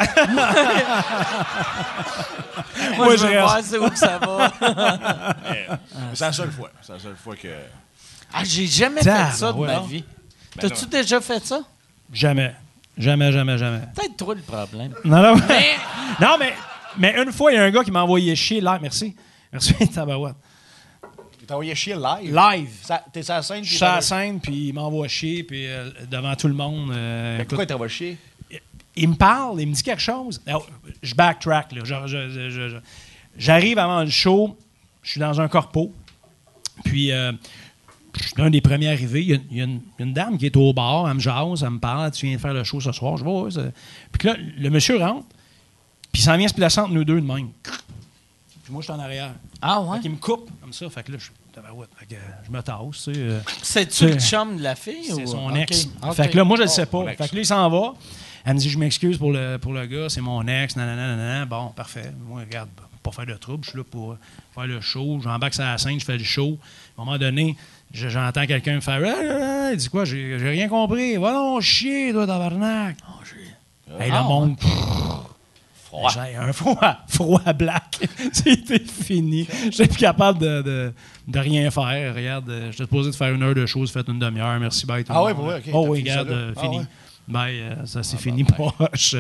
Moi, 2.96 3.06
Moi, 3.06 3.16
je 3.16 3.18
je 3.22 3.28
veux 3.28 3.32
reste. 3.34 3.42
voir 3.42 3.60
c'est 3.64 3.78
où 3.78 3.90
que 3.90 3.98
ça 3.98 4.20
va. 4.20 4.52
C'est 6.14 6.26
la 6.26 6.32
seule 6.34 6.52
fois. 6.52 6.70
C'est 6.82 6.94
la 6.94 7.00
seule 7.00 7.09
fois 7.16 7.36
que. 7.36 7.48
Ah, 8.34 8.44
j'ai 8.44 8.68
jamais 8.68 9.02
fait 9.02 9.32
ça 9.34 9.54
de 9.54 9.60
ma 9.60 9.80
vie. 9.82 10.04
T'as-tu 10.60 10.86
déjà 10.88 11.20
fait 11.22 11.44
ça? 11.46 11.62
Jamais. 12.12 12.54
Jamais, 12.98 13.32
jamais, 13.32 13.58
jamais. 13.58 13.82
Peut-être 13.96 14.18
toi 14.18 14.36
le 14.36 14.42
problème. 14.42 14.94
Non, 15.06 15.22
non, 15.22 15.42
Mais- 15.48 15.76
non 16.22 16.36
mais, 16.38 16.54
mais 16.98 17.16
une 17.24 17.32
fois, 17.32 17.52
il 17.52 17.56
y 17.56 17.58
a 17.58 17.64
un 17.64 17.72
gars 17.72 17.84
qui 17.84 17.92
m'a 17.92 18.04
envoyé 18.04 18.36
chier 18.36 18.60
live. 18.60 18.80
Merci. 18.82 19.16
Merci, 19.54 19.74
Tabarouette. 19.94 20.36
Il 21.40 21.46
t'a 21.48 21.54
envoyé 21.54 21.74
chier 21.76 21.96
live? 21.96 22.36
Live. 22.36 22.70
Ça- 22.84 23.04
T'es 23.14 23.24
sur 23.24 23.34
la 23.36 23.42
scène. 23.42 23.64
Je 23.64 23.74
suis 23.76 23.86
à 23.86 23.96
la 23.96 24.02
scène, 24.02 24.40
puis 24.42 24.68
il 24.68 24.74
m'envoie 24.74 25.08
chier, 25.08 25.44
puis 25.44 25.66
euh, 25.68 25.90
devant 26.12 26.36
tout 26.36 26.48
le 26.50 26.54
monde. 26.54 26.92
euh, 26.92 27.38
Mais 27.38 27.46
Pourquoi 27.46 27.64
il 27.64 27.68
t'envoie 27.68 27.88
chier? 27.88 28.18
il 28.96 29.08
me 29.10 29.16
parle, 29.16 29.62
il 29.62 29.68
me 29.68 29.74
dit 29.74 29.82
quelque 29.84 30.02
chose. 30.02 30.42
Alors, 30.46 30.68
je 31.02 31.16
backtrack. 31.16 31.72
là. 31.72 31.84
J'arrive 33.38 33.78
avant 33.80 34.02
le 34.04 34.10
show, 34.10 34.58
je 35.04 35.12
suis 35.12 35.20
dans 35.22 35.40
un 35.40 35.48
corpo, 35.48 35.94
puis 36.84 37.12
euh, 37.12 37.32
je 38.20 38.24
suis 38.28 38.34
l'un 38.38 38.50
des 38.50 38.62
premiers 38.62 38.90
arrivés. 38.90 39.22
Il 39.22 39.30
y 39.30 39.34
a, 39.34 39.38
il 39.52 39.58
y 39.58 39.62
a 39.62 39.64
une, 39.66 39.82
il 40.00 40.14
dame 40.14 40.38
qui 40.38 40.46
est 40.46 40.56
au 40.58 40.74
bar, 40.74 41.08
elle 41.10 41.16
me 41.16 41.20
jase, 41.20 41.64
elle 41.64 41.70
me 41.72 41.80
parle, 41.80 42.12
tu 42.12 42.26
viens 42.28 42.38
faire 42.38 42.54
le 42.54 42.64
show 42.64 42.80
ce 42.80 42.92
soir. 42.92 43.18
Je 43.18 43.24
vois, 43.24 43.50
ça- 43.52 43.62
Puis 44.12 44.28
là, 44.28 44.36
le 44.58 44.70
monsieur 44.70 44.98
rentre, 44.98 45.26
puis 46.12 46.22
il 46.22 46.26
s'en 46.26 46.38
vient 46.38 46.48
se 46.48 46.54
placer 46.54 46.80
entre 46.82 46.94
nous 46.94 47.04
deux 47.06 47.22
de 47.22 47.26
même. 47.26 47.50
Puis 47.64 48.74
moi, 48.74 48.82
je 48.82 48.86
suis 48.86 48.94
en 48.94 49.00
arrière. 49.00 49.32
Ah 49.62 49.82
ouais? 49.82 49.98
Fait 49.98 50.02
qu'il 50.04 50.12
me 50.12 50.18
coupe 50.18 50.50
comme 50.62 50.74
ça. 50.74 50.90
Fait 50.90 51.04
que 51.04 51.12
là, 51.12 51.18
je. 51.20 51.30
Fait 52.00 52.06
que, 52.06 52.14
euh, 52.16 52.18
je 52.46 52.52
me 52.52 52.62
tasse. 52.62 52.78
tu 52.94 53.14
sais, 53.14 53.20
euh. 53.20 53.40
C'est-tu 53.62 54.06
le 54.08 54.20
chum 54.20 54.58
de 54.58 54.64
la 54.64 54.76
fille? 54.76 55.04
C'est 55.04 55.26
son 55.26 55.54
ex. 55.56 55.90
Fait 56.14 56.30
que 56.30 56.38
là, 56.38 56.44
moi, 56.46 56.56
je 56.56 56.62
le 56.64 56.68
sais 56.70 56.86
pas. 56.86 57.00
son 57.00 57.08
ex. 57.08 57.18
Fait 57.22 57.28
que 57.30 57.36
là, 57.36 57.42
il 57.42 57.46
s'en 57.46 57.70
va. 57.70 57.94
Elle 58.46 58.54
me 58.54 58.60
dit, 58.60 58.70
je 58.70 58.78
m'excuse 58.80 59.18
pour 59.18 59.32
le, 59.34 59.58
pour 59.58 59.74
le 59.74 59.86
gars, 59.86 60.08
c'est 60.08 60.22
mon 60.22 60.48
ex, 60.48 60.76
nanana, 60.78 61.08
nanana. 61.16 61.46
Bon, 61.46 61.68
parfait. 61.76 62.14
Moi, 62.28 62.42
regarde, 62.42 62.70
pas 63.04 63.12
faire 63.12 63.26
de 63.26 63.34
trouble, 63.34 63.64
je 63.64 63.70
suis 63.70 63.78
là 63.78 63.84
pour 63.90 64.18
faire 64.54 64.68
le 64.68 64.82
show. 64.82 65.20
J'embarque 65.24 65.54
sur 65.54 65.64
la 65.64 65.78
scène, 65.78 66.00
je 66.00 66.06
fais 66.06 66.18
le 66.18 66.24
show. 66.24 66.58
À 66.98 67.02
un 67.02 67.06
moment 67.06 67.18
donné, 67.18 67.56
je- 67.94 68.10
j'entends 68.10 68.46
quelqu'un 68.46 68.76
me 68.76 68.82
faire, 68.82 69.02
Ah, 69.06 69.14
ah, 69.18 69.68
ah. 69.68 69.72
il 69.72 69.78
dit 69.78 69.90
quoi, 69.90 70.06
j'ai 70.06 70.36
rien 70.38 70.68
compris. 70.68 71.18
Va 71.18 71.32
donc 71.34 71.62
chier, 71.62 72.12
toi, 72.12 72.28
tabarnak. 72.28 72.98
Hey, 74.00 74.10
le 74.12 74.18
Ah, 74.18 74.24
monde, 74.24 74.56
froid. 75.86 76.12
J'ai 76.14 76.36
un 76.36 76.54
froid, 76.54 76.96
froid 77.08 77.54
black. 77.54 78.00
C'était 78.32 78.80
fini. 78.80 79.48
J'étais 79.72 79.88
plus 79.88 79.98
capable 79.98 80.40
de, 80.40 80.62
de, 80.62 80.94
de 81.28 81.40
rien 81.40 81.72
faire. 81.72 82.14
Regarde, 82.16 82.50
euh, 82.50 82.72
j'étais 82.72 82.84
supposé 82.84 83.12
de 83.12 83.16
faire 83.16 83.34
une 83.34 83.42
heure 83.44 83.56
de 83.56 83.66
choses, 83.66 83.92
faites 83.92 84.08
une 84.08 84.20
demi-heure. 84.20 84.60
Merci, 84.60 84.86
bye. 84.86 85.04
tout 85.04 85.12
le 85.12 85.18
Ah 85.18 85.22
monde. 85.22 85.36
pour 85.36 85.46
vrai, 85.46 85.58
ok, 85.66 85.70
Oh 85.74 85.86
oui, 85.90 86.00
regarde, 86.02 86.30
euh, 86.30 86.54
Ah 86.56 86.62
fini. 86.62 86.78
ouais. 86.80 86.86
Bye, 87.28 87.60
euh, 87.62 87.86
ça 87.86 88.04
s'est 88.04 88.18
fini 88.18 88.44
proche. 88.46 89.16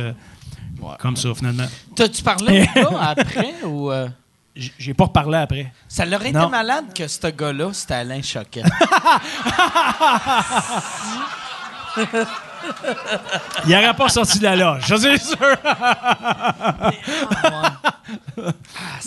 Comme 0.99 1.15
ça, 1.17 1.29
finalement. 1.35 1.65
T'as-tu 1.95 2.21
parlé 2.23 2.67
après 3.01 3.53
ou. 3.63 3.91
euh, 3.91 4.07
J'ai 4.55 4.93
pas 4.93 5.05
reparlé 5.05 5.37
après. 5.37 5.71
Ça 5.87 6.05
l'aurait 6.05 6.29
été 6.29 6.47
malade 6.47 6.85
que 6.95 7.07
ce 7.07 7.27
gars-là, 7.27 7.69
c'était 7.73 7.95
Alain 7.95 8.21
Choquet. 8.21 8.63
Il 13.65 13.71
n'aurait 13.71 13.93
pas 13.95 14.09
sorti 14.09 14.39
de 14.39 14.43
la 14.43 14.55
loge, 14.55 14.83
je 14.87 14.95
suis 14.95 15.19
sûr. 15.19 15.37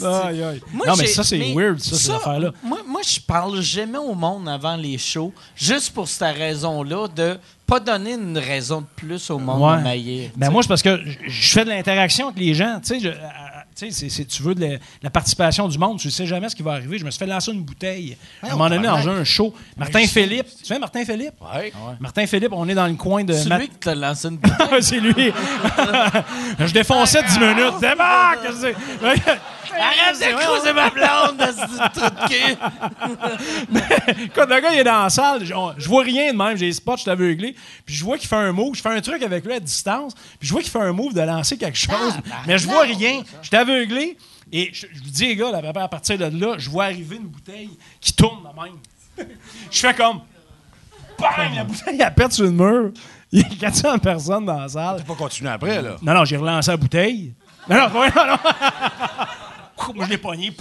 Aïe, 0.05 0.43
aïe. 0.43 0.61
Moi, 0.73 0.87
non, 0.87 0.95
mais 0.97 1.07
j'ai- 1.07 1.13
ça, 1.13 1.25
c'est 1.25 1.39
mais 1.39 1.55
weird, 1.55 1.79
ça, 1.81 1.97
ces 1.97 2.11
affaires-là. 2.11 2.51
Moi, 2.63 2.79
moi 2.87 3.01
je 3.07 3.21
parle 3.21 3.61
jamais 3.61 3.99
au 3.99 4.15
monde 4.15 4.49
avant 4.49 4.77
les 4.77 4.99
shows, 4.99 5.33
juste 5.57 5.91
pour 5.91 6.09
cette 6.09 6.37
raison-là, 6.37 7.09
de 7.09 7.39
pas 7.67 7.81
donner 7.81 8.13
une 8.15 8.37
raison 8.39 8.81
de 8.83 8.87
plus 8.97 9.31
au 9.31 9.39
monde 9.39 9.63
Ouais. 9.63 9.79
de 9.79 9.83
maillir. 9.83 10.31
Ben 10.37 10.51
moi, 10.51 10.63
c'est 10.63 10.69
parce 10.69 10.83
que 10.83 10.97
j- 11.05 11.19
je 11.27 11.53
fais 11.53 11.65
de 11.65 11.71
l'interaction 11.71 12.29
avec 12.29 12.39
les 12.39 12.55
gens. 12.55 12.81
Tu 12.85 12.89
sais, 12.95 13.01
je- 13.01 13.09
à- 13.09 13.52
Tu 13.75 13.91
sais, 13.91 14.09
c'est- 14.09 14.25
tu 14.27 14.43
veux 14.43 14.55
de 14.55 14.61
la, 14.65 14.77
la 15.03 15.11
participation 15.11 15.67
du 15.69 15.79
monde, 15.79 15.99
tu 15.99 16.11
sais 16.11 16.27
jamais 16.27 16.49
ce 16.49 16.57
qui 16.57 16.63
va 16.63 16.73
arriver. 16.73 16.99
Je 16.99 17.05
me 17.05 17.11
suis 17.11 17.19
fait 17.19 17.27
lancer 17.27 17.53
une 17.53 17.63
bouteille 17.63 18.17
à 18.43 18.47
un 18.49 18.51
moment 18.51 18.69
donné 18.69 18.87
dans 18.87 19.09
un 19.09 19.25
show. 19.25 19.55
Martin 19.77 20.07
Philippe. 20.07 20.47
Tu 20.59 20.65
sais, 20.67 20.79
Martin 20.79 21.05
Philippe? 21.05 21.35
Ouais. 21.55 21.73
Martin 22.01 22.27
Philippe, 22.27 22.53
on 22.53 22.69
est 22.69 22.75
dans 22.75 22.87
le 22.87 22.95
coin 22.95 23.25
de. 23.25 23.33
C'est 23.33 23.49
Mat- 23.49 23.59
lui 23.59 23.69
qui 23.69 23.77
t'a 23.77 23.95
lancé 23.95 24.29
une 24.29 24.37
bouteille. 24.37 24.69
C'est 24.83 25.01
lui. 25.01 25.15
je 26.59 26.73
défonçais 26.73 27.23
10 27.23 27.39
minutes. 27.39 27.75
C'est- 27.81 28.75
Arrête 29.75 30.19
de 30.21 30.47
causer 30.47 30.73
ma 30.75 30.91
blonde 30.91 31.39
de 31.39 31.47
ce 31.47 31.99
truc. 31.99 32.59
Quand 34.35 34.47
le 34.49 34.61
gars 34.61 34.73
il 34.75 34.81
est 34.81 34.85
dans 34.85 35.05
la 35.05 35.09
salle, 35.11 35.45
je, 35.45 35.89
vois 35.89 36.03
rien 36.03 36.33
de 36.33 36.37
même, 36.37 36.57
j'ai 36.57 36.67
les 36.67 36.73
spots, 36.73 36.97
je 36.97 37.03
suis 37.03 37.11
aveuglé. 37.11 37.57
Puis 37.87 37.95
je 37.95 38.05
vois 38.05 38.19
qu'il 38.19 38.29
fait 38.29 38.37
un 38.37 38.53
move, 38.53 38.75
je 38.75 38.83
fais 38.83 38.91
un 38.91 39.01
truc 39.01 39.23
avec 39.23 39.45
lui 39.47 39.55
à 39.55 39.61
distance, 39.61 40.15
puis 40.39 40.47
je 40.49 40.53
vois 40.53 40.61
qu'il 40.61 40.71
fait 40.71 40.79
un 40.81 40.93
move 40.93 41.15
de 41.15 41.21
lancer 41.23 41.57
quelque 41.57 41.79
chose, 41.79 42.13
mais 42.47 42.59
je 42.59 42.67
vois 42.67 42.83
rien. 42.83 43.23
Aveuglé 43.63 44.17
et 44.53 44.71
je, 44.73 44.87
je 44.93 45.03
lui 45.03 45.11
dis, 45.11 45.27
les 45.29 45.37
gars, 45.37 45.51
là, 45.51 45.63
à 45.75 45.89
partir 45.89 46.19
de 46.19 46.25
là, 46.25 46.57
je 46.59 46.69
vois 46.69 46.85
arriver 46.85 47.17
une 47.17 47.29
bouteille 47.29 47.71
qui 48.01 48.13
tourne 48.13 48.41
de 48.43 48.63
même. 48.63 49.29
je 49.71 49.79
fais 49.79 49.95
comme. 49.95 50.21
Bang! 51.19 51.55
La 51.55 51.65
bouteille, 51.65 52.01
elle 52.01 52.15
pète 52.15 52.33
sur 52.33 52.45
le 52.45 52.51
mur. 52.51 52.93
Il 53.31 53.41
y 53.41 53.45
a 53.45 53.71
400 53.71 53.99
personnes 53.99 54.45
dans 54.45 54.59
la 54.59 54.69
salle. 54.69 54.99
Faut 55.07 55.15
pas 55.15 55.25
continuer 55.25 55.51
après, 55.51 55.81
là. 55.81 55.97
Non, 56.03 56.15
non, 56.15 56.25
j'ai 56.25 56.37
relancé 56.37 56.71
la 56.71 56.77
bouteille. 56.77 57.33
Non, 57.69 57.77
non, 57.77 57.89
non, 57.95 58.27
non. 58.27 58.37
Moi, 59.95 60.05
je 60.07 60.11
l'ai 60.11 60.19
pogné. 60.19 60.53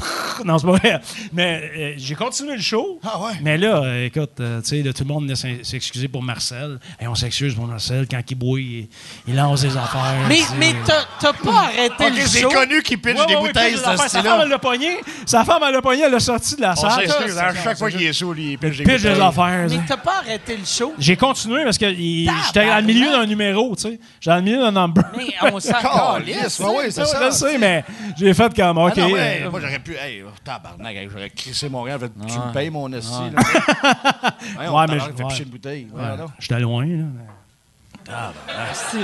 Non, 0.46 0.58
c'est 0.58 0.66
pas 0.68 0.72
vrai. 0.74 1.02
Mais 1.34 1.72
euh, 1.78 1.94
j'ai 1.98 2.16
continué 2.16 2.56
le 2.56 2.62
show. 2.62 3.00
Ah 3.04 3.20
ouais? 3.22 3.34
Mais 3.42 3.58
là, 3.58 3.82
euh, 3.84 4.06
écoute, 4.06 4.32
euh, 4.40 4.62
tu 4.62 4.84
sais, 4.84 4.94
tout 4.94 5.04
le 5.04 5.08
monde 5.14 5.24
venait 5.32 5.64
s'excuser 5.64 6.08
pour 6.08 6.24
Marcel. 6.24 6.80
Et 7.00 7.08
on 7.08 7.16
s'excuse 7.16 7.56
pour 7.56 7.68
Marcel. 7.68 8.08
Quand 8.10 8.22
il 8.30 8.36
boit, 8.36 8.60
il, 8.60 8.88
il 9.28 9.36
lance 9.36 9.62
des 9.62 9.76
affaires. 9.78 10.02
Mais, 10.28 10.74
t'as- 10.86 11.34
pas 11.34 11.62
arrêté 11.64 12.10
le 12.10 12.28
c'est 12.28 12.42
show? 12.42 12.50
connu 12.50 12.82
qui 12.84 12.98
pitch 12.98 13.18
Ouais, 13.18 13.26
des 13.26 13.36
ouais, 13.36 13.42
bouteilles, 13.42 13.72
puis 13.74 13.80
ce 13.80 14.08
Sa 14.10 14.22
femme, 14.24 14.40
elle 14.44 14.50
l'a 14.50 14.60
pogné. 14.60 14.98
Sa 15.26 15.44
femme, 15.46 15.62
elle 15.68 15.74
l'a 15.74 15.82
pogné. 15.82 16.04
Elle 16.04 16.12
l'a 16.12 16.20
sorti 16.20 16.56
de 16.56 16.62
la 16.62 16.72
On 16.74 16.76
salle. 16.76 17.08
s'excuse, 17.08 17.38
à 17.38 17.54
chaque 17.56 17.78
fois 17.78 17.90
qu'il 17.90 18.04
est 18.04 18.22
lui, 18.22 18.52
il 18.54 18.58
pitch 18.58 18.78
des 18.78 18.84
Pitch 18.84 19.02
des 19.04 19.10
bouteilles. 19.10 19.22
affaires. 19.28 19.68
Mais 19.70 19.80
t'as 19.88 19.98
pas 19.98 20.18
arrêté 20.20 20.58
le 20.58 20.66
show? 20.66 20.94
J'ai 21.00 21.16
continué 21.16 21.64
parce 21.64 21.78
que 21.78 21.90
j'étais 21.90 22.66
dans 22.68 22.78
le 22.78 22.84
milieu 22.84 23.12
d'un 23.12 23.26
numéro, 23.26 23.76
tu 23.76 23.84
sais. 23.84 24.00
J'étais 24.20 24.30
dans 24.32 24.36
le 24.38 24.42
milieu 24.42 24.60
d'un 24.60 24.72
number. 24.72 25.04
Mais 25.18 25.28
on 25.52 25.60
s'en 25.60 25.72
Calisse, 25.82 26.60
ouais, 26.60 26.92
c'est 26.92 27.02
Je 27.02 27.06
ça. 27.08 27.26
le 27.26 27.32
sais, 27.32 27.58
mais 27.58 27.84
j'ai 28.18 28.34
fait 28.34 28.54
comme, 28.56 28.78
OK. 28.78 28.98
Ah 29.12 29.16
ouais, 29.16 29.42
euh, 29.44 29.52
moi, 29.52 29.60
j'aurais 29.60 29.80
pu. 29.80 29.96
Hey, 29.96 30.24
tabarnak, 30.44 30.96
hey, 30.96 31.10
j'aurais 31.12 31.30
crissé 31.30 31.70
mon 31.70 31.86
gars. 31.86 32.00
fait, 32.00 32.12
Tu 32.28 32.38
me 32.38 32.54
payes 32.54 32.70
mon 32.70 32.92
esti. 32.94 33.12
Ouais, 33.14 34.68
Ouais, 34.68 34.86
mais 34.90 35.00
je- 35.00 35.24
picher 35.24 35.44
une 35.44 35.50
bouteille. 35.50 35.88
Ouais, 35.94 36.02
ouais, 36.02 36.18
là. 36.18 36.26
J'étais 36.40 36.60
loin, 36.60 36.86
là. 36.86 37.06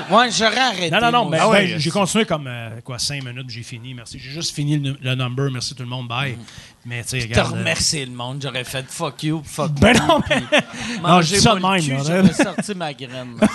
Ouais, 0.09 0.29
j'aurais 0.31 0.57
arrêté. 0.59 0.89
Non, 0.89 0.99
non, 0.99 1.11
non, 1.11 1.29
mais 1.29 1.37
Ah 1.39 1.47
ouais, 1.49 1.67
ben, 1.67 1.79
j'ai 1.79 1.91
continué 1.91 2.25
comme 2.25 2.47
euh, 2.47 2.81
quoi, 2.83 2.97
cinq 2.99 3.23
minutes, 3.23 3.49
j'ai 3.49 3.61
fini. 3.63 3.93
Merci. 3.93 4.17
J'ai 4.19 4.31
juste 4.31 4.53
fini 4.53 4.77
le, 4.79 4.97
le 4.99 5.15
number. 5.15 5.49
Merci 5.51 5.75
tout 5.75 5.83
le 5.83 5.89
monde. 5.89 6.07
Bye. 6.07 6.37
Mais 6.85 7.03
tu 7.03 7.09
sais, 7.09 7.19
Je 7.21 7.27
te 7.27 7.31
regarde. 7.33 7.53
euh, 7.53 7.59
remercie 7.59 8.05
le 8.05 8.11
monde. 8.11 8.39
J'aurais 8.41 8.63
fait 8.63 8.85
fuck 8.89 9.21
you, 9.23 9.41
fuck 9.45 9.71
Ben 9.73 9.95
you. 9.95 10.01
non, 10.07 10.21
mais. 10.29 10.41
Non, 11.03 11.19
dis 11.19 11.39
ça 11.39 11.53
même, 11.55 11.79
cul, 11.79 11.91
là. 11.91 12.03
J'aurais 12.03 12.33
sorti 12.33 12.75
ma 12.75 12.93
graine. 12.93 13.35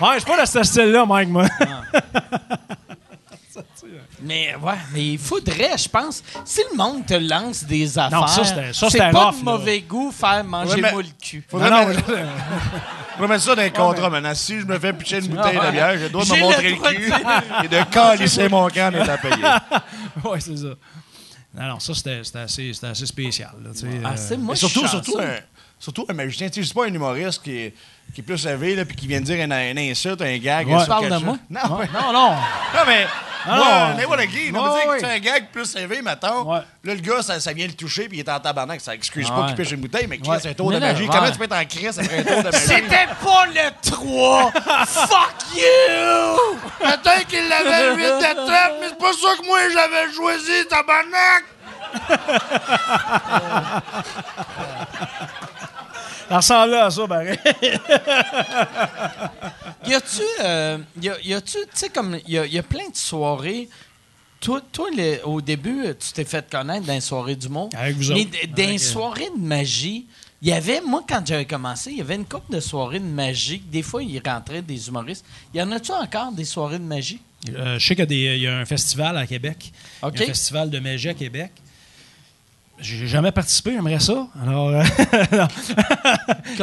Ouais, 0.00 0.10
je 0.14 0.18
suis 0.20 0.30
pas 0.30 0.40
de 0.40 0.46
ce 0.46 0.62
style-là, 0.62 1.04
Mike, 1.06 1.28
moi. 1.28 1.46
Mais 4.22 4.54
ouais, 4.60 4.74
mais 4.92 5.06
il 5.12 5.18
faudrait, 5.18 5.76
je 5.78 5.88
pense, 5.88 6.22
si 6.44 6.60
le 6.70 6.76
monde 6.76 7.06
te 7.06 7.14
lance 7.14 7.64
des 7.64 7.98
affaires, 7.98 8.20
Non, 8.20 8.26
ça, 8.26 8.42
c'est 8.90 8.98
pas 8.98 9.24
rough, 9.26 9.40
de 9.40 9.46
là. 9.46 9.52
mauvais 9.52 9.80
goût 9.80 10.10
faire 10.10 10.42
mangez-moi 10.44 10.90
mais- 10.92 11.02
le 11.02 11.08
cul. 11.22 11.44
Faudrait, 11.48 11.70
Non, 11.70 11.80
non, 11.82 11.86
mettre, 11.88 12.04
faudrait 13.16 13.28
mettre 13.28 13.42
ça 13.44 13.54
dans 13.54 13.62
les 13.62 13.70
contrats 13.70 14.10
maintenant. 14.10 14.34
Si 14.34 14.60
je 14.60 14.66
me 14.66 14.78
fais 14.78 14.92
pitcher 14.92 15.18
une 15.18 15.28
bouteille 15.28 15.58
de 15.58 15.70
bière, 15.70 15.98
je 15.98 16.06
dois 16.08 16.24
J'ai 16.24 16.32
me 16.32 16.36
le 16.38 16.42
montrer 16.44 16.70
le 16.70 16.76
droit 16.76 16.90
de 16.92 16.96
cul 16.96 17.12
et 17.64 17.68
de 17.68 17.82
calisser 17.90 18.48
mon 18.48 18.68
camp 18.68 18.94
et 18.94 19.00
à 19.08 19.18
payer. 19.18 19.44
ouais, 20.24 20.40
c'est 20.40 20.56
ça. 20.56 20.68
Non, 21.54 21.66
non, 21.68 21.80
ça, 21.80 21.94
c'était 21.94 22.22
c'était 22.24 22.38
assez, 22.40 22.72
c'était 22.72 22.86
assez 22.88 23.06
spécial. 23.06 23.50
Là, 23.64 23.70
tu 23.78 23.86
Ah, 24.04 24.10
euh, 24.10 24.12
c'est 24.16 24.36
moi, 24.36 24.54
je 24.54 24.60
surtout, 24.60 24.86
surtout, 24.86 25.18
un, 25.18 25.36
surtout 25.78 26.06
un 26.08 26.12
magicien. 26.12 26.48
Tu 26.48 26.54
sais, 26.54 26.60
je 26.60 26.66
suis 26.66 26.74
pas 26.74 26.84
un 26.84 26.92
humoriste 26.94 27.42
qui 27.42 27.56
est, 27.56 27.74
qui 28.14 28.20
est 28.20 28.24
plus 28.24 28.44
élevé 28.46 28.76
là, 28.76 28.84
puis 28.84 28.94
qui 28.94 29.06
vient 29.06 29.20
de 29.20 29.24
dire 29.24 29.42
une, 29.42 29.52
une 29.52 29.78
insulte, 29.78 30.20
un 30.22 30.36
gag. 30.38 30.68
Ouais. 30.68 30.78
sur 30.78 30.88
Parle 30.88 31.08
quelque 31.08 31.20
de 31.20 31.24
moi. 31.24 31.38
Non, 31.48 31.76
ouais. 31.78 31.88
Non, 31.92 32.12
non. 32.12 32.30
Non, 32.32 32.80
mais. 32.86 33.06
Ah, 33.46 33.90
non. 33.90 33.96
n'importe 33.98 34.20
qui. 34.28 34.50
Ouais, 34.50 34.98
tu 34.98 35.04
ouais. 35.04 35.14
un 35.14 35.18
gag 35.18 35.46
plus 35.52 35.74
élevé, 35.76 36.00
mettons. 36.02 36.50
Ouais. 36.52 36.60
Là, 36.84 36.94
le 36.94 37.00
gars, 37.00 37.22
ça, 37.22 37.38
ça 37.40 37.52
vient 37.52 37.66
le 37.66 37.72
toucher, 37.74 38.08
puis 38.08 38.18
il 38.18 38.20
est 38.20 38.28
en 38.30 38.38
tabarnak. 38.40 38.80
Ça 38.80 38.94
excuse 38.94 39.28
pas 39.28 39.40
Ouais. 39.40 39.46
qu'il 39.48 39.56
pêche 39.56 39.70
une 39.72 39.80
bouteille, 39.80 40.06
mais 40.08 40.18
Chris, 40.18 40.30
Ouais. 40.30 40.38
c'est 40.40 40.50
un 40.50 40.54
tour 40.54 40.70
de 40.72 40.78
magie. 40.78 41.02
ouais. 41.04 41.08
Comment 41.10 41.30
tu 41.30 41.38
peux 41.38 41.44
être 41.44 41.56
en 41.56 41.64
crise 41.64 41.98
après 41.98 42.18
un 42.18 42.22
tour 42.24 42.42
de 42.42 42.50
magie? 42.50 42.66
C'était 42.66 43.08
pas 43.24 43.46
le 43.46 43.70
3! 43.90 44.52
Fuck 44.86 45.34
you! 45.54 46.60
Peut-être 46.80 47.26
qu'il 47.28 47.48
l'avait 47.48 47.94
8 47.94 48.02
de 48.02 48.46
trappe, 48.46 48.74
mais 48.80 48.88
c'est 48.88 48.98
pas 48.98 49.12
ça 49.12 49.28
que 49.40 49.46
moi 49.46 49.58
j'avais 49.72 50.12
choisi, 50.12 50.66
tabarnak! 50.68 51.44
Ça 56.28 56.36
ressemblait 56.36 56.78
à 56.78 56.90
ça, 56.90 57.06
pareil. 57.06 57.38
Y 59.86 59.94
a-tu, 59.94 60.22
euh, 60.40 60.78
y 61.00 61.08
a- 61.08 61.20
y 61.22 61.32
a-tu, 61.34 61.56
tu 61.58 61.66
sais, 61.72 61.88
comme, 61.88 62.18
y 62.26 62.36
a, 62.36 62.44
y 62.46 62.58
a 62.58 62.62
plein 62.62 62.88
de 62.90 62.96
soirées. 62.96 63.68
Toi, 64.40 64.60
toi 64.70 64.88
au 65.24 65.40
début, 65.40 65.82
tu 65.98 66.12
t'es 66.12 66.24
fait 66.24 66.48
connaître 66.50 66.86
dans 66.86 66.92
les 66.92 67.00
soirées 67.00 67.36
du 67.36 67.48
monde. 67.48 67.72
Avec 67.74 67.96
vous 67.96 68.12
Mais 68.12 68.22
autres. 68.22 68.30
dans 68.54 68.66
les 68.68 68.74
euh, 68.74 68.92
soirées 68.92 69.30
de 69.36 69.40
magie, 69.40 70.06
il 70.42 70.48
y 70.48 70.52
avait, 70.52 70.80
moi, 70.80 71.02
quand 71.08 71.26
j'avais 71.26 71.46
commencé, 71.46 71.90
il 71.90 71.98
y 71.98 72.00
avait 72.00 72.14
une 72.14 72.26
couple 72.26 72.52
de 72.52 72.60
soirées 72.60 73.00
de 73.00 73.04
magie. 73.04 73.58
Des 73.60 73.82
fois, 73.82 74.02
il 74.02 74.20
rentrait 74.24 74.62
des 74.62 74.88
humoristes. 74.88 75.24
Y 75.54 75.62
en 75.62 75.72
a-tu 75.72 75.90
encore 75.92 76.32
des 76.32 76.44
soirées 76.44 76.78
de 76.78 76.84
magie? 76.84 77.20
Euh, 77.50 77.78
je 77.78 77.86
sais 77.86 77.96
qu'il 77.96 78.12
y 78.12 78.24
il 78.24 78.42
y, 78.42 78.46
a 78.46 78.58
un 78.58 78.64
festival 78.64 79.16
à 79.16 79.26
Québec. 79.26 79.72
OK. 80.02 80.12
Il 80.14 80.20
y 80.20 80.22
a 80.22 80.24
un 80.26 80.28
festival 80.28 80.70
de 80.70 80.78
magie 80.78 81.08
à 81.08 81.14
Québec. 81.14 81.52
J'ai 82.80 83.06
jamais 83.08 83.32
participé, 83.32 83.72
j'aimerais 83.72 83.98
ça. 83.98 84.28
Alors, 84.40 84.68
euh, 84.68 84.82
non. 85.32 85.48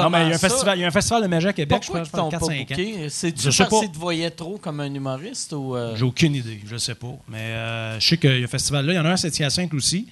Non, 0.03 0.09
mais 0.09 0.25
il 0.25 0.29
y, 0.29 0.31
a 0.31 0.35
un 0.35 0.37
festival, 0.37 0.77
il 0.77 0.81
y 0.81 0.83
a 0.85 0.87
un 0.87 0.91
festival 0.91 1.21
de 1.23 1.27
magie 1.27 1.47
à 1.47 1.53
Québec, 1.53 1.81
Pourquoi 1.83 2.03
je 2.03 2.09
pense, 2.09 2.19
t'ont 2.19 2.29
pas 2.29 2.37
4-5 2.53 3.05
ans. 3.05 3.07
C'est-tu 3.09 3.41
Je 3.43 3.49
sais 3.49 3.63
parce 3.63 3.69
pas. 3.69 3.79
qu'ils 3.81 3.91
te 3.91 3.97
voyaient 3.97 4.31
trop 4.31 4.57
comme 4.57 4.79
un 4.79 4.93
humoriste 4.93 5.51
ou... 5.53 5.75
euh, 5.75 5.93
J'ai 5.97 6.03
aucune 6.05 6.35
idée, 6.35 6.61
je 6.65 6.77
sais 6.77 6.95
pas. 6.95 7.13
Mais 7.27 7.37
euh, 7.39 7.99
je 7.99 8.07
sais 8.07 8.17
qu'il 8.17 8.39
y 8.39 8.41
a 8.41 8.45
un 8.45 8.47
festival 8.47 8.85
là. 8.85 8.93
Il 8.93 8.95
y 8.95 8.99
en 8.99 9.05
a 9.05 9.09
un 9.09 9.13
à 9.13 9.17
Saint-Hyacinthe 9.17 9.73
aussi. 9.73 10.07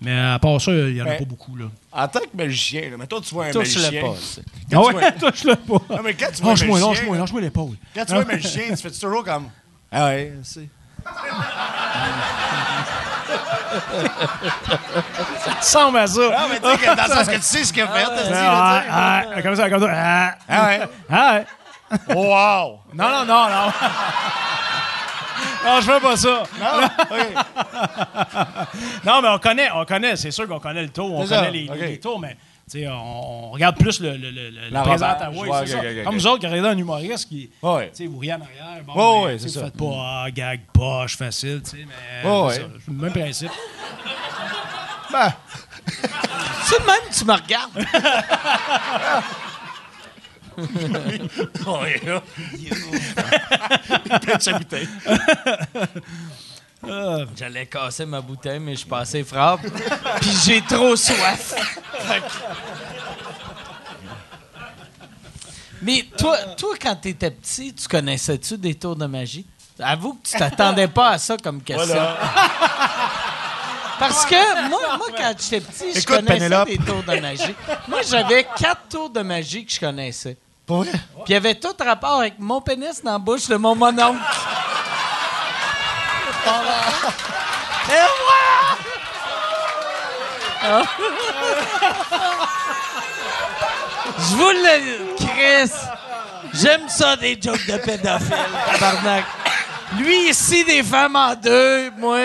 Mais 0.00 0.16
à 0.16 0.38
part 0.38 0.60
ça, 0.60 0.70
il 0.70 0.96
y 0.96 1.02
en 1.02 1.06
a 1.06 1.14
pas 1.14 1.24
beaucoup. 1.24 1.56
Là. 1.56 1.64
En 1.90 2.06
tant 2.06 2.20
que 2.20 2.36
magicien, 2.36 2.82
là, 2.90 2.96
mettons, 2.96 3.20
tu 3.20 3.34
vois 3.34 3.46
un 3.46 3.50
Touche-le 3.50 3.80
magicien. 3.82 4.00
pas. 4.02 4.14
c'est- 4.20 4.42
Ah 4.72 4.80
ouais, 4.80 4.92
vois- 4.92 5.10
touche-le 5.32 5.56
pas. 5.56 5.82
Non, 5.96 6.00
mais 6.04 6.14
quand 6.14 6.26
tu 6.32 6.40
vois 6.42 6.52
un 6.52 6.54
Lâche-moi, 6.54 6.78
magicien, 6.78 6.92
lâche-moi, 7.02 7.18
lâche-moi 7.18 7.40
l'épaule. 7.40 7.74
quand 7.96 8.04
tu 8.04 8.12
vois 8.12 8.22
un 8.22 8.26
magicien, 8.36 8.62
tu 8.70 8.76
fais 8.76 8.90
toujours 8.92 9.24
comme. 9.24 9.48
Ah 9.90 10.06
ouais, 10.06 10.34
c'est. 10.44 10.68
Ça 15.40 15.52
ressemble 15.60 15.98
à 15.98 16.06
ça. 16.06 16.20
Non, 16.20 16.48
mais 16.50 16.60
tu 16.60 16.68
sais, 16.70 16.78
que 16.78 16.96
dans 16.96 17.02
le 17.04 17.10
sens 17.10 17.26
que 17.28 17.34
tu 17.36 17.42
sais 17.42 17.64
ce 17.64 17.72
qu'il 17.72 17.82
a 17.82 17.88
fait, 17.88 18.04
t'as 18.04 18.22
dit, 18.24 18.30
Ah, 18.34 18.82
ah, 18.90 19.22
ah, 19.36 19.42
comme 19.42 19.56
ça, 19.56 19.70
comme 19.70 19.82
ça. 19.82 19.88
Ah, 19.92 20.34
Ah 20.48 20.66
ouais. 20.66 20.80
ah, 21.10 21.34
ouais. 21.34 21.44
Wow! 22.14 22.80
Non, 22.94 23.08
non, 23.10 23.24
non, 23.24 23.48
non. 23.48 23.72
Non, 25.64 25.80
je 25.80 25.90
fais 25.92 26.00
pas 26.00 26.16
ça. 26.16 26.42
Non? 26.60 26.86
OK. 27.10 27.26
Non, 29.04 29.22
mais 29.22 29.28
on 29.28 29.38
connaît, 29.38 29.70
on 29.74 29.84
connaît, 29.84 30.16
c'est 30.16 30.30
sûr 30.30 30.46
qu'on 30.48 30.60
connaît 30.60 30.82
le 30.82 30.88
tour, 30.90 31.12
on 31.14 31.26
connaît 31.26 31.50
les, 31.50 31.68
ok. 31.68 31.76
les 31.78 32.00
tours, 32.00 32.18
mais 32.18 32.36
on, 32.76 33.48
on 33.48 33.50
regarde 33.52 33.76
plus 33.78 34.00
le, 34.00 34.16
le, 34.16 34.30
le, 34.30 34.50
le 34.50 34.68
La 34.70 34.82
présentateur. 34.82 35.36
Ouais, 35.36 35.48
c'est 35.52 35.60
ok, 35.62 35.68
ça. 35.68 35.78
ok, 35.78 35.84
ok. 35.98 36.04
Comme 36.04 36.14
nous 36.14 36.26
autres 36.26 36.38
qui 36.40 36.46
regardons 36.46 36.68
un 36.70 36.78
humoriste 36.78 37.28
qui, 37.28 37.50
Ouais. 37.62 37.88
tu 37.90 37.96
sais, 37.96 38.06
vous 38.06 38.18
riez 38.18 38.34
en 38.34 38.40
arrière. 38.40 38.84
Bon, 38.84 38.94
Ouais, 38.94 38.96
ben, 38.96 39.24
ouais, 39.32 39.38
sais, 39.38 39.48
c'est 39.48 39.54
vous 39.54 39.54
ça. 39.60 39.64
faites 39.66 39.76
pas 39.76 40.22
ah, 40.24 40.30
gag 40.30 40.60
poche 40.72 41.16
facile, 41.16 41.62
tu 41.64 41.70
sais, 41.70 41.76
mais 41.86 42.30
Ouais, 42.30 42.52
c'est 42.54 42.62
ouais. 42.62 42.68
le 42.88 42.94
même 42.94 43.12
principe. 43.12 43.50
Ben, 45.12 45.32
C'est 46.64 46.86
même 46.86 46.96
tu 47.10 47.24
me 47.24 47.32
regardes. 47.32 47.78
ouais, 50.58 52.00
là. 52.04 52.22
Il 52.58 54.18
pète 54.20 54.42
sa 54.42 54.52
bouteille. 54.58 54.88
J'allais 57.36 57.66
casser 57.66 58.06
ma 58.06 58.20
bouteille, 58.20 58.60
mais 58.60 58.72
je 58.72 58.80
suis 58.80 58.88
passé 58.88 59.24
frappe. 59.24 59.60
Puis 60.20 60.30
j'ai 60.44 60.62
trop 60.62 60.94
soif. 60.94 61.54
Mais 65.82 66.06
toi, 66.16 66.36
toi, 66.56 66.74
quand 66.80 66.96
t'étais 66.96 67.30
petit, 67.30 67.74
tu 67.74 67.88
connaissais-tu 67.88 68.58
des 68.58 68.74
tours 68.74 68.96
de 68.96 69.06
magie? 69.06 69.46
Avoue 69.80 70.14
que 70.14 70.28
tu 70.28 70.36
t'attendais 70.36 70.88
pas 70.88 71.10
à 71.10 71.18
ça 71.18 71.36
comme 71.36 71.62
question. 71.62 71.86
Voilà. 71.86 72.16
Parce 73.98 74.24
que 74.26 74.68
moi, 74.68 74.96
moi 74.96 75.06
quand 75.16 75.34
j'étais 75.40 75.60
petit, 75.60 75.92
je 75.94 75.98
Écoute, 75.98 76.16
connaissais 76.16 76.64
des 76.64 76.78
tours 76.78 77.02
de 77.02 77.20
magie. 77.20 77.54
Moi, 77.88 78.00
j'avais 78.08 78.46
quatre 78.56 78.88
tours 78.88 79.10
de 79.10 79.20
magie 79.22 79.64
que 79.64 79.72
je 79.72 79.80
connaissais. 79.80 80.36
Pour 80.66 80.78
vrai? 80.82 80.90
Puis 80.92 81.24
il 81.28 81.32
y 81.32 81.36
avait 81.36 81.54
tout 81.54 81.74
rapport 81.78 82.20
avec 82.20 82.38
mon 82.38 82.60
pénis 82.60 83.02
dans 83.02 83.12
la 83.12 83.18
bouche 83.18 83.48
de 83.48 83.56
mon 83.56 83.74
mononcle. 83.74 84.20
Et! 87.90 88.08
Je 94.18 94.34
vous 94.36 94.50
le... 94.50 95.14
Chris, 95.16 95.72
j'aime 96.54 96.88
ça 96.88 97.16
des 97.16 97.38
jokes 97.40 97.66
de 97.66 97.76
pédophiles, 97.78 98.36
tabarnak. 98.72 99.24
Lui, 99.98 100.30
ici, 100.30 100.64
des 100.64 100.82
femmes 100.82 101.16
en 101.16 101.34
deux, 101.34 101.90
moi. 101.98 102.18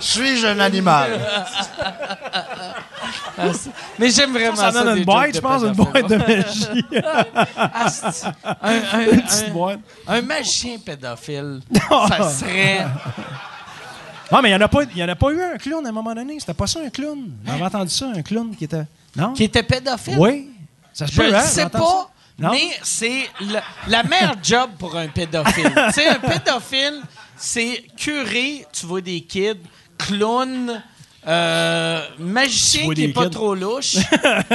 Suis-je 0.00 0.46
un 0.46 0.60
animal? 0.60 1.18
Mais 3.98 4.10
j'aime 4.10 4.32
vraiment 4.32 4.56
ça. 4.56 4.72
Ça 4.72 4.84
donne 4.84 4.98
une 4.98 5.04
boîte, 5.04 5.28
je 5.30 5.34
de 5.36 5.40
pense, 5.40 5.62
une 5.62 5.72
boîte 5.72 6.08
de 6.08 6.16
magie. 6.16 6.84
Un, 8.62 8.80
un- 8.92 9.00
Une 9.12 9.22
petite 9.22 9.46
un- 9.48 9.52
boîte. 9.52 9.80
un 10.06 10.22
magicien 10.22 10.78
pédophile, 10.78 11.60
ça 12.08 12.30
serait... 12.30 12.86
Non, 14.32 14.42
mais 14.42 14.48
il 14.50 14.56
n'y 14.56 14.60
en, 14.60 14.64
a 14.64 14.68
pas- 14.68 14.82
il 14.82 14.96
y 14.98 15.04
en 15.04 15.08
a 15.08 15.14
pas 15.14 15.30
eu 15.30 15.40
un 15.40 15.56
clown 15.56 15.86
à 15.86 15.90
un 15.90 15.92
moment 15.92 16.12
donné. 16.12 16.40
C'était 16.40 16.52
pas 16.52 16.66
ça, 16.66 16.80
un 16.84 16.90
clown? 16.90 17.30
J'avais 17.46 17.62
entendu 17.62 17.90
ça, 17.90 18.06
un 18.12 18.22
clown 18.22 18.56
qui 18.56 18.64
était. 18.64 18.82
Non? 19.14 19.32
Qui 19.34 19.44
était 19.44 19.62
pédophile? 19.62 20.18
Oui. 20.18 20.50
Ça 20.92 21.06
se 21.06 21.12
Je 21.12 21.16
peut, 21.20 21.30
ne 21.30 21.34
hein, 21.36 21.40
sais 21.42 21.62
j'entends 21.62 21.78
pas, 21.78 21.86
ça. 21.86 22.08
Non? 22.40 22.50
mais 22.50 22.70
c'est 22.82 23.30
la, 23.42 23.62
la 23.86 24.02
meilleure 24.02 24.34
job 24.42 24.70
pour 24.80 24.96
un 24.96 25.06
pédophile. 25.06 25.70
tu 25.72 25.92
sais, 25.92 26.08
un 26.08 26.18
pédophile, 26.18 27.02
c'est 27.36 27.84
curé, 27.96 28.66
tu 28.72 28.84
vois 28.86 29.00
des 29.00 29.20
kids, 29.20 29.60
clown, 29.98 30.82
euh, 31.26 32.00
magicien 32.18 32.92
qui 32.94 33.04
est 33.04 33.08
pas 33.08 33.24
kids. 33.24 33.30
trop 33.30 33.54
louche. 33.54 33.96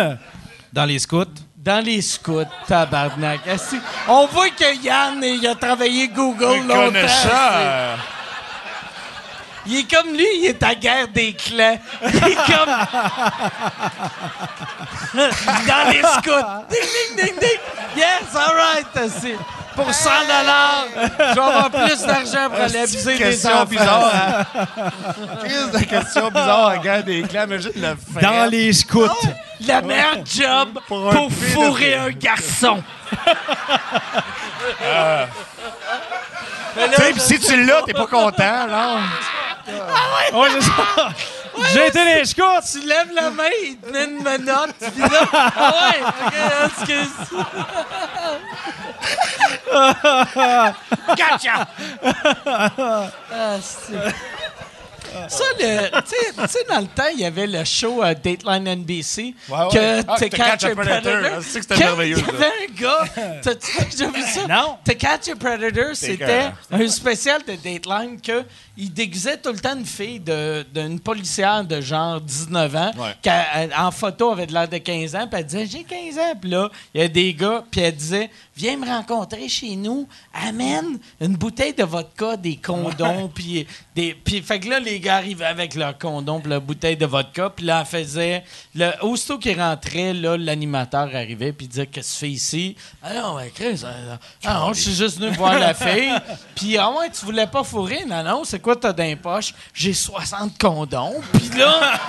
Dans 0.74 0.86
les 0.86 1.00
scouts. 1.00 1.26
Dans 1.58 1.84
les 1.84 2.02
scouts, 2.02 2.46
tabarnak. 2.68 3.42
Esti, 3.46 3.78
On 4.08 4.26
voit 4.28 4.50
que 4.50 4.84
Yann, 4.84 5.22
il 5.24 5.46
a 5.46 5.54
travaillé 5.56 6.08
Google 6.08 6.66
longtemps. 6.68 6.86
Connaisseur. 6.86 8.00
Il 9.68 9.78
est 9.78 9.94
comme 9.96 10.12
lui, 10.14 10.26
il 10.38 10.46
est 10.48 10.64
à 10.64 10.74
guerre 10.74 11.08
des 11.10 11.34
clans. 11.34 11.78
Il 12.02 12.16
est 12.16 12.36
comme. 12.36 12.76
Dans 15.68 15.90
les 15.92 16.02
scouts. 16.02 16.66
Ding, 16.68 16.82
ding, 16.82 17.16
ding, 17.18 17.36
ding. 17.40 17.60
Yes, 17.96 18.36
all 18.36 18.56
right. 18.56 18.88
Pour 19.76 19.94
100 19.94 20.10
je 20.22 21.34
vais 21.34 21.40
avoir 21.42 21.70
plus 21.72 22.02
d'argent 22.02 22.50
pour 22.50 22.60
aller 22.62 22.80
abuser 22.80 23.14
des 23.14 23.20
question 23.24 23.52
enfants. 23.54 23.66
bizarre. 23.66 24.12
hein? 24.14 24.46
Crise 25.44 25.72
de 25.72 25.80
question 25.86 26.28
bizarre 26.28 26.68
à 26.68 26.78
guerre 26.78 27.04
des 27.04 27.22
clans. 27.24 27.44
Imagine 27.46 27.72
le 27.76 27.96
frère. 28.20 28.32
Dans 28.32 28.46
les 28.50 28.74
scouts. 28.74 29.08
La 29.68 29.82
meilleure 29.82 30.26
job 30.26 30.80
pour, 30.88 31.10
un 31.12 31.30
fourrer 31.30 31.96
un 31.96 32.10
garçon. 32.10 32.84
Mais 36.76 36.88
là, 36.88 36.96
Tu 36.96 37.02
sais, 37.04 37.14
pis 37.14 37.20
si 37.20 37.40
tu 37.40 37.64
l'as, 37.66 37.82
t'es 37.84 37.94
pas 37.94 38.08
content, 38.08 38.68
non? 38.68 38.98
Ouais, 40.34 40.50
c'est 40.54 40.62
ça. 40.62 41.10
J'ai 41.74 41.88
été 41.88 42.00
dans 42.00 42.06
les 42.06 42.26
scouts. 42.26 42.62
Tu 42.72 42.80
lèves 42.88 43.12
la 43.14 43.30
main, 43.30 43.44
il 43.64 43.78
te 43.78 43.92
met 43.92 44.06
une 44.06 44.24
menotte, 44.24 44.74
puis 44.80 45.02
là, 45.02 45.28
ah 45.34 45.74
ouais, 45.82 46.00
ok, 46.66 46.90
excuse. 46.90 47.10
gotcha! 51.08 51.68
Ah, 53.32 53.58
c'est- 53.62 54.14
Ça, 55.28 55.44
le, 55.60 55.90
tu 56.04 56.48
sais- 56.48 56.64
dans 56.70 56.80
le 56.80 56.88
temps, 56.88 57.04
il 57.14 57.20
y 57.20 57.26
avait 57.26 57.46
le 57.46 57.66
show 57.66 58.02
euh, 58.02 58.14
Dateline 58.14 58.66
NBC. 58.66 59.36
Ouais, 59.50 59.58
ouais. 59.58 59.68
Que 59.74 60.00
Ah, 60.08 60.16
To 60.18 60.30
To 60.30 60.38
Catch 60.38 60.64
a 60.64 60.70
Predator. 60.76 61.22
Que 61.38 61.42
c'était 61.42 61.78
merveilleux, 61.78 62.18
Il 62.18 62.26
y 62.26 62.30
avait 62.30 62.46
un 62.46 62.74
gars. 62.82 63.42
T'as-tu 63.42 63.84
déjà 63.92 64.08
vu 64.10 64.22
ça? 64.22 64.48
Non. 64.48 64.78
To 64.86 64.94
Catch 64.96 65.28
a 65.28 65.36
Predator, 65.36 65.96
c'était 65.96 66.52
un 66.72 66.88
spécial 66.88 67.42
de 67.46 67.56
Dateline 67.56 68.22
que 68.22 68.46
il 68.78 68.92
déguisait 68.94 69.36
tout 69.38 69.52
le 69.52 69.60
temps 69.60 69.76
une 69.78 69.86
fille 69.86 70.22
d'une 70.22 71.00
policière 71.02 71.66
de 71.66 71.82
genre 71.82 72.22
19 72.22 72.76
ans 72.78 72.92
Ouais. 72.98 73.14
qui, 73.22 73.30
elle, 73.30 73.74
en 73.78 73.92
photo, 73.92 74.32
avait 74.32 74.48
de 74.48 74.54
l'air 74.54 74.70
de 74.70 74.78
15 74.78 75.14
ans, 75.16 75.28
puis 75.30 75.40
elle 75.42 75.46
disait 75.46 75.66
J'ai 75.66 75.84
15 75.84 76.18
ans. 76.20 76.34
Puis 76.40 76.50
là, 76.50 76.70
il 76.94 77.02
y 77.02 77.04
a 77.04 77.08
des 77.10 77.34
gars, 77.34 77.66
puis 77.70 77.82
elle 77.82 77.96
disait 77.96 78.30
Viens 78.62 78.78
me 78.78 78.86
rencontrer 78.86 79.50
chez 79.50 79.76
nous, 79.76 80.08
amène 80.36 81.00
une 81.20 81.36
bouteille 81.36 81.74
de 81.74 81.84
vodka, 81.84 82.38
des 82.38 82.58
condoms, 82.58 83.28
puis 83.34 83.66
des. 83.96 84.14
Puis 84.14 84.40
fait 84.44 84.60
que 84.60 84.70
là, 84.70 84.80
les 84.80 85.00
gars 85.00 85.16
arrivaient 85.16 85.46
avec 85.46 85.74
leur 85.74 85.98
condom, 85.98 86.40
puis 86.40 86.52
leur 86.52 86.62
bouteille 86.62 86.96
de 86.96 87.08
vodka, 87.08 87.50
puis 87.50 87.66
là, 87.66 87.80
elle 87.80 87.88
faisait. 87.88 88.44
Le, 88.76 88.92
aussitôt 89.02 89.40
qu'il 89.40 89.60
rentrait, 89.60 90.14
là, 90.14 90.38
l'animateur 90.38 91.10
arrivait, 91.12 91.54
puis 91.54 91.68
disait 91.68 91.88
Qu'est-ce 91.88 92.14
que 92.14 92.14
tu 92.14 92.20
fais 92.20 92.30
ici? 92.30 92.76
Ah 93.02 93.16
non, 93.16 93.34
ouais, 93.38 93.52
Chris, 93.52 93.82
euh, 93.84 94.16
ah 94.46 94.54
non, 94.54 94.74
je 94.74 94.82
suis 94.82 94.94
juste 94.94 95.20
venu 95.20 95.36
voir 95.36 95.58
la 95.58 95.74
fille. 95.74 96.14
Puis, 96.56 96.78
ah 96.78 96.92
ouais, 96.92 97.10
tu 97.10 97.26
voulais 97.26 97.48
pas 97.48 97.64
fourrer? 97.64 98.06
Non, 98.08 98.24
non, 98.24 98.44
c'est 98.44 98.60
quoi 98.60 98.76
t'as 98.76 98.94
dans 98.94 99.04
les 99.04 99.16
poches 99.16 99.56
J'ai 99.74 99.96
60 99.96 100.60
condoms. 100.60 101.20
Puis 101.34 101.58
là. 101.58 102.00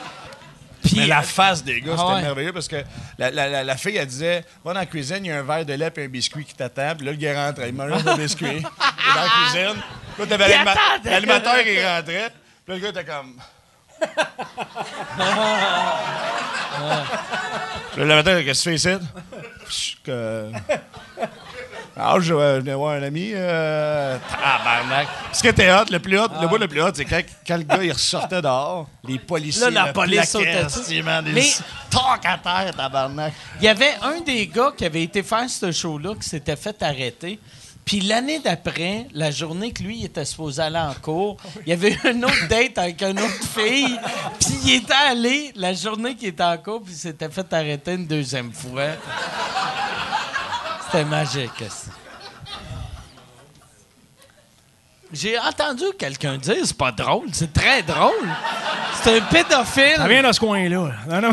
Puis, 0.86 0.96
Mais 1.00 1.06
la 1.06 1.22
face 1.22 1.62
des 1.64 1.80
gars, 1.80 1.92
Ah 1.94 1.98
c'était 2.00 2.12
ouais. 2.14 2.22
merveilleux 2.22 2.52
parce 2.52 2.68
que 2.68 2.76
la, 3.18 3.30
la, 3.30 3.48
la, 3.48 3.64
la 3.64 3.76
fille, 3.76 3.96
elle 3.96 4.06
disait 4.06 4.44
Va 4.64 4.72
dans 4.72 4.80
la 4.80 4.86
cuisine, 4.86 5.18
il 5.24 5.26
y 5.26 5.30
a 5.32 5.38
un 5.38 5.42
verre 5.42 5.64
de 5.66 5.72
lait 5.74 5.92
et 5.96 6.04
un 6.04 6.08
biscuit 6.08 6.44
qui 6.44 6.54
t'attend. 6.54 6.94
Puis 6.96 7.06
là, 7.06 7.12
le 7.12 7.18
gars 7.18 7.46
rentre, 7.46 7.60
il 7.66 7.74
mange 7.74 8.04
le 8.04 8.16
biscuit. 8.16 8.46
Il 8.46 8.56
est 8.58 8.62
dans 8.62 9.22
la 9.22 9.28
cuisine. 9.28 9.82
Là, 10.18 10.26
t'avais 10.26 10.48
l'animateur 11.10 11.62
qui 11.62 11.84
rentrait. 11.84 12.32
Puis 12.64 12.68
là, 12.68 12.74
le 12.74 12.78
gars 12.78 12.88
était 12.88 13.04
comme. 13.04 13.36
Puis 17.92 18.00
là, 18.00 18.06
l'animateur, 18.06 18.44
qu'est-ce 18.44 18.64
que 18.64 18.70
tu 18.70 18.78
fais 18.78 18.90
ici? 18.90 19.06
Ah, 21.98 22.16
je 22.20 22.34
venais 22.34 22.74
voir 22.74 22.92
un 22.92 23.02
ami. 23.02 23.30
Euh... 23.32 24.18
Tabarnak. 24.30 25.08
Ce 25.32 25.40
qui 25.40 25.48
était 25.48 25.72
hot, 25.72 25.84
le 25.90 25.98
plus 25.98 26.18
hot, 26.18 26.28
le 26.42 26.46
bout 26.46 26.58
le 26.58 26.68
plus 26.68 26.82
hot, 26.82 26.90
c'est 26.94 27.06
quand, 27.06 27.22
quand 27.46 27.56
le 27.56 27.62
gars 27.62 27.82
il 27.82 27.92
ressortait 27.92 28.42
dehors, 28.42 28.86
les 29.04 29.18
policiers. 29.18 29.70
Là, 29.70 29.86
la 29.86 29.92
police 29.94 30.28
sautait 30.28 30.66
Mais- 31.32 31.52
tocs 31.90 32.24
à 32.24 32.36
terre, 32.36 32.74
tabarnak. 32.76 33.32
Il 33.60 33.64
y 33.64 33.68
avait 33.68 33.94
un 34.02 34.20
des 34.20 34.46
gars 34.46 34.72
qui 34.76 34.84
avait 34.84 35.04
été 35.04 35.22
faire 35.22 35.48
ce 35.48 35.72
show-là 35.72 36.14
qui 36.20 36.28
s'était 36.28 36.56
fait 36.56 36.82
arrêter. 36.82 37.38
Puis 37.86 38.00
l'année 38.00 38.40
d'après, 38.40 39.06
la 39.14 39.30
journée 39.30 39.72
que 39.72 39.82
lui 39.82 40.00
il 40.00 40.04
était 40.06 40.24
supposé 40.24 40.60
aller 40.60 40.76
en 40.78 40.92
cours, 40.92 41.36
il 41.64 41.70
y 41.70 41.72
avait 41.72 41.92
eu 41.92 42.10
une 42.10 42.24
autre 42.24 42.48
date 42.48 42.76
avec 42.78 43.00
une 43.00 43.20
autre 43.20 43.44
fille. 43.56 43.96
Puis 44.40 44.58
il 44.64 44.74
était 44.74 44.92
allé 45.08 45.52
la 45.54 45.72
journée 45.72 46.14
qu'il 46.16 46.28
était 46.28 46.42
en 46.42 46.58
cours, 46.58 46.82
puis 46.82 46.92
il 46.92 46.98
s'était 46.98 47.30
fait 47.30 47.50
arrêter 47.52 47.94
une 47.94 48.06
deuxième 48.06 48.52
fois. 48.52 48.88
C'était 50.86 51.04
magique. 51.04 51.64
J'ai 55.12 55.38
entendu 55.38 55.84
quelqu'un 55.98 56.36
dire 56.36 56.56
c'est 56.64 56.76
pas 56.76 56.90
drôle, 56.90 57.28
c'est 57.32 57.52
très 57.52 57.82
drôle. 57.82 58.28
C'est 59.02 59.18
un 59.18 59.20
pédophile. 59.20 59.96
Ça 59.96 60.08
vient 60.08 60.22
dans 60.22 60.32
ce 60.32 60.40
coin-là. 60.40 60.90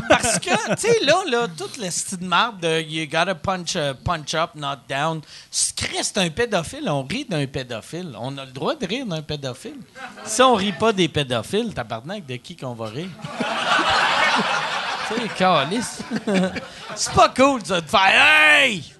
Parce 0.07 0.37
que, 0.37 0.75
tu 0.75 0.87
sais, 0.87 0.99
là, 1.03 1.15
là, 1.27 1.47
toute 1.47 1.77
la 1.77 1.87
de 1.87 2.25
marde 2.25 2.59
de 2.59 2.81
You 2.81 3.07
gotta 3.07 3.33
punch, 3.33 3.75
uh, 3.75 3.93
punch 4.03 4.35
up, 4.35 4.51
not 4.55 4.77
down. 4.87 5.21
C'est 5.49 6.17
un 6.17 6.29
pédophile. 6.29 6.87
On 6.87 7.03
rit 7.03 7.25
d'un 7.25 7.47
pédophile. 7.47 8.15
On 8.19 8.37
a 8.37 8.45
le 8.45 8.51
droit 8.51 8.75
de 8.75 8.85
rire 8.85 9.05
d'un 9.07 9.23
pédophile. 9.23 9.79
Si 10.23 10.41
on 10.41 10.53
rit 10.53 10.73
pas 10.73 10.93
des 10.93 11.07
pédophiles, 11.07 11.73
tabarnak, 11.73 12.25
de 12.27 12.35
qui 12.35 12.55
qu'on 12.55 12.73
va 12.73 12.85
rire? 12.87 13.09
tu 15.07 15.15
sais, 15.15 15.27
calice. 15.35 15.99
c'est 16.95 17.13
pas 17.13 17.29
cool, 17.29 17.65
ça, 17.65 17.81
de 17.81 17.89
faire 17.89 18.11
Hey! 18.11 18.92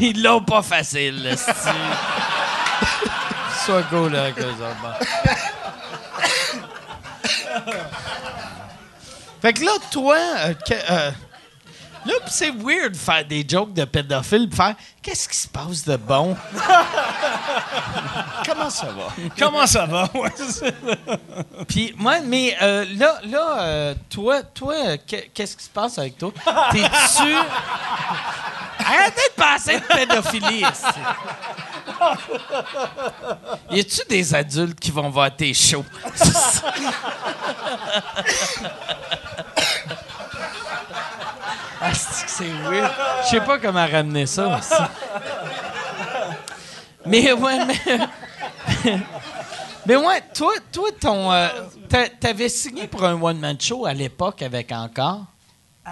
Ils 0.00 0.22
l'ont 0.22 0.42
pas 0.42 0.62
facile, 0.62 1.22
là, 1.24 1.36
c'ti. 1.36 1.68
Sois 3.64 3.82
cool 3.84 4.14
avec 4.16 4.38
eux 4.38 4.44
autres. 4.52 4.98
Fait 9.42 9.52
que 9.52 9.64
là, 9.64 9.72
toi, 9.90 10.16
euh, 10.16 10.54
que- 10.54 10.90
euh, 10.90 11.10
là, 12.06 12.14
pis 12.24 12.32
c'est 12.32 12.50
weird 12.50 12.92
de 12.92 12.96
faire 12.96 13.24
des 13.24 13.44
jokes 13.48 13.72
de 13.72 13.84
pédophiles, 13.84 14.48
pis 14.48 14.56
faire 14.56 14.74
qu'est-ce 15.02 15.28
qui 15.28 15.36
se 15.36 15.48
passe 15.48 15.84
de 15.84 15.96
bon? 15.96 16.36
Comment 18.46 18.70
ça 18.70 18.86
va? 18.86 19.08
Comment 19.38 19.66
ça 19.66 19.86
va? 19.86 20.08
Puis 21.68 21.94
moi, 21.96 22.20
mais 22.24 22.56
euh, 22.62 22.84
là, 22.96 23.18
là 23.24 23.58
euh, 23.60 23.94
toi, 24.10 24.42
toi, 24.42 24.74
euh, 24.74 24.96
que- 24.98 25.28
qu'est-ce 25.32 25.56
qui 25.56 25.64
se 25.64 25.70
passe 25.70 25.98
avec 25.98 26.18
toi? 26.18 26.32
T'es-tu. 26.72 27.34
Arrêtez 28.86 29.22
de 29.36 29.42
penser 29.42 29.78
de 29.78 29.84
pédophilie. 29.86 30.64
esti. 30.64 31.00
Y 33.70 33.80
a-tu 33.80 34.00
des 34.08 34.34
adultes 34.34 34.78
qui 34.78 34.90
vont 34.90 35.08
voir 35.10 35.34
tes 35.34 35.54
shows? 35.54 35.84
Ah, 41.86 41.92
c'est 41.94 42.44
weird? 42.68 42.90
Je 43.24 43.28
sais 43.30 43.40
pas 43.40 43.58
comment 43.58 43.86
ramener 43.86 44.26
ça. 44.26 44.58
esti. 44.58 44.74
Mais 47.06 47.32
ouais, 47.32 47.58
mais. 47.66 47.98
Mais 49.86 49.96
ouais, 49.96 50.22
toi, 50.34 50.54
toi 50.72 50.88
ton. 50.98 51.30
euh, 51.30 51.48
t'a- 51.90 52.08
T'avais 52.08 52.48
signé 52.48 52.86
pour 52.88 53.04
un 53.04 53.20
one-man 53.20 53.60
show 53.60 53.84
à 53.84 53.92
l'époque 53.92 54.40
avec 54.40 54.72
Encore? 54.72 55.26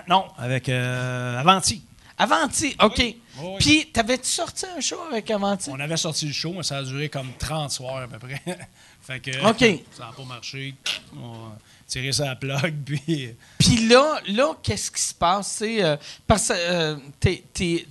Non, 0.09 0.25
avec 0.39 0.71
euh, 0.71 1.39
Avanti. 1.39 1.85
Avanti, 2.17 2.75
OK. 2.83 2.97
oui. 2.99 3.17
Puis, 3.59 3.91
t'avais-tu 3.93 4.29
sorti 4.31 4.65
un 4.75 4.81
show 4.81 4.99
avec 5.11 5.31
Avanti? 5.31 5.69
On 5.71 5.79
avait 5.79 5.99
sorti 5.99 6.25
le 6.27 6.33
show, 6.33 6.55
mais 6.57 6.63
ça 6.63 6.79
a 6.79 6.83
duré 6.83 7.11
comme 7.11 7.33
30 7.39 7.71
soirs 7.71 7.97
à 8.05 8.07
peu 8.07 8.19
près. 8.19 8.41
fait 9.03 9.21
que 9.21 9.31
OK. 9.47 9.85
ça 9.93 10.07
n'a 10.07 10.13
pas 10.17 10.25
marché. 10.27 10.75
On 11.15 11.51
a 11.99 12.01
tiré 12.01 12.13
ça 12.13 12.25
à 12.25 12.27
la 12.29 12.37
plug, 12.37 12.75
puis... 12.85 13.35
Puis 13.59 13.89
là, 13.89 14.21
là 14.29 14.53
qu'est-ce 14.63 14.91
qui 14.91 15.01
se 15.03 15.15
passe? 15.15 15.49
C'est, 15.59 15.83
euh, 15.83 15.97
parce 16.27 16.49
que 16.49 16.55
euh, 16.57 16.97
tu, 17.21 17.87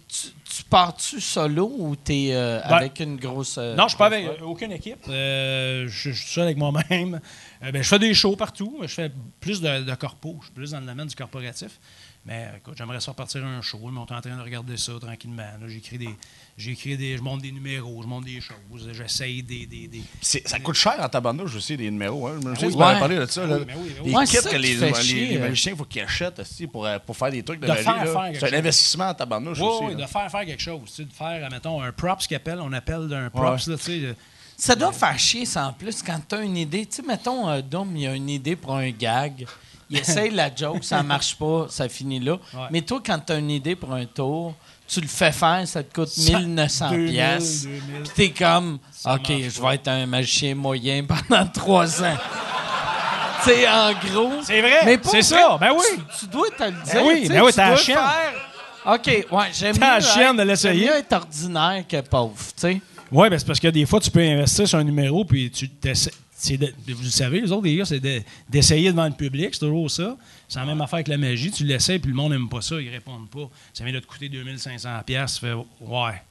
tu 0.51 0.63
pars-tu 0.69 1.21
solo 1.21 1.73
ou 1.77 1.95
t'es 1.95 2.29
euh, 2.31 2.59
Ben, 2.67 2.75
avec 2.75 2.99
une 2.99 3.17
grosse. 3.17 3.57
euh, 3.57 3.75
Non, 3.75 3.83
je 3.83 3.89
suis 3.89 3.97
pas 3.97 4.07
avec 4.07 4.41
aucune 4.41 4.71
équipe. 4.71 4.99
Je, 5.07 5.87
suis 5.87 6.15
seul 6.15 6.43
avec 6.43 6.57
moi-même. 6.57 7.19
Ben, 7.61 7.81
je 7.81 7.87
fais 7.87 7.99
des 7.99 8.13
shows 8.13 8.35
partout. 8.35 8.79
Je 8.81 8.87
fais 8.87 9.11
plus 9.39 9.61
de, 9.61 9.83
de 9.83 9.95
corpo. 9.95 10.37
Je 10.41 10.45
suis 10.45 10.53
plus 10.53 10.71
dans 10.71 10.79
le 10.79 10.85
domaine 10.85 11.07
du 11.07 11.15
corporatif. 11.15 11.79
Mais 12.25 12.49
écoute, 12.57 12.75
j'aimerais 12.77 12.97
repartir 12.97 13.43
un 13.45 13.61
show. 13.61 13.79
Mais 13.83 13.99
on 13.99 14.05
est 14.05 14.11
en 14.11 14.21
train 14.21 14.37
de 14.37 14.41
regarder 14.41 14.77
ça 14.77 14.93
tranquillement. 14.99 15.43
Là, 15.59 15.67
J'écris 15.67 15.97
des. 15.97 16.15
J'écris 16.57 16.95
des. 16.97 17.17
Je 17.17 17.21
monte 17.23 17.41
des 17.41 17.51
numéros, 17.51 18.01
je 18.03 18.07
monte 18.07 18.25
des 18.25 18.39
choses. 18.41 18.89
J'essaye 18.91 19.41
des. 19.41 19.65
des, 19.65 19.87
des- 19.87 20.03
Ça 20.21 20.59
coûte 20.59 20.75
cher 20.75 20.95
en 20.99 21.09
tabarnouche 21.09 21.55
aussi, 21.55 21.75
des 21.77 21.89
numéros. 21.89 22.27
Hein. 22.27 22.39
Je 22.41 22.47
me 22.47 22.55
souviens, 22.55 22.69
tu 22.71 22.77
m'avais 22.77 22.93
Ouais. 22.93 22.99
parlé 22.99 23.15
de 23.17 23.25
ça. 23.25 23.45
là. 23.47 23.57
Oui, 23.57 23.63
mais 23.65 23.73
oui, 23.75 23.91
mais 24.05 24.13
oui. 24.15 24.21
Les 24.21 24.27
kits 24.27 24.47
que 24.49 24.55
les, 24.57 24.75
fait 24.75 24.87
les- 24.91 24.93
chier, 25.03 25.25
les 25.27 25.37
euh. 25.37 25.39
magiciens, 25.41 25.71
il 25.71 25.77
faut 25.77 25.85
qu'ils 25.85 26.01
achètent 26.01 26.39
aussi, 26.39 26.67
pour, 26.67 26.85
euh, 26.85 26.99
pour 26.99 27.15
faire 27.17 27.31
des 27.31 27.41
trucs 27.41 27.59
de, 27.59 27.65
De 27.65 27.71
magie. 27.71 27.83
faire 27.83 27.95
là. 28.05 28.05
faire 28.05 28.21
quelque 28.25 28.39
C'est 28.39 28.45
un 28.45 28.49
chose. 28.49 28.57
investissement 28.59 29.05
en 29.09 29.13
tabarnouche 29.13 29.59
Oui, 29.59 29.65
aussi. 29.67 29.83
oui, 29.85 29.91
là. 29.95 30.05
de 30.05 30.09
faire 30.11 30.31
faire 30.31 30.45
quelque 30.45 30.61
chose. 30.61 30.81
Tu 30.87 30.91
sais, 30.93 31.05
de 31.05 31.13
faire, 31.13 31.49
mettons, 31.49 31.81
un 31.81 31.91
props 31.91 32.27
qu'il 32.27 32.37
appelle. 32.37 32.59
On 32.61 32.73
appelle 32.73 33.07
d'un 33.07 33.29
props. 33.29 33.67
Là, 33.67 33.77
tu 33.77 33.83
sais, 33.83 34.15
Ça 34.57 34.75
doit 34.75 34.91
faire 34.91 35.17
chier, 35.17 35.45
ça, 35.45 35.67
en 35.67 35.73
plus, 35.73 36.03
quand 36.03 36.19
t'as 36.27 36.43
une 36.43 36.57
idée. 36.57 36.85
Tu 36.85 36.97
sais, 36.97 37.01
mettons, 37.01 37.49
euh, 37.49 37.61
Dom, 37.63 37.95
il 37.97 38.05
a 38.07 38.13
une 38.13 38.29
idée 38.29 38.55
pour 38.55 38.75
un 38.75 38.91
gag. 38.91 39.47
Il 39.89 39.97
essaye 39.97 40.29
la 40.31 40.53
joke, 40.55 40.83
ça 40.83 41.01
marche 41.01 41.35
pas, 41.35 41.65
ça 41.69 41.89
finit 41.89 42.19
là. 42.19 42.33
Ouais. 42.53 42.59
Mais 42.71 42.81
toi, 42.81 43.01
quand 43.03 43.19
t'as 43.25 43.39
une 43.39 43.49
idée 43.49 43.75
pour 43.75 43.91
un 43.93 44.05
tour, 44.05 44.53
tu 44.91 45.01
le 45.01 45.07
fais 45.07 45.31
faire, 45.31 45.61
ça 45.65 45.83
te 45.83 45.93
coûte 45.93 46.09
Ça- 46.09 46.37
1900 46.39 46.89
2000, 46.91 47.11
pièces. 47.11 47.63
2000. 47.63 47.81
Puis 48.03 48.11
t'es 48.15 48.29
comme, 48.31 48.79
OK, 49.05 49.27
je 49.27 49.61
vais 49.61 49.75
être 49.75 49.87
un 49.87 50.05
magicien 50.05 50.53
moyen 50.55 51.03
pendant 51.05 51.45
trois 51.47 52.03
ans. 52.03 52.17
tu 53.43 53.49
sais, 53.49 53.67
en 53.69 53.91
gros. 53.93 54.31
C'est 54.43 54.61
vrai, 54.61 54.97
pour 54.97 55.11
c'est 55.11 55.21
ça, 55.21 55.57
ben 55.59 55.71
oui. 55.73 55.85
Tu, 55.97 56.25
tu 56.25 56.31
dois 56.31 56.47
te 56.49 56.63
le 56.63 56.71
dire. 56.71 57.01
oui, 57.05 57.27
ben 57.29 57.41
oui, 57.43 57.49
tu 57.51 57.55
t'as 57.55 57.69
la 57.71 57.77
chienne. 57.77 57.97
faire- 57.97 58.93
OK, 58.93 59.07
ouais, 59.31 59.45
j'aime 59.53 59.77
T'as 59.77 59.91
la 59.91 59.99
mieux 59.99 60.05
chienne 60.05 60.37
de 60.37 60.43
l'essayer. 60.43 60.85
Mieux 60.87 60.95
être 60.95 61.13
ordinaire 61.13 61.83
que 61.87 62.01
pauvre, 62.01 62.33
tu 62.37 62.61
sais. 62.61 62.81
Oui, 63.11 63.29
ben 63.29 63.37
c'est 63.37 63.45
parce 63.45 63.59
que 63.59 63.67
des 63.67 63.85
fois, 63.85 63.99
tu 63.99 64.09
peux 64.09 64.21
investir 64.21 64.67
sur 64.67 64.79
un 64.79 64.83
numéro, 64.83 65.23
puis 65.25 65.51
tu 65.51 65.69
t'essaies- 65.69 66.11
c'est 66.35 66.57
vous 66.57 67.03
le 67.03 67.09
savez, 67.09 67.41
les 67.41 67.51
autres, 67.51 67.65
les 67.65 67.75
gars, 67.75 67.85
c'est 67.85 67.99
de- 67.99 68.21
d'essayer 68.49 68.89
devant 68.91 69.05
le 69.05 69.11
public, 69.11 69.49
c'est 69.53 69.59
toujours 69.59 69.91
ça. 69.91 70.15
C'est 70.51 70.59
la 70.59 70.65
même 70.65 70.81
affaire 70.81 70.95
avec 70.95 71.07
la 71.07 71.17
magie. 71.17 71.49
Tu 71.49 71.63
l'essayes, 71.63 71.97
puis 71.99 72.09
le 72.11 72.15
monde 72.17 72.33
n'aime 72.33 72.49
pas 72.49 72.59
ça, 72.61 72.75
ils 72.81 72.89
répondent 72.89 73.29
pas. 73.29 73.49
Ça 73.71 73.85
vient 73.85 73.93
de 73.93 73.99
te 73.99 74.05
coûter 74.05 74.27
2500$. 74.27 75.03
piastres, 75.05 75.39
Tu 75.39 75.45
fais, 75.45 75.53
ouais, 75.53 76.21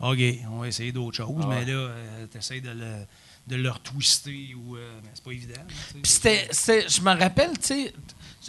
OK, 0.00 0.18
on 0.50 0.60
va 0.60 0.68
essayer 0.68 0.90
d'autres 0.90 1.18
choses, 1.18 1.44
mais 1.46 1.66
là, 1.66 1.90
tu 2.32 2.38
essaies 2.38 2.62
de 2.62 2.70
le, 2.70 3.04
de 3.46 3.56
le 3.56 3.70
retwister, 3.70 4.54
ou, 4.54 4.76
euh, 4.76 5.00
mais 5.02 5.10
c'est 5.12 5.22
pas 5.22 5.32
évident. 5.32 5.60
c'était, 6.02 6.48
je 6.88 7.02
me 7.02 7.14
rappelle, 7.18 7.58
tu 7.58 7.66
sais, 7.66 7.92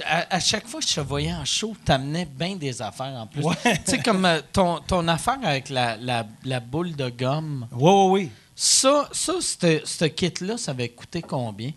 à, 0.06 0.36
à 0.36 0.40
chaque 0.40 0.66
fois 0.68 0.80
que 0.80 0.88
je 0.88 0.96
te 0.96 1.02
voyais 1.02 1.34
en 1.34 1.44
show, 1.44 1.76
t'amenais 1.84 2.24
bien 2.26 2.56
des 2.56 2.82
affaires 2.82 3.14
en 3.18 3.28
plus. 3.28 3.44
Ouais. 3.44 3.56
Tu 3.64 3.92
sais, 3.92 4.00
comme 4.00 4.24
euh, 4.24 4.40
ton, 4.54 4.80
ton 4.80 5.06
affaire 5.10 5.40
avec 5.44 5.68
la, 5.68 5.98
la, 5.98 6.26
la 6.46 6.60
boule 6.62 6.96
de 6.96 7.10
gomme. 7.10 7.68
Oui, 7.74 7.92
oui, 7.92 8.22
oui. 8.24 8.30
Ça, 8.56 9.10
ça 9.12 9.34
ce 9.42 9.82
ce 9.84 10.06
kit-là, 10.06 10.58
ça 10.58 10.72
avait 10.72 10.90
coûté 10.90 11.22
combien? 11.22 11.72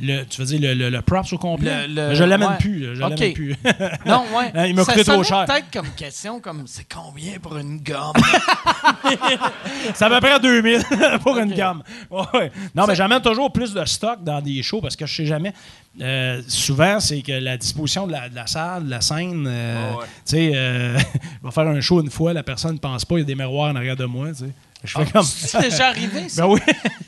Le, 0.00 0.24
tu 0.24 0.40
veux 0.42 0.46
dire 0.46 0.60
le, 0.60 0.74
le, 0.74 0.90
le 0.90 1.02
props 1.02 1.32
au 1.32 1.38
complet? 1.38 1.88
Le- 1.88 2.14
je 2.14 2.22
l'amène 2.22 2.50
ouais. 2.50 2.58
plus. 2.58 2.94
Je 2.94 3.32
plus. 3.32 3.56
Non, 4.06 4.24
ouais. 4.36 4.68
Il 4.68 4.74
m'a 4.74 4.84
coûté 4.84 5.04
trop 5.04 5.22
cher. 5.22 5.46
peut-être 5.46 5.70
comme 5.72 5.88
question, 5.96 6.38
comme 6.40 6.64
c'est 6.66 6.86
combien 6.92 7.38
pour 7.38 7.56
une 7.56 7.78
gomme? 7.78 8.12
Ça 9.94 10.08
peu 10.08 10.20
près 10.20 10.38
2000 10.38 10.82
pour 11.22 11.38
une. 11.38 11.52
Ouais. 11.52 12.52
Non, 12.74 12.86
mais 12.86 12.94
j'amène 12.94 13.22
toujours 13.22 13.50
plus 13.52 13.72
de 13.72 13.84
stock 13.84 14.22
dans 14.22 14.40
des 14.42 14.62
shows 14.62 14.80
parce 14.80 14.96
que 14.96 15.06
je 15.06 15.14
sais 15.14 15.26
jamais. 15.26 15.52
euh, 16.00 16.42
souvent, 16.46 17.00
c'est 17.00 17.22
que 17.22 17.32
la 17.32 17.56
disposition 17.56 18.06
de 18.06 18.12
la, 18.12 18.28
de 18.28 18.34
la 18.34 18.46
salle, 18.46 18.84
de 18.84 18.90
la 18.90 19.00
scène, 19.00 19.46
euh, 19.48 19.92
tu 20.02 20.06
sais, 20.24 20.52
euh, 20.54 20.98
je 20.98 21.46
vais 21.46 21.50
faire 21.52 21.66
un 21.68 21.80
show 21.80 22.02
une 22.02 22.10
fois, 22.10 22.32
la 22.34 22.42
personne 22.42 22.74
ne 22.74 22.78
pense 22.78 23.04
pas, 23.04 23.16
il 23.16 23.20
y 23.20 23.22
a 23.22 23.24
des 23.24 23.34
miroirs 23.34 23.70
en 23.72 23.76
arrière 23.76 23.96
de 23.96 24.04
moi, 24.04 24.28
tu 24.28 24.44
sais. 24.44 24.50
Je 24.86 24.98
fais 24.98 25.06
comme. 25.10 25.22
C'est 25.22 25.60
déjà 25.60 25.88
arrivé, 25.88 26.28
ça? 26.28 26.42
Ben 26.42 26.48
oui. 26.48 26.60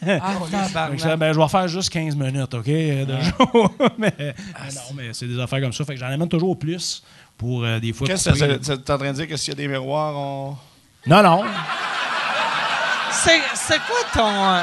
Ah, 0.07 0.35
je 0.97 1.16
ben, 1.16 1.33
je 1.33 1.41
vais 1.41 1.49
faire 1.49 1.68
juste 1.68 1.91
15 1.91 2.16
minutes, 2.16 2.55
OK, 2.55 2.68
euh, 2.68 3.05
de 3.05 3.16
show. 3.22 3.70
mais, 3.99 4.12
mais 4.18 4.35
non, 4.74 4.95
mais 4.95 5.09
c'est 5.12 5.26
des 5.26 5.39
affaires 5.41 5.61
comme 5.61 5.72
ça. 5.72 5.85
Fait 5.85 5.95
que 5.95 6.01
j'en 6.01 6.07
amène 6.07 6.29
toujours 6.29 6.59
plus 6.59 7.03
pour 7.37 7.64
euh, 7.64 7.79
des 7.79 7.93
fois. 7.93 8.07
Qu'est-ce 8.07 8.31
que 8.31 8.57
tu 8.57 8.70
es 8.72 8.91
en 8.91 8.99
train 8.99 9.11
de 9.11 9.16
dire 9.16 9.29
que 9.29 9.37
s'il 9.37 9.53
y 9.53 9.57
a 9.57 9.57
des 9.57 9.68
miroirs, 9.68 10.16
on. 10.16 10.57
Non, 11.07 11.22
non. 11.22 11.45
C'est, 13.11 13.41
c'est 13.55 13.79
quoi 13.79 13.97
ton. 14.12 14.29
euh, 14.29 14.62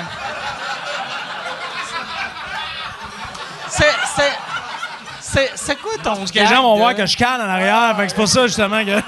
C'est, 3.69 4.44
c'est, 5.55 5.75
quoi 5.81 5.91
ton. 6.03 6.15
Parce 6.17 6.31
que 6.31 6.39
les 6.39 6.45
gens 6.47 6.61
vont 6.63 6.73
gag 6.73 6.79
voir 6.79 6.93
de- 6.93 6.97
que 6.99 7.05
je 7.05 7.17
cale 7.17 7.41
en 7.41 7.49
arrière. 7.49 7.95
Fait 7.97 8.03
que 8.03 8.09
c'est 8.09 8.15
pour 8.15 8.27
ça, 8.27 8.47
justement, 8.47 8.83
que. 8.85 8.91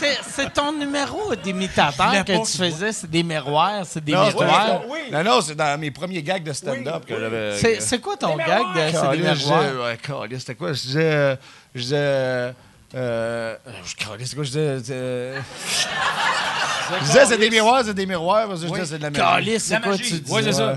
C'est, 0.00 0.18
c'est 0.22 0.52
ton 0.52 0.72
numéro 0.72 1.34
d'imitateur 1.34 2.08
voulais 2.10 2.24
que 2.24 2.46
tu 2.46 2.56
faisais. 2.58 2.92
C'est 2.92 3.10
des 3.10 3.22
miroirs, 3.22 3.84
c'est 3.84 4.02
des 4.04 4.12
Non, 4.12 4.26
miroirs. 4.26 4.86
ouais, 4.88 5.10
Non, 5.10 5.24
non, 5.24 5.40
c'est 5.40 5.54
dans 5.56 5.78
mes 5.78 5.90
premiers 5.90 6.22
gags 6.22 6.42
de 6.44 6.52
stand-up 6.52 7.04
que 7.06 7.18
j'avais. 7.18 7.58
C'est, 7.58 7.80
c'est 7.80 7.98
quoi 8.00 8.16
ton 8.16 8.36
gag 8.36 8.62
de 8.74 8.80
c'est 8.92 9.10
des 9.16 9.18
miroirs? 9.18 9.34
disais- 9.34 9.82
ouais, 9.82 9.98
c'était 10.38 10.54
quoi? 10.54 10.72
Je 10.72 10.80
disais. 10.82 11.00
euh, 11.12 11.36
Je 11.74 11.80
disais. 11.80 11.96
euh, 11.98 12.52
euh, 12.94 13.56
je 13.84 13.94
caliste, 13.96 14.30
c'est 14.30 14.36
quoi? 14.36 14.44
Je 14.44 14.50
disais. 14.50 14.60
euh, 14.92 15.40
Je 17.00 17.04
disais, 17.04 17.26
c'est 17.26 17.38
des 17.38 17.50
miroirs, 17.50 17.82
c'est 17.84 17.94
des 17.94 18.06
miroirs. 18.06 18.48
Parce 18.48 18.60
que 18.62 18.68
je 18.68 18.72
disais, 18.72 18.86
c'est 18.86 18.98
de 18.98 19.02
la 19.02 19.10
magie. 19.10 19.58
C'est 19.60 19.74
La 19.74 19.80
quoi 19.80 19.90
magie. 19.92 20.04
tu 20.04 20.20
dis? 20.20 20.32
Ouais, 20.32 20.42
c'est 20.42 20.52
ça. 20.52 20.76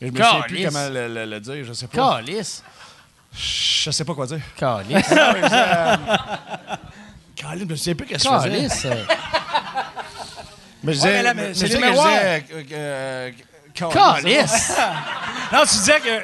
Mais 0.00 0.08
je 0.08 0.12
me 0.12 0.22
souviens 0.22 0.40
plus 0.42 0.64
comment 0.66 0.88
le, 0.88 1.08
le- 1.08 1.24
le 1.26 1.40
dire, 1.40 1.64
je 1.64 1.72
sais 1.72 1.86
pas. 1.86 2.16
Calice. 2.16 2.62
Je 3.34 3.90
sais 3.90 4.04
pas 4.04 4.14
quoi 4.14 4.26
dire. 4.26 4.40
Calice. 4.56 5.06
Caliste, 7.34 7.66
je 7.66 7.70
me 7.70 7.76
souviens 7.76 7.94
plus 7.94 8.06
qu'est-ce 8.06 8.24
que 8.28 8.34
je 8.34 8.38
faisais. 8.38 8.50
Calice. 8.56 8.86
Mais 10.82 10.92
je 10.92 10.98
disais. 10.98 11.12
mais 11.12 11.22
là, 11.22 11.34
mais 11.34 11.42
mais 11.48 11.54
c'est 11.54 11.66
je 11.66 11.72
les 11.72 11.78
disais 11.78 11.80
que 11.80 11.86
je 11.86 11.90
miroirs. 11.90 12.08
disais, 12.10 12.44
euh, 12.52 12.62
euh, 12.72 13.30
caliste. 13.74 13.94
Calice. 13.94 14.72
Non, 15.52 15.60
tu 15.62 15.76
disais 15.76 16.00
que. 16.00 16.22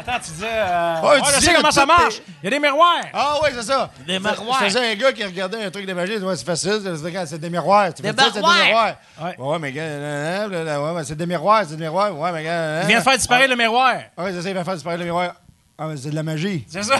Attends, 0.00 0.18
tu 0.24 0.30
disais. 0.32 0.46
euh, 0.50 1.00
Ouais, 1.02 1.08
ouais, 1.10 1.20
tu 1.20 1.34
je 1.34 1.40
sais 1.40 1.54
comment 1.54 1.70
ça 1.70 1.86
marche. 1.86 2.16
est- 2.18 2.22
Il 2.42 2.44
y 2.44 2.46
a 2.48 2.50
des 2.50 2.58
miroirs. 2.58 3.02
Ah 3.12 3.34
oui, 3.42 3.50
c'est 3.54 3.62
ça. 3.62 3.90
Des 4.06 4.18
miroirs. 4.18 4.58
Faisais 4.60 4.92
un 4.92 4.94
gars 4.94 5.12
qui 5.12 5.24
regardait 5.24 5.64
un 5.64 5.70
truc 5.70 5.86
de 5.86 5.92
magie. 5.92 6.16
Ouais, 6.18 6.36
c'est 6.36 6.44
facile. 6.46 6.80
c'est- 6.82 6.96
C'est 6.96 7.26
c'est 7.26 7.38
des 7.38 7.50
miroirs. 7.50 7.92
Tu 7.94 8.02
Des 8.02 8.08
fais 8.08 8.14
ça, 8.16 8.24
c'est 8.32 8.38
miroirs. 8.38 8.56
des 8.56 8.64
miroirs. 8.66 8.94
Ouais. 9.22 9.34
Ouais, 9.38 9.58
mais 9.58 9.72
gars, 9.72 10.48
ouais, 10.48 11.04
c'est 11.04 11.16
des 11.16 11.26
miroirs, 11.26 11.62
c'est 11.68 11.76
des 11.76 11.82
miroirs. 11.82 12.16
Ouais, 12.18 12.32
mais 12.32 12.44
gars. 12.44 12.82
Il 12.82 12.88
vient 12.88 12.98
de 12.98 13.02
faire 13.04 13.16
disparaître 13.16 13.50
le 13.50 13.56
miroir. 13.56 13.94
Oui, 14.18 14.30
c'est 14.34 14.42
ça, 14.42 14.48
il 14.48 14.54
va 14.54 14.64
faire 14.64 14.74
disparaître 14.74 15.00
le 15.00 15.06
miroir. 15.06 15.34
Ah, 15.82 15.86
mais 15.88 15.96
c'est 15.96 16.10
de 16.10 16.14
la 16.14 16.22
magie. 16.22 16.62
C'est 16.68 16.82
ça. 16.82 16.98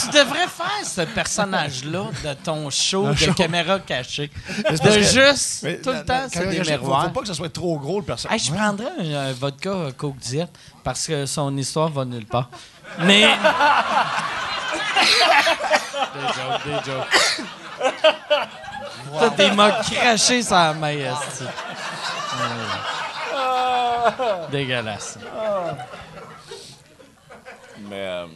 Tu 0.00 0.06
devrais 0.16 0.46
faire 0.46 0.84
ce 0.84 1.00
personnage-là 1.00 2.04
de 2.22 2.34
ton 2.34 2.70
show 2.70 3.08
de 3.08 3.32
caméra 3.32 3.80
cachée. 3.80 4.30
De 4.48 5.00
juste, 5.00 5.64
Mais 5.64 5.78
tout 5.80 5.90
le 5.90 6.04
temps, 6.04 6.28
c'est 6.30 6.46
des 6.46 6.58
quand- 6.58 6.64
faut- 6.64 6.70
miroirs. 6.70 7.02
Faut 7.04 7.10
pas 7.10 7.20
que 7.22 7.26
ce 7.26 7.34
soit 7.34 7.52
trop 7.52 7.76
gros, 7.78 7.98
le 7.98 8.04
personnage. 8.04 8.40
Hey, 8.40 8.46
je 8.46 8.52
prendrais 8.54 8.92
un, 9.00 9.12
un 9.28 9.32
vodka 9.32 9.70
Coke 9.96 10.18
Diet 10.18 10.46
parce 10.84 11.04
que 11.08 11.26
son 11.26 11.56
histoire 11.56 11.88
va 11.88 12.04
nulle 12.04 12.26
part. 12.26 12.48
Mais. 13.00 13.26
des 16.14 16.20
jokes, 16.20 16.64
des 16.64 16.78
jokes. 16.92 17.42
T'as 19.18 19.30
des 19.30 19.50
mots 19.50 19.72
crachés 19.90 20.42
sur 20.42 20.54
la 20.54 20.74
main. 20.74 20.94
Mm. 20.94 21.16
Dégueulasse. 24.52 25.18
Mais 27.82 27.96
euh, 27.96 28.26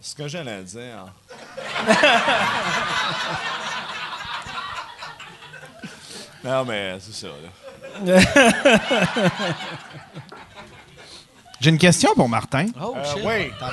ce 0.00 0.14
que 0.14 0.28
j'allais 0.28 0.62
dire. 0.62 1.04
hein. 1.06 1.12
non, 6.44 6.64
mais 6.64 6.96
c'est 7.00 7.12
ça. 7.14 7.26
Là. 8.06 8.20
J'ai 11.60 11.70
une 11.70 11.78
question 11.78 12.14
pour 12.14 12.28
Martin. 12.28 12.66
Oh, 12.80 12.94
Euh, 12.96 13.04
shit. 13.04 13.22
oui. 13.24 13.50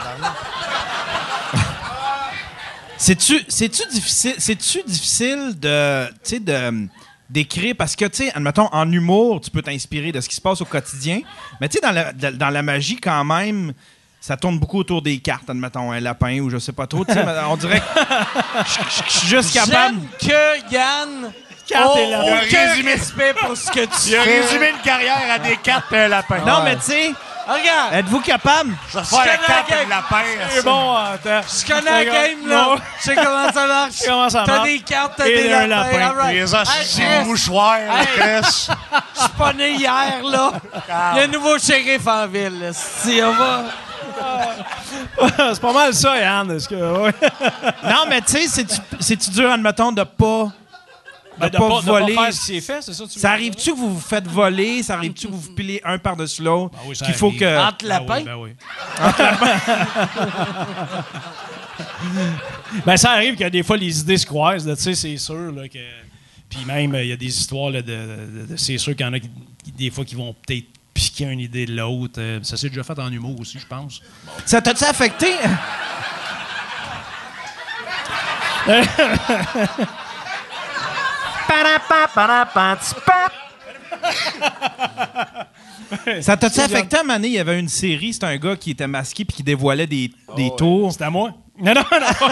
C'est-tu, 2.99 3.45
c'est-tu 3.47 3.87
difficile, 3.89 4.33
c'est-tu 4.39 4.81
difficile 4.81 5.53
de, 5.59 6.07
de 6.39 6.87
d'écrire? 7.29 7.75
Parce 7.77 7.95
que, 7.95 8.05
tu 8.05 8.23
sais, 8.25 8.31
admettons, 8.33 8.67
en 8.71 8.91
humour, 8.91 9.39
tu 9.39 9.51
peux 9.51 9.61
t'inspirer 9.61 10.11
de 10.11 10.19
ce 10.19 10.27
qui 10.27 10.33
se 10.35 10.41
passe 10.41 10.61
au 10.61 10.65
quotidien, 10.65 11.21
mais 11.61 11.69
tu 11.69 11.75
sais, 11.75 11.81
dans 11.81 11.91
la, 11.91 12.11
de- 12.11 12.31
dans 12.31 12.49
la 12.49 12.63
magie, 12.63 12.95
quand 12.99 13.23
même, 13.23 13.71
ça 14.19 14.35
tourne 14.37 14.59
beaucoup 14.59 14.79
autour 14.79 15.01
des 15.01 15.19
cartes, 15.19 15.49
admettons, 15.49 15.91
un 15.91 15.99
lapin 15.99 16.39
ou 16.39 16.49
je 16.49 16.57
sais 16.57 16.71
pas 16.73 16.87
trop, 16.87 17.05
tu 17.05 17.13
sais, 17.13 17.23
mais 17.23 17.33
on 17.49 17.55
dirait 17.57 17.79
que 17.79 17.85
je- 18.65 18.73
je 18.89 19.03
je 19.05 19.17
suis 19.19 19.27
juste 19.27 19.53
capable. 19.53 19.97
J'aime 20.21 20.29
que 20.31 20.73
Yann. 20.73 21.31
Carte 21.67 21.97
ait 21.97 22.07
et 22.07 22.11
lapin. 22.11 22.25
aucun 22.45 22.83
respect 22.89 23.33
pour 23.33 23.57
ce 23.57 23.69
que 23.69 23.81
tu 23.81 23.91
Il 24.07 24.15
a 24.15 24.21
fais. 24.23 24.39
résumé 24.41 24.69
une 24.69 24.81
carrière 24.81 25.19
à 25.33 25.37
des 25.39 25.57
cartes 25.57 25.91
et 25.91 25.97
un 25.97 26.07
lapin. 26.07 26.37
Non, 26.45 26.61
mais 26.63 26.75
tu 26.77 26.81
sais, 26.83 27.11
Regarde! 27.45 27.93
Êtes-vous 27.93 28.19
capable? 28.19 28.75
Je 28.91 28.97
vais 28.97 29.05
faire 29.05 29.39
la 29.47 29.63
de 29.63 29.69
game. 29.69 29.89
lapin. 29.89 30.23
C'est 30.49 30.65
bon, 30.65 30.95
attends. 30.97 31.47
Je 31.47 31.65
connais 31.65 32.03
la 32.03 32.11
game, 32.11 32.45
là! 32.49 32.75
Je 32.99 33.03
sais 33.03 33.15
comment 33.15 33.49
ça 33.53 33.67
marche! 33.67 33.93
Comment 34.05 34.29
ça 34.29 34.43
T'as 34.45 34.51
marche. 34.57 34.67
des 34.67 34.79
cartes, 34.79 35.13
t'as 35.15 35.27
Et 35.29 35.43
des 35.43 35.53
un 35.53 35.67
lapins. 35.67 35.97
lapin. 35.97 36.13
right. 36.23 36.33
Les 36.35 36.53
Hey, 36.53 36.59
assis 36.81 37.01
mouchoirs, 37.25 37.77
Hey. 37.77 38.41
Je 38.43 39.19
suis 39.21 39.29
pas 39.37 39.53
né 39.53 39.71
hier, 39.75 40.21
là! 40.25 40.51
Il 41.13 41.17
y 41.17 41.21
a 41.21 41.23
un 41.23 41.27
nouveau 41.27 41.57
shérif 41.57 42.05
en 42.05 42.27
ville, 42.27 42.59
là. 42.59 42.73
Si 42.73 43.21
on 43.23 43.31
va... 43.31 43.63
c'est 45.53 45.61
pas 45.61 45.73
mal 45.73 45.93
ça, 45.93 46.17
Yann. 46.19 46.49
Est-ce 46.51 46.67
que, 46.69 46.75
ouais. 46.75 47.11
Non, 47.83 48.05
mais 48.09 48.21
tu 48.21 48.47
sais, 48.47 48.65
c'est-tu- 48.99 49.31
dur, 49.31 49.49
admettons, 49.51 49.91
de 49.91 50.03
pas, 50.03 50.45
de 50.45 50.51
Ben, 51.39 51.49
de 51.49 51.57
pas 51.57 51.69
pas- 51.69 51.81
de 51.81 51.85
pas 51.85 51.99
voler? 51.99 52.13
faire 52.15 52.33
ce 52.33 52.45
qui 52.45 52.57
est 52.57 52.61
fait, 52.61 52.81
c'est 52.81 52.93
ça 52.93 53.03
tu 53.07 53.25
arrive-tu 53.25 53.71
que 53.71 53.77
vous 53.77 53.93
vous 53.95 53.99
faites 53.99 54.27
voler? 54.27 54.81
Ça 54.83 54.95
arrive-tu 54.95 55.27
que 55.27 55.31
vous 55.31 55.39
vous 55.39 55.53
pilez 55.53 55.81
un 55.83 55.97
par-dessus 55.97 56.41
l'autre? 56.43 56.73
Ben 56.75 56.79
oui, 56.87 56.95
ça 56.95 57.05
qu'il 57.05 57.13
faut 57.15 57.27
arrive. 57.27 57.39
que... 57.39 57.67
Entre 57.67 57.77
Ben 57.83 57.87
lapins? 57.89 58.17
oui, 58.17 58.23
ben 58.25 58.35
oui. 58.37 58.51
ben, 62.85 62.97
ça 62.97 63.11
arrive 63.11 63.35
que 63.35 63.47
des 63.49 63.63
fois, 63.63 63.77
les 63.77 63.99
idées 63.99 64.17
se 64.17 64.25
croisent, 64.25 64.65
là, 64.67 64.75
tu 64.75 64.81
sais, 64.83 64.95
c'est 64.95 65.17
sûr, 65.17 65.51
là, 65.51 65.67
que... 65.67 65.79
Puis 66.49 66.63
même, 66.65 66.95
il 66.95 67.07
y 67.07 67.11
a 67.11 67.17
des 67.17 67.25
histoires, 67.27 67.69
là, 67.71 67.81
de, 67.81 67.87
de- 67.91 68.45
de- 68.53 68.57
c'est 68.57 68.77
sûr 68.77 68.95
qu'il 68.95 69.05
y 69.05 69.09
en 69.09 69.13
a 69.13 69.19
qui, 69.19 69.29
qui- 69.63 69.71
des 69.73 69.89
fois 69.91 70.05
qui 70.05 70.15
vont 70.15 70.33
peut-être 70.45 70.65
piquer 70.97 71.25
une 71.25 71.39
idée 71.39 71.65
de 71.65 71.75
l'autre. 71.75 72.15
Euh, 72.17 72.39
ça 72.41 72.57
s'est 72.57 72.69
déjà 72.69 72.83
fait 72.83 72.97
en 72.97 73.11
humour 73.11 73.39
aussi, 73.39 73.59
je 73.59 73.67
pense. 73.67 74.01
Ça 74.45 74.61
t'a-tu 74.61 74.83
affecté? 74.83 75.27
Ça 86.21 86.35
t'a-tu 86.35 86.59
affecté 86.59 86.97
à 86.97 86.99
un 86.99 87.03
moment 87.03 87.13
donné, 87.15 87.27
Il 87.29 87.33
y 87.33 87.39
avait 87.39 87.59
une 87.59 87.69
série, 87.69 88.13
c'était 88.13 88.25
un 88.25 88.35
gars 88.37 88.55
qui 88.57 88.71
était 88.71 88.87
masqué 88.87 89.23
puis 89.23 89.37
qui 89.37 89.43
dévoilait 89.43 89.87
des, 89.87 90.11
des 90.35 90.51
tours? 90.57 90.91
C'est 90.91 91.03
à 91.03 91.09
moi? 91.09 91.31
Non, 91.59 91.73
non, 91.73 91.81
non. 91.91 91.97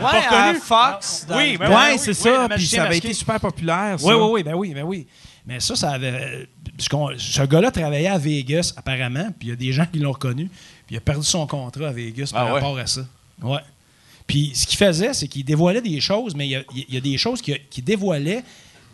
Ouais, 0.00 0.26
à? 0.28 0.54
Fox. 0.54 1.26
Oui, 1.30 1.56
ben 1.56 1.68
ouais, 1.68 1.92
oui, 1.92 1.98
c'est 1.98 2.08
oui, 2.08 2.14
ça. 2.14 2.48
Puis 2.48 2.66
ça 2.66 2.80
avait 2.82 2.88
masqué. 2.94 3.08
été 3.08 3.14
super 3.14 3.38
populaire. 3.38 3.98
Ça. 3.98 4.06
Oui, 4.06 4.14
oui, 4.14 4.28
oui, 4.32 4.42
ben 4.42 4.54
oui, 4.54 4.74
ben 4.74 4.82
oui. 4.82 5.06
Mais 5.46 5.60
ça, 5.60 5.76
ça 5.76 5.90
avait. 5.90 6.48
ce 6.78 7.42
gars-là 7.46 7.70
travaillait 7.70 8.08
à 8.08 8.16
Vegas, 8.18 8.72
apparemment, 8.76 9.28
puis 9.38 9.48
il 9.48 9.50
y 9.50 9.52
a 9.52 9.56
des 9.56 9.72
gens 9.72 9.84
qui 9.84 9.98
l'ont 9.98 10.12
reconnu, 10.12 10.46
puis 10.86 10.94
il 10.94 10.96
a 10.96 11.00
perdu 11.00 11.26
son 11.26 11.46
contrat 11.46 11.88
à 11.88 11.92
Vegas 11.92 12.30
par 12.32 12.42
Ah 12.42 12.46
ouais? 12.46 12.52
rapport 12.52 12.78
à 12.78 12.86
ça. 12.86 13.06
Ouais. 13.42 13.60
Puis 14.26 14.52
ce 14.54 14.66
qu'il 14.66 14.78
faisait, 14.78 15.12
c'est 15.12 15.28
qu'il 15.28 15.44
dévoilait 15.44 15.82
des 15.82 16.00
choses, 16.00 16.34
mais 16.34 16.46
il 16.46 16.50
y 16.52 16.56
a, 16.56 16.62
il 16.74 16.94
y 16.94 16.96
a 16.96 17.00
des 17.00 17.18
choses 17.18 17.42
qu'il 17.42 17.84
dévoilait, 17.84 18.42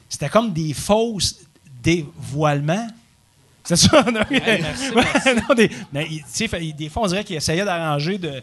c'était 0.08 0.28
comme 0.28 0.52
des 0.52 0.74
fausses 0.74 1.36
dévoilements. 1.82 2.88
C'est 3.62 3.76
ça? 3.76 4.02
Non, 4.10 4.20
merci, 4.30 4.90
Ouais, 4.90 5.04
merci. 5.12 5.28
non, 5.48 5.54
des, 5.54 5.70
mais, 5.92 6.08
il- 6.10 6.74
des 6.74 6.88
fois, 6.88 7.04
on 7.04 7.06
dirait 7.06 7.22
qu'il 7.24 7.36
essayait 7.36 7.64
d'arranger 7.64 8.18
de. 8.18 8.42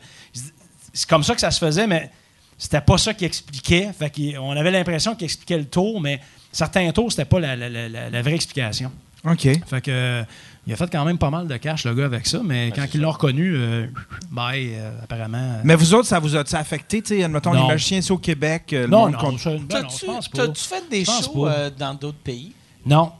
C'est 0.93 1.09
comme 1.09 1.23
ça 1.23 1.35
que 1.35 1.41
ça 1.41 1.51
se 1.51 1.59
faisait, 1.59 1.87
mais 1.87 2.09
c'était 2.57 2.81
pas 2.81 2.97
ça 2.97 3.13
qu'il 3.13 3.27
expliquait. 3.27 3.91
Fait 3.97 4.09
qu'on 4.09 4.51
avait 4.51 4.71
l'impression 4.71 5.13
qu'il 5.15 5.25
expliquait 5.25 5.57
le 5.57 5.65
tour, 5.65 5.99
mais 5.99 6.21
certains 6.51 6.91
tours, 6.91 7.11
c'était 7.11 7.25
pas 7.25 7.39
la, 7.39 7.55
la- 7.55 7.69
la- 7.69 7.89
la- 7.89 8.09
la 8.09 8.21
vraie 8.21 8.35
explication. 8.35 8.91
OK. 9.25 9.41
Fait 9.67 9.81
que 9.81 10.23
il 10.65 10.73
a 10.73 10.75
fait 10.75 10.89
quand 10.91 11.05
même 11.05 11.17
pas 11.17 11.29
mal 11.29 11.47
de 11.47 11.55
cash, 11.57 11.85
le 11.85 11.93
gars, 11.95 12.05
avec 12.05 12.27
ça, 12.27 12.41
mais 12.43 12.71
quand 12.75 12.85
il 12.93 12.99
l'a 13.01 13.07
reconnu, 13.09 13.53
euh, 13.55 13.87
bye, 14.29 14.73
euh, 14.75 14.91
apparemment. 15.03 15.37
euh, 15.37 15.61
Mais 15.63 15.75
vous 15.75 15.93
autres, 15.93 16.07
ça 16.07 16.19
vous 16.19 16.35
a-tu 16.35 16.55
affecté? 16.55 17.01
tu 17.01 17.15
sais, 17.17 17.23
Admettons, 17.23 17.53
Non. 17.53 17.61
les 17.63 17.67
magiciens 17.69 17.99
ici 17.99 18.11
au 18.11 18.17
Québec. 18.17 18.73
euh, 18.73 18.81
le 18.81 18.87
non, 18.87 18.99
monde 19.09 19.13
non, 19.13 19.17
ben 19.17 19.81
non, 19.81 19.87
pense 20.05 20.27
pas. 20.29 20.45
t'as-tu 20.47 20.63
fait 20.63 20.83
des 20.89 21.05
shows 21.05 21.47
euh, 21.47 21.69
dans 21.69 21.93
d'autres 21.93 22.17
pays? 22.19 22.53
Non. 22.85 23.11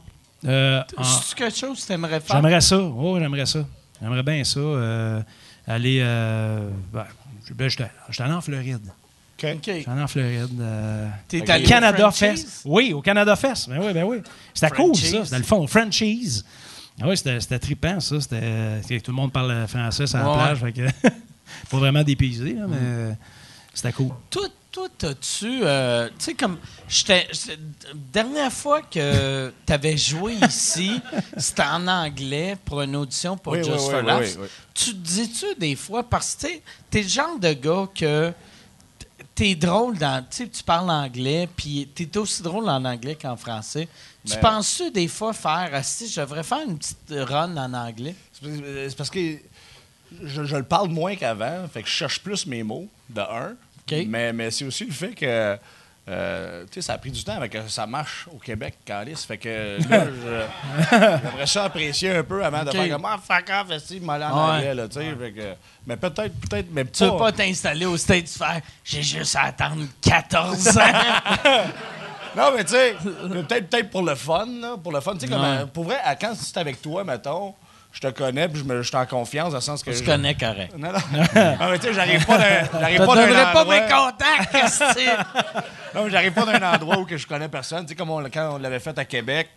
Euh, 0.46 0.82
en- 0.96 1.04
C'est 1.04 1.34
quelque 1.36 1.56
chose 1.56 1.80
que 1.82 1.86
tu 1.86 1.92
aimerais 1.92 2.20
faire? 2.20 2.36
J'aimerais 2.36 2.60
ça. 2.60 2.78
Oh, 2.78 3.18
j'aimerais 3.18 3.46
ça. 3.46 3.60
J'aimerais 4.00 4.22
bien 4.22 4.44
ça. 4.44 4.60
euh, 4.60 5.20
aller. 5.66 5.98
Euh, 6.02 6.68
ben, 6.92 7.04
je- 7.46 7.54
ben, 7.54 7.68
j'étais 7.68 7.90
allé 8.22 8.32
en 8.32 8.40
Floride. 8.40 8.92
OK. 9.44 9.60
J'étais 9.64 9.88
allé 9.88 10.02
en 10.02 10.06
Floride. 10.08 10.60
euh, 10.60 11.08
T'es 11.28 11.40
au 11.40 11.50
allé 11.52 11.64
au 11.64 11.68
Canada 11.68 12.10
Frenchies? 12.10 12.42
Fest. 12.42 12.60
Oui, 12.64 12.92
au 12.92 13.00
Canada 13.02 13.36
Fest. 13.36 13.68
Ben 13.68 13.78
oui, 13.80 13.92
ben 13.92 14.04
oui. 14.04 14.18
C'était 14.54 14.70
cool, 14.74 14.94
ça. 14.96 15.24
C'était 15.24 15.38
le 15.38 15.44
fun. 15.44 15.66
Frenchies. 15.66 16.42
Ah 17.00 17.04
oui, 17.08 17.16
c'était 17.16 17.38
c'était 17.40 17.58
trippant, 17.58 18.00
ça. 18.00 18.16
C'était, 18.20 19.00
tout 19.00 19.10
le 19.12 19.16
monde 19.16 19.32
parle 19.32 19.66
français 19.68 20.06
sur 20.06 20.18
la 20.18 20.28
Ouais. 20.28 20.36
plage. 20.36 20.58
Fait 20.60 20.72
que, 20.72 21.08
pas 21.70 21.76
vraiment 21.78 22.02
dépaysé, 22.02 22.54
là, 22.54 22.66
mais 22.68 22.76
euh, 22.80 23.12
c'était 23.72 23.92
cool. 23.92 24.10
Toi, 24.28 24.48
toi, 24.72 24.88
t'as-tu. 24.98 25.60
euh, 25.62 26.08
tu 26.18 26.24
sais, 26.24 26.34
comme. 26.34 26.58
j'étais- 26.88 27.28
Dernière 28.12 28.52
fois 28.52 28.82
que 28.82 29.52
t'avais 29.64 29.96
joué 29.96 30.34
ici, 30.48 31.00
c'était 31.36 31.62
en 31.62 31.86
anglais 31.86 32.56
pour 32.64 32.82
une 32.82 32.96
audition 32.96 33.36
pour 33.36 33.52
Oui, 33.52 33.60
Just 33.62 33.70
oui, 33.70 33.78
for 33.92 34.00
oui, 34.00 34.06
Laughs. 34.06 34.20
oui, 34.36 34.42
oui. 34.42 34.48
Tu 34.74 34.90
te 34.90 34.96
dis-tu 34.96 35.46
des 35.58 35.76
fois, 35.76 36.02
parce 36.02 36.34
que 36.34 36.48
t'es 36.90 37.02
le 37.02 37.08
genre 37.08 37.38
de 37.38 37.52
gars 37.52 37.86
que. 37.94 38.32
T'es 39.38 39.54
drôle 39.54 39.96
dans. 39.96 40.20
Tu 40.28 40.36
sais, 40.38 40.48
tu 40.48 40.64
parles 40.64 40.90
anglais, 40.90 41.48
puis 41.54 41.88
t'es 41.94 42.16
aussi 42.18 42.42
drôle 42.42 42.68
en 42.68 42.84
anglais 42.84 43.14
qu'en 43.14 43.36
français. 43.36 43.86
Tu 44.26 44.32
Ben- 44.34 44.40
penses-tu 44.40 44.90
des 44.90 45.06
fois 45.06 45.32
faire. 45.32 45.70
ah, 45.72 45.82
Si, 45.84 46.08
je 46.08 46.20
devrais 46.20 46.42
faire 46.42 46.58
une 46.66 46.76
petite 46.76 46.98
run 47.10 47.56
en 47.56 47.72
anglais? 47.72 48.16
C'est 48.42 48.96
parce 48.96 49.10
que 49.10 49.36
je, 50.24 50.42
je 50.44 50.56
le 50.56 50.64
parle 50.64 50.88
moins 50.88 51.14
qu'avant, 51.14 51.68
fait 51.72 51.82
que 51.84 51.88
je 51.88 51.94
cherche 51.94 52.20
plus 52.20 52.46
mes 52.46 52.64
mots, 52.64 52.88
de 53.08 53.20
un. 53.20 53.54
Mais, 54.08 54.32
mais 54.32 54.50
c'est 54.50 54.64
aussi 54.64 54.84
le 54.86 54.92
fait 54.92 55.14
que 55.14 55.56
euh, 56.08 56.64
tu 56.70 56.74
sais, 56.80 56.86
ça 56.86 56.94
a 56.94 56.98
pris 56.98 57.10
du 57.10 57.22
temps 57.22 57.36
avec 57.36 57.52
que 57.52 57.68
ça 57.68 57.86
marche 57.86 58.26
au 58.34 58.38
Québec, 58.38 58.74
Calice. 58.84 59.24
Fait 59.24 59.36
que 59.38 59.76
là, 59.90 60.04
je- 60.06 60.88
j'aimerais 60.90 61.46
ça 61.46 61.64
apprécier 61.64 62.10
un 62.16 62.22
peu 62.22 62.42
avant 62.44 62.64
de 62.64 62.70
faire 62.70 62.88
comme 62.90 63.04
Ah, 63.04 63.18
fuck 63.22 63.50
off, 63.50 63.70
en 64.32 64.38
anglais, 64.56 64.74
là, 64.74 64.88
tu 64.88 64.94
sais. 65.00 65.14
Que- 65.34 65.54
Mais 65.86 65.96
peut-être, 65.96 66.34
peut-être, 66.40 66.68
mais 66.72 66.84
Tu 66.86 67.04
veux 67.04 67.10
pas. 67.10 67.18
pas 67.18 67.32
t'installer 67.32 67.84
au 67.86 67.96
States 67.96 68.28
faire 68.28 68.60
j'ai 68.84 69.02
juste 69.02 69.36
à 69.36 69.42
attendre 69.44 69.82
14 70.02 70.78
ans. 70.78 70.82
Non, 72.36 72.52
mais 72.54 72.62
tu 72.62 72.70
sais, 72.72 72.94
peut-être 73.02 73.68
peut 73.70 73.90
pour 73.90 74.02
le 74.02 74.14
fun, 74.14 74.46
là, 74.60 74.76
pour 74.80 74.92
le 74.92 75.00
fun. 75.00 75.14
Tu 75.14 75.20
sais, 75.20 75.28
comme, 75.28 75.40
Ouais. 75.40 75.58
euh, 75.62 75.66
pour 75.66 75.84
vrai, 75.84 75.96
à- 76.04 76.14
quand 76.14 76.34
c'est 76.34 76.56
avec 76.58 76.80
toi, 76.80 77.02
mettons, 77.02 77.54
je 77.92 78.00
te 78.00 78.06
connais, 78.08 78.48
puis 78.48 78.62
je 78.68 78.82
suis 78.82 78.96
en 78.96 79.06
confiance, 79.06 79.50
dans 79.50 79.56
le 79.58 79.62
sens 79.62 79.82
que. 79.82 79.92
Je 79.92 79.98
je- 79.98 80.04
connais 80.04 80.34
correct. 80.34 80.72
Non, 80.76 80.92
non. 80.92 80.98
non, 81.34 81.70
mais 81.70 81.78
tu 81.78 81.86
sais, 81.86 81.94
j'arrive 81.94 82.24
pas 82.26 82.38
d'un 82.38 82.44
j'arrive 82.80 82.98
pas 83.06 83.14
d'un 83.14 83.52
pas 83.52 83.64
mes 83.64 83.80
contacts. 83.92 84.82
Non, 85.94 86.04
mais 86.04 86.10
j'arrive 86.10 86.32
pas 86.32 86.44
d'un 86.44 86.74
endroit 86.74 86.98
où 86.98 87.04
que 87.06 87.16
je 87.16 87.26
connais 87.26 87.48
personne. 87.48 87.82
Tu 87.84 87.88
sais, 87.90 87.94
comme 87.94 88.10
on- 88.10 88.22
quand 88.30 88.54
on 88.54 88.58
l'avait 88.58 88.80
fait 88.80 88.96
à 88.98 89.04
Québec, 89.04 89.48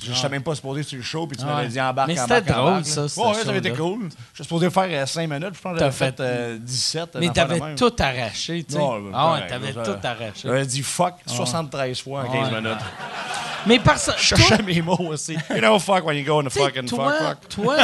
je 0.00 0.10
ne 0.10 0.28
même 0.28 0.42
pas 0.42 0.54
supposé 0.54 0.82
sur 0.82 0.96
le 0.96 1.02
show, 1.02 1.26
puis 1.26 1.36
tu 1.36 1.44
m'avais 1.44 1.68
dit 1.68 1.80
embarque, 1.80 2.08
Mais 2.08 2.16
c'était 2.16 2.40
drôle, 2.40 2.84
ça, 2.84 3.02
Ouais, 3.02 3.34
ça 3.34 3.48
avait 3.48 3.58
été 3.58 3.72
cool. 3.72 4.08
Je 4.10 4.36
suis 4.36 4.44
supposé 4.44 4.70
faire 4.70 5.08
5 5.08 5.28
minutes, 5.28 5.54
je 5.54 5.60
pense 5.60 5.72
que 5.74 5.78
j'avais 5.78 5.90
fait 5.92 6.16
fait- 6.16 6.20
euh, 6.22 6.58
17. 6.58 7.16
Mais 7.20 7.28
t'avais 7.30 7.74
tout 7.76 7.92
arraché, 7.98 8.64
tu 8.64 8.74
sais. 8.74 8.80
Ah 9.12 9.32
ouais, 9.32 9.46
t'avais 9.46 9.72
tout 9.72 9.80
arraché. 10.02 10.42
J'avais 10.44 10.66
dit 10.66 10.82
fuck 10.82 11.14
73 11.26 12.00
fois 12.00 12.22
en 12.22 12.32
15 12.32 12.52
Ouais. 12.52 12.60
minutes. 12.60 12.78
Mais 13.66 13.78
que. 13.78 14.12
Je 14.18 14.22
cherchais 14.34 14.62
mes 14.62 14.82
mots 14.82 14.96
aussi. 15.10 15.34
You 15.50 15.58
know 15.60 15.78
fuck 15.78 16.04
when 16.04 16.16
you 16.16 16.24
go 16.24 16.40
in 16.40 16.44
the 16.44 16.48
Tu 16.48 16.54
sais, 16.58 16.64
fucking 16.64 16.88
toi, 16.88 17.12
fuck 17.12 17.28
fuck. 17.28 17.48
toi, 17.48 17.76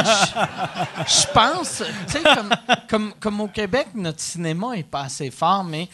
je 1.07 1.27
pense, 1.33 1.83
tu 2.07 2.11
sais, 2.13 2.23
comme, 2.23 2.49
comme, 2.89 3.13
comme 3.19 3.41
au 3.41 3.47
Québec, 3.47 3.87
notre 3.95 4.19
cinéma 4.19 4.73
est 4.75 4.83
pas 4.83 5.03
assez 5.03 5.31
fort, 5.31 5.63
mais 5.63 5.87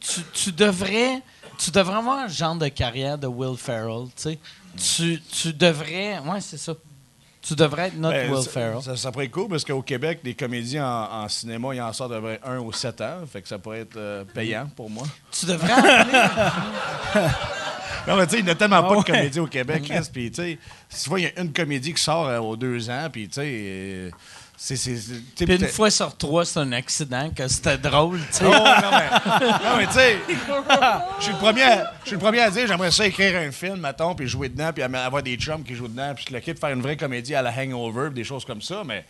tu, 0.00 0.20
tu 0.32 0.52
devrais, 0.52 1.20
tu 1.58 1.70
devrais 1.70 1.96
avoir 1.98 2.20
un 2.20 2.28
genre 2.28 2.54
de 2.56 2.68
carrière 2.68 3.18
de 3.18 3.26
Will 3.26 3.56
Ferrell, 3.58 4.06
tu 4.16 4.22
sais. 4.22 4.38
Tu, 4.76 5.20
tu 5.22 5.52
devrais, 5.52 6.18
ouais, 6.18 6.40
c'est 6.40 6.58
ça. 6.58 6.74
Tu 7.42 7.54
devrais 7.54 7.88
être 7.88 7.96
notre 7.96 8.16
Ben, 8.16 8.32
Will 8.32 8.48
Ferrell. 8.48 8.82
Ça, 8.82 8.96
ça 8.96 9.12
pourrait 9.12 9.26
être 9.26 9.30
cool 9.30 9.48
parce 9.48 9.64
qu'au 9.64 9.82
Québec, 9.82 10.20
des 10.24 10.34
comédies 10.34 10.80
en, 10.80 10.84
en 10.84 11.28
cinéma, 11.28 11.74
il 11.74 11.80
en 11.80 11.92
sort 11.92 12.08
de 12.08 12.16
vrai 12.16 12.40
1 12.44 12.58
ou 12.58 12.72
7 12.72 13.00
ans. 13.02 13.20
Fait 13.32 13.40
que 13.40 13.46
ça 13.46 13.58
pourrait 13.58 13.80
être 13.80 13.96
euh, 13.96 14.24
payant 14.24 14.68
pour 14.74 14.90
moi. 14.90 15.06
Tu 15.30 15.46
devrais 15.46 15.72
appeler. 15.72 17.28
Non, 18.06 18.16
mais 18.16 18.26
tu 18.26 18.34
sais, 18.34 18.38
il 18.38 18.44
n'y 18.44 18.50
a 18.50 18.54
tellement 18.54 18.82
pas 18.82 18.92
ouais. 18.92 18.98
de 18.98 19.04
comédie 19.04 19.40
au 19.40 19.46
Québec, 19.46 19.82
Chris. 19.82 20.08
Puis, 20.12 20.30
tu 20.30 20.58
sais, 20.88 21.08
vois, 21.08 21.18
il 21.18 21.24
y 21.24 21.26
a 21.26 21.40
une 21.40 21.52
comédie 21.52 21.92
qui 21.92 22.02
sort 22.02 22.28
euh, 22.28 22.38
aux 22.38 22.56
deux 22.56 22.88
ans, 22.88 23.08
puis, 23.10 23.26
tu 23.26 23.34
sais, 23.34 23.42
euh, 23.44 24.10
Puis 25.36 25.44
une 25.54 25.68
fois 25.68 25.90
sur 25.90 26.16
trois, 26.16 26.44
c'est 26.44 26.58
un 26.60 26.72
accident, 26.72 27.30
que 27.30 27.46
c'était 27.46 27.76
drôle. 27.78 28.20
Oh, 28.40 28.44
non, 28.44 28.50
mais, 28.90 29.10
non, 29.40 29.76
mais 29.76 29.86
tu 29.86 29.92
sais, 29.92 30.16
je 31.18 31.22
suis 31.24 31.32
le 31.32 31.38
premier 31.38 31.62
à- 31.62 31.92
je 32.02 32.06
suis 32.08 32.16
le 32.16 32.20
premier 32.20 32.40
à 32.40 32.50
dire 32.50 32.66
j'aimerais 32.66 32.90
ça 32.90 33.06
écrire 33.06 33.36
un 33.38 33.50
film, 33.52 33.80
mettons, 33.80 34.14
puis 34.14 34.26
jouer 34.26 34.48
dedans, 34.48 34.70
puis 34.72 34.82
avoir 34.82 35.22
des 35.22 35.36
chums 35.36 35.62
qui 35.62 35.74
jouent 35.74 35.88
dedans, 35.88 36.14
puis 36.14 36.24
le 36.32 36.40
kit 36.40 36.54
faire 36.54 36.70
une 36.70 36.82
vraie 36.82 36.96
comédie 36.96 37.34
à 37.34 37.42
la 37.42 37.52
Hangover, 37.52 38.06
puis 38.06 38.14
des 38.16 38.24
choses 38.24 38.44
comme 38.44 38.62
ça, 38.62 38.82
mais. 38.84 39.04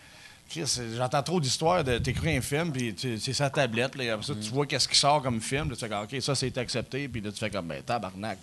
J'entends 0.97 1.25
trop 1.25 1.41
d'histoires 1.41 1.83
de 1.83 1.99
t'écrire 1.99 2.39
un 2.39 2.41
film, 2.41 2.71
puis 2.73 2.95
c'est 3.19 3.33
sa 3.33 3.51
tablette, 3.51 3.97
et 3.99 4.11
après 4.11 4.25
ça, 4.25 4.33
tu 4.41 4.49
vois 4.51 4.65
qu'est-ce 4.65 4.87
qui 4.87 4.97
sort 4.97 5.21
comme 5.21 5.41
film, 5.41 5.69
là, 5.71 5.75
tu 5.75 5.81
fais 5.81 5.89
comme, 5.89 6.05
OK, 6.05 6.23
ça, 6.23 6.37
c'est 6.37 6.57
accepté, 6.57 7.09
puis 7.09 7.21
là, 7.21 7.33
tu 7.33 7.39
fais 7.41 7.51
comme, 7.51 7.67
ben, 7.67 7.83
tabarnak. 7.83 8.39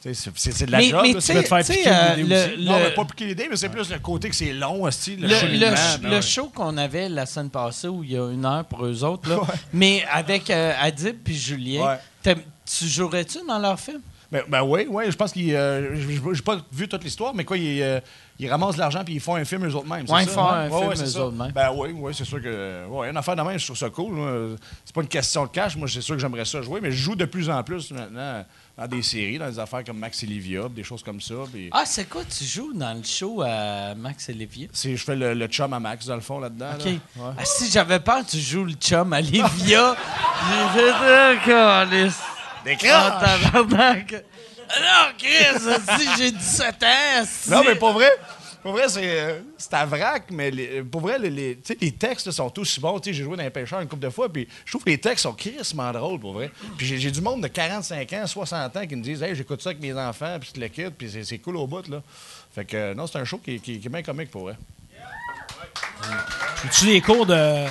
C'est 0.00 0.66
de 0.66 0.70
la 0.70 0.78
Mais, 0.78 0.88
job, 0.90 1.00
mais 1.02 1.12
là, 1.12 1.20
tu 1.20 1.26
tu 1.26 1.32
veux 1.32 1.42
sais, 1.42 1.42
te 1.42 1.48
faire 1.48 1.64
piquer 1.76 1.88
euh, 1.88 2.16
le-. 2.56 2.64
Non, 2.64 2.78
le- 2.78 2.94
pas 2.94 3.04
piquer 3.04 3.26
l'idée, 3.26 3.46
mais 3.50 3.56
c'est 3.56 3.68
plus 3.68 3.90
le 3.90 3.98
côté 3.98 4.28
que 4.30 4.36
c'est 4.36 4.52
long, 4.52 4.82
aussi, 4.84 5.16
le, 5.16 5.26
Le, 5.28 5.98
ben 6.02 6.10
ouais. 6.12 6.22
show 6.22 6.50
qu'on 6.54 6.76
avait 6.76 7.08
la 7.08 7.26
semaine 7.26 7.50
passée 7.50 7.88
où 7.88 8.04
il 8.04 8.12
y 8.12 8.16
a 8.16 8.30
une 8.30 8.44
heure 8.44 8.64
pour 8.64 8.84
eux 8.86 9.02
autres, 9.04 9.28
là, 9.28 9.40
mais 9.72 10.04
avec 10.10 10.50
euh, 10.50 10.72
Adib 10.80 11.16
puis 11.24 11.36
Julien, 11.36 11.98
Ouais. 12.24 12.36
tu 12.64 12.86
jouerais-tu 12.86 13.38
dans 13.46 13.58
leur 13.58 13.78
film? 13.80 14.00
Ben, 14.30 14.42
ben 14.46 14.62
oui, 14.62 14.86
oui, 14.90 15.04
je 15.10 15.16
pense 15.16 15.32
qu'il. 15.32 15.54
euh, 15.54 15.96
j'ai 16.34 16.42
pas 16.42 16.58
vu 16.70 16.86
toute 16.86 17.02
l'histoire, 17.02 17.34
mais 17.34 17.44
quoi, 17.46 17.56
ils, 17.56 17.80
euh, 17.82 17.98
ils 18.38 18.46
ramassent 18.50 18.74
de 18.74 18.80
l'argent 18.80 19.02
puis 19.02 19.14
ils 19.14 19.20
font 19.20 19.36
un 19.36 19.44
film 19.46 19.66
eux 19.66 19.74
autres 19.74 19.88
mêmes. 19.88 20.06
c'est 20.06 20.12
Ouais, 20.12 20.22
ils 20.24 20.28
font 20.28 20.46
hein? 20.46 20.66
un 20.66 20.68
Ouais, 20.68 20.76
film 20.78 20.88
ouais, 20.90 20.96
c'est 20.96 21.02
eux 21.04 21.06
ça. 21.06 21.24
autres 21.24 21.36
mêmes. 21.36 21.52
Ben 21.52 21.70
oui, 21.74 21.94
oui, 21.96 22.12
c'est 22.14 22.26
sûr 22.26 22.42
que. 22.42 22.86
Ouais, 22.88 23.08
une 23.08 23.16
affaire 23.16 23.36
de 23.36 23.40
même, 23.42 23.58
je 23.58 23.64
trouve 23.64 23.78
ça 23.78 23.88
cool. 23.88 24.18
C'est 24.84 24.94
pas 24.94 25.00
une 25.00 25.08
question 25.08 25.44
de 25.44 25.48
cash. 25.50 25.76
Moi, 25.76 25.88
c'est 25.88 26.02
sûr 26.02 26.14
que 26.14 26.20
j'aimerais 26.20 26.44
ça 26.44 26.60
jouer, 26.60 26.80
mais 26.82 26.90
je 26.90 26.96
joue 26.98 27.14
de 27.16 27.24
plus 27.24 27.48
en 27.48 27.62
plus 27.62 27.90
maintenant 27.90 28.44
dans 28.76 28.86
des 28.86 29.02
séries, 29.02 29.38
dans 29.38 29.48
des 29.48 29.58
affaires 29.58 29.82
comme 29.82 29.98
Max 29.98 30.22
et 30.22 30.26
Livia, 30.26 30.68
des 30.68 30.84
choses 30.84 31.02
comme 31.02 31.22
ça. 31.22 31.34
Ah, 31.72 31.84
c'est 31.86 32.04
quoi 32.08 32.22
tu 32.24 32.44
joues 32.44 32.74
dans 32.74 32.92
le 32.98 33.02
show 33.04 33.40
à 33.42 33.94
Max 33.94 34.28
et 34.28 34.48
c'est- 34.72 34.94
je 34.94 35.04
fais 35.04 35.16
le, 35.16 35.32
le 35.32 35.46
chum 35.46 35.72
à 35.72 35.80
Max, 35.80 36.04
dans 36.06 36.14
le 36.16 36.20
fond, 36.20 36.38
là-dedans. 36.38 36.72
OK. 36.78 36.84
là. 36.84 36.90
Ouais. 36.90 37.32
Ah, 37.38 37.44
si 37.46 37.70
j'avais 37.70 37.98
peur 37.98 38.26
tu 38.28 38.38
joues 38.38 38.64
le 38.66 38.74
chum 38.74 39.10
à 39.14 39.20
Livia, 39.22 39.96
j'ai 40.74 40.92
fait 40.92 41.38
câlisse. 41.46 42.20
Des 42.64 42.76
Ah, 42.90 43.18
crashs! 43.20 43.42
tabarnak. 43.52 44.14
Alors, 44.70 45.12
Chris, 45.16 45.98
si 45.98 46.08
j'ai 46.18 46.30
17 46.32 46.82
ans, 46.82 47.24
Non, 47.48 47.62
mais 47.64 47.74
pour 47.76 47.92
vrai, 47.92 48.10
pour 48.62 48.72
vrai, 48.72 48.88
c'est, 48.88 49.00
euh, 49.02 49.40
c'est 49.56 49.72
à 49.72 49.86
vrac, 49.86 50.24
mais 50.30 50.50
les- 50.50 50.82
pour 50.82 51.00
vrai, 51.00 51.18
les, 51.18 51.30
les, 51.30 51.56
tu 51.58 51.74
les 51.80 51.92
textes 51.92 52.26
là, 52.26 52.32
sont 52.32 52.58
aussi 52.58 52.78
bons. 52.80 52.98
Tu 53.00 53.08
sais, 53.10 53.14
J'ai 53.16 53.24
joué 53.24 53.36
dans 53.36 53.42
les 53.42 53.48
pêcheurs 53.50 53.80
une 53.80 53.88
couple 53.88 54.02
de 54.02 54.10
fois, 54.10 54.30
puis 54.30 54.46
je 54.66 54.72
trouve 54.72 54.84
que 54.84 54.90
les 54.90 54.98
textes 54.98 55.22
sont 55.22 55.32
crissement 55.32 55.90
drôles, 55.92 56.20
pour 56.20 56.34
vrai. 56.34 56.50
Puis 56.76 56.86
j'ai, 56.86 56.98
j'ai 56.98 57.10
du 57.10 57.22
monde 57.22 57.42
de 57.42 57.48
45 57.48 58.12
ans, 58.12 58.26
60 58.26 58.76
ans 58.76 58.86
qui 58.86 58.96
me 58.96 59.02
disent 59.02 59.22
Hey, 59.22 59.34
j'écoute 59.34 59.62
ça 59.62 59.70
avec 59.70 59.80
mes 59.80 59.94
enfants, 59.94 60.36
puis 60.38 60.50
tu 60.52 60.60
le 60.60 60.68
quittes, 60.68 60.96
puis 60.98 61.08
c'est, 61.10 61.24
c'est 61.24 61.38
cool 61.38 61.56
au 61.56 61.66
bout, 61.66 61.88
là. 61.88 62.02
Fait 62.54 62.64
que, 62.66 62.76
euh, 62.76 62.94
non, 62.94 63.06
c'est 63.06 63.18
un 63.18 63.24
show 63.24 63.38
qui, 63.38 63.60
qui- 63.60 63.78
qui 63.80 63.86
est 63.86 63.90
bien 63.90 64.02
comique, 64.02 64.30
pour 64.30 64.42
vrai. 64.42 64.56
As-tu 66.66 66.86
des 66.86 67.00
cours 67.00 67.24
de, 67.24 67.64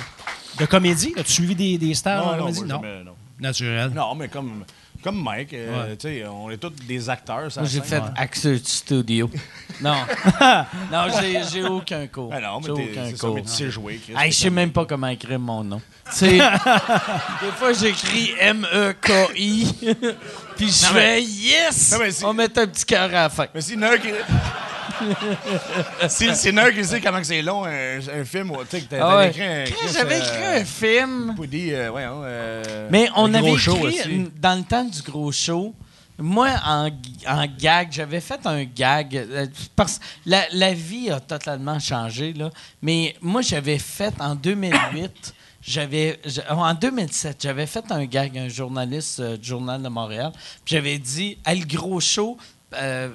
de 0.58 0.66
comédie? 0.66 1.14
As-tu 1.16 1.32
suivi 1.32 1.54
des, 1.54 1.78
des 1.78 1.94
stars 1.94 2.24
non, 2.24 2.28
en 2.30 2.32
non, 2.32 2.38
comédie? 2.38 2.58
moi, 2.60 2.68
Non. 2.68 2.82
jamais, 2.82 3.04
non. 3.04 3.14
Naturel. 3.40 3.90
Non, 3.94 4.14
mais 4.16 4.28
comme, 4.28 4.64
comme 5.02 5.22
Mike, 5.22 5.52
euh, 5.54 5.88
Ouais. 5.90 5.96
tu 5.96 6.08
sais, 6.08 6.24
on 6.26 6.50
est 6.50 6.56
tous 6.56 6.70
des 6.86 7.08
acteurs. 7.10 7.50
ça 7.52 7.60
Moi, 7.60 7.68
j'ai 7.70 7.80
fait 7.80 8.02
Access 8.16 8.62
Studio. 8.64 9.30
Non. 9.80 9.94
non, 10.90 11.04
j'ai, 11.20 11.40
j'ai 11.52 11.62
aucun 11.62 12.06
cours. 12.08 12.30
Ben 12.30 12.40
non, 12.40 12.58
mais 12.60 12.66
j'ai 12.66 12.74
t'es- 12.74 12.90
aucun 12.90 13.10
c'est 13.10 13.16
ça, 13.16 13.26
cours. 13.26 13.34
mais 13.36 13.42
tu 13.42 13.48
sais 13.48 13.70
jouer, 13.70 14.00
Chris. 14.02 14.14
Hey, 14.18 14.32
je 14.32 14.36
sais 14.38 14.50
même 14.50 14.72
pas 14.72 14.84
comment 14.86 15.06
écrire 15.06 15.38
mon 15.38 15.62
nom. 15.62 15.80
Tu 16.10 16.16
sais, 16.16 16.38
des 16.38 17.52
fois, 17.56 17.72
j'écris 17.74 18.32
M-E-K-I, 18.40 19.94
puis 20.56 20.68
je 20.68 20.86
fais 20.86 21.22
yes! 21.22 21.92
Non, 21.92 21.98
mais 22.00 22.10
c'est- 22.10 22.24
On 22.24 22.32
met 22.32 22.44
un 22.58 22.66
petit 22.66 22.84
cœur 22.86 23.04
à 23.04 23.08
la 23.12 23.28
fin. 23.28 23.46
Mais 23.54 23.60
si 23.60 23.76
Nerd 23.76 24.00
qui. 24.00 24.08
si 26.08 26.34
c'est 26.34 26.52
Nerd 26.52 26.74
qui 26.74 26.84
sait 26.84 27.00
comment 27.00 27.18
que 27.20 27.26
c'est 27.26 27.42
long, 27.42 27.64
un, 27.64 27.98
un 27.98 28.24
film, 28.24 28.52
tu 28.70 28.76
sais, 28.76 28.80
que 28.82 28.88
t'as 28.90 28.96
Ah 28.96 29.00
t'avais 29.00 29.16
ouais. 29.16 29.28
écrit 29.30 29.44
un. 29.44 29.92
J'avais 29.92 30.18
écrit 30.18 30.44
un 30.44 30.64
film. 30.64 31.34
Euh, 31.38 31.88
voyons, 31.90 32.20
euh, 32.24 32.88
Mais 32.90 33.08
on 33.16 33.26
le 33.28 33.36
avait 33.36 33.52
écrit, 33.52 34.30
dans 34.40 34.58
le 34.58 34.64
temps 34.64 34.84
du 34.84 35.02
gros 35.02 35.32
show, 35.32 35.74
moi, 36.20 36.48
en, 36.66 36.90
en 37.28 37.46
gag, 37.58 37.88
j'avais 37.92 38.20
fait 38.20 38.40
un 38.44 38.64
gag. 38.64 39.16
euh, 39.16 39.46
Parce 39.76 40.00
la, 40.26 40.42
la 40.52 40.74
vie 40.74 41.10
a 41.10 41.20
totalement 41.20 41.78
changé, 41.78 42.32
là. 42.32 42.50
Mais 42.82 43.14
moi, 43.20 43.40
j'avais 43.42 43.78
fait 43.78 44.14
en 44.20 44.34
2008. 44.34 45.34
J'avais, 45.60 46.18
j'- 46.24 46.40
en 46.48 46.72
2007, 46.72 47.36
j'avais 47.42 47.66
fait 47.66 47.84
un 47.90 48.06
gag, 48.06 48.38
un 48.38 48.48
journaliste 48.48 49.20
euh, 49.20 49.36
du 49.36 49.48
Journal 49.48 49.82
de 49.82 49.88
Montréal. 49.88 50.32
J'avais 50.64 50.98
dit, 50.98 51.36
à 51.44 51.54
le 51.54 51.66
gros 51.66 52.00
show, 52.00 52.38
euh, 52.74 53.10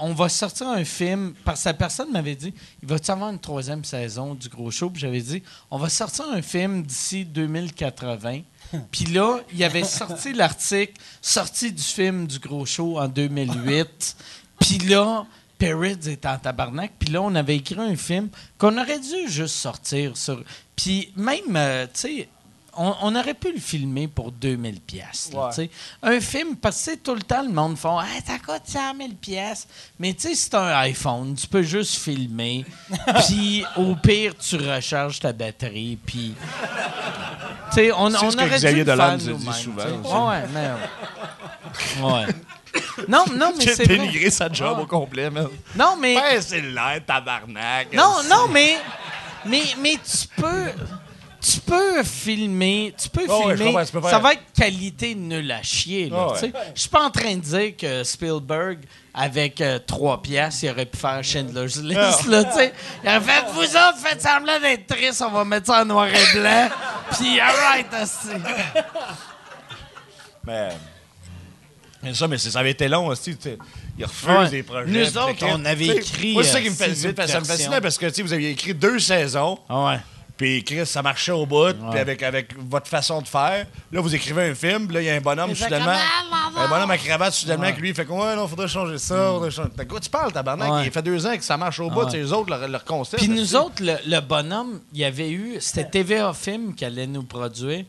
on 0.00 0.12
va 0.12 0.28
sortir 0.28 0.68
un 0.68 0.84
film. 0.84 1.34
Parce 1.44 1.62
que 1.62 1.68
la 1.68 1.74
personne 1.74 2.10
m'avait 2.10 2.36
dit, 2.36 2.54
il 2.82 2.88
va-tu 2.88 3.10
avoir 3.10 3.30
une 3.30 3.38
troisième 3.38 3.84
saison 3.84 4.34
du 4.34 4.48
gros 4.48 4.70
show? 4.70 4.90
Puis 4.90 5.00
j'avais 5.00 5.20
dit, 5.20 5.42
on 5.70 5.78
va 5.78 5.88
sortir 5.88 6.26
un 6.30 6.42
film 6.42 6.82
d'ici 6.82 7.24
2080. 7.24 8.40
Puis 8.90 9.06
là, 9.06 9.40
il 9.52 9.62
avait 9.64 9.84
sorti 9.84 10.32
l'article, 10.32 10.94
sorti 11.20 11.72
du 11.72 11.82
film 11.82 12.26
du 12.26 12.38
gros 12.38 12.66
show 12.66 12.98
en 12.98 13.08
2008. 13.08 14.16
Puis 14.60 14.78
là, 14.78 15.26
Perrids 15.58 16.08
est 16.08 16.24
en 16.26 16.38
tabarnak. 16.38 16.92
Puis 16.98 17.10
là, 17.10 17.22
on 17.22 17.34
avait 17.34 17.56
écrit 17.56 17.78
un 17.78 17.96
film 17.96 18.30
qu'on 18.58 18.78
aurait 18.78 18.98
dû 18.98 19.28
juste 19.28 19.56
sortir 19.56 20.16
sur. 20.16 20.42
Puis 20.74 21.12
même, 21.16 21.54
euh, 21.54 21.86
tu 21.86 22.00
sais, 22.00 22.28
on, 22.76 22.94
on 23.02 23.14
aurait 23.16 23.34
pu 23.34 23.52
le 23.52 23.60
filmer 23.60 24.08
pour 24.08 24.32
2000 24.32 24.80
pièces. 24.80 25.30
Un 26.02 26.20
film, 26.20 26.56
parce 26.56 26.76
que 26.78 26.84
tu 26.84 26.90
sais, 26.90 26.96
tout 26.98 27.14
le 27.14 27.22
temps, 27.22 27.42
le 27.42 27.50
monde 27.52 27.76
font 27.76 27.98
ah, 27.98 28.04
ça 28.26 28.38
coûte 28.38 28.62
100 28.64 28.96
000 28.96 29.08
pièces. 29.20 29.66
Mais 29.98 30.12
tu 30.14 30.28
sais, 30.28 30.34
c'est 30.34 30.54
un 30.54 30.68
iPhone, 30.78 31.34
tu 31.34 31.46
peux 31.46 31.62
juste 31.62 31.96
filmer. 31.96 32.64
Puis 33.26 33.64
au 33.76 33.94
pire, 33.96 34.34
tu 34.38 34.56
recharges 34.56 35.20
ta 35.20 35.32
batterie. 35.32 35.98
Puis. 36.04 36.34
Tu 37.70 37.74
sais, 37.74 37.92
on, 37.92 38.10
ce 38.10 38.16
que 38.36 38.42
aurait 38.42 38.48
Xavier 38.56 38.84
dû 38.84 38.90
le 38.90 38.96
faire 38.96 39.06
nous 39.12 39.12
a 39.12 39.16
dit 39.16 39.28
nous-mêmes, 39.30 39.52
souvent. 39.54 40.30
Ouais, 40.30 40.42
mais. 40.52 40.70
Ouais. 42.02 42.26
Non, 43.08 43.24
non, 43.34 43.52
mais 43.56 43.66
c'est 43.66 43.86
dénigré 43.86 44.30
sa 44.30 44.50
job 44.52 44.76
Ah. 44.78 44.82
au 44.82 44.86
complet, 44.86 45.30
man. 45.30 45.48
Non, 45.74 45.96
mais. 45.98 46.14
Ben, 46.14 46.40
c'est 46.40 46.60
l'air, 46.60 47.00
tabarnak. 47.06 47.92
Non, 47.92 48.16
non, 48.28 48.48
mais, 48.48 48.76
mais, 49.46 49.62
mais 49.80 49.94
tu 49.94 50.26
peux. 50.40 50.70
Tu 51.40 51.58
peux 51.60 52.02
filmer, 52.04 52.94
tu 53.00 53.08
peux 53.08 53.24
Oh, 53.28 53.50
filmer. 53.56 53.74
ça 54.10 54.18
va 54.18 54.34
être 54.34 54.42
qualité 54.54 55.14
nulle 55.14 55.50
à 55.50 55.62
chier. 55.62 56.10
là, 56.10 56.26
Oh, 56.28 56.32
tu 56.34 56.40
sais. 56.40 56.52
Je 56.74 56.80
suis 56.80 56.88
pas 56.90 57.02
en 57.06 57.10
train 57.10 57.34
de 57.36 57.40
dire 57.40 57.76
que 57.78 58.04
Spielberg, 58.04 58.80
avec 59.14 59.60
euh, 59.60 59.78
trois 59.78 60.20
piastres, 60.20 60.64
il 60.64 60.70
aurait 60.70 60.84
pu 60.86 60.98
faire 60.98 61.24
Schindler's 61.24 61.76
List. 61.76 61.98
Ah. 61.98 62.28
Là, 62.28 62.44
tu 62.44 62.52
sais. 62.58 62.72
il 63.02 63.08
aurait 63.08 63.20
fait, 63.20 63.44
vous 63.54 63.62
autres, 63.62 63.98
faites 64.02 64.20
semblant 64.20 64.60
d'être 64.60 64.86
triste, 64.86 65.22
on 65.26 65.30
va 65.30 65.44
mettre 65.44 65.66
ça 65.66 65.80
en 65.82 65.84
noir 65.86 66.08
et 66.08 66.38
blanc. 66.38 66.68
Puis, 67.18 67.40
alright, 67.40 67.86
asti. 67.94 68.28
Mais. 70.46 70.68
Mais 72.02 72.14
ça, 72.14 72.26
mais 72.28 72.38
ça 72.38 72.58
avait 72.58 72.70
été 72.70 72.88
long 72.88 73.08
aussi. 73.08 73.36
tu 73.36 73.42
sais. 73.42 73.58
Ils 73.98 74.04
refusent 74.06 74.28
Ouais. 74.28 74.48
des 74.48 74.62
projets. 74.62 74.86
Nous 74.90 75.18
autres, 75.18 75.44
on 75.46 75.64
avait 75.66 75.86
écrit, 75.88 76.32
Moi, 76.32 76.44
c'est 76.44 76.50
ça 76.52 76.58
euh, 76.58 76.62
qui 76.62 76.70
me 76.70 76.74
huit 77.08 77.16
fascinait 77.46 77.80
parce 77.82 77.98
que 77.98 78.06
tu 78.06 78.14
sais, 78.14 78.22
vous 78.22 78.32
aviez 78.32 78.50
écrit 78.50 78.72
deux 78.74 78.98
saisons. 78.98 79.58
Ah 79.68 79.84
ouais. 79.86 80.00
Puis 80.40 80.64
Chris, 80.64 80.86
ça 80.86 81.02
marchait 81.02 81.32
au 81.32 81.44
bout, 81.44 81.74
puis 81.90 81.98
avec, 81.98 82.22
avec 82.22 82.54
votre 82.58 82.88
façon 82.88 83.20
de 83.20 83.28
faire. 83.28 83.66
Là, 83.92 84.00
vous 84.00 84.14
écrivez 84.14 84.48
un 84.48 84.54
film, 84.54 84.86
puis 84.86 84.94
là, 84.94 85.02
il 85.02 85.04
y 85.04 85.10
a 85.10 85.14
un 85.16 85.20
bonhomme, 85.20 85.54
soudainement. 85.54 85.94
Un 86.56 86.66
bonhomme 86.66 86.90
à 86.90 86.96
cravate, 86.96 87.34
soudainement, 87.34 87.70
qui 87.72 87.80
lui 87.82 87.92
fait 87.92 88.06
quoi, 88.06 88.28
ouais, 88.28 88.36
non, 88.36 88.48
faudrait 88.48 88.66
changer 88.66 88.96
ça, 88.96 89.32
faudrait 89.32 89.50
changer. 89.50 89.68
De 89.76 89.84
quoi 89.84 90.00
tu 90.00 90.08
parles, 90.08 90.32
tabarnak? 90.32 90.72
Ouais. 90.72 90.86
Il 90.86 90.90
fait 90.92 91.02
deux 91.02 91.26
ans 91.26 91.36
que 91.36 91.44
ça 91.44 91.58
marche 91.58 91.78
au 91.80 91.90
bout, 91.90 92.04
Ouais. 92.04 92.10
c'est 92.10 92.16
les 92.16 92.32
autres, 92.32 92.48
leur, 92.48 92.66
leur 92.68 92.84
concept. 92.86 93.22
Puis 93.22 93.28
nous 93.30 93.54
autres, 93.54 93.82
le, 93.82 93.96
le 94.06 94.20
bonhomme, 94.20 94.80
il 94.94 95.00
y 95.00 95.04
avait 95.04 95.28
eu. 95.30 95.58
C'était 95.60 95.84
TVA 95.84 96.32
Film 96.32 96.74
qui 96.74 96.86
allait 96.86 97.06
nous 97.06 97.22
produire. 97.24 97.84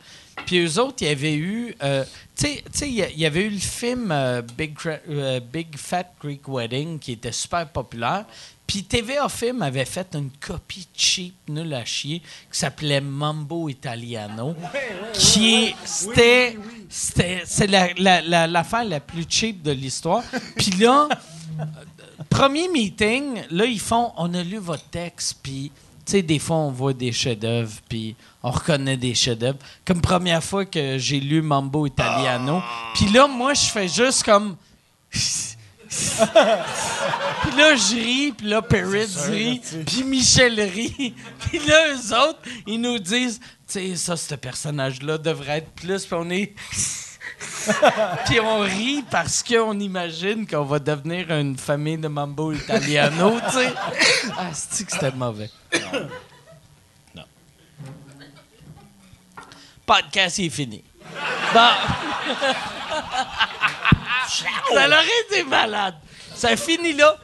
Puis 0.45 0.59
eux 0.59 0.79
autres, 0.79 0.97
il 1.01 1.07
y 1.07 1.11
avait 1.11 1.35
eu. 1.35 1.75
euh, 1.83 2.03
tu 2.37 2.47
sais- 2.71 2.89
il 2.89 3.19
y 3.19 3.25
avait 3.25 3.45
eu 3.45 3.49
le 3.49 3.57
film 3.59 4.11
euh, 4.11 4.41
Big, 4.57 4.75
euh, 4.85 5.39
Big 5.39 5.77
Fat 5.77 6.05
Greek 6.21 6.41
Wedding 6.47 6.99
qui 6.99 7.13
était 7.13 7.31
super 7.31 7.67
populaire. 7.67 8.25
Puis 8.67 8.83
TVA 8.83 9.27
Film 9.27 9.61
avait 9.63 9.83
fait 9.85 10.07
une 10.15 10.29
copie 10.39 10.87
cheap, 10.95 11.35
nulle 11.49 11.73
à 11.73 11.83
chier, 11.83 12.19
qui 12.51 12.57
s'appelait 12.59 13.01
Mambo 13.01 13.67
Italiano. 13.67 14.55
Qui 15.13 15.55
est. 15.65 15.75
C'était. 15.83 16.57
C'était. 16.89 17.41
C'est 17.45 17.67
la- 17.67 17.93
la- 17.97 18.21
la- 18.21 18.47
l'affaire 18.47 18.85
la, 18.85 18.99
plus 19.01 19.25
cheap 19.27 19.61
de 19.61 19.71
l'histoire. 19.71 20.23
Puis 20.55 20.71
là. 20.79 21.07
Premier 22.29 22.69
meeting, 22.69 23.41
là, 23.51 23.65
ils 23.65 23.79
font 23.79 24.13
on 24.15 24.33
a 24.33 24.41
lu 24.41 24.57
votre 24.57 24.85
texte, 24.85 25.37
puis, 25.43 25.69
sais, 26.11 26.21
des 26.21 26.39
fois, 26.39 26.57
on 26.57 26.71
voit 26.71 26.93
des 26.93 27.11
chefs-d'œuvre, 27.11 27.73
puis 27.87 28.15
on 28.43 28.51
reconnaît 28.51 28.97
des 28.97 29.13
chefs-d'œuvre. 29.13 29.59
Comme 29.85 30.01
première 30.01 30.43
fois 30.43 30.65
que 30.65 30.97
j'ai 30.97 31.19
lu 31.19 31.41
Mambo 31.41 31.87
Italiano. 31.87 32.61
Puis 32.95 33.07
là, 33.09 33.27
moi, 33.27 33.53
je 33.53 33.65
fais 33.65 33.87
juste 33.87 34.23
comme. 34.23 34.55
puis 35.11 35.19
là, 37.57 37.75
je 37.75 37.95
ris, 37.95 38.31
puis 38.31 38.47
là, 38.47 38.61
Perry 38.61 39.05
rit, 39.27 39.61
puis 39.85 40.03
Michel 40.03 40.59
rit. 40.59 41.13
Puis 41.39 41.59
là, 41.67 41.93
eux 41.93 42.15
autres, 42.15 42.39
ils 42.65 42.79
nous 42.79 42.97
disent, 42.97 43.41
tu 43.67 43.73
sais, 43.73 43.95
ça, 43.97 44.15
ce 44.15 44.35
personnage-là 44.35 45.17
devrait 45.17 45.57
être 45.57 45.71
plus, 45.71 46.05
puis 46.05 46.15
on 46.17 46.29
est. 46.29 46.53
Puis 48.25 48.39
on 48.39 48.59
rit 48.59 49.03
parce 49.09 49.43
qu'on 49.43 49.79
imagine 49.79 50.47
qu'on 50.47 50.63
va 50.63 50.79
devenir 50.79 51.31
une 51.31 51.57
famille 51.57 51.97
de 51.97 52.07
mambo 52.07 52.51
italiano, 52.51 53.39
tu 53.45 53.57
sais. 53.57 53.73
Ah, 54.37 54.49
c'est 54.53 54.85
que 54.85 54.91
c'était 54.91 55.11
mauvais? 55.11 55.49
Non. 57.15 57.23
Podcast, 59.85 60.37
il 60.39 60.45
est 60.45 60.49
fini. 60.49 60.83
Bon. 61.53 61.69
Ça 64.73 64.87
aurait 64.87 65.05
été 65.29 65.43
malade. 65.43 65.95
Ça 66.35 66.55
finit 66.55 66.93
là. 66.93 67.17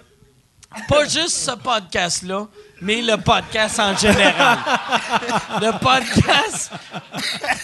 Pas 0.87 1.05
juste 1.05 1.37
ce 1.37 1.51
podcast-là, 1.51 2.47
mais 2.81 3.01
le 3.01 3.17
podcast 3.17 3.79
en 3.79 3.95
général. 3.95 4.57
Le 5.61 5.71
podcast. 5.79 6.71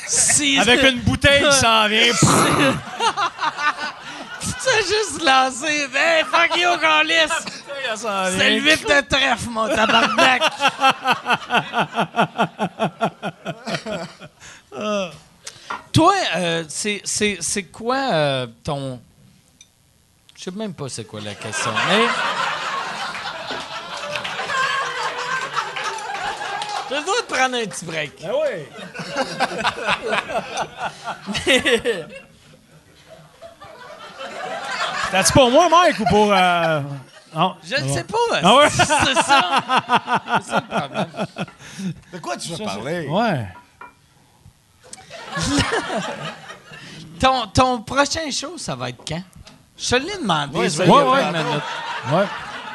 si- 0.07 0.59
Avec 0.59 0.83
une 0.83 0.99
bouteille 1.01 1.43
qui 1.49 1.55
s'en 1.57 1.87
vient. 1.87 2.13
Tu 4.41 4.49
t'es 4.69 4.83
juste 4.83 5.21
lancé. 5.23 5.87
Hey, 5.95 6.23
fuck 6.25 6.57
you, 6.57 6.77
Carlis! 6.79 7.31
C'est 7.95 8.49
le 8.49 8.61
8 8.61 8.83
de 8.83 9.01
trèfle, 9.07 9.49
mon 9.49 9.67
tabarnak! 9.69 10.41
Toi, 15.91 16.13
euh, 16.35 16.63
c'est 16.67 17.63
quoi 17.71 17.97
euh, 18.11 18.47
ton. 18.63 18.99
Je 20.35 20.43
sais 20.45 20.51
même 20.51 20.73
pas 20.73 20.89
c'est 20.89 21.05
quoi 21.05 21.21
la 21.21 21.35
question, 21.35 21.71
mais... 21.89 22.05
Droit 27.05 27.21
de 27.21 27.33
prendre 27.33 27.55
un 27.55 27.65
petit 27.65 27.85
break. 27.85 28.11
Ah 28.25 28.31
oui. 28.41 28.65
T'as-tu 35.11 35.33
pour 35.33 35.51
moi, 35.51 35.69
Mike, 35.69 35.99
ou 35.99 36.05
pour. 36.05 36.33
euh, 36.33 36.81
Non? 37.35 37.55
Je 37.63 37.75
ne 37.81 37.93
sais 37.93 38.03
pas. 38.03 38.17
Ah 38.41 38.55
ouais? 38.55 38.69
C'est 38.69 38.85
ça. 38.85 39.01
C'est 40.41 40.49
ça 40.49 40.63
le 40.69 40.77
problème. 40.77 41.07
De 42.13 42.17
quoi 42.19 42.37
tu 42.37 42.49
veux 42.49 42.63
parler? 42.63 43.07
Ouais. 43.07 43.47
Ton, 47.19 47.47
ton 47.47 47.81
prochain 47.81 48.29
show, 48.31 48.57
ça 48.57 48.75
va 48.75 48.89
être 48.89 49.03
quand? 49.07 49.21
Je 49.77 49.89
te 49.89 49.95
l'ai 49.95 50.17
demandé. 50.17 50.57
Ouais, 50.57 50.69
ça, 50.69 50.83
ouais, 50.83 50.89
il 50.89 50.95
y 50.95 50.99
a 50.99 51.09
ouais. 51.11 51.21
20 51.31 51.31
minutes. 51.43 51.63
Ouais. 52.11 52.25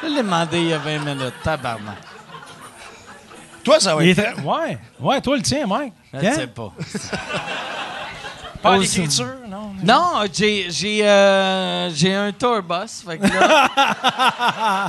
Je 0.03 0.07
te 0.07 0.13
l'ai 0.13 0.23
demandé 0.23 0.59
il 0.61 0.67
y 0.69 0.73
a 0.73 0.79
20 0.79 0.99
minutes. 0.99 1.35
Tabarnak. 1.43 1.97
Toi, 3.65 3.81
ça 3.81 3.95
va 3.95 4.05
être. 4.05 4.43
Ouais. 4.45 4.79
Ouais, 5.01 5.21
toi, 5.21 5.37
le 5.37 5.43
tien, 5.43 5.67
Mike. 5.67 5.93
Je 6.13 6.19
ne 6.19 6.33
sais 6.33 6.47
pas. 6.47 6.73
Pas 8.63 8.77
Au- 8.77 8.81
l'écriture, 8.81 9.37
non? 9.49 9.73
Non, 9.85 10.23
j'ai 10.33 10.69
j'ai 10.69 11.07
euh, 11.07 11.89
j'ai 11.95 12.13
un 12.13 12.33
tour 12.33 12.61
bus. 12.61 13.05
Fait 13.07 13.17
que 13.17 13.25
là, 13.29 13.69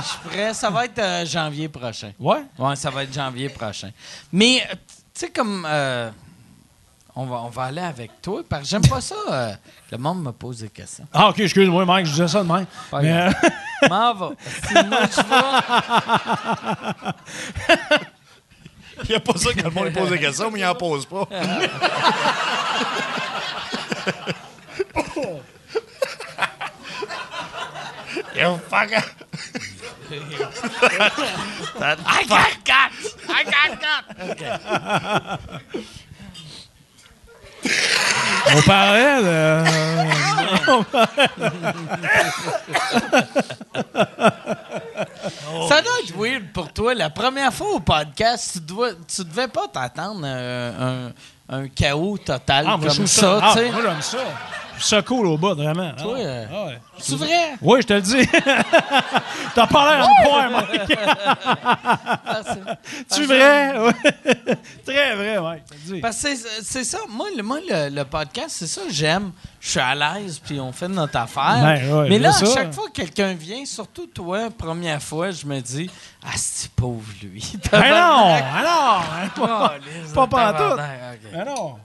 je 0.02 0.06
suis 0.08 0.18
prêt. 0.28 0.52
Ça 0.54 0.70
va 0.70 0.86
être 0.86 0.98
euh, 0.98 1.24
janvier 1.24 1.68
prochain. 1.68 2.10
Ouais? 2.18 2.42
Ouais, 2.58 2.74
ça 2.74 2.90
va 2.90 3.04
être 3.04 3.14
janvier 3.14 3.48
prochain. 3.48 3.90
Mais, 4.32 4.60
euh, 4.68 4.74
tu 4.74 4.80
sais, 5.14 5.28
comme. 5.30 5.64
euh, 5.70 6.10
on, 7.14 7.26
va, 7.26 7.36
on 7.42 7.48
va 7.48 7.62
aller 7.64 7.80
avec 7.80 8.20
toi, 8.20 8.42
parce 8.48 8.62
que 8.62 8.68
j'aime 8.70 8.86
pas 8.88 9.00
ça. 9.00 9.14
euh, 9.30 9.52
le 9.92 9.98
monde 9.98 10.20
me 10.24 10.32
pose 10.32 10.58
des 10.60 10.68
questions. 10.68 11.06
Ah, 11.12 11.28
OK, 11.28 11.38
excuse-moi, 11.38 11.84
Mike, 11.84 12.06
je 12.06 12.10
disais 12.12 12.26
ça 12.28 12.42
de 12.42 12.48
même. 12.52 12.66
Pas 12.90 13.02
Mais, 13.02 13.28
M'en 13.88 14.14
va. 14.14 14.30
Sinon, 14.66 14.96
tu 15.14 15.20
vas. 15.28 15.62
Il 19.04 19.10
n'y 19.10 19.14
a 19.16 19.20
pas 19.20 19.36
ça 19.36 19.52
que 19.52 19.62
le 19.62 19.70
monde 19.70 19.92
pose 19.92 20.10
des 20.10 20.18
questions, 20.18 20.50
mais 20.50 20.60
il 20.60 20.64
n'en 20.64 20.74
pose 20.74 21.06
pas. 21.06 21.26
You 28.34 28.58
fucker. 28.68 29.02
I 32.06 32.24
got 32.28 32.64
guts! 32.64 33.16
I 33.28 33.44
got 33.44 33.80
guts! 33.80 34.00
on 38.56 38.62
parlait 38.62 39.22
de. 39.22 39.64
Ça 44.10 44.24
doit 44.24 44.30
être 46.10 46.18
weird 46.18 46.52
pour 46.52 46.72
toi. 46.72 46.94
La 46.94 47.10
première 47.10 47.52
fois 47.52 47.74
au 47.74 47.80
podcast, 47.80 48.50
tu, 48.54 48.60
dois, 48.60 48.90
tu 49.06 49.24
devais 49.24 49.48
pas 49.48 49.66
t'attendre 49.72 50.20
euh, 50.24 51.08
un, 51.48 51.56
un 51.56 51.68
chaos 51.68 52.18
total 52.18 52.66
Ah, 52.68 52.72
comme 52.72 52.88
trouve 52.88 53.06
ça, 53.06 53.38
Ah, 53.42 53.54
moi, 53.72 53.80
j'aime 53.82 54.02
ça. 54.02 54.18
Ça 54.80 55.02
cool 55.02 55.26
au 55.26 55.36
bout, 55.38 55.54
vraiment. 55.54 55.92
Toi, 55.92 56.16
Ah, 56.16 56.20
euh, 56.20 56.46
ah 56.52 56.64
ouais. 56.66 56.78
C'est 56.98 57.14
vrai? 57.16 57.54
Oui, 57.62 57.80
je 57.82 57.86
te 57.86 57.92
le 57.94 58.00
dis. 58.02 58.26
T'as 59.54 59.66
pas 59.66 59.90
l'air 59.96 60.06
en 60.08 60.24
point, 60.28 60.48
Mike. 60.50 60.98
Ah, 62.32 62.40
c'est- 62.44 63.14
Tu 63.14 63.26
vrai? 63.26 63.78
Ouais. 63.78 63.92
Très 64.86 65.14
vrai, 65.16 65.40
Mike. 65.40 66.00
Parce 66.00 66.22
que 66.22 66.28
c'est 66.62 66.84
ça. 66.84 66.98
Moi, 67.08 67.26
le, 67.36 67.42
moi, 67.42 67.58
le, 67.68 67.88
le 67.94 68.04
podcast, 68.04 68.50
c'est 68.58 68.66
ça 68.66 68.82
que 68.82 68.92
j'aime. 68.92 69.32
Je 69.60 69.70
suis 69.70 69.80
à 69.80 69.94
l'aise, 69.94 70.38
puis 70.38 70.58
on 70.60 70.72
fait 70.72 70.88
notre 70.88 71.16
affaire. 71.18 71.58
Ben, 71.62 72.06
Mais 72.08 72.18
là, 72.18 72.30
à 72.30 72.44
chaque 72.44 72.72
fois 72.72 72.86
que 72.86 72.92
quelqu'un 72.92 73.34
vient, 73.34 73.64
surtout 73.64 74.06
toi, 74.06 74.48
première 74.56 75.02
fois, 75.02 75.30
je 75.30 75.44
me 75.46 75.60
dis 75.60 75.90
Ah, 76.24 76.28
c'est 76.36 76.70
pauvre 76.72 77.02
lui. 77.22 77.52
Ben 77.70 77.80
non! 77.80 78.34
Ben 78.38 78.62
non! 78.64 79.46
Pas, 79.46 79.74
Pas 80.14 80.26
pantoute. 80.26 80.80
Ok. 80.80 81.32
Ben 81.32 81.44
non! 81.44 81.76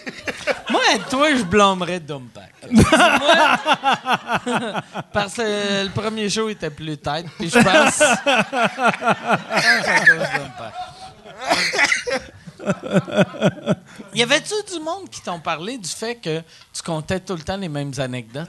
Moi, 0.70 0.80
toi, 1.10 1.34
je 1.34 1.42
blâmerais 1.42 1.98
Dumpack. 2.00 2.52
Moi, 2.70 2.84
parce 5.12 5.34
que 5.34 5.84
le 5.84 5.90
premier 5.90 6.30
show 6.30 6.48
était 6.48 6.70
plus 6.70 6.96
tête, 6.98 7.26
puis 7.38 7.50
je 7.50 7.58
pense. 7.58 8.02
Y 14.14 14.22
avait-tu 14.22 14.54
du 14.72 14.78
monde 14.80 15.10
qui 15.10 15.20
t'ont 15.20 15.40
parlé 15.40 15.76
du 15.78 15.88
fait 15.88 16.14
que 16.16 16.40
tu 16.72 16.82
comptais 16.84 17.18
tout 17.18 17.34
le 17.34 17.42
temps 17.42 17.56
les 17.56 17.68
mêmes 17.68 17.92
anecdotes? 17.98 18.48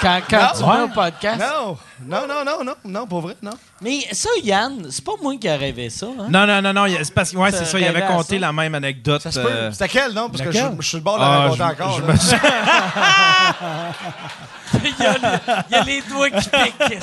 Quand, 0.00 0.20
quand 0.30 0.46
tu 0.56 0.62
Ouais. 0.62 0.68
vas 0.76 0.84
au 0.84 0.88
podcast? 0.88 1.40
Non, 1.40 1.76
non, 2.06 2.26
non, 2.26 2.44
non, 2.44 2.64
non, 2.64 2.74
non, 2.84 3.06
pour 3.06 3.20
vrai, 3.20 3.36
non. 3.42 3.52
Mais 3.82 4.00
ça, 4.12 4.28
Yann, 4.42 4.86
c'est 4.90 5.04
pas 5.04 5.12
moi 5.22 5.34
qui 5.38 5.46
ai 5.46 5.54
rêvé 5.56 5.90
ça. 5.90 6.06
Hein? 6.06 6.26
Non, 6.30 6.46
non, 6.46 6.62
non, 6.62 6.72
non. 6.72 6.84
a- 6.84 7.04
C'est 7.04 7.14
parce 7.14 7.30
que, 7.32 7.36
ouais, 7.36 7.50
c'est 7.52 7.64
ça. 7.64 7.78
Il 7.78 7.84
avait 7.86 8.06
compté 8.06 8.38
la 8.38 8.52
même 8.52 8.74
anecdote. 8.74 9.20
Ça 9.22 9.30
se 9.30 9.40
peut. 9.40 9.48
euh, 9.50 9.72
C'était 9.72 9.88
quel, 9.88 10.12
non? 10.12 10.28
Parce 10.30 10.42
que 10.42 10.50
je, 10.52 10.58
je 10.80 10.86
suis 10.86 10.96
le 10.98 11.02
bord 11.02 11.16
de 11.16 11.20
la 11.22 11.26
ah, 11.26 11.38
raconter 11.40 11.62
encore. 11.62 11.96
je 11.98 12.02
me- 12.02 12.12
il, 14.84 15.04
y 15.04 15.06
a, 15.06 15.12
le- 15.12 15.62
il 15.68 15.72
y 15.72 15.74
a 15.76 15.82
les 15.84 16.02
doigts 16.02 16.30
qui 16.30 16.48
piquent. 16.48 16.98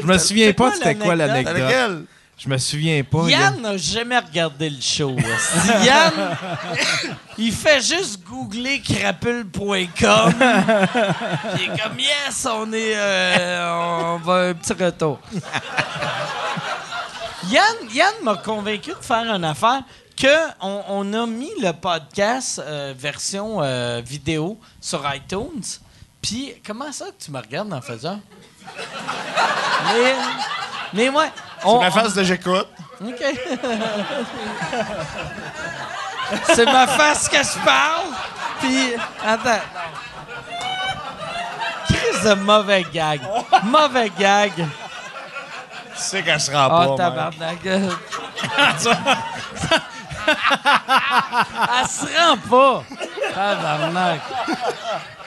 Je 0.00 0.06
me 0.06 0.18
souviens 0.18 0.52
pas 0.52 0.70
c'était 0.72 0.94
quoi 0.94 1.16
l'anecdote? 1.16 2.06
Je 2.44 2.50
me 2.50 2.58
souviens 2.58 3.02
pas. 3.02 3.26
Yann 3.26 3.62
n'a 3.62 3.78
jamais 3.78 4.18
regardé 4.18 4.68
le 4.68 4.80
show. 4.80 5.16
Yann, 5.82 6.36
il 7.38 7.52
fait 7.52 7.80
juste 7.80 8.22
googler 8.22 8.82
crapule.com. 8.82 10.34
Il 11.54 11.62
est 11.62 11.82
comme 11.82 11.98
yes, 11.98 12.46
on 12.52 12.70
est, 12.74 12.92
euh, 12.96 14.16
on 14.16 14.18
va 14.18 14.48
un 14.48 14.54
petit 14.54 14.74
retour. 14.74 15.20
Yann, 17.48 17.76
Yann 17.94 18.12
m'a 18.22 18.36
convaincu 18.36 18.90
de 18.90 19.04
faire 19.04 19.34
une 19.34 19.44
affaire 19.44 19.82
que 20.14 20.36
on 20.60 21.14
a 21.14 21.26
mis 21.26 21.52
le 21.62 21.72
podcast 21.72 22.60
euh, 22.62 22.92
version 22.94 23.62
euh, 23.62 24.02
vidéo 24.04 24.60
sur 24.82 25.02
iTunes. 25.14 25.64
Puis 26.20 26.52
comment 26.66 26.92
ça 26.92 27.06
que 27.06 27.24
tu 27.24 27.30
me 27.30 27.38
regardes 27.38 27.72
en 27.72 27.80
faisant? 27.80 28.20
Mais, 29.94 30.14
mais 30.92 31.08
ouais. 31.08 31.30
C'est 31.64 31.78
ma 31.78 31.90
face 31.90 32.14
de 32.14 32.22
j'écoute. 32.24 32.68
OK. 33.04 33.22
C'est 36.54 36.64
ma 36.66 36.86
face 36.86 37.28
que 37.28 37.36
je 37.38 37.58
parle. 37.64 38.06
Puis, 38.60 38.92
attends. 39.26 39.60
Crise 41.86 42.22
de 42.24 42.34
mauvais 42.34 42.84
gag. 42.92 43.20
Mauvais 43.64 44.10
gag. 44.18 44.52
Tu 44.56 44.64
sais 45.96 46.22
qu'elle 46.22 46.40
se 46.40 46.50
rend 46.50 46.66
Oh, 46.66 46.70
pas. 46.70 46.86
man. 47.10 47.32
tabarnak. 47.32 47.58
Elle 47.66 47.90
se 51.88 52.06
rend 52.18 52.36
pas. 52.50 52.82
Tabarnak. 53.34 54.20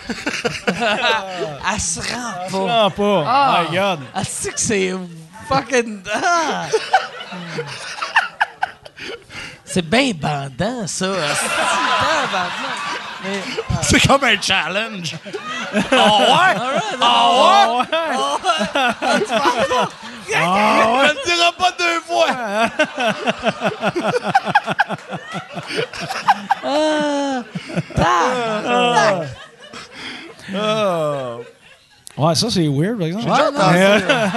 Elle 1.70 1.82
se 1.82 2.00
rend 2.00 2.34
pas. 2.50 2.58
Non, 2.74 2.90
pas. 2.92 3.24
Ah. 3.28 3.64
My 3.70 3.76
God. 3.78 4.00
Ah, 4.16 4.22
c'est 4.24 4.54
que 4.54 4.60
c'est 4.60 4.94
fucking. 5.48 6.04
Ah. 6.14 6.66
C'est 9.66 9.82
bien 9.88 10.12
bandant, 10.14 10.88
ça. 10.88 11.06
Ah, 11.12 11.36
c'est 11.36 11.48
tabarnak. 12.32 12.52
Mais- 13.24 13.44
C'est 13.84 14.08
comme 14.08 14.24
un 14.24 14.42
challenge. 14.42 15.16
Alright, 15.92 16.58
Ah 17.02 17.70
ouais? 17.72 17.86
On 20.30 21.04
ne 21.04 21.08
le 21.08 21.26
dira 21.26 21.52
pas 21.54 21.72
deux 21.78 22.02
fois. 22.02 22.28
tabarnak. 27.96 29.28
Ouais, 32.18 32.34
ça, 32.36 32.48
c'est 32.50 32.68
weird, 32.68 32.98
par 32.98 33.08
exemple. 33.08 33.26
Mais, 33.28 34.00
c'est- 34.00 34.12
euh, 34.12 34.28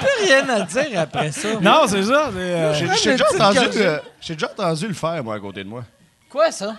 plus 0.00 0.26
rien 0.26 0.48
à 0.48 0.60
dire 0.60 1.00
après 1.00 1.32
ça. 1.32 1.48
non, 1.60 1.82
c'est 1.88 2.02
ça. 2.04 2.30
c'est, 2.32 2.38
euh, 2.38 2.72
J'ai 2.74 2.80
j'ai 2.80 2.86
mais 2.86 2.94
déjà, 3.16 3.24
petite 3.24 3.40
entendu 3.40 3.58
gorgée. 3.64 3.84
le- 3.84 4.00
j'ai 4.20 4.34
déjà 4.34 4.46
entendu 4.52 4.86
le 4.88 4.94
faire, 4.94 5.24
moi, 5.24 5.34
à 5.34 5.40
côté 5.40 5.64
de 5.64 5.68
moi. 5.68 5.82
Quoi, 6.30 6.50
ça? 6.52 6.74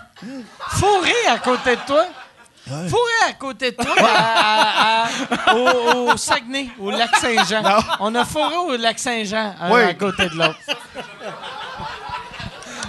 Fourré 0.70 1.12
à 1.30 1.38
côté 1.40 1.76
de 1.76 1.82
toi? 1.86 2.06
Fourré 2.68 3.30
à 3.30 3.34
côté 3.34 3.72
de 3.72 3.76
toi 3.78 3.96
à- 4.08 5.04
à- 5.04 5.08
à- 5.48 5.56
au, 5.56 6.12
au 6.14 6.18
Saguenay, 6.18 6.70
au 6.80 6.92
lac 6.92 7.16
Saint-Jean. 7.16 7.64
Non. 7.64 7.80
On 8.00 8.14
a 8.16 8.24
fourré 8.26 8.56
au 8.56 8.78
lac 8.78 9.00
Saint-Jean, 9.00 9.56
un 9.60 9.72
Oui. 9.72 9.82
à 9.82 9.94
côté 9.96 10.30
de 10.30 10.36
l'autre. 10.36 10.60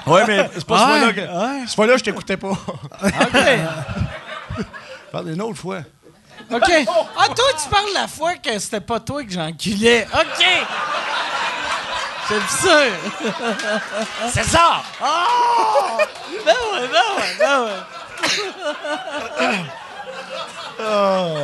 Ouais, 0.07 0.25
mais 0.27 0.51
c'est 0.55 0.65
pas 0.67 0.79
ce 0.79 0.83
Ouais, 0.85 0.99
fois-là 0.99 1.13
que. 1.13 1.21
ouais. 1.61 1.67
Ce 1.67 1.75
fois-là, 1.75 1.97
je 1.97 2.05
t'écoutais 2.05 2.37
pas. 2.37 2.51
OK. 2.51 2.59
Parle 5.13 5.31
d'une 5.33 5.43
autre 5.43 5.59
fois. 5.59 5.81
OK. 6.53 6.73
Ah, 7.17 7.27
toi, 7.27 7.45
tu 7.63 7.69
parles 7.69 7.93
la 7.95 8.09
fois 8.09 8.35
que 8.35 8.59
c'était 8.59 8.81
pas 8.81 9.01
toi 9.01 9.23
que 9.25 9.31
j'enculais. 9.31 10.07
OK. 10.13 10.45
C'est 12.29 12.49
sûr. 12.63 12.93
C'est 14.33 14.45
ça! 14.45 14.83
Ben 15.01 16.55
ouais, 16.73 16.89
ben 16.93 17.07
ouais, 17.17 17.37
ben 17.39 17.65
ouais. 17.65 17.81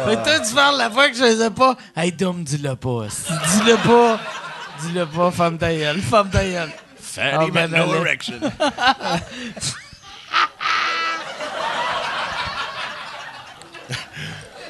Fait 0.07 0.17
que 0.17 0.23
toi, 0.25 0.41
tu 0.47 0.55
parles 0.55 0.79
la 0.79 0.91
fois 0.91 1.09
que 1.09 1.17
je 1.17 1.23
faisais 1.23 1.51
pas. 1.51 1.77
Hey, 1.97 2.13
Dom, 2.13 2.45
dis-le 2.45 2.77
pas. 2.77 3.07
Dis-le 3.09 3.77
pas. 3.77 4.21
Dis-le 4.81 5.07
pas, 5.07 5.31
femme 5.31 5.59
ta 5.59 5.75
gueule. 5.75 6.01
Femme 6.01 6.31
ta 6.31 6.45
gueule. 6.45 6.71
Fatty 7.01 7.51
ben, 7.51 7.69
man, 7.69 7.87
no 7.87 7.95
erection. 7.95 8.41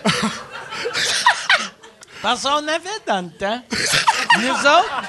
Parce 2.23 2.43
qu'on 2.43 2.67
avait 2.69 3.01
dans 3.07 3.25
le 3.25 3.31
temps. 3.39 3.63
Nous 4.41 4.51
autres, 4.51 5.03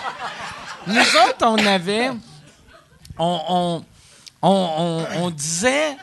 nous 0.87 0.99
autres, 0.99 1.45
on 1.45 1.65
avait. 1.65 2.11
On, 3.17 3.41
on, 3.49 3.85
on, 4.41 4.69
on- 4.77 5.05
on 5.23 5.29
disait. 5.31 5.97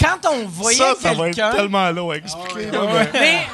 Quand 0.00 0.18
on 0.30 0.46
voyait 0.48 0.78
Ça, 0.78 0.94
ça 1.00 1.12
va 1.14 1.28
être 1.28 1.36
quelqu'un. 1.36 1.54
tellement 1.54 1.88
long 1.90 2.10
à 2.10 2.16
expliquer. 2.16 2.70
là, 2.72 2.80
mais- 2.92 3.10
Mais 3.20 3.46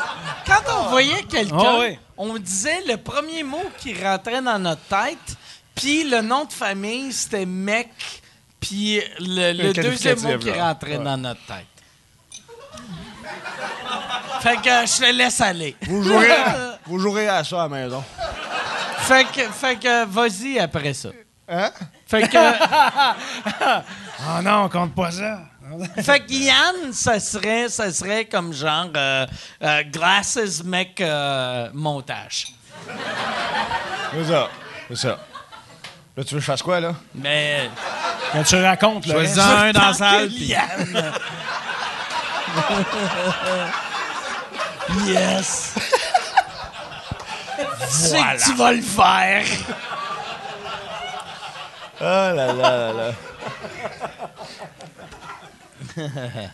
quand 0.46 0.62
on 0.78 0.82
voyait 0.88 1.22
quelqu'un, 1.24 1.56
Ah 1.58 1.78
ouais. 1.80 1.98
on 2.16 2.38
disait 2.38 2.80
le 2.86 2.96
premier 2.96 3.42
mot 3.42 3.64
qui 3.78 3.92
rentrait 4.02 4.40
dans 4.40 4.58
notre 4.58 4.80
tête, 4.82 5.36
puis 5.74 6.04
le 6.08 6.22
nom 6.22 6.44
de 6.46 6.52
famille, 6.52 7.12
c'était 7.12 7.44
mec, 7.44 7.90
puis 8.60 9.02
le, 9.20 9.72
deuxième 9.74 10.20
mot 10.22 10.38
qui 10.38 10.50
rentrait 10.52 10.96
dans 10.98 11.18
notre 11.18 11.44
tête. 11.44 11.66
Fait 14.40 14.56
que 14.56 14.68
euh, 14.68 14.86
je 14.86 15.02
le 15.06 15.18
laisse 15.18 15.40
aller. 15.40 15.76
Vous 15.82 16.02
jouerez, 16.02 16.28
vous 16.86 16.98
jouerez 16.98 17.28
à 17.28 17.44
ça 17.44 17.64
à 17.64 17.68
la 17.68 17.76
maison. 17.76 18.04
Fait 18.98 19.24
que, 19.24 19.40
fait 19.50 19.76
que 19.76 20.04
vas-y 20.06 20.58
après 20.58 20.92
ça. 20.94 21.10
Hein? 21.48 21.70
Fait 22.06 22.28
que, 22.28 22.36
Ah 24.26 24.42
non, 24.42 24.64
on 24.64 24.68
compte 24.68 24.94
pas 24.94 25.10
ça. 25.10 25.40
fait 26.02 26.20
que 26.20 26.32
Yann, 26.32 26.92
ça 26.92 27.20
serait, 27.20 27.68
ça 27.68 27.92
serait 27.92 28.24
comme 28.24 28.52
genre 28.52 28.88
euh, 28.96 29.26
euh, 29.62 29.82
glasses 29.84 30.62
mec 30.64 31.00
euh, 31.00 31.68
montage. 31.72 32.48
C'est 34.12 34.24
ça. 34.24 34.48
C'est 34.88 34.96
ça. 34.96 35.18
Là, 36.16 36.24
tu 36.24 36.34
veux 36.34 36.40
que 36.40 36.40
je 36.40 36.50
fasse 36.50 36.62
quoi, 36.62 36.80
là? 36.80 36.94
Mais 37.14 37.70
Quand 38.32 38.42
tu 38.42 38.56
racontes, 38.56 39.06
là. 39.06 39.14
Choisis 39.14 39.38
un 39.38 39.72
dans 39.72 39.80
la 39.80 39.94
salle. 39.94 40.32
Yann. 40.32 41.12
Yes. 45.06 45.74
Tu 47.58 47.94
sais 47.94 48.18
que 48.18 48.44
tu 48.44 48.54
vas 48.54 48.72
le 48.72 48.82
faire. 48.82 49.44
Oh 52.00 52.04
là 52.04 52.32
là 52.32 52.52
là 52.52 52.92
là. 52.92 53.12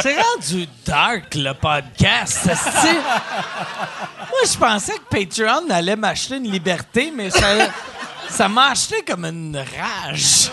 C'est 0.00 0.20
rendu 0.20 0.66
dark, 0.86 1.34
le 1.34 1.52
podcast. 1.52 2.46
Moi, 2.46 4.40
je 4.50 4.58
pensais 4.58 4.94
que 4.94 5.18
Patreon 5.18 5.68
allait 5.70 5.96
m'acheter 5.96 6.36
une 6.36 6.50
liberté, 6.50 7.12
mais 7.14 7.30
ça, 7.30 7.46
ça 8.30 8.48
m'a 8.48 8.70
acheté 8.70 9.02
comme 9.06 9.24
une 9.24 9.56
rage. 9.56 10.50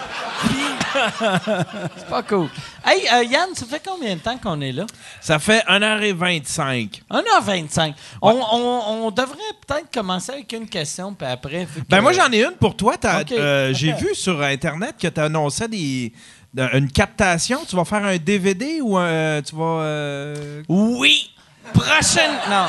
C'est 1.97 2.07
pas 2.09 2.23
cool. 2.23 2.49
Hey, 2.85 3.07
euh, 3.13 3.23
Yann, 3.23 3.49
ça 3.53 3.65
fait 3.65 3.81
combien 3.85 4.15
de 4.15 4.19
temps 4.21 4.37
qu'on 4.37 4.59
est 4.61 4.71
là? 4.71 4.85
Ça 5.21 5.39
fait 5.39 5.63
1h25. 5.67 7.01
1h25. 7.11 7.93
On, 8.21 8.31
on- 8.31 9.05
on 9.05 9.11
devrait 9.11 9.37
peut-être 9.65 9.91
commencer 9.93 10.31
avec 10.33 10.51
une 10.53 10.67
question, 10.67 11.13
puis 11.13 11.27
après... 11.27 11.67
Ben 11.89 12.01
moi 12.01 12.13
j'en 12.13 12.31
ai 12.31 12.43
une 12.43 12.55
pour 12.59 12.75
toi. 12.75 12.95
Euh, 13.31 13.73
J'ai 13.73 13.93
vu 13.99 14.13
sur 14.15 14.41
internet 14.41 14.95
que 14.99 15.07
tu 15.07 15.19
annonçais 15.19 15.67
des 15.67 16.13
de- 16.53 16.69
une 16.77 16.91
captation. 16.91 17.59
Tu 17.67 17.75
vas 17.75 17.85
faire 17.85 18.03
un 18.05 18.17
DVD 18.17 18.79
ou 18.81 18.97
un, 18.97 19.41
tu 19.41 19.55
vas 19.55 19.81
euh, 19.81 20.63
Oui! 20.69 21.31
Prochaine... 21.73 22.31
Non. 22.49 22.67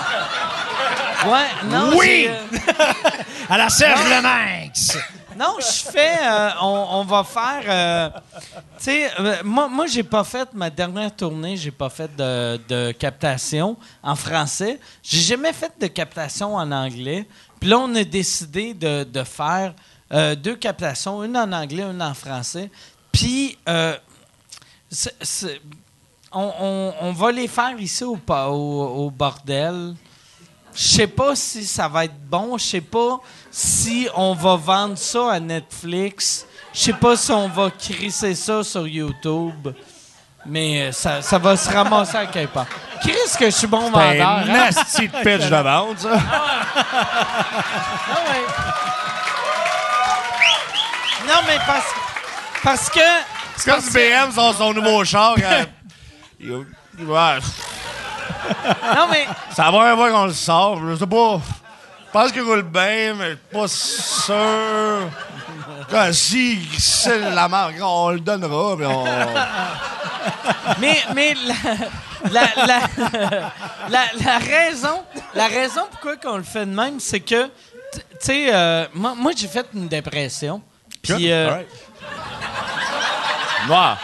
Ouais, 1.31 1.47
non, 1.65 1.97
Oui! 1.97 2.27
euh, 2.29 2.43
À 3.51 3.59
la 3.59 3.69
Serge 3.69 4.01
Le 4.05 4.23
Manx! 4.23 4.97
Non, 5.37 5.55
je 5.61 5.91
fais. 5.91 6.17
euh, 6.23 6.51
on, 6.63 6.87
on 6.93 7.05
va 7.05 7.23
faire. 7.25 7.63
euh, 7.69 8.11
tu 8.79 8.85
sais, 8.85 9.11
euh, 9.21 9.37
moi, 9.45 9.69
moi 9.69 9.87
j'ai 9.87 10.03
pas 10.03 10.25
fait 10.25 10.49
ma 10.53 10.69
dernière 10.69 11.15
tournée, 11.15 11.57
j'ai 11.57 11.71
pas 11.71 11.89
fait 11.89 12.15
de, 12.17 12.61
de 12.69 12.91
captation 12.93 13.77
en 14.03 14.17
français. 14.17 14.81
J'ai 15.03 15.21
jamais 15.21 15.53
fait 15.53 15.73
de 15.81 15.87
captation 15.87 16.57
en 16.57 16.71
anglais. 16.73 17.27
Puis 17.61 17.69
là, 17.71 17.79
on 17.79 17.95
a 17.95 18.03
décidé 18.05 18.75
de, 18.75 19.05
de 19.05 19.23
faire 19.25 19.75
deux 20.39 20.57
captations, 20.57 21.23
une 21.23 21.37
en 21.37 21.53
anglais, 21.53 21.83
une 21.85 22.03
en 22.03 22.15
français. 22.15 22.71
Puis. 23.13 23.57
On, 26.33 26.53
on- 26.61 26.95
on 27.01 27.13
va 27.13 27.33
les 27.33 27.49
faire 27.49 27.79
ici 27.79 28.05
au, 28.05 28.19
au, 28.29 29.07
au 29.07 29.11
bordel. 29.11 29.95
Je 30.75 30.83
sais 30.89 31.07
pas 31.07 31.35
si 31.35 31.65
ça 31.65 31.89
va 31.89 32.05
être 32.05 32.19
bon. 32.29 32.59
Je 32.59 32.65
sais 32.65 32.81
pas 32.81 33.19
si 33.51 34.09
on 34.15 34.35
va 34.35 34.57
vendre 34.57 34.97
ça 34.99 35.33
à 35.33 35.41
Netflix. 35.41 36.47
Je 36.73 36.81
sais 36.81 36.93
pas 36.93 37.17
si 37.17 37.31
on 37.33 37.49
va 37.49 37.71
crisser 37.71 38.35
ça 38.35 38.63
sur 38.63 38.87
YouTube. 38.87 39.69
Mais 40.47 40.83
euh, 40.83 40.93
ça, 40.93 41.21
ça 41.21 41.37
va 41.39 41.57
se 41.57 41.69
ramasser 41.71 42.17
à 42.17 42.27
quelque 42.27 42.53
part. 42.55 42.67
Chris, 43.01 43.13
que 43.39 43.47
je 43.47 43.51
suis 43.51 43.67
bon 43.67 43.91
vendeur. 43.91 44.13
Ben, 44.15 44.23
hein? 44.23 44.45
nasty 44.47 45.09
pitch 45.09 45.49
de 45.49 45.63
vente, 45.63 45.99
ça. 45.99 46.11
Ah 46.13 48.31
ouais. 48.31 48.45
Non, 51.27 51.41
mais 51.47 51.59
parce, 51.67 51.87
parce 52.63 52.91
que. 52.91 53.01
C'est 53.57 53.71
comme 53.71 53.81
si 53.81 53.91
BM, 53.91 54.31
son 54.33 54.73
nouveau 54.73 55.05
char. 55.05 55.35
Il, 56.41 56.65
il 56.99 57.05
va- 57.07 57.39
Non, 58.95 59.07
mais. 59.11 59.27
ça 59.55 59.71
va 59.71 59.93
un 59.93 59.97
fois 59.97 60.11
qu'on 60.11 60.27
le 60.27 60.33
sort. 60.33 60.79
Je 60.89 60.97
sais 60.97 61.07
pas. 61.07 61.41
Je 62.07 62.13
pense 62.13 62.33
qu'il 62.33 62.43
roule 62.43 62.63
bien, 62.63 63.15
mais 63.15 63.37
pas 63.53 63.69
sûr. 63.69 64.35
Quand, 65.91 66.09
si 66.13 66.67
c'est 66.79 67.19
la 67.31 67.49
marque, 67.49 67.75
on 67.83 68.11
le 68.11 68.21
donnera. 68.21 68.77
Mais 68.77 68.87
on... 68.87 69.05
Mais, 70.81 71.03
mais 71.15 71.35
la, 71.35 71.55
la, 72.33 72.49
la, 72.67 72.81
la, 73.89 74.05
la 74.25 74.39
raison, 74.39 75.03
la 75.35 75.47
raison 75.49 75.83
pourquoi 75.91 76.17
qu'on 76.17 76.37
le 76.39 76.43
fait 76.43 76.67
de 76.67 76.75
même, 76.75 76.99
c'est 77.01 77.21
que, 77.21 77.45
tu 77.45 78.01
sais, 78.21 78.49
euh, 78.55 78.87
moi, 78.95 79.15
moi 79.17 79.33
j'ai 79.37 79.49
fait 79.49 79.67
une 79.75 79.89
dépression. 79.89 80.63
Puis, 81.03 81.31
euh. 81.31 81.63
Noir. 83.67 83.99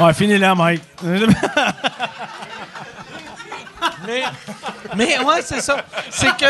Ouais, 0.00 0.14
finis 0.14 0.38
là, 0.38 0.54
Mike. 0.54 0.82
mais, 4.06 4.22
mais 4.96 5.18
ouais, 5.18 5.42
c'est 5.42 5.60
ça. 5.60 5.84
C'est 6.10 6.36
que 6.36 6.46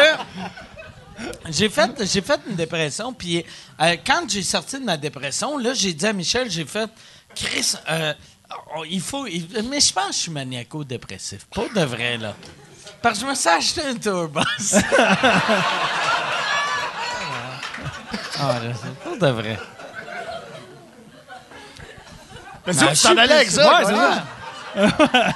j'ai 1.51 1.69
fait, 1.69 1.91
j'ai 2.05 2.21
fait 2.21 2.41
une 2.49 2.57
dépression. 2.57 3.13
Puis 3.13 3.45
euh, 3.81 3.97
quand 4.07 4.29
j'ai 4.29 4.43
sorti 4.43 4.79
de 4.79 4.85
ma 4.85 4.97
dépression, 4.97 5.59
là, 5.59 5.75
j'ai 5.75 5.93
dit 5.93 6.07
à 6.07 6.13
Michel, 6.13 6.51
j'ai 6.51 6.65
fait, 6.65 6.91
Chris, 7.35 7.75
euh, 7.91 8.15
oh, 8.77 8.85
il 8.89 9.01
faut, 9.01 9.25
mais 9.25 9.81
je 9.81 9.93
pense 9.93 10.07
que 10.09 10.13
je 10.13 10.19
suis 10.19 10.31
maniaco-dépressif. 10.33 11.47
Pas 11.47 11.69
de 11.75 11.85
vrai, 11.85 12.17
là. 12.19 12.35
Parce 13.03 13.19
que 13.19 13.25
je 13.25 13.31
me 13.31 13.35
suis 13.35 13.49
acheté 13.49 13.83
un 13.83 13.95
tourbus. 13.95 14.43
ah, 18.41 18.59
là, 18.61 18.73
c'est 18.75 18.95
pas 19.19 19.27
de 19.27 19.33
vrai. 19.33 19.59
Mais 22.67 22.75
tu 22.75 23.01
t'en 23.03 23.17
allais 23.17 23.33
avec 23.35 23.51
ça? 23.51 23.81
Ouais, 23.81 23.85
c'est 23.87 23.95
ça. 23.95 24.25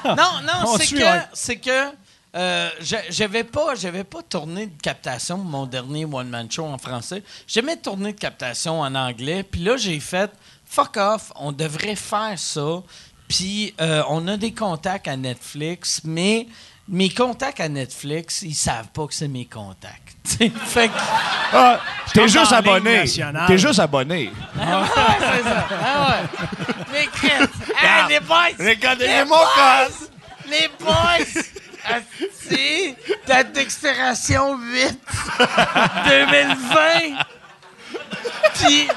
Non, 0.04 0.40
non, 0.42 0.52
On 0.66 0.76
c'est 0.78 0.94
que, 0.94 1.04
c'est 1.32 1.56
que 1.56 1.90
euh, 2.34 2.70
j'a- 2.80 3.10
j'avais 3.10 3.44
pas, 3.44 3.74
j'avais 3.74 4.04
pas 4.04 4.22
tourné 4.22 4.66
de 4.66 4.80
captation 4.80 5.36
pour 5.36 5.44
mon 5.46 5.66
dernier 5.66 6.04
one 6.04 6.28
man 6.28 6.50
show 6.50 6.66
en 6.66 6.78
français. 6.78 7.22
J'aimais 7.46 7.76
tourner 7.76 8.12
de 8.12 8.18
captation 8.18 8.80
en 8.80 8.94
anglais. 8.94 9.42
Puis 9.42 9.62
là, 9.62 9.76
j'ai 9.76 9.98
fait 10.00 10.30
fuck 10.66 10.96
off. 10.96 11.32
On 11.36 11.52
devrait 11.52 11.96
faire 11.96 12.38
ça. 12.38 12.82
Puis 13.28 13.74
euh, 13.80 14.02
on 14.08 14.28
a 14.28 14.36
des 14.36 14.52
contacts 14.52 15.08
à 15.08 15.16
Netflix, 15.16 16.02
mais 16.04 16.46
mes 16.88 17.08
contacts 17.10 17.60
à 17.60 17.68
Netflix, 17.68 18.42
ils 18.42 18.54
savent 18.54 18.88
pas 18.88 19.06
que 19.06 19.14
c'est 19.14 19.28
mes 19.28 19.44
contacts. 19.46 20.16
Fait 20.66 20.88
que 20.88 20.94
Ah, 21.52 21.80
T'es 22.12 22.28
juste 22.28 22.52
abonné. 22.52 23.04
T'es 23.46 23.58
juste 23.58 23.78
abonné. 23.78 24.32
ah 24.60 24.80
ouais, 24.82 24.88
c'est 25.20 25.42
ça. 25.44 25.68
Ah 25.84 26.08
ouais. 26.10 26.44
Mais 26.92 27.06
Chris, 27.12 27.30
hey, 27.80 28.08
les 28.08 28.20
boys, 28.20 28.48
Regardez 28.58 29.08
mon 29.24 29.36
boys! 29.36 30.08
Les 30.48 30.68
boys! 30.78 31.42
Asti, 31.84 32.94
date 33.26 33.52
d'expiration 33.52 34.56
8 34.58 34.98
2020! 36.06 37.24
Puis. 38.54 38.88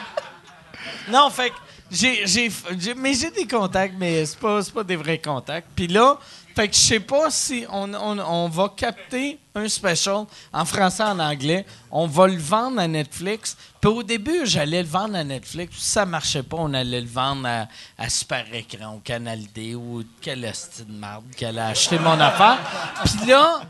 Non, 1.10 1.30
fait, 1.30 1.49
que- 1.49 1.56
j'ai, 1.91 2.26
j'ai, 2.26 2.52
j'ai- 2.80 2.94
mais 2.95 3.14
j'ai 3.14 3.32
des 3.32 3.48
contacts, 3.48 3.94
mais 3.98 4.26
c'est 4.26 4.40
pas, 4.40 4.62
c'est 4.64 4.74
pas 4.74 4.84
des 4.84 4.95
vrais 4.95 5.18
contacts. 5.20 5.68
Puis 5.76 5.88
là, 5.88 6.18
fait 6.56 6.69
que 6.69 6.76
je 6.76 6.80
sais 6.80 6.99
pas 7.02 7.30
si 7.30 7.65
on, 7.69 7.94
on, 7.94 8.18
on 8.18 8.48
va 8.48 8.72
capter 8.76 9.38
un 9.53 9.68
special 9.68 10.26
en 10.53 10.64
français, 10.64 11.03
en 11.03 11.19
anglais. 11.19 11.65
On 11.91 12.07
va 12.07 12.27
le 12.27 12.38
vendre 12.38 12.80
à 12.80 12.88
Netflix. 12.88 13.57
Puis 13.82 13.90
au 13.90 14.02
début, 14.03 14.45
j'allais 14.45 14.82
le 14.82 14.88
vendre 14.88 15.15
à 15.15 15.23
Netflix. 15.26 15.76
Si 15.77 15.90
ça 15.91 16.06
marchait 16.06 16.44
pas, 16.44 16.56
on 16.57 16.73
allait 16.73 17.02
le 17.02 17.07
vendre 17.07 17.45
à, 17.45 17.68
à 17.98 18.10
Super 18.10 18.45
Écran, 18.53 18.95
au 18.95 18.99
Canal 18.99 19.40
D 19.53 19.76
ou 19.76 20.03
quel 20.22 20.45
esti 20.45 20.86
de 20.86 20.94
marde 20.94 21.26
qui 21.36 21.44
allait 21.44 21.60
acheter 21.60 21.99
mon 21.99 22.18
affaire. 22.19 22.57
Puis 23.03 23.26
là, 23.27 23.61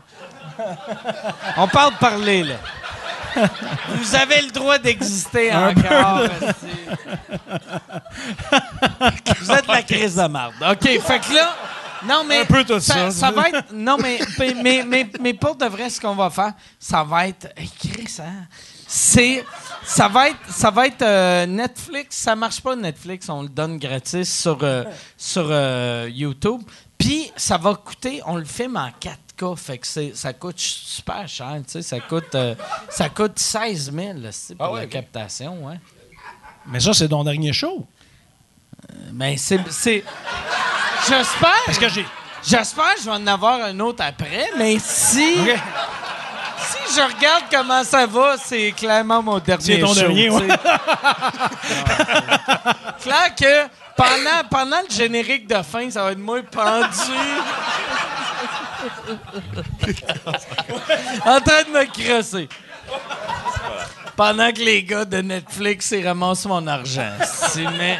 on 1.56 1.66
parle 1.66 1.94
de 1.94 1.98
parler, 1.98 2.44
là. 2.44 2.56
Vous 3.96 4.14
avez 4.14 4.42
le 4.42 4.50
droit 4.50 4.78
d'exister 4.78 5.52
encore. 5.52 6.28
Vous 9.40 9.50
êtes 9.50 9.66
la 9.66 9.82
crise 9.82 10.14
de 10.14 10.26
marde. 10.26 10.54
OK, 10.62 10.82
fait 10.82 11.18
que 11.18 11.34
là... 11.34 11.54
Non, 12.04 12.24
mais... 12.26 12.40
Un 12.40 12.44
peu 12.44 12.64
tout 12.64 12.80
ça. 12.80 13.10
Ça 13.10 13.30
va 13.30 13.48
être... 13.48 13.72
Non, 13.72 13.96
mais, 14.00 14.18
mais, 14.38 14.54
mais, 14.62 14.84
mais, 14.84 15.10
mais 15.20 15.34
pour 15.34 15.56
de 15.56 15.66
vrai, 15.66 15.88
ce 15.90 16.00
qu'on 16.00 16.14
va 16.14 16.30
faire, 16.30 16.52
ça 16.78 17.02
va 17.04 17.28
être... 17.28 17.48
Hey, 17.56 17.68
Chris, 17.78 18.16
hein? 18.20 18.46
C'est... 18.86 19.44
Ça 19.84 20.08
va 20.08 20.28
être, 20.30 20.38
ça 20.48 20.70
va 20.70 20.86
être 20.86 21.02
euh, 21.02 21.46
Netflix. 21.46 22.16
Ça 22.16 22.34
marche 22.36 22.60
pas 22.60 22.74
Netflix, 22.76 23.28
on 23.28 23.42
le 23.42 23.48
donne 23.48 23.78
gratis 23.78 24.40
sur, 24.42 24.58
euh, 24.62 24.84
sur 25.16 25.46
euh, 25.50 26.08
YouTube. 26.12 26.62
Puis 26.98 27.30
ça 27.36 27.56
va 27.58 27.74
coûter, 27.74 28.20
on 28.26 28.36
le 28.36 28.44
filme 28.44 28.76
en 28.76 28.88
4K, 28.88 29.56
fait 29.56 29.78
que 29.78 29.86
c'est- 29.86 30.16
ça 30.16 30.32
coûte 30.32 30.58
super 30.58 31.28
cher, 31.28 31.56
tu 31.66 31.72
sais, 31.72 31.82
ça 31.82 32.00
coûte, 32.00 32.34
euh, 32.34 32.54
ça 32.88 33.10
coûte 33.10 33.38
16 33.38 33.92
000 33.92 34.12
là, 34.14 34.32
c'est 34.32 34.54
pour 34.54 34.64
Ah 34.66 34.72
ouais, 34.72 34.80
la 34.80 34.86
captation, 34.86 35.66
ouais. 35.66 35.78
Mais 36.66 36.80
ça, 36.80 36.94
c'est 36.94 37.08
ton 37.08 37.22
dernier 37.22 37.52
show. 37.52 37.86
Mais 39.12 39.36
c'est, 39.36 39.60
c'est, 39.70 40.04
j'espère, 41.08 41.62
Parce 41.64 41.78
que 41.78 41.88
j'ai. 41.88 42.06
j'espère 42.42 42.94
que 42.94 43.00
je 43.00 43.04
vais 43.06 43.12
en 43.16 43.26
avoir 43.26 43.62
un 43.62 43.80
autre 43.80 44.04
après, 44.06 44.50
mais 44.58 44.78
si, 44.78 45.36
si 45.38 46.78
je 46.94 47.00
regarde 47.00 47.44
comment 47.50 47.82
ça 47.84 48.06
va, 48.06 48.36
c'est 48.36 48.72
clairement 48.72 49.22
mon 49.22 49.38
dernier 49.38 49.64
C'est 49.64 49.78
ton 49.78 49.88
show, 49.94 50.00
dernier, 50.00 50.28
tu 50.28 50.38
sais. 50.38 50.46
Clair 53.02 53.34
que 53.38 53.68
pendant, 53.96 54.48
pendant 54.50 54.80
le 54.88 54.94
générique 54.94 55.46
de 55.48 55.62
fin, 55.62 55.90
ça 55.90 56.04
va 56.04 56.12
être 56.12 56.18
moi 56.18 56.42
pendu. 56.42 57.14
en 61.24 61.40
train 61.40 61.62
de 61.62 61.70
me 61.70 61.86
crosser. 61.86 62.48
Pendant 64.16 64.52
que 64.52 64.60
les 64.60 64.82
gars 64.82 65.04
de 65.04 65.18
Netflix, 65.18 65.90
ils 65.92 66.06
ramassent 66.06 66.46
mon 66.46 66.66
argent. 66.66 67.12
Si, 67.50 67.66
mais... 67.78 67.98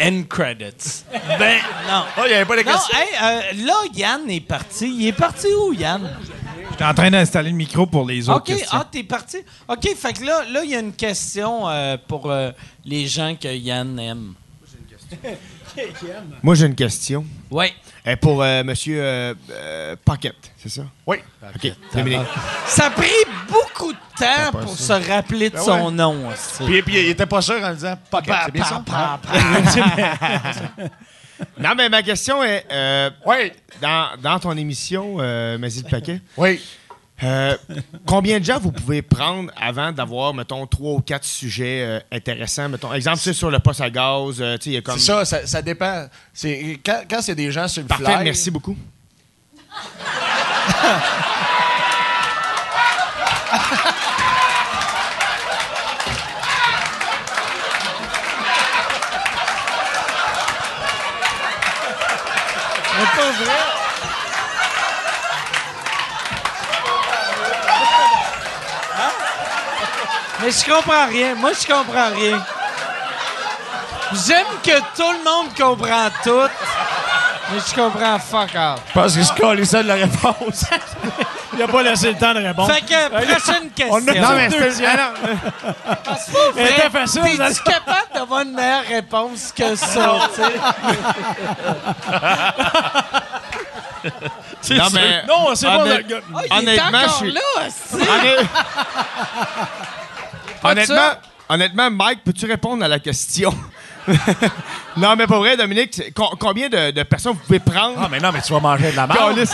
End 0.00 0.22
credits. 0.28 1.04
Ben, 1.38 1.58
non. 1.88 2.04
Oh, 2.16 2.20
il 2.24 2.28
n'y 2.28 2.34
avait 2.34 2.44
pas 2.44 2.56
de 2.56 2.62
Non, 2.62 2.72
questions. 2.72 2.98
hey, 2.98 3.08
euh, 3.20 3.66
là, 3.66 3.74
Yann 3.94 4.30
est 4.30 4.40
parti. 4.40 4.88
Il 4.88 5.06
est 5.08 5.12
parti 5.12 5.48
où, 5.48 5.72
Yann? 5.72 6.08
J'étais 6.70 6.84
en 6.84 6.94
train 6.94 7.10
d'installer 7.10 7.50
le 7.50 7.56
micro 7.56 7.86
pour 7.86 8.06
les 8.06 8.28
autres 8.28 8.38
OK, 8.38 8.44
questions. 8.58 8.78
ah, 8.80 8.86
t'es 8.90 9.02
parti. 9.02 9.38
OK, 9.66 9.88
fait 9.96 10.12
que 10.12 10.24
là, 10.24 10.44
là, 10.50 10.62
il 10.62 10.70
y 10.70 10.76
a 10.76 10.80
une 10.80 10.92
question 10.92 11.68
euh, 11.68 11.96
pour 12.06 12.30
euh, 12.30 12.52
les 12.84 13.06
gens 13.08 13.34
que 13.34 13.48
Yann 13.48 13.98
aime. 13.98 14.34
Moi, 16.42 16.54
j'ai 16.54 16.66
une 16.66 16.74
question. 16.74 17.24
Oui. 17.50 17.72
Euh, 18.06 18.16
pour 18.16 18.42
euh, 18.42 18.62
Monsieur 18.64 19.00
euh, 19.02 19.34
euh, 19.50 19.96
Pocket, 20.04 20.34
c'est 20.58 20.68
ça? 20.68 20.82
Oui. 21.06 21.18
OK. 21.54 21.72
Dominique. 21.94 22.26
Ça 22.66 22.86
a 22.86 22.90
pris 22.90 23.10
beaucoup 23.48 23.92
de 23.92 23.98
temps 24.18 24.52
pour 24.52 24.76
se 24.76 24.92
rappeler 25.10 25.50
de 25.50 25.56
Ben 25.56 25.62
son 25.62 25.86
ouais. 25.86 25.92
nom. 25.92 26.30
Puis, 26.66 26.82
puis 26.82 26.94
il 27.00 27.08
était 27.10 27.26
pas 27.26 27.42
sûr 27.42 27.62
en 27.62 27.72
disant 27.74 27.98
Pocket, 28.10 28.34
c'est 28.46 28.52
bien 28.52 28.64
ça? 28.64 28.82
Pa, 28.86 29.18
pa, 29.22 29.30
pa. 29.32 30.84
Non, 31.58 31.70
mais 31.76 31.88
ma 31.88 32.02
question 32.02 32.42
est 32.42 32.66
euh, 32.70 33.10
Oui. 33.26 33.52
dans, 33.80 34.08
dans 34.20 34.38
ton 34.40 34.56
émission, 34.56 35.18
euh, 35.20 35.56
Mazie 35.58 35.82
le 35.84 35.90
Paquet, 35.90 36.20
Oui. 36.36 36.60
Euh, 37.22 37.56
combien 38.06 38.38
de 38.38 38.44
gens 38.44 38.58
vous 38.58 38.72
pouvez 38.72 39.02
prendre 39.02 39.50
avant 39.60 39.92
d'avoir, 39.92 40.34
mettons, 40.34 40.66
trois 40.66 40.92
ou 40.92 41.00
quatre 41.00 41.24
sujets 41.24 41.82
euh, 41.82 42.00
intéressants? 42.12 42.68
Mettons, 42.68 42.92
exemple, 42.92 43.18
tu 43.18 43.24
sais, 43.24 43.32
sur 43.32 43.50
le 43.50 43.58
poste 43.58 43.80
à 43.80 43.90
gaz, 43.90 44.40
euh, 44.40 44.56
tu 44.56 44.64
sais, 44.64 44.70
il 44.70 44.72
y 44.74 44.76
a 44.76 44.82
comme. 44.82 44.98
C'est 44.98 45.06
ça, 45.06 45.24
ça, 45.24 45.46
ça 45.46 45.62
dépend. 45.62 46.06
C'est, 46.32 46.80
quand, 46.84 47.02
quand 47.10 47.20
c'est 47.22 47.34
des 47.34 47.50
gens 47.50 47.66
sur 47.66 47.82
le 47.82 47.88
Parfait, 47.88 48.04
fly... 48.04 48.24
merci 48.24 48.50
beaucoup. 48.50 48.76
Mais 62.98 63.04
pas 63.16 63.30
vrai. 63.30 63.67
Mais 70.40 70.50
je 70.50 70.64
comprends 70.64 71.06
rien. 71.06 71.34
Moi, 71.34 71.50
je 71.52 71.66
comprends 71.66 72.10
rien. 72.14 72.42
J'aime 74.26 74.46
que 74.62 74.78
tout 74.96 75.12
le 75.12 75.22
monde 75.24 75.48
comprend 75.56 76.08
tout, 76.24 76.48
mais 77.52 77.58
je 77.58 77.74
comprends 77.74 78.18
fuck 78.18 78.54
all. 78.54 78.76
Je 78.88 78.92
pense 78.94 79.14
que 79.16 79.22
je 79.22 79.32
colle 79.40 79.66
ça 79.66 79.82
de 79.82 79.88
la 79.88 79.94
réponse. 79.94 80.64
Il 81.54 81.62
a 81.62 81.66
pas 81.68 81.82
laissé 81.82 82.12
le 82.12 82.18
temps 82.18 82.32
de 82.32 82.40
répondre. 82.40 82.72
Fait 82.72 82.80
que, 82.82 83.08
prochaine 83.08 83.70
question. 83.70 83.98
Non, 84.22 84.32
mais 84.36 84.48
c'était. 84.50 84.86
ah, 84.86 84.96
non. 84.96 86.14
C'est 86.24 86.32
pas 86.32 86.50
vrai. 86.52 86.62
Elle 86.62 86.66
était 86.68 86.90
facile, 86.90 87.22
T'es-tu 87.36 87.62
capable 87.64 88.08
d'avoir 88.14 88.40
une 88.42 88.52
meilleure 88.52 88.84
réponse 88.88 89.52
que 89.54 89.74
ça, 89.74 90.18
tu 90.34 90.42
sais? 90.42 90.52
Non, 94.76 94.86
mais. 94.92 95.22
non, 95.26 95.54
c'est 95.54 95.66
pas 95.66 95.78
Honnête- 95.78 95.96
le 96.08 96.14
gars. 96.14 96.20
Ah, 96.34 96.40
il 96.44 96.52
est 96.52 96.58
Honnêtement, 96.58 96.98
encore 96.98 97.10
je 97.10 97.14
suis- 97.16 97.32
là, 97.32 97.40
De 100.62 100.68
honnêtement, 100.68 100.96
ça. 100.96 101.20
honnêtement, 101.48 101.90
Mike, 101.90 102.24
peux-tu 102.24 102.46
répondre 102.46 102.84
à 102.84 102.88
la 102.88 102.98
question? 102.98 103.54
non, 104.96 105.16
mais 105.16 105.26
pas 105.26 105.38
vrai, 105.38 105.56
Dominique, 105.56 106.02
combien 106.38 106.68
de, 106.68 106.90
de 106.90 107.02
personnes 107.02 107.32
vous 107.34 107.40
pouvez 107.46 107.58
prendre? 107.60 107.98
Ah, 108.02 108.08
mais 108.10 108.20
non, 108.20 108.30
mais 108.32 108.40
tu 108.40 108.52
vas 108.52 108.60
manger 108.60 108.90
de 108.90 108.96
la 108.96 109.06
merde. 109.06 109.38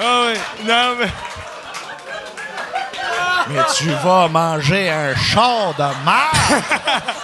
Oui, 0.00 0.34
non, 0.64 0.94
mais. 0.98 1.08
Mais 3.48 3.62
tu 3.76 3.90
vas 4.04 4.28
manger 4.28 4.90
un 4.90 5.16
char 5.16 5.74
de 5.74 5.82
merde. 6.04 6.62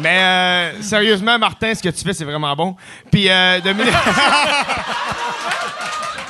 Mais 0.00 0.18
euh, 0.20 0.82
sérieusement, 0.82 1.36
Martin, 1.40 1.74
ce 1.74 1.82
que 1.82 1.88
tu 1.88 2.04
fais, 2.04 2.12
c'est 2.14 2.24
vraiment 2.24 2.54
bon. 2.54 2.76
Puis, 3.10 3.28
euh, 3.28 3.60
Dominique. 3.60 3.92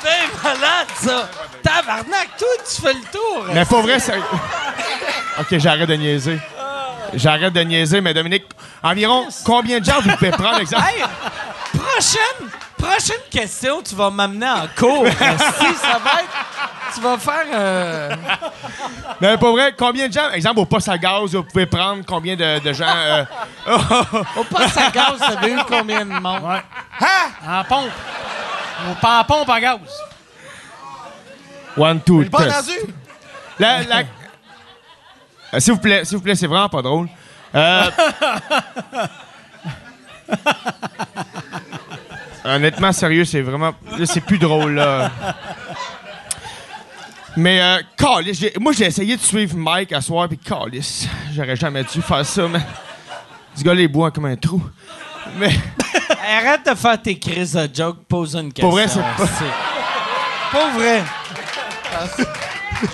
C'est 0.08 0.42
malade, 0.42 0.86
ça! 0.96 1.28
Tabarnak, 1.62 2.28
toi, 2.38 2.48
tu 2.68 2.80
fais 2.82 2.92
le 2.94 3.00
tour! 3.12 3.44
mais 3.52 3.64
pas 3.64 3.80
vrai, 3.80 3.98
sérieux. 3.98 4.22
ok, 5.40 5.58
j'arrête 5.58 5.88
de 5.88 5.94
niaiser. 5.94 6.38
J'arrête 7.14 7.52
de 7.52 7.60
niaiser, 7.60 8.00
mais 8.00 8.12
Dominique, 8.14 8.44
environ 8.82 9.26
combien 9.44 9.80
de 9.80 9.84
gens 9.84 10.00
vous 10.00 10.10
pouvez 10.10 10.30
prendre, 10.30 10.60
exemple? 10.60 10.84
Hey, 10.86 11.02
prochaine, 11.78 12.48
prochaine 12.76 13.22
question, 13.30 13.82
tu 13.82 13.94
vas 13.94 14.10
m'amener 14.10 14.48
en 14.48 14.66
cours. 14.76 15.06
si 15.08 15.74
ça 15.76 15.98
va 16.04 16.12
être. 16.20 16.94
Tu 16.94 17.00
vas 17.02 17.18
faire. 17.18 17.44
euh, 17.52 18.14
Mais 19.20 19.36
pas 19.36 19.50
vrai, 19.50 19.74
combien 19.78 20.08
de 20.08 20.12
gens, 20.12 20.30
exemple, 20.32 20.60
au 20.60 20.64
poste 20.66 20.88
à 20.88 20.96
gaz, 20.96 21.34
vous 21.34 21.42
pouvez 21.42 21.66
prendre 21.66 22.02
combien 22.06 22.34
de, 22.34 22.58
de 22.60 22.72
gens? 22.72 22.86
euh, 22.88 23.24
Au 24.36 24.44
poste 24.44 24.76
à 24.78 24.90
gaz, 24.90 25.18
ça 25.18 25.46
eu 25.48 25.58
combien 25.68 26.00
de 26.06 26.12
monde? 26.12 26.42
Ouais. 26.44 27.06
En 27.46 27.64
pompe. 27.64 27.90
Au 28.86 28.94
pas 29.00 29.20
en 29.20 29.24
pompe 29.24 29.48
à 29.50 29.60
gaz. 29.60 29.78
One, 31.76 32.00
two, 32.00 32.24
pas 32.30 32.44
test. 32.44 32.56
entendu. 32.56 32.94
La- 33.58 33.82
la- 33.82 34.02
Euh, 35.54 35.60
s'il 35.60 35.72
vous 35.72 35.78
plaît, 35.80 36.04
s'il 36.04 36.18
vous 36.18 36.22
plaît, 36.22 36.34
c'est 36.34 36.46
vraiment 36.46 36.68
pas 36.68 36.82
drôle. 36.82 37.08
Euh, 37.54 37.84
Honnêtement, 42.44 42.92
sérieux, 42.92 43.24
c'est 43.24 43.40
vraiment. 43.42 43.72
Là, 43.98 44.06
c'est 44.06 44.20
plus 44.20 44.38
drôle, 44.38 44.74
là. 44.74 45.10
Mais, 47.36 47.60
euh, 47.60 47.78
calice, 47.96 48.44
moi, 48.58 48.72
j'ai 48.72 48.86
essayé 48.86 49.16
de 49.16 49.22
suivre 49.22 49.56
Mike 49.56 49.92
à 49.92 50.00
soir, 50.00 50.28
puis 50.28 50.38
calice, 50.38 51.06
j'aurais 51.34 51.56
jamais 51.56 51.84
dû 51.84 52.00
faire 52.02 52.24
ça, 52.24 52.48
mais. 52.48 52.60
Ce 53.54 53.62
gars-là, 53.64 53.80
il 53.82 53.88
boit 53.88 54.10
comme 54.10 54.26
un 54.26 54.36
trou. 54.36 54.62
Mais. 55.36 55.50
Arrête 56.10 56.66
de 56.68 56.74
faire 56.74 57.00
tes 57.02 57.18
crises 57.18 57.52
de 57.54 57.68
joke, 57.74 57.98
pose 58.08 58.34
une 58.34 58.52
question. 58.52 58.68
Pour 58.68 58.72
vrai, 58.78 58.88
c'est 58.88 59.00
pas- 59.00 59.28
Pour 60.50 60.68
vrai. 60.70 61.02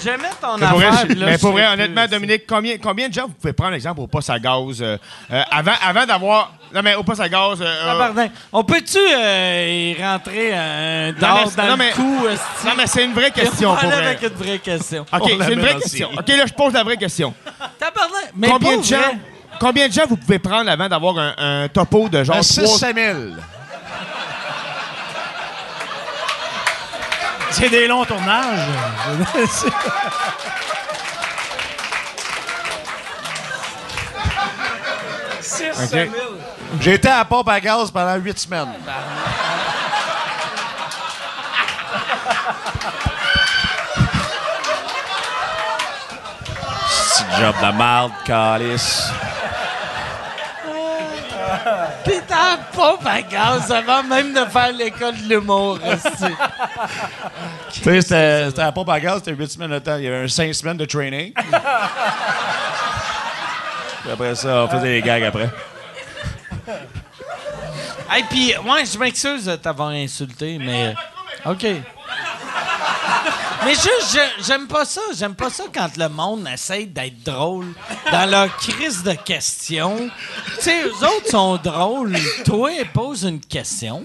J'aimais 0.03 0.31
ton 0.41 0.57
Mais 0.57 0.66
pour 0.66 0.77
vrai, 0.78 0.86
affaire. 0.86 1.01
je- 1.03 1.07
puis 1.09 1.15
là, 1.16 1.27
mais 1.27 1.39
pour 1.39 1.53
vrai, 1.53 1.66
honnêtement. 1.66 2.07
Dominique, 2.07 2.45
combien, 2.49 2.78
combien 2.78 3.09
de 3.09 3.12
gens 3.12 3.27
vous 3.27 3.35
pouvez 3.35 3.53
prendre 3.53 3.74
exemple 3.74 4.01
au 4.01 4.07
poste 4.07 4.31
à 4.31 4.39
gaz 4.39 4.81
euh, 4.81 4.97
euh, 5.31 5.43
avant, 5.51 5.74
avant 5.86 6.07
d'avoir. 6.07 6.53
Non, 6.74 6.81
mais 6.82 6.95
au 6.95 7.03
poste 7.03 7.20
à 7.20 7.28
gaz. 7.28 7.61
euh, 7.61 7.66
Ah, 7.86 7.93
euh, 7.95 7.99
pardon. 7.99 8.31
On 8.51 8.65
peut-tu 8.65 8.97
euh, 8.99 9.95
y 9.99 10.03
rentrer 10.03 10.55
un 10.55 11.12
dard 11.12 11.51
dans 11.55 11.66
non, 11.66 11.77
mais- 11.77 11.91
le 11.91 11.97
cou? 11.97 12.27
esti? 12.28 12.66
non, 12.66 12.73
mais 12.78 12.86
c'est 12.86 13.05
une 13.05 13.12
vraie 13.12 13.31
question 13.31 13.73
On 13.73 13.77
pour 13.77 13.82
va 13.91 13.95
aller 13.97 14.03
vrai. 14.07 14.16
avec 14.16 14.23
une 14.23 14.39
vraie 14.47 14.59
question. 14.59 15.05
OK, 15.12 15.23
c'est 15.47 15.53
une 15.53 15.61
vraie 15.61 15.74
aussi. 15.74 15.82
question. 15.91 16.11
OK, 16.19 16.28
là, 16.28 16.47
je 16.47 16.55
pose 16.55 16.73
la 16.73 16.82
vraie 16.82 16.97
question. 16.97 17.35
Tabarnak. 17.78 18.32
Mais 18.36 18.49
Combien 18.49 18.78
de, 18.78 18.82
gens, 18.85 18.97
vrai? 18.97 19.19
Combien 19.65 19.89
de 19.89 19.93
gens 19.95 20.05
vous 20.07 20.19
pouvez 20.19 20.39
prendre 20.39 20.70
avant 20.70 20.91
d'avoir 20.91 21.16
un, 21.19 21.35
un 21.39 21.69
topo 21.69 22.11
de 22.11 22.23
genre 22.23 22.36
Un 22.36 22.41
3 22.41 22.45
6 22.45 22.78
000. 22.78 22.95
C'est 27.51 27.70
des 27.70 27.86
longs 27.86 28.05
tournages. 28.05 28.69
OK. 35.82 36.11
J'ai 36.81 36.95
été 36.95 37.09
à 37.09 37.19
la 37.19 37.24
pompe 37.24 37.49
à 37.49 37.59
gaz 37.59 37.91
pendant 37.91 38.16
8 38.16 38.39
semaines. 38.39 38.69
Petit 47.09 47.41
job 47.41 47.55
de 47.62 47.78
merde, 47.78 48.12
calice. 48.27 49.11
Pis 52.05 52.20
t'as 52.27 52.57
pompe 52.73 53.07
à 53.07 53.23
gaz 53.23 53.70
avant 53.73 54.03
même 54.03 54.32
de 54.32 54.45
faire 54.47 54.73
l'école 54.73 55.16
de 55.16 55.28
l'humour. 55.28 55.78
Tu 57.73 57.82
sais, 57.82 58.01
c'était 58.01 58.53
la 58.57 58.73
pompe 58.73 58.91
à 58.91 59.01
gaz, 59.01 59.19
c'était 59.24 59.32
8 59.32 59.51
semaines 59.51 59.70
de 59.70 59.78
temps. 59.78 59.97
Il 59.97 60.05
y 60.05 60.07
avait 60.07 60.24
un 60.24 60.28
5 60.28 60.55
semaines 60.55 60.77
de 60.77 60.85
training. 60.85 61.32
Puis 64.03 64.12
après 64.12 64.35
ça, 64.35 64.65
on 64.65 64.69
faisait 64.69 65.01
des 65.01 65.03
gags 65.03 65.24
après. 65.24 65.49
Hey, 68.11 68.24
puis, 68.28 68.55
ouais, 68.59 68.85
je 68.85 68.99
m'excuse 68.99 69.47
de 69.47 69.57
t'avoir 69.57 69.89
insulté, 69.89 70.59
mais. 70.59 70.95
OK. 71.47 71.66
Mais 73.65 73.74
juste, 73.74 74.12
je- 74.12 74.45
j'aime 74.45 74.66
pas 74.66 74.85
ça. 74.85 75.01
J'aime 75.16 75.35
pas 75.35 75.51
ça 75.51 75.65
quand 75.74 75.97
le 75.97 76.09
monde 76.09 76.47
essaie 76.53 76.85
d'être 76.86 77.23
drôle 77.24 77.66
dans 78.12 78.28
leur 78.31 78.55
crise 78.57 79.03
de 79.03 79.12
questions. 79.15 80.11
Tu 80.57 80.62
sais, 80.62 80.82
eux 80.85 80.93
autres 81.07 81.31
sont 81.31 81.57
drôles. 81.57 82.16
Toi, 82.45 82.70
pose 82.93 83.24
une 83.24 83.41
question. 83.41 84.05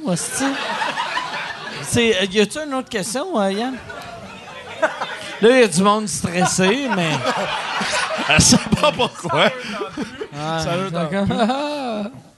C'est, 1.84 2.22
euh, 2.22 2.26
y 2.26 2.40
a-tu 2.40 2.60
une 2.60 2.74
autre 2.74 2.90
question, 2.90 3.40
euh, 3.40 3.52
Yann? 3.52 3.76
Là, 5.42 5.50
il 5.50 5.60
y 5.60 5.64
a 5.64 5.68
du 5.68 5.82
monde 5.82 6.08
stressé, 6.08 6.88
mais. 6.96 7.12
Elle 8.30 8.42
sait 8.42 8.58
pas 8.80 8.92
pourquoi. 8.92 9.50
Ah, 10.42 10.64
d'accord. 10.92 11.26
Je 11.28 12.29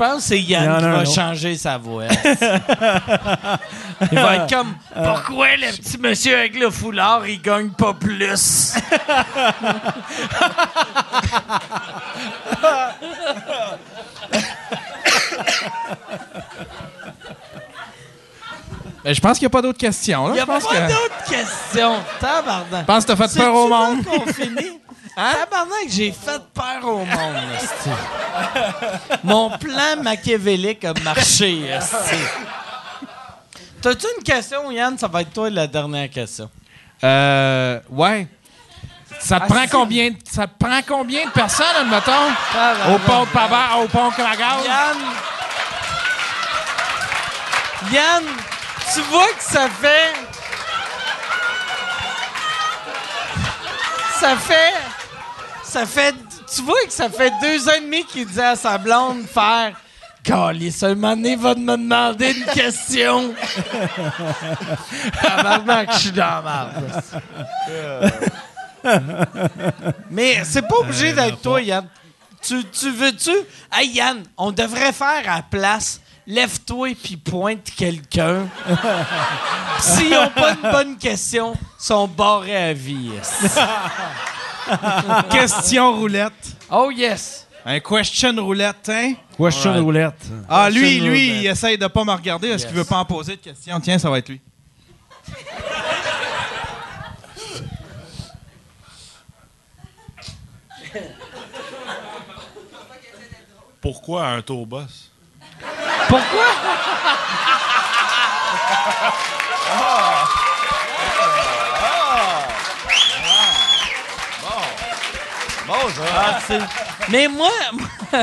pense 0.00 0.16
que 0.16 0.22
c'est 0.28 0.40
Yann 0.40 0.78
qui 0.78 0.84
un 0.84 0.90
va 0.92 1.04
changer 1.04 1.56
sa 1.56 1.76
voix. 1.76 2.04
il 4.10 4.18
va 4.18 4.36
être 4.36 4.48
comme 4.48 4.74
Pourquoi 4.94 5.56
le 5.56 5.76
petit 5.76 5.98
monsieur 5.98 6.38
avec 6.38 6.58
le 6.58 6.70
foulard, 6.70 7.28
il 7.28 7.40
gagne 7.42 7.68
pas 7.70 7.92
plus? 7.92 8.72
Ben, 19.04 19.14
je 19.14 19.20
pense 19.20 19.38
qu'il 19.38 19.46
n'y 19.46 19.50
a 19.50 19.50
pas 19.50 19.62
d'autres 19.62 19.78
questions. 19.78 20.28
Il 20.28 20.32
n'y 20.34 20.38
a 20.40 20.42
Je 20.42 20.46
pas 20.46 20.60
pense 20.60 20.70
que- 20.70 20.88
d'autres 20.88 21.24
questions. 21.28 21.94
Tabarnak. 22.20 22.80
Je 22.80 22.84
pense 22.84 23.04
que 23.06 23.12
t'as 23.12 23.28
fait 23.28 23.38
peur 23.40 23.54
au 23.54 23.68
monde. 23.68 24.04
qu'on 24.04 24.26
finit? 24.32 24.79
Tabarnak, 25.34 25.88
j'ai 25.88 26.12
fait 26.12 26.40
peur 26.54 26.84
au 26.84 27.04
monde. 27.04 27.36
Mon 29.24 29.50
plan 29.58 30.02
machiavélique 30.02 30.84
a 30.84 30.94
marché. 31.04 31.70
T'as-tu 33.82 34.06
une 34.18 34.22
question, 34.24 34.70
Yann? 34.70 34.96
Ça 34.98 35.08
va 35.08 35.22
être 35.22 35.32
toi 35.32 35.50
la 35.50 35.66
dernière 35.66 36.08
question. 36.10 36.50
Euh, 37.02 37.80
ouais. 37.90 38.26
Ça 39.18 39.38
te 39.40 39.44
Ah, 39.44 39.46
prend 39.48 39.64
combien 39.70 40.10
ça 40.30 40.46
te 40.46 40.64
prend 40.64 40.80
combien 40.86 41.26
de 41.26 41.30
personnes 41.30 41.66
admettons? 41.78 42.12
Tabarnak. 42.52 42.88
au 42.94 42.98
pont 43.00 43.24
de 43.24 43.28
Pavard, 43.30 43.80
au 43.80 43.88
pont 43.88 44.08
de 44.10 44.22
la 44.22 44.36
gare? 44.36 44.60
Yann! 44.64 44.96
Yann, 47.92 48.24
tu 48.94 49.00
vois 49.02 49.28
que 49.28 49.42
ça 49.42 49.68
fait. 49.68 50.12
Ça 54.20 54.36
fait. 54.36 54.74
Ça 55.70 55.86
fait. 55.86 56.14
Tu 56.52 56.62
vois 56.62 56.84
que 56.84 56.92
ça 56.92 57.08
fait 57.08 57.32
deux 57.40 57.68
ans 57.68 57.72
et 57.78 57.80
demi 57.80 58.04
qu'il 58.04 58.26
disait 58.26 58.44
à 58.44 58.56
sa 58.56 58.76
blonde 58.76 59.24
faire. 59.26 59.72
Moment 60.28 61.16
donné, 61.16 61.32
il 61.32 61.38
va 61.38 61.54
me 61.54 61.76
demander 61.76 62.32
une 62.32 62.44
question. 62.46 63.32
Tabarnak, 65.22 65.92
je 65.92 65.98
suis 65.98 66.12
dans 66.12 66.42
la 66.44 66.72
merde. 68.82 69.10
Mais 70.10 70.42
c'est 70.44 70.62
pas 70.62 70.76
obligé 70.76 71.12
d'être 71.12 71.40
toi, 71.40 71.60
Yann. 71.62 71.86
Tu, 72.42 72.64
tu 72.64 72.90
veux-tu? 72.90 73.32
Hey, 73.72 73.90
Yann, 73.90 74.22
on 74.36 74.50
devrait 74.50 74.92
faire 74.92 75.22
à 75.26 75.36
la 75.36 75.42
place. 75.42 76.00
Lève-toi 76.26 76.96
puis 77.02 77.16
pointe 77.16 77.70
quelqu'un. 77.76 78.46
S'ils 79.78 80.10
n'ont 80.10 80.30
pas 80.30 80.52
une 80.52 80.70
bonne 80.70 80.98
question, 80.98 81.54
ils 81.54 81.84
sont 81.84 82.08
barrés 82.08 82.70
à 82.70 82.72
vie. 82.72 83.10
Esti. 84.68 85.28
Question 85.30 85.92
roulette. 85.98 86.56
Oh 86.70 86.90
yes! 86.90 87.46
Un 87.64 87.78
question 87.80 88.34
roulette, 88.42 88.88
hein? 88.88 89.14
Question 89.36 89.82
roulette. 89.82 90.14
Ah, 90.48 90.70
lui, 90.70 90.80
Question 90.80 91.04
lui, 91.04 91.28
roulette. 91.28 91.42
il 91.42 91.46
essaye 91.46 91.78
de 91.78 91.86
pas 91.88 92.04
me 92.04 92.12
regarder. 92.12 92.48
Est-ce 92.48 92.66
qu'il 92.66 92.74
veut 92.74 92.84
pas 92.84 92.96
en 92.98 93.04
poser 93.04 93.36
de 93.36 93.40
questions? 93.42 93.78
Tiens, 93.80 93.98
ça 93.98 94.08
va 94.08 94.18
être 94.18 94.30
lui. 94.30 94.40
Pourquoi 103.80 104.26
un 104.26 104.42
tour 104.42 104.66
boss? 104.66 105.10
Pourquoi? 106.08 106.46
Bon, 115.70 115.88
ça. 115.94 116.02
Ah, 116.12 116.38
Mais 117.10 117.28
moi, 117.28 117.48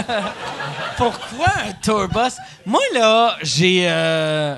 pourquoi 0.98 1.48
un 1.66 1.72
tour 1.82 2.08
bus? 2.10 2.34
Moi, 2.66 2.82
là, 2.94 3.38
j'ai. 3.42 3.86
euh, 3.88 4.56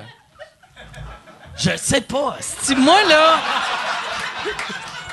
Je 1.56 1.78
sais 1.78 2.02
pas. 2.02 2.36
esti. 2.40 2.76
Moi, 2.76 3.04
là. 3.08 3.38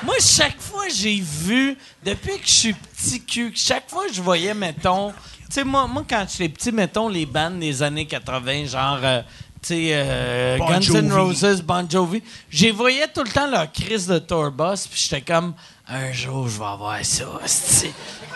Moi, 0.03 0.15
chaque 0.19 0.59
fois, 0.59 0.85
j'ai 0.89 1.19
vu, 1.21 1.77
depuis 2.03 2.39
que 2.39 2.47
je 2.47 2.51
suis 2.51 2.73
petit 2.73 3.23
cul, 3.23 3.51
chaque 3.55 3.89
fois 3.89 4.07
que 4.07 4.13
je 4.13 4.21
voyais, 4.21 4.53
mettons. 4.55 5.11
Tu 5.11 5.45
sais, 5.51 5.63
moi, 5.63 5.85
moi, 5.87 6.03
quand 6.09 6.25
j'étais 6.29 6.49
petit, 6.49 6.71
mettons, 6.71 7.07
les 7.09 7.25
bandes 7.27 7.59
des 7.59 7.83
années 7.83 8.05
80, 8.07 8.65
genre. 8.65 8.99
euh, 9.03 9.21
tu 9.61 9.69
sais, 9.69 9.89
euh, 9.93 10.57
Bon 10.57 10.65
Guns 10.67 10.75
N' 10.79 11.09
Jovi. 11.09 11.11
Roses, 11.11 11.61
Bon 11.61 11.87
Jovi. 11.89 12.23
J'ai 12.49 12.71
voyais 12.71 13.07
tout 13.07 13.23
le 13.23 13.29
temps 13.29 13.47
leur 13.47 13.71
crise 13.71 14.07
de 14.07 14.17
tour 14.19 14.49
bus, 14.51 14.87
puis 14.87 14.99
j'étais 15.09 15.21
comme, 15.21 15.53
un 15.89 16.11
jour, 16.11 16.47
je 16.49 16.59
vais 16.59 16.65
avoir 16.65 17.03
ça. 17.03 17.25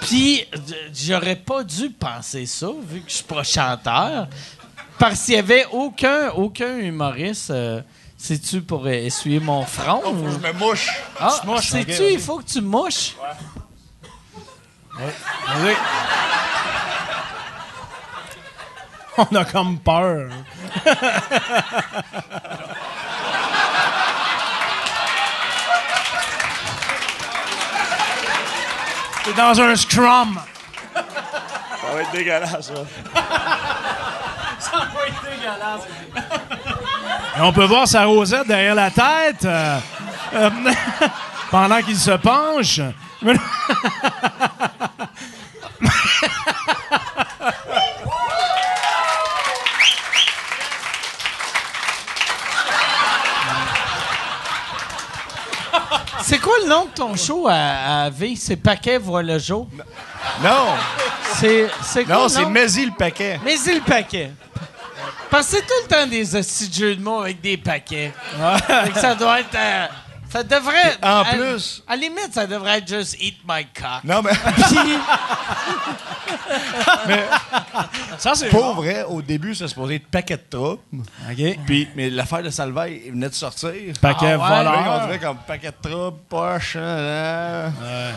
Puis, 0.01 0.45
j'aurais 0.93 1.35
pas 1.35 1.63
dû 1.63 1.89
penser 1.89 2.45
ça, 2.45 2.67
vu 2.87 3.01
que 3.01 3.09
je 3.09 3.15
suis 3.15 3.23
pas 3.25 3.43
chanteur. 3.43 4.27
Parce 4.97 5.25
qu'il 5.25 5.33
y 5.35 5.37
avait 5.37 5.65
aucun, 5.71 6.29
aucun 6.29 6.77
humoriste. 6.77 7.49
euh, 7.51 7.81
C'est-tu 8.17 8.61
pour 8.61 8.85
euh, 8.85 8.89
essuyer 8.91 9.39
mon 9.39 9.65
front? 9.65 10.01
ou- 10.13 10.29
Je 10.31 10.37
me 10.37 10.53
mouche. 10.53 10.89
Ah, 11.19 11.35
Tu 11.41 11.47
mouches, 11.47 11.67
sais-tu, 11.69 12.03
il 12.13 12.19
faut 12.19 12.37
que 12.37 12.43
tu 12.45 12.61
mouches? 12.61 13.15
Vas-y. 14.97 15.75
On 19.17 19.35
a 19.35 19.43
comme 19.45 19.77
peur. 19.79 20.29
T'es 29.23 29.33
dans 29.33 29.59
un 29.61 29.75
scrum. 29.75 30.39
Ça 30.93 31.93
va 31.93 32.01
être 32.01 32.11
dégueulasse, 32.11 32.71
ça. 32.73 32.73
Et 37.37 37.41
on 37.41 37.51
peut 37.53 37.65
voir 37.65 37.87
sa 37.87 38.05
rosette 38.05 38.47
derrière 38.47 38.75
la 38.75 38.91
tête 38.91 39.45
euh, 39.45 39.79
euh, 40.33 40.49
pendant 41.51 41.81
qu'il 41.81 41.97
se 41.97 42.11
penche. 42.11 42.79
C'est 56.23 56.39
quoi 56.39 56.53
le 56.63 56.69
nom 56.69 56.85
de 56.85 56.91
ton 56.91 57.15
show 57.15 57.47
à, 57.49 58.03
à 58.03 58.09
V? 58.09 58.35
C'est 58.37 58.55
Paquet 58.57 58.97
voit 58.97 59.23
le 59.23 59.37
jour? 59.39 59.67
Non! 60.43 60.75
C'est 61.35 61.67
c'est 61.83 62.03
quoi 62.05 62.15
Non, 62.15 62.23
le 62.23 62.29
c'est 62.29 62.41
nom? 62.43 62.49
Maisy 62.49 62.85
le 62.85 62.91
paquet. 62.91 63.39
Mais 63.43 63.57
c'est 63.57 63.75
le 63.75 63.81
paquet. 63.81 64.31
Parce 65.29 65.47
que 65.47 65.55
c'est 65.57 65.61
tout 65.61 65.73
le 65.83 65.87
temps 65.87 66.07
des 66.07 66.35
hosties 66.35 66.67
de 66.69 66.73
jeux 66.73 66.95
de 66.95 67.01
mots 67.01 67.21
avec 67.21 67.39
des 67.41 67.57
paquets. 67.57 68.11
Fait 68.67 68.91
que 68.91 68.99
ça 68.99 69.15
doit 69.15 69.39
être. 69.39 69.55
euh, 69.55 69.85
ça 70.31 70.43
devrait. 70.43 70.97
En 71.03 71.21
à- 71.21 71.25
plus- 71.33 71.83
À 71.87 71.95
la 71.95 72.01
limite, 72.01 72.33
ça 72.33 72.47
devrait 72.47 72.77
être 72.79 72.87
juste 72.87 73.15
Eat 73.21 73.37
My 73.47 73.65
Cock. 73.75 74.03
Non, 74.03 74.21
mais 74.21 74.31
Puis, 74.55 74.97
Ça, 78.17 78.33
c'est 78.35 78.49
pour 78.49 78.75
bon. 78.75 78.81
vrai, 78.81 79.03
au 79.03 79.21
début, 79.21 79.53
ça 79.55 79.67
se 79.67 79.75
posait 79.75 79.95
être 79.95 80.07
paquet 80.07 80.37
de 80.37 80.43
troubles. 80.49 80.81
OK. 81.29 81.59
Puis, 81.65 81.87
mais 81.95 82.09
l'affaire 82.09 82.43
de 82.43 82.49
Salvaille 82.49 83.01
il 83.05 83.11
venait 83.11 83.29
de 83.29 83.33
sortir. 83.33 83.71
Paquet 84.01 84.35
Ah 84.39 84.63
ouais? 84.63 85.01
On 85.03 85.05
dirait 85.07 85.19
comme 85.19 85.37
paquet 85.47 85.71
de 85.71 85.89
troubles, 85.89 86.17
poche. 86.29 86.75
hein, 86.79 87.71
hein. 87.83 88.11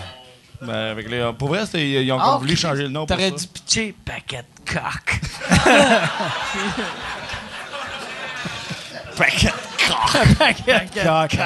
Ben, 0.62 0.90
avec 0.92 1.08
les, 1.10 1.30
pour 1.38 1.48
vrai, 1.48 1.64
ils 1.74 2.10
ont 2.12 2.38
voulu 2.38 2.56
changer 2.56 2.82
le 2.84 2.88
nom. 2.88 3.04
pour 3.06 3.16
T'aurais 3.16 3.30
dû 3.32 3.46
pitcher 3.46 3.94
Paquet 4.04 4.42
de 4.42 4.64
Cock. 9.86 10.38
Paquet 10.38 10.88
Coq. 11.02 11.38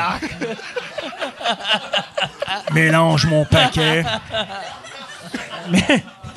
Mélange 2.72 3.26
mon 3.26 3.44
paquet. 3.44 4.02
Là, 4.02 5.78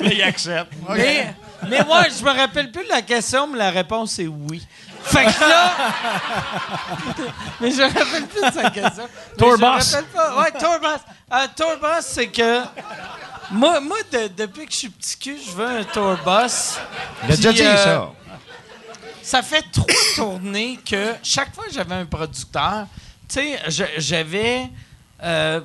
il 0.00 0.22
accepte. 0.22 0.72
Mais, 0.90 1.34
mais 1.68 1.78
ouais, 1.82 2.08
je 2.18 2.24
me 2.24 2.30
rappelle 2.36 2.70
plus 2.70 2.84
de 2.84 2.88
la 2.88 3.02
question, 3.02 3.46
mais 3.46 3.58
la 3.58 3.70
réponse 3.70 4.18
est 4.18 4.26
oui. 4.26 4.66
Fait 5.04 5.24
que 5.24 5.40
là. 5.40 5.70
mais 7.60 7.70
je 7.70 7.76
me 7.76 7.82
rappelle 7.84 8.26
plus 8.26 8.40
de 8.40 8.52
sa 8.62 8.70
question. 8.70 9.04
Mais 9.08 9.36
Tour 9.38 9.56
je 9.56 9.56
me 9.56 9.60
boss. 9.72 9.94
rappelle 9.94 10.08
pas. 10.10 10.36
Ouais, 10.40 10.50
tour 10.52 10.78
boss. 10.80 11.00
Euh, 11.32 11.46
tour 11.56 11.72
boss, 11.80 12.00
c'est 12.06 12.28
que. 12.28 12.60
Moi, 13.50 13.80
moi 13.80 13.96
de- 14.12 14.28
depuis 14.28 14.64
que 14.66 14.72
je 14.72 14.76
suis 14.78 14.88
petit 14.88 15.16
cul, 15.18 15.36
je 15.44 15.50
veux 15.52 15.66
un 15.80 15.84
tour 15.84 16.16
boss. 16.24 16.78
Il 17.24 17.32
a 17.32 17.36
déjà 17.36 17.52
dit 17.52 17.62
euh, 17.62 17.76
ça. 17.76 18.08
Ça 19.22 19.42
fait 19.42 19.64
trois 19.72 19.86
tournées 20.16 20.78
que 20.84 21.14
chaque 21.22 21.54
fois 21.54 21.64
que 21.64 21.72
j'avais 21.72 21.94
un 21.94 22.06
producteur, 22.06 22.86
tu 23.28 23.40
sais, 23.40 23.58
j'avais. 23.98 24.68
euh, 25.22 25.60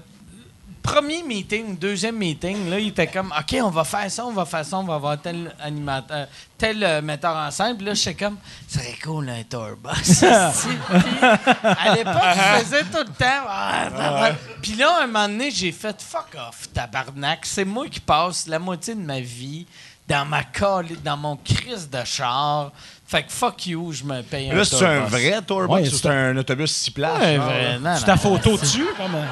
premier 0.88 1.22
meeting, 1.22 1.78
deuxième 1.78 2.16
meeting, 2.16 2.70
là, 2.70 2.80
il 2.80 2.88
était 2.88 3.08
comme, 3.08 3.34
OK, 3.38 3.58
on 3.62 3.70
va 3.70 3.84
faire 3.84 4.10
ça, 4.10 4.26
on 4.26 4.32
va 4.32 4.46
faire 4.46 4.64
ça, 4.64 4.78
on 4.78 4.84
va 4.84 4.96
avoir 4.96 5.22
tel 5.22 5.54
animateur, 5.60 6.28
tel 6.58 6.82
euh, 6.82 7.02
metteur 7.02 7.36
en 7.36 7.52
scène. 7.52 7.76
Puis 7.76 7.86
là, 7.86 7.94
j'étais 7.94 8.14
comme, 8.14 8.38
ce 8.70 8.80
serait 8.80 8.96
cool 9.04 9.30
un 9.30 9.44
tour. 9.44 9.72
Puis, 9.84 10.14
à 10.24 11.94
l'époque, 11.94 12.14
je 12.34 12.64
faisais 12.64 12.84
tout 12.84 13.00
le 13.00 13.14
temps. 13.14 13.44
Ah, 13.48 13.90
ah, 13.98 14.28
ah. 14.28 14.32
Puis 14.62 14.76
là, 14.76 15.00
un 15.04 15.08
moment 15.08 15.28
donné, 15.28 15.52
j'ai 15.52 15.74
fait 15.74 16.02
fuck 16.02 16.30
off, 16.36 16.70
tabarnak. 16.74 17.46
C'est 17.46 17.66
moi 17.66 17.88
qui 17.90 18.00
passe 18.00 18.48
la 18.48 18.58
moitié 18.58 18.96
de 18.96 19.02
ma 19.02 19.20
vie 19.20 19.66
dans 20.08 20.26
ma 20.26 20.44
colle, 20.44 20.88
dans 21.04 21.18
mon 21.18 21.36
crise 21.38 21.90
de 21.90 22.04
char. 22.06 22.72
Fait 23.06 23.24
que 23.24 23.32
fuck 23.32 23.66
you, 23.68 23.92
je 23.94 24.04
me 24.04 24.22
paye 24.22 24.52
un 24.52 24.56
Là, 24.56 24.66
c'est 24.66 24.86
un 24.86 25.02
vrai 25.02 25.42
tourbus 25.46 25.74
Ouais, 25.74 25.82
ou 25.82 25.86
c'est 25.86 25.96
c'est 25.98 26.10
un 26.10 26.36
autobus 26.38 26.72
six 26.76 26.92
places? 26.92 27.20
Ouais, 27.22 27.36
genre, 27.36 27.46
vrai, 27.46 27.80
non, 27.80 27.94
C'est 27.96 28.00
non. 28.02 28.06
ta 28.06 28.18
photo 28.18 28.58
dessus? 28.58 28.88
Comme, 28.98 29.16
euh, 29.16 29.24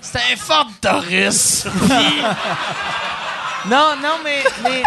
C'est 0.00 0.18
un 0.18 0.36
Ford 0.36 0.66
Taurus. 0.80 1.64
Puis- 1.64 2.22
non, 3.70 3.94
non, 4.02 4.18
mais. 4.24 4.42
mais, 4.64 4.82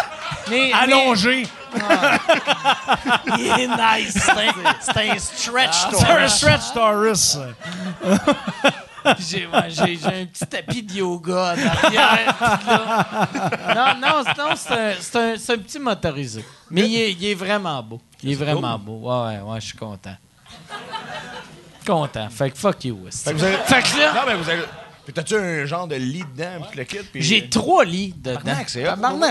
mais 0.49 0.71
allongé. 0.73 1.47
mais- 1.73 1.81
il 3.37 3.47
est 3.47 3.67
nice. 3.67 4.13
C'est 4.13 4.31
un, 4.31 4.53
c'est 4.81 5.09
un 5.11 5.17
stretch 5.19 5.75
C'est 5.91 6.03
un 6.05 6.15
Taurus. 6.15 6.31
stretch 6.33 6.73
Taurus. 6.73 7.37
J'ai 9.19 9.47
ouais, 9.47 9.69
j'ai- 9.69 9.97
j'ai 9.97 10.21
un 10.21 10.25
petit 10.25 10.45
tapis 10.45 10.83
de 10.83 10.93
yoga 10.93 11.55
là- 11.55 11.73
Non, 13.75 13.99
non, 13.99 14.23
c'est- 14.23 14.37
non, 14.37 14.55
c'est 14.55 14.73
un, 14.73 14.93
c'est 14.99 15.15
un- 15.17 15.37
c'est 15.37 15.53
un 15.53 15.57
petit 15.57 15.79
motorisé. 15.79 16.45
Mais 16.69 16.81
il 16.87 16.95
est, 16.95 17.11
il 17.13 17.25
est 17.25 17.33
vraiment 17.35 17.81
beau. 17.81 17.99
Il 18.23 18.31
est 18.31 18.35
vraiment 18.35 18.77
beau. 18.77 18.99
Ouais, 19.09 19.37
ouais, 19.37 19.39
ouais, 19.41 19.61
je 19.61 19.65
suis 19.67 19.77
content. 19.77 20.15
Content. 21.85 22.29
Fait 22.29 22.51
que 22.51 22.57
fuck 22.57 22.83
you. 22.85 23.07
esti. 23.07 23.23
Fait 23.23 23.31
que 23.33 23.37
vous 23.37 23.43
avez- 23.43 23.57
Fait 23.57 23.81
que 23.81 23.97
là. 23.99 24.13
Non, 24.13 24.21
mais 24.27 24.35
vous 24.35 24.49
avez. 24.49 24.63
Puis 25.03 25.13
t'as-tu 25.13 25.35
un 25.35 25.65
genre 25.65 25.87
de 25.87 25.95
lit 25.95 26.23
dedans, 26.35 26.63
puis 26.69 26.77
le 26.77 26.83
kit? 26.83 26.99
puis- 27.11 27.23
J'ai 27.23 27.49
trois 27.49 27.83
lits 27.83 28.13
dedans. 28.15 28.39
C'est 28.67 28.83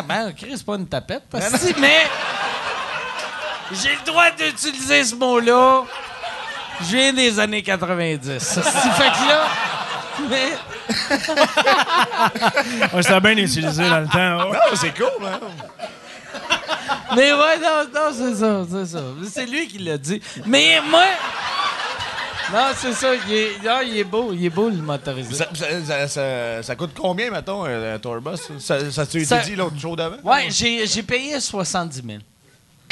ben, 0.03 0.33
Chris, 0.33 0.53
c'est 0.57 0.67
pas 0.67 0.75
une 0.75 0.89
tapette. 0.89 1.25
Parce 1.31 1.49
que, 1.49 1.81
mais 1.81 1.99
j'ai 3.73 3.91
le 3.95 4.05
droit 4.05 4.31
d'utiliser 4.33 5.05
ce 5.05 5.15
mot-là. 5.15 5.85
Je 6.83 6.97
viens 6.97 7.13
des 7.13 7.39
années 7.39 7.63
90. 7.63 8.39
Ça, 8.39 8.63
c'est- 8.63 8.71
fait 8.71 9.11
que 9.11 9.29
là, 9.29 9.47
mais 10.29 10.53
Ouais, 12.95 13.03
C'était 13.03 13.21
bien 13.21 13.37
utilisé 13.37 13.89
dans 13.89 14.01
le 14.01 14.09
temps. 14.09 14.51
ouais. 14.51 14.57
Non, 14.57 14.77
c'est 14.77 14.95
cool, 14.97 15.25
hein? 15.27 15.41
Mais 17.17 17.33
ouais, 17.33 17.59
non, 17.59 17.85
non, 17.95 18.11
c'est 18.13 18.35
ça, 18.35 18.65
c'est 18.71 18.87
ça. 18.87 19.01
C'est 19.31 19.47
lui 19.47 19.67
qui 19.69 19.79
l'a 19.79 19.99
dit. 19.99 20.21
Mais 20.47 20.81
moi. 20.91 21.05
Non, 22.53 22.67
c'est 22.77 22.93
ça. 22.93 23.09
Il 23.29 23.33
est, 23.33 23.63
non, 23.65 23.79
il 23.85 23.97
est 23.99 24.05
beau, 24.05 24.33
il 24.33 24.45
est 24.45 24.51
beau 24.51 24.69
le 24.69 24.77
motorisé. 24.77 25.35
Ça, 25.35 25.47
ça, 25.55 25.67
ça- 25.87 26.09
ça- 26.09 26.63
ça 26.65 26.77
coûte 26.77 26.91
combien, 26.99 27.31
mettons, 27.31 27.65
un, 27.65 27.95
un 27.95 27.99
tourbus? 27.99 28.37
Ça, 28.59 28.91
ça 28.91 29.07
t'a 29.07 29.19
été 29.19 29.39
dit 29.45 29.57
l'autre 29.57 29.79
jour 29.79 29.97
d'avant? 29.97 30.17
Ouais, 30.25 30.49
j'ai, 30.51 30.87
j'ai 30.87 31.03
payé 31.03 31.39
70 31.41 32.03
000. 32.05 32.19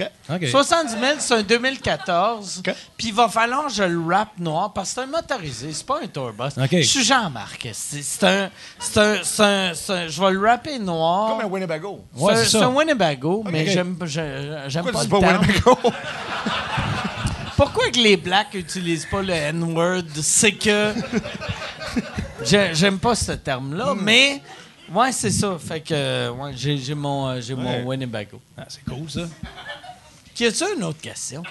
OK. 0.01 0.11
OK. 0.31 0.47
70 0.47 0.91
000, 0.93 1.03
c'est 1.19 1.35
un 1.35 1.43
2014. 1.43 2.63
OK. 2.67 2.75
Puis 2.97 3.09
il 3.09 3.15
va 3.15 3.29
falloir 3.29 3.67
que 3.67 3.73
je 3.73 3.83
le 3.83 4.01
rap 4.15 4.29
noir 4.39 4.73
parce 4.73 4.91
que 4.91 4.95
c'est 4.97 5.01
un 5.03 5.07
motorisé, 5.07 5.73
c'est 5.73 5.87
pas 5.87 6.01
un 6.03 6.07
tourbus. 6.07 6.51
Je 6.71 6.83
suis 6.83 7.05
Jean-Marc. 7.05 7.69
C'est, 7.73 8.03
c'est 8.03 8.25
un, 8.27 8.51
c'est 8.79 8.99
un, 9.01 9.23
c'est 9.75 9.93
un- 9.93 10.09
Je 10.09 10.21
vais 10.23 10.31
le 10.33 10.41
rapper 10.41 10.79
noir. 10.79 11.31
Comme 11.37 11.47
un 11.47 11.49
Winnebago. 11.53 12.05
Ouais, 12.17 12.37
c'est, 12.45 12.59
un 12.59 12.69
Winnebago, 12.69 13.45
mais 13.51 13.67
j'aime, 13.67 13.97
pas 13.97 14.07
tu 14.07 14.19
le 14.21 14.93
dis 15.03 15.09
pas 15.09 15.19
terme. 15.21 15.41
Winnebago? 15.47 15.79
Pourquoi 17.57 17.91
que 17.91 17.99
les 17.99 18.17
blacks 18.17 18.55
utilisent 18.55 19.07
pas 19.07 19.21
le 19.23 19.33
N-word? 19.33 20.05
C'est 20.23 20.53
que. 20.53 20.95
j'ai- 22.45 22.75
J'aime 22.75 22.99
pas 22.99 23.15
ce 23.15 23.33
terme-là, 23.33 23.95
Hmm. 23.95 24.01
mais. 24.03 24.43
Ouais, 24.93 25.13
c'est 25.13 25.31
ça. 25.31 25.57
Fait 25.59 25.81
que. 25.81 26.31
Ouais, 26.31 26.53
j'ai, 26.55 26.95
mon, 26.95 27.29
euh, 27.29 27.41
Ouais. 27.41 27.55
mon 27.57 27.83
Winnebago. 27.85 28.41
Ah, 28.57 28.65
c'est 28.69 28.85
cool, 28.85 29.11
ça. 29.11 29.23
Y 30.41 30.47
a-tu 30.47 30.65
une 30.77 30.85
autre 30.85 31.01
question? 31.01 31.43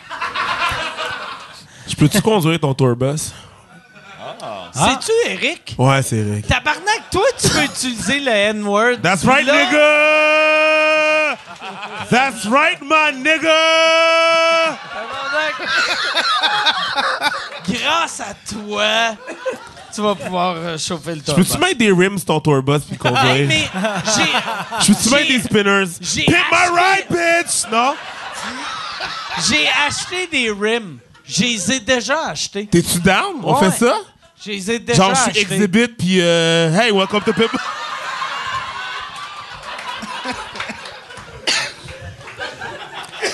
Je 1.88 1.96
peux-tu 1.96 2.22
conduire 2.22 2.60
ton 2.60 2.74
tourbus? 2.74 3.32
Ah. 4.42 4.70
C'est-tu 4.74 5.12
Eric? 5.32 5.76
Ouais, 5.78 6.02
c'est 6.04 6.22
Rick. 6.22 6.48
Tabarnak, 6.48 7.10
toi, 7.12 7.24
tu 7.42 7.50
peux 7.50 7.64
utiliser 7.64 8.20
le 8.20 8.32
N-word. 8.32 8.98
That's 9.02 9.24
right, 9.26 9.46
là- 9.46 9.54
nigga! 9.66 11.38
That's 12.10 12.46
right, 12.46 12.80
my 12.82 13.14
nigga! 13.22 14.78
Tabarnak. 14.94 15.56
Grâce 17.68 18.20
à 18.22 18.34
toi, 18.54 19.16
tu 19.94 20.02
vas 20.02 20.16
pouvoir 20.16 20.56
euh, 20.58 20.78
chauffer 20.78 21.16
le 21.16 21.22
Je 21.26 21.32
peux-tu 21.34 21.58
mettre 21.58 21.78
des 21.78 21.92
rims 21.92 22.18
sur 22.18 22.26
ton 22.28 22.40
tourbus 22.40 22.80
puis 22.88 22.98
conduire? 22.98 23.26
Hey, 23.26 23.46
mais 23.48 23.68
j'ai. 24.06 24.32
Je 24.82 24.94
peux-tu 24.94 25.10
mettre 25.10 25.26
j'ai- 25.28 25.38
des 25.38 25.44
spinners? 25.44 25.92
j'ai 26.02 26.26
my 26.28 26.36
acheté- 26.36 26.72
ride, 26.76 27.06
bitch! 27.10 27.66
Non? 27.72 27.96
J'ai 29.46 29.68
acheté 29.88 30.28
des 30.28 30.50
rims. 30.52 30.98
Je 31.28 31.44
les 31.44 31.72
ai 31.74 31.80
déjà 31.80 32.28
achetés. 32.30 32.66
T'es-tu 32.68 33.00
down? 33.00 33.36
On 33.44 33.54
Ouais. 33.60 33.70
fait 33.72 33.86
ça? 33.86 33.96
Je 34.44 34.52
les 34.52 34.72
ai 34.72 34.80
déjà 34.80 35.04
Genre, 35.04 35.16
je 35.16 35.22
suis 35.22 35.30
achetés. 35.32 35.42
exhibit 35.56 35.88
puis 35.90 36.22
euh, 36.22 36.72
hey, 36.80 36.92
welcome 36.92 37.22
to 37.22 37.34
Pimp. 37.34 37.52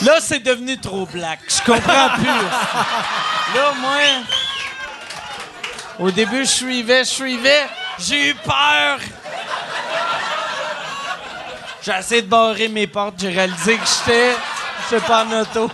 Là, 0.02 0.18
c'est 0.20 0.40
devenu 0.40 0.78
trop 0.80 1.06
black. 1.06 1.40
Je 1.48 1.60
comprends 1.72 2.10
plus. 2.16 2.26
Là, 2.26 3.74
moi, 3.80 4.00
au 6.00 6.12
début, 6.12 6.40
je 6.46 6.50
suivais, 6.50 7.04
je 7.06 7.10
suivais. 7.10 7.68
J'ai 8.00 8.30
eu 8.30 8.36
peur. 8.36 9.00
J'ai 11.86 11.92
essayé 12.00 12.22
de 12.22 12.28
barrer 12.28 12.68
mes 12.70 12.88
portes. 12.88 13.16
J'ai 13.20 13.30
réalisé 13.30 13.78
que 13.78 13.84
j'étais, 13.86 14.36
j'étais 14.90 15.06
pas 15.06 15.26
en 15.26 15.42
auto. 15.42 15.70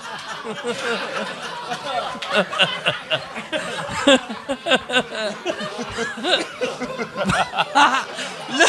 Là, 7.76 8.66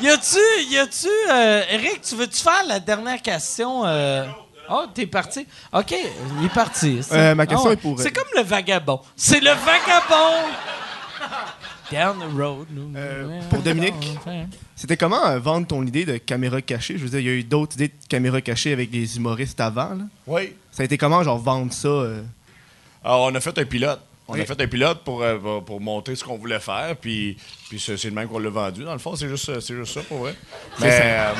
y 0.00 0.08
a-tu, 0.08 0.38
y 0.68 0.78
a-tu, 0.78 1.08
euh, 1.30 1.62
Eric, 1.70 2.02
tu 2.02 2.14
veux-tu 2.16 2.42
faire 2.42 2.64
la 2.66 2.78
dernière 2.80 3.20
question? 3.22 3.84
euh? 3.86 4.24
Oh, 4.70 4.84
t'es 4.94 5.06
parti? 5.06 5.46
OK, 5.72 5.94
il 6.40 6.46
est 6.46 6.54
parti. 6.54 7.00
Euh, 7.12 7.34
ma 7.34 7.46
question 7.46 7.66
Ah 7.66 7.68
ouais. 7.68 7.74
est 7.74 7.78
pour- 7.78 7.98
C'est 8.00 8.12
comme 8.12 8.24
le 8.36 8.42
vagabond. 8.42 9.00
C'est 9.16 9.40
le 9.40 9.50
vagabond! 9.50 10.48
Down 11.92 12.18
the 12.18 12.36
road. 12.36 12.66
Euh, 12.96 13.40
pour 13.50 13.60
Dominique, 13.60 13.94
c'était 14.74 14.96
comment 14.96 15.26
euh, 15.26 15.38
vendre 15.38 15.66
ton 15.66 15.84
idée 15.86 16.04
de 16.04 16.16
caméra 16.16 16.60
cachée? 16.62 16.96
Je 16.96 17.02
veux 17.04 17.10
dire, 17.10 17.20
il 17.20 17.26
y 17.26 17.28
a 17.28 17.32
eu 17.32 17.44
d'autres 17.44 17.74
idées 17.76 17.88
de 17.88 18.06
caméra 18.08 18.40
cachée 18.40 18.72
avec 18.72 18.90
des 18.90 19.16
humoristes 19.16 19.60
avant. 19.60 19.90
Là. 19.90 20.04
Oui. 20.26 20.54
Ça 20.72 20.82
a 20.82 20.86
été 20.86 20.96
comment, 20.98 21.22
genre, 21.22 21.38
vendre 21.38 21.72
ça? 21.72 21.88
euh? 21.88 22.22
Alors, 23.04 23.22
on 23.30 23.34
a 23.34 23.40
fait 23.40 23.56
un 23.58 23.64
pilote. 23.64 24.00
On 24.26 24.40
a 24.40 24.44
fait 24.46 24.58
un 24.58 24.66
pilote 24.66 25.04
pour, 25.04 25.22
euh, 25.22 25.60
pour, 25.60 25.82
montrer 25.82 26.16
ce 26.16 26.24
qu'on 26.24 26.38
voulait 26.38 26.58
faire, 26.58 26.96
puis, 26.96 27.36
puis 27.68 27.78
c'est 27.78 28.02
le 28.04 28.10
même 28.12 28.26
qu'on 28.26 28.38
l'a 28.38 28.48
vendu. 28.48 28.82
Dans 28.82 28.94
le 28.94 28.98
fond, 28.98 29.14
c'est 29.16 29.28
juste, 29.28 29.60
c'est 29.60 29.74
juste 29.74 29.92
ça 29.92 30.00
pour 30.00 30.20
vrai. 30.20 30.34
Mais, 30.80 30.90
ça. 30.90 31.02
euh, 31.02 31.32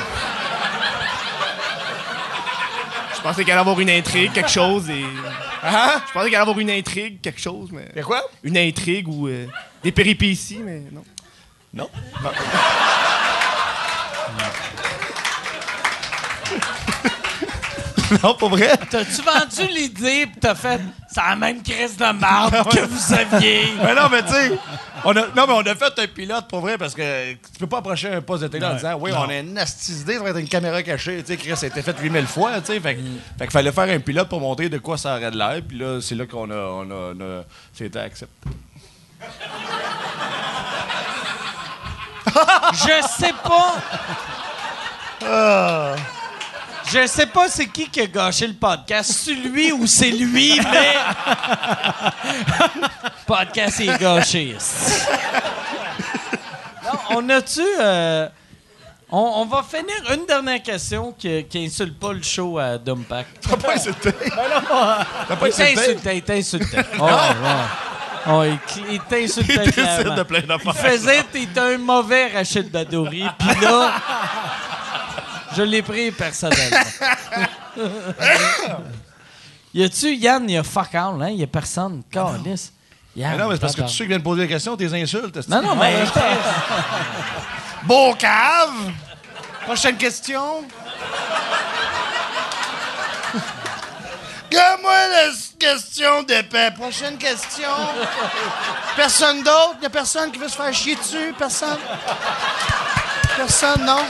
pensais 3.25 3.43
qu'elle 3.43 3.53
allait 3.53 3.61
avoir 3.61 3.79
une 3.79 3.89
intrigue, 3.89 4.31
quelque 4.31 4.51
chose. 4.51 4.87
Et... 4.89 5.03
Hein? 5.63 6.01
Je 6.07 6.13
pensais 6.13 6.25
qu'elle 6.25 6.35
allait 6.35 6.35
avoir 6.35 6.59
une 6.59 6.69
intrigue, 6.69 7.19
quelque 7.21 7.41
chose. 7.41 7.71
mais 7.71 7.99
a 7.99 8.03
quoi? 8.03 8.21
Une 8.43 8.57
intrigue 8.57 9.07
ou 9.07 9.27
euh, 9.27 9.47
des 9.83 9.91
péripéties, 9.91 10.59
mais 10.63 10.83
non. 10.91 11.03
Non. 11.73 11.89
non, 12.23 12.29
pas 18.21 18.47
vrai? 18.47 18.77
T'as-tu 18.89 19.21
vendu 19.21 19.73
l'idée 19.73 20.25
pis 20.27 20.39
t'as 20.39 20.55
fait 20.55 20.79
c'est 21.09 21.21
la 21.21 21.35
même 21.35 21.61
crise 21.63 21.95
de 21.97 22.11
marde 22.19 22.53
que 22.71 22.79
vous 22.85 23.13
aviez? 23.13 23.67
Mais 23.83 23.95
non, 23.95 24.09
mais 24.11 24.21
tu 24.23 24.33
sais, 24.33 24.51
on 25.05 25.11
a, 25.15 25.21
non, 25.35 25.47
mais 25.47 25.53
on 25.53 25.59
a 25.61 25.75
fait 25.75 25.99
un 25.99 26.07
pilote 26.07 26.47
pour 26.49 26.59
vrai 26.61 26.77
parce 26.77 26.93
que 26.93 27.33
tu 27.33 27.59
peux 27.59 27.67
pas 27.67 27.77
approcher 27.77 28.11
un 28.13 28.21
poste 28.21 28.43
de 28.43 28.47
télé 28.47 28.65
en 28.65 28.73
disant 28.73 28.95
Oui, 28.99 29.11
Non. 29.11 29.19
on 29.25 29.29
a 29.29 29.37
une 29.39 29.57
astuce 29.57 30.01
idée, 30.01 30.17
ça 30.17 30.23
va 30.23 30.29
être 30.31 30.39
une 30.39 30.47
caméra 30.49 30.81
cachée. 30.83 31.21
Tu 31.23 31.27
sais, 31.33 31.37
Chris, 31.37 31.55
ça 31.55 31.65
a 31.65 31.69
été 31.69 31.81
fait 31.81 31.95
8000 31.99 32.25
fois. 32.27 32.59
Tu 32.61 32.73
sais, 32.73 32.79
fait, 32.79 32.95
qu'il 32.95 33.51
fallait 33.51 33.71
faire 33.71 33.89
un 33.95 33.99
pilote 33.99 34.27
pour 34.29 34.41
montrer 34.41 34.67
de 34.69 34.77
quoi 34.79 34.97
ça 34.97 35.15
aurait 35.15 35.31
de 35.31 35.37
l'air. 35.37 35.61
Puis 35.67 35.77
là, 35.77 35.99
c'est 36.01 36.15
là 36.15 36.25
qu'on 36.25 36.49
a, 36.51 36.55
on 36.55 36.89
a, 36.91 37.13
on 37.15 37.21
a- 37.21 37.43
c'était 37.73 37.99
accepté. 37.99 38.49
Je 42.73 43.07
sais 43.17 43.33
pas. 43.43 43.75
Ah. 45.25 45.95
Je 46.87 47.07
sais 47.07 47.25
pas 47.25 47.47
c'est 47.49 47.67
qui 47.67 47.89
qui 47.89 48.01
a 48.01 48.05
gâché 48.07 48.47
le 48.47 48.53
podcast. 48.53 49.11
C'est 49.11 49.33
lui 49.33 49.71
ou 49.71 49.87
c'est 49.87 50.11
lui, 50.11 50.59
mais. 50.71 50.93
le 52.75 53.25
podcast 53.25 53.79
est 53.79 53.97
gâché. 53.99 54.55
Non, 56.83 56.99
on 57.17 57.29
a-tu. 57.29 57.61
euh, 57.79 58.27
on, 59.11 59.17
on 59.19 59.45
va 59.45 59.63
finir 59.63 59.95
une 60.13 60.25
dernière 60.25 60.61
question 60.61 61.11
qui, 61.17 61.43
qui 61.45 61.65
insulte 61.65 61.97
pas 61.99 62.13
le 62.13 62.21
show 62.21 62.57
à 62.59 62.77
Dumpack. 62.77 63.27
T'as 63.41 63.57
pas 63.57 63.73
insulté? 63.75 64.11
T'as 65.27 65.35
pas 65.35 65.47
Il 65.47 65.53
t'a 65.53 65.63
insulté? 65.63 65.79
insulté, 65.79 66.15
il 66.17 66.21
t'a 66.23 66.33
insulté. 66.33 66.77
Oh, 66.99 67.03
ouais. 67.05 67.65
Oh, 68.27 68.41
il, 68.43 68.93
il 68.93 68.99
t'insultait 69.01 69.53
Il 69.53 69.59
décide 69.65 69.73
clairement. 69.73 70.15
de 70.15 70.23
plein 70.23 70.41
d'affaires. 70.41 70.73
Il 70.75 70.89
faisait 70.89 71.23
t'es 71.31 71.47
un 71.59 71.77
mauvais 71.77 72.27
Rachid 72.33 72.71
Badouri, 72.71 73.23
puis 73.37 73.61
là, 73.61 73.91
je 75.55 75.63
l'ai 75.63 75.81
pris 75.81 76.11
personnellement. 76.11 76.77
y 79.73 79.83
a-tu, 79.83 80.15
Yann, 80.15 80.49
il 80.49 80.53
y 80.53 80.57
a 80.57 80.63
fuck 80.63 80.93
all, 80.95 81.21
hein? 81.21 81.29
Il 81.29 81.39
y 81.39 81.43
a 81.43 81.47
personne. 81.47 82.03
Calice. 82.11 82.71
Yann, 83.15 83.31
Mais 83.31 83.37
non, 83.37 83.49
mais 83.49 83.55
c'est 83.55 83.61
parce 83.61 83.75
que 83.75 83.81
tous 83.81 83.87
ceux 83.87 84.03
qui 84.05 84.09
viennent 84.09 84.23
poser 84.23 84.43
des 84.43 84.47
questions, 84.47 84.75
t'es 84.75 84.93
insultes. 84.93 85.47
Non, 85.47 85.61
non, 85.61 85.75
mais. 85.75 86.03
Beau 87.83 88.13
cave! 88.15 88.91
Prochaine 89.65 89.97
question. 89.97 90.63
Donne-moi 94.51 95.07
la 95.09 95.29
question 95.59 96.23
d'épais. 96.23 96.71
Prochaine 96.71 97.17
question. 97.17 97.69
Personne 98.95 99.43
d'autre? 99.43 99.77
Y 99.81 99.85
a 99.85 99.89
personne 99.89 100.31
qui 100.31 100.39
veut 100.39 100.47
se 100.47 100.55
faire 100.55 100.73
chier 100.73 100.95
dessus? 100.95 101.33
Personne? 101.37 101.79
Personne, 103.35 103.83
non? 103.85 104.03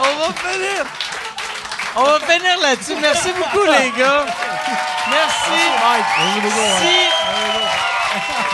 On 0.00 0.16
va 0.16 0.32
finir. 0.34 0.84
On 1.96 2.04
va 2.04 2.20
finir 2.20 2.58
là-dessus. 2.60 2.96
Merci 3.00 3.32
beaucoup, 3.32 3.64
les 3.64 3.90
gars. 3.90 4.24
Merci. 5.10 5.60
Si, 6.80 6.96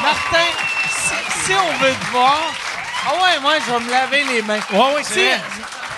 Martin, 0.02 0.48
si, 0.90 1.44
si 1.44 1.52
on 1.54 1.84
veut 1.84 1.94
te 1.94 2.06
voir. 2.10 2.40
Ah 3.08 3.14
ouais, 3.22 3.38
moi, 3.40 3.52
je 3.64 3.72
vais 3.72 3.80
me 3.80 3.90
laver 3.90 4.24
les 4.24 4.42
mains. 4.42 4.58
Ouais, 4.72 4.94
ouais, 4.94 5.04
si, 5.04 5.28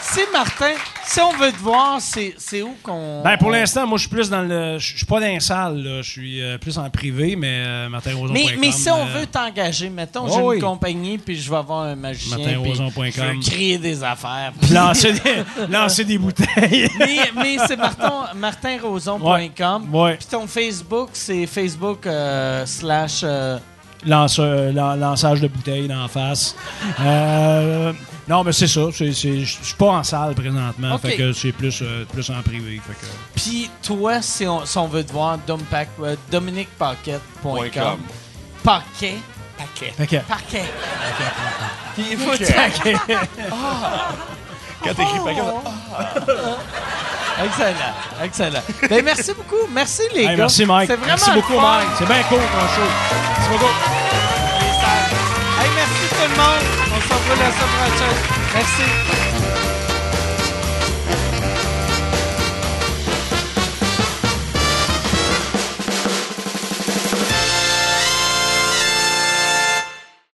si, 0.03 0.27
Martin, 0.33 0.75
si 1.09 1.21
on 1.21 1.33
veut 1.33 1.51
te 1.51 1.59
voir, 1.59 1.99
c'est 2.01 2.63
où 2.63 2.75
qu'on. 2.83 3.23
Ben, 3.23 3.39
pour 3.39 3.51
l'instant, 3.51 3.87
moi, 3.87 3.97
je 3.97 4.03
suis 4.03 4.11
plus 4.11 4.29
dans 4.29 4.43
le. 4.43 4.79
Je 4.79 4.97
suis 4.99 5.07
pas 5.07 5.21
dans 5.21 5.27
les 5.27 5.41
salles, 5.41 5.83
là. 5.83 6.03
Je 6.03 6.11
suis 6.11 6.43
euh, 6.43 6.59
plus 6.59 6.77
en 6.77 6.91
privé, 6.91 7.35
mais 7.35 7.65
euh, 7.67 7.89
martinroson.com. 7.89 8.35
Mais, 8.35 8.57
mais 8.61 8.73
si 8.73 8.91
on 8.91 9.07
euh, 9.07 9.21
veut 9.21 9.27
t'engager, 9.27 9.89
mettons, 9.89 10.27
Oh 10.27 10.33
j'ai 10.35 10.43
oui. 10.43 10.57
une 10.57 10.63
compagnie, 10.63 11.17
puis 11.17 11.41
je 11.41 11.49
vais 11.49 11.57
avoir 11.57 11.85
un 11.85 11.97
magicien, 11.97 12.37
martinroson.com. 12.37 13.41
créer 13.41 13.79
des 13.79 14.05
affaires. 14.05 14.53
lancer, 14.71 15.13
des, 15.13 15.45
lancer 15.71 16.05
des 16.05 16.19
bouteilles. 16.19 16.91
mais 16.99 17.31
mais 17.35 17.57
c'est 17.67 17.77
Martin, 17.77 18.27
martinroson.com. 18.35 19.95
Ouais. 19.95 20.17
Puis 20.17 20.29
ton 20.31 20.47
Facebook, 20.47 21.11
c'est 21.15 21.47
Facebook 21.47 22.07
euh, 22.07 22.67
slash... 22.67 23.25
Lance- 24.07 24.39
euh, 24.39 24.73
lan- 24.73 24.95
lançage 24.97 25.41
de 25.41 25.49
bouteilles 25.49 25.89
d'en 25.89 26.07
face. 26.09 26.55
Euh, 27.01 27.93
non, 28.29 28.45
mais 28.45 28.53
c'est 28.53 28.67
ça. 28.69 28.83
c'est- 28.93 29.13
c'est- 29.13 29.41
Je 29.41 29.59
suis 29.65 29.75
pas 29.75 29.87
en 29.87 30.03
salle 30.05 30.35
présentement. 30.35 30.95
Ok. 30.95 31.01
Fait 31.03 31.17
que 31.17 31.33
c'est 31.33 31.53
plus, 31.53 31.81
euh, 31.83 32.05
plus 32.05 32.31
en 32.31 32.41
privé. 32.43 32.81
Fait 32.87 32.93
que... 32.95 33.07
Puis 33.35 33.71
toi, 33.83 34.23
si 34.23 34.47
on, 34.47 34.65
si 34.65 34.79
on 34.79 34.87
veut 34.87 35.03
te 35.05 35.13
voir, 35.13 35.39
euh, 36.03 36.17
dominiquepaquet.com. 36.31 37.21
com. 37.75 37.99
Paquet. 38.63 39.17
Paquet. 39.57 39.93
Paquet. 39.97 40.23
Paquet. 40.29 40.65
Puis 41.95 42.05
il 42.13 42.17
faut 42.19 42.31
Paquet. 42.55 42.97
Quand 44.85 44.95
t'écris 44.95 45.19
paquet, 45.25 45.43
Excellent. 47.45 47.95
Excellent. 48.25 48.63
Ben, 48.91 49.05
merci 49.05 49.33
beaucoup. 49.35 49.67
Merci, 49.71 50.03
les 50.13 50.21
Hey, 50.23 50.27
gars. 50.29 50.37
merci, 50.37 50.67
Mike. 50.67 50.89
C'est 50.91 50.97
vraiment 50.97 51.13
Merci 51.15 51.31
beaucoup, 51.31 51.53
fun. 51.55 51.63
Mike. 51.79 51.89
C'est 51.99 52.07
bien 52.07 52.23
cool 52.29 52.39
ton 52.39 52.69
show. 52.75 52.89
Merci 53.37 53.49
beaucoup. 53.51 53.73
Hey, 55.61 55.71
merci 55.77 56.09
tout 56.11 56.29
le 56.31 56.37
monde. 56.37 56.65
On 56.85 57.01
se 57.01 57.15
retrouve 57.15 57.39
la 57.39 57.51
semaine 57.53 57.73
prochaine. 57.79 58.19
Merci. 58.55 59.38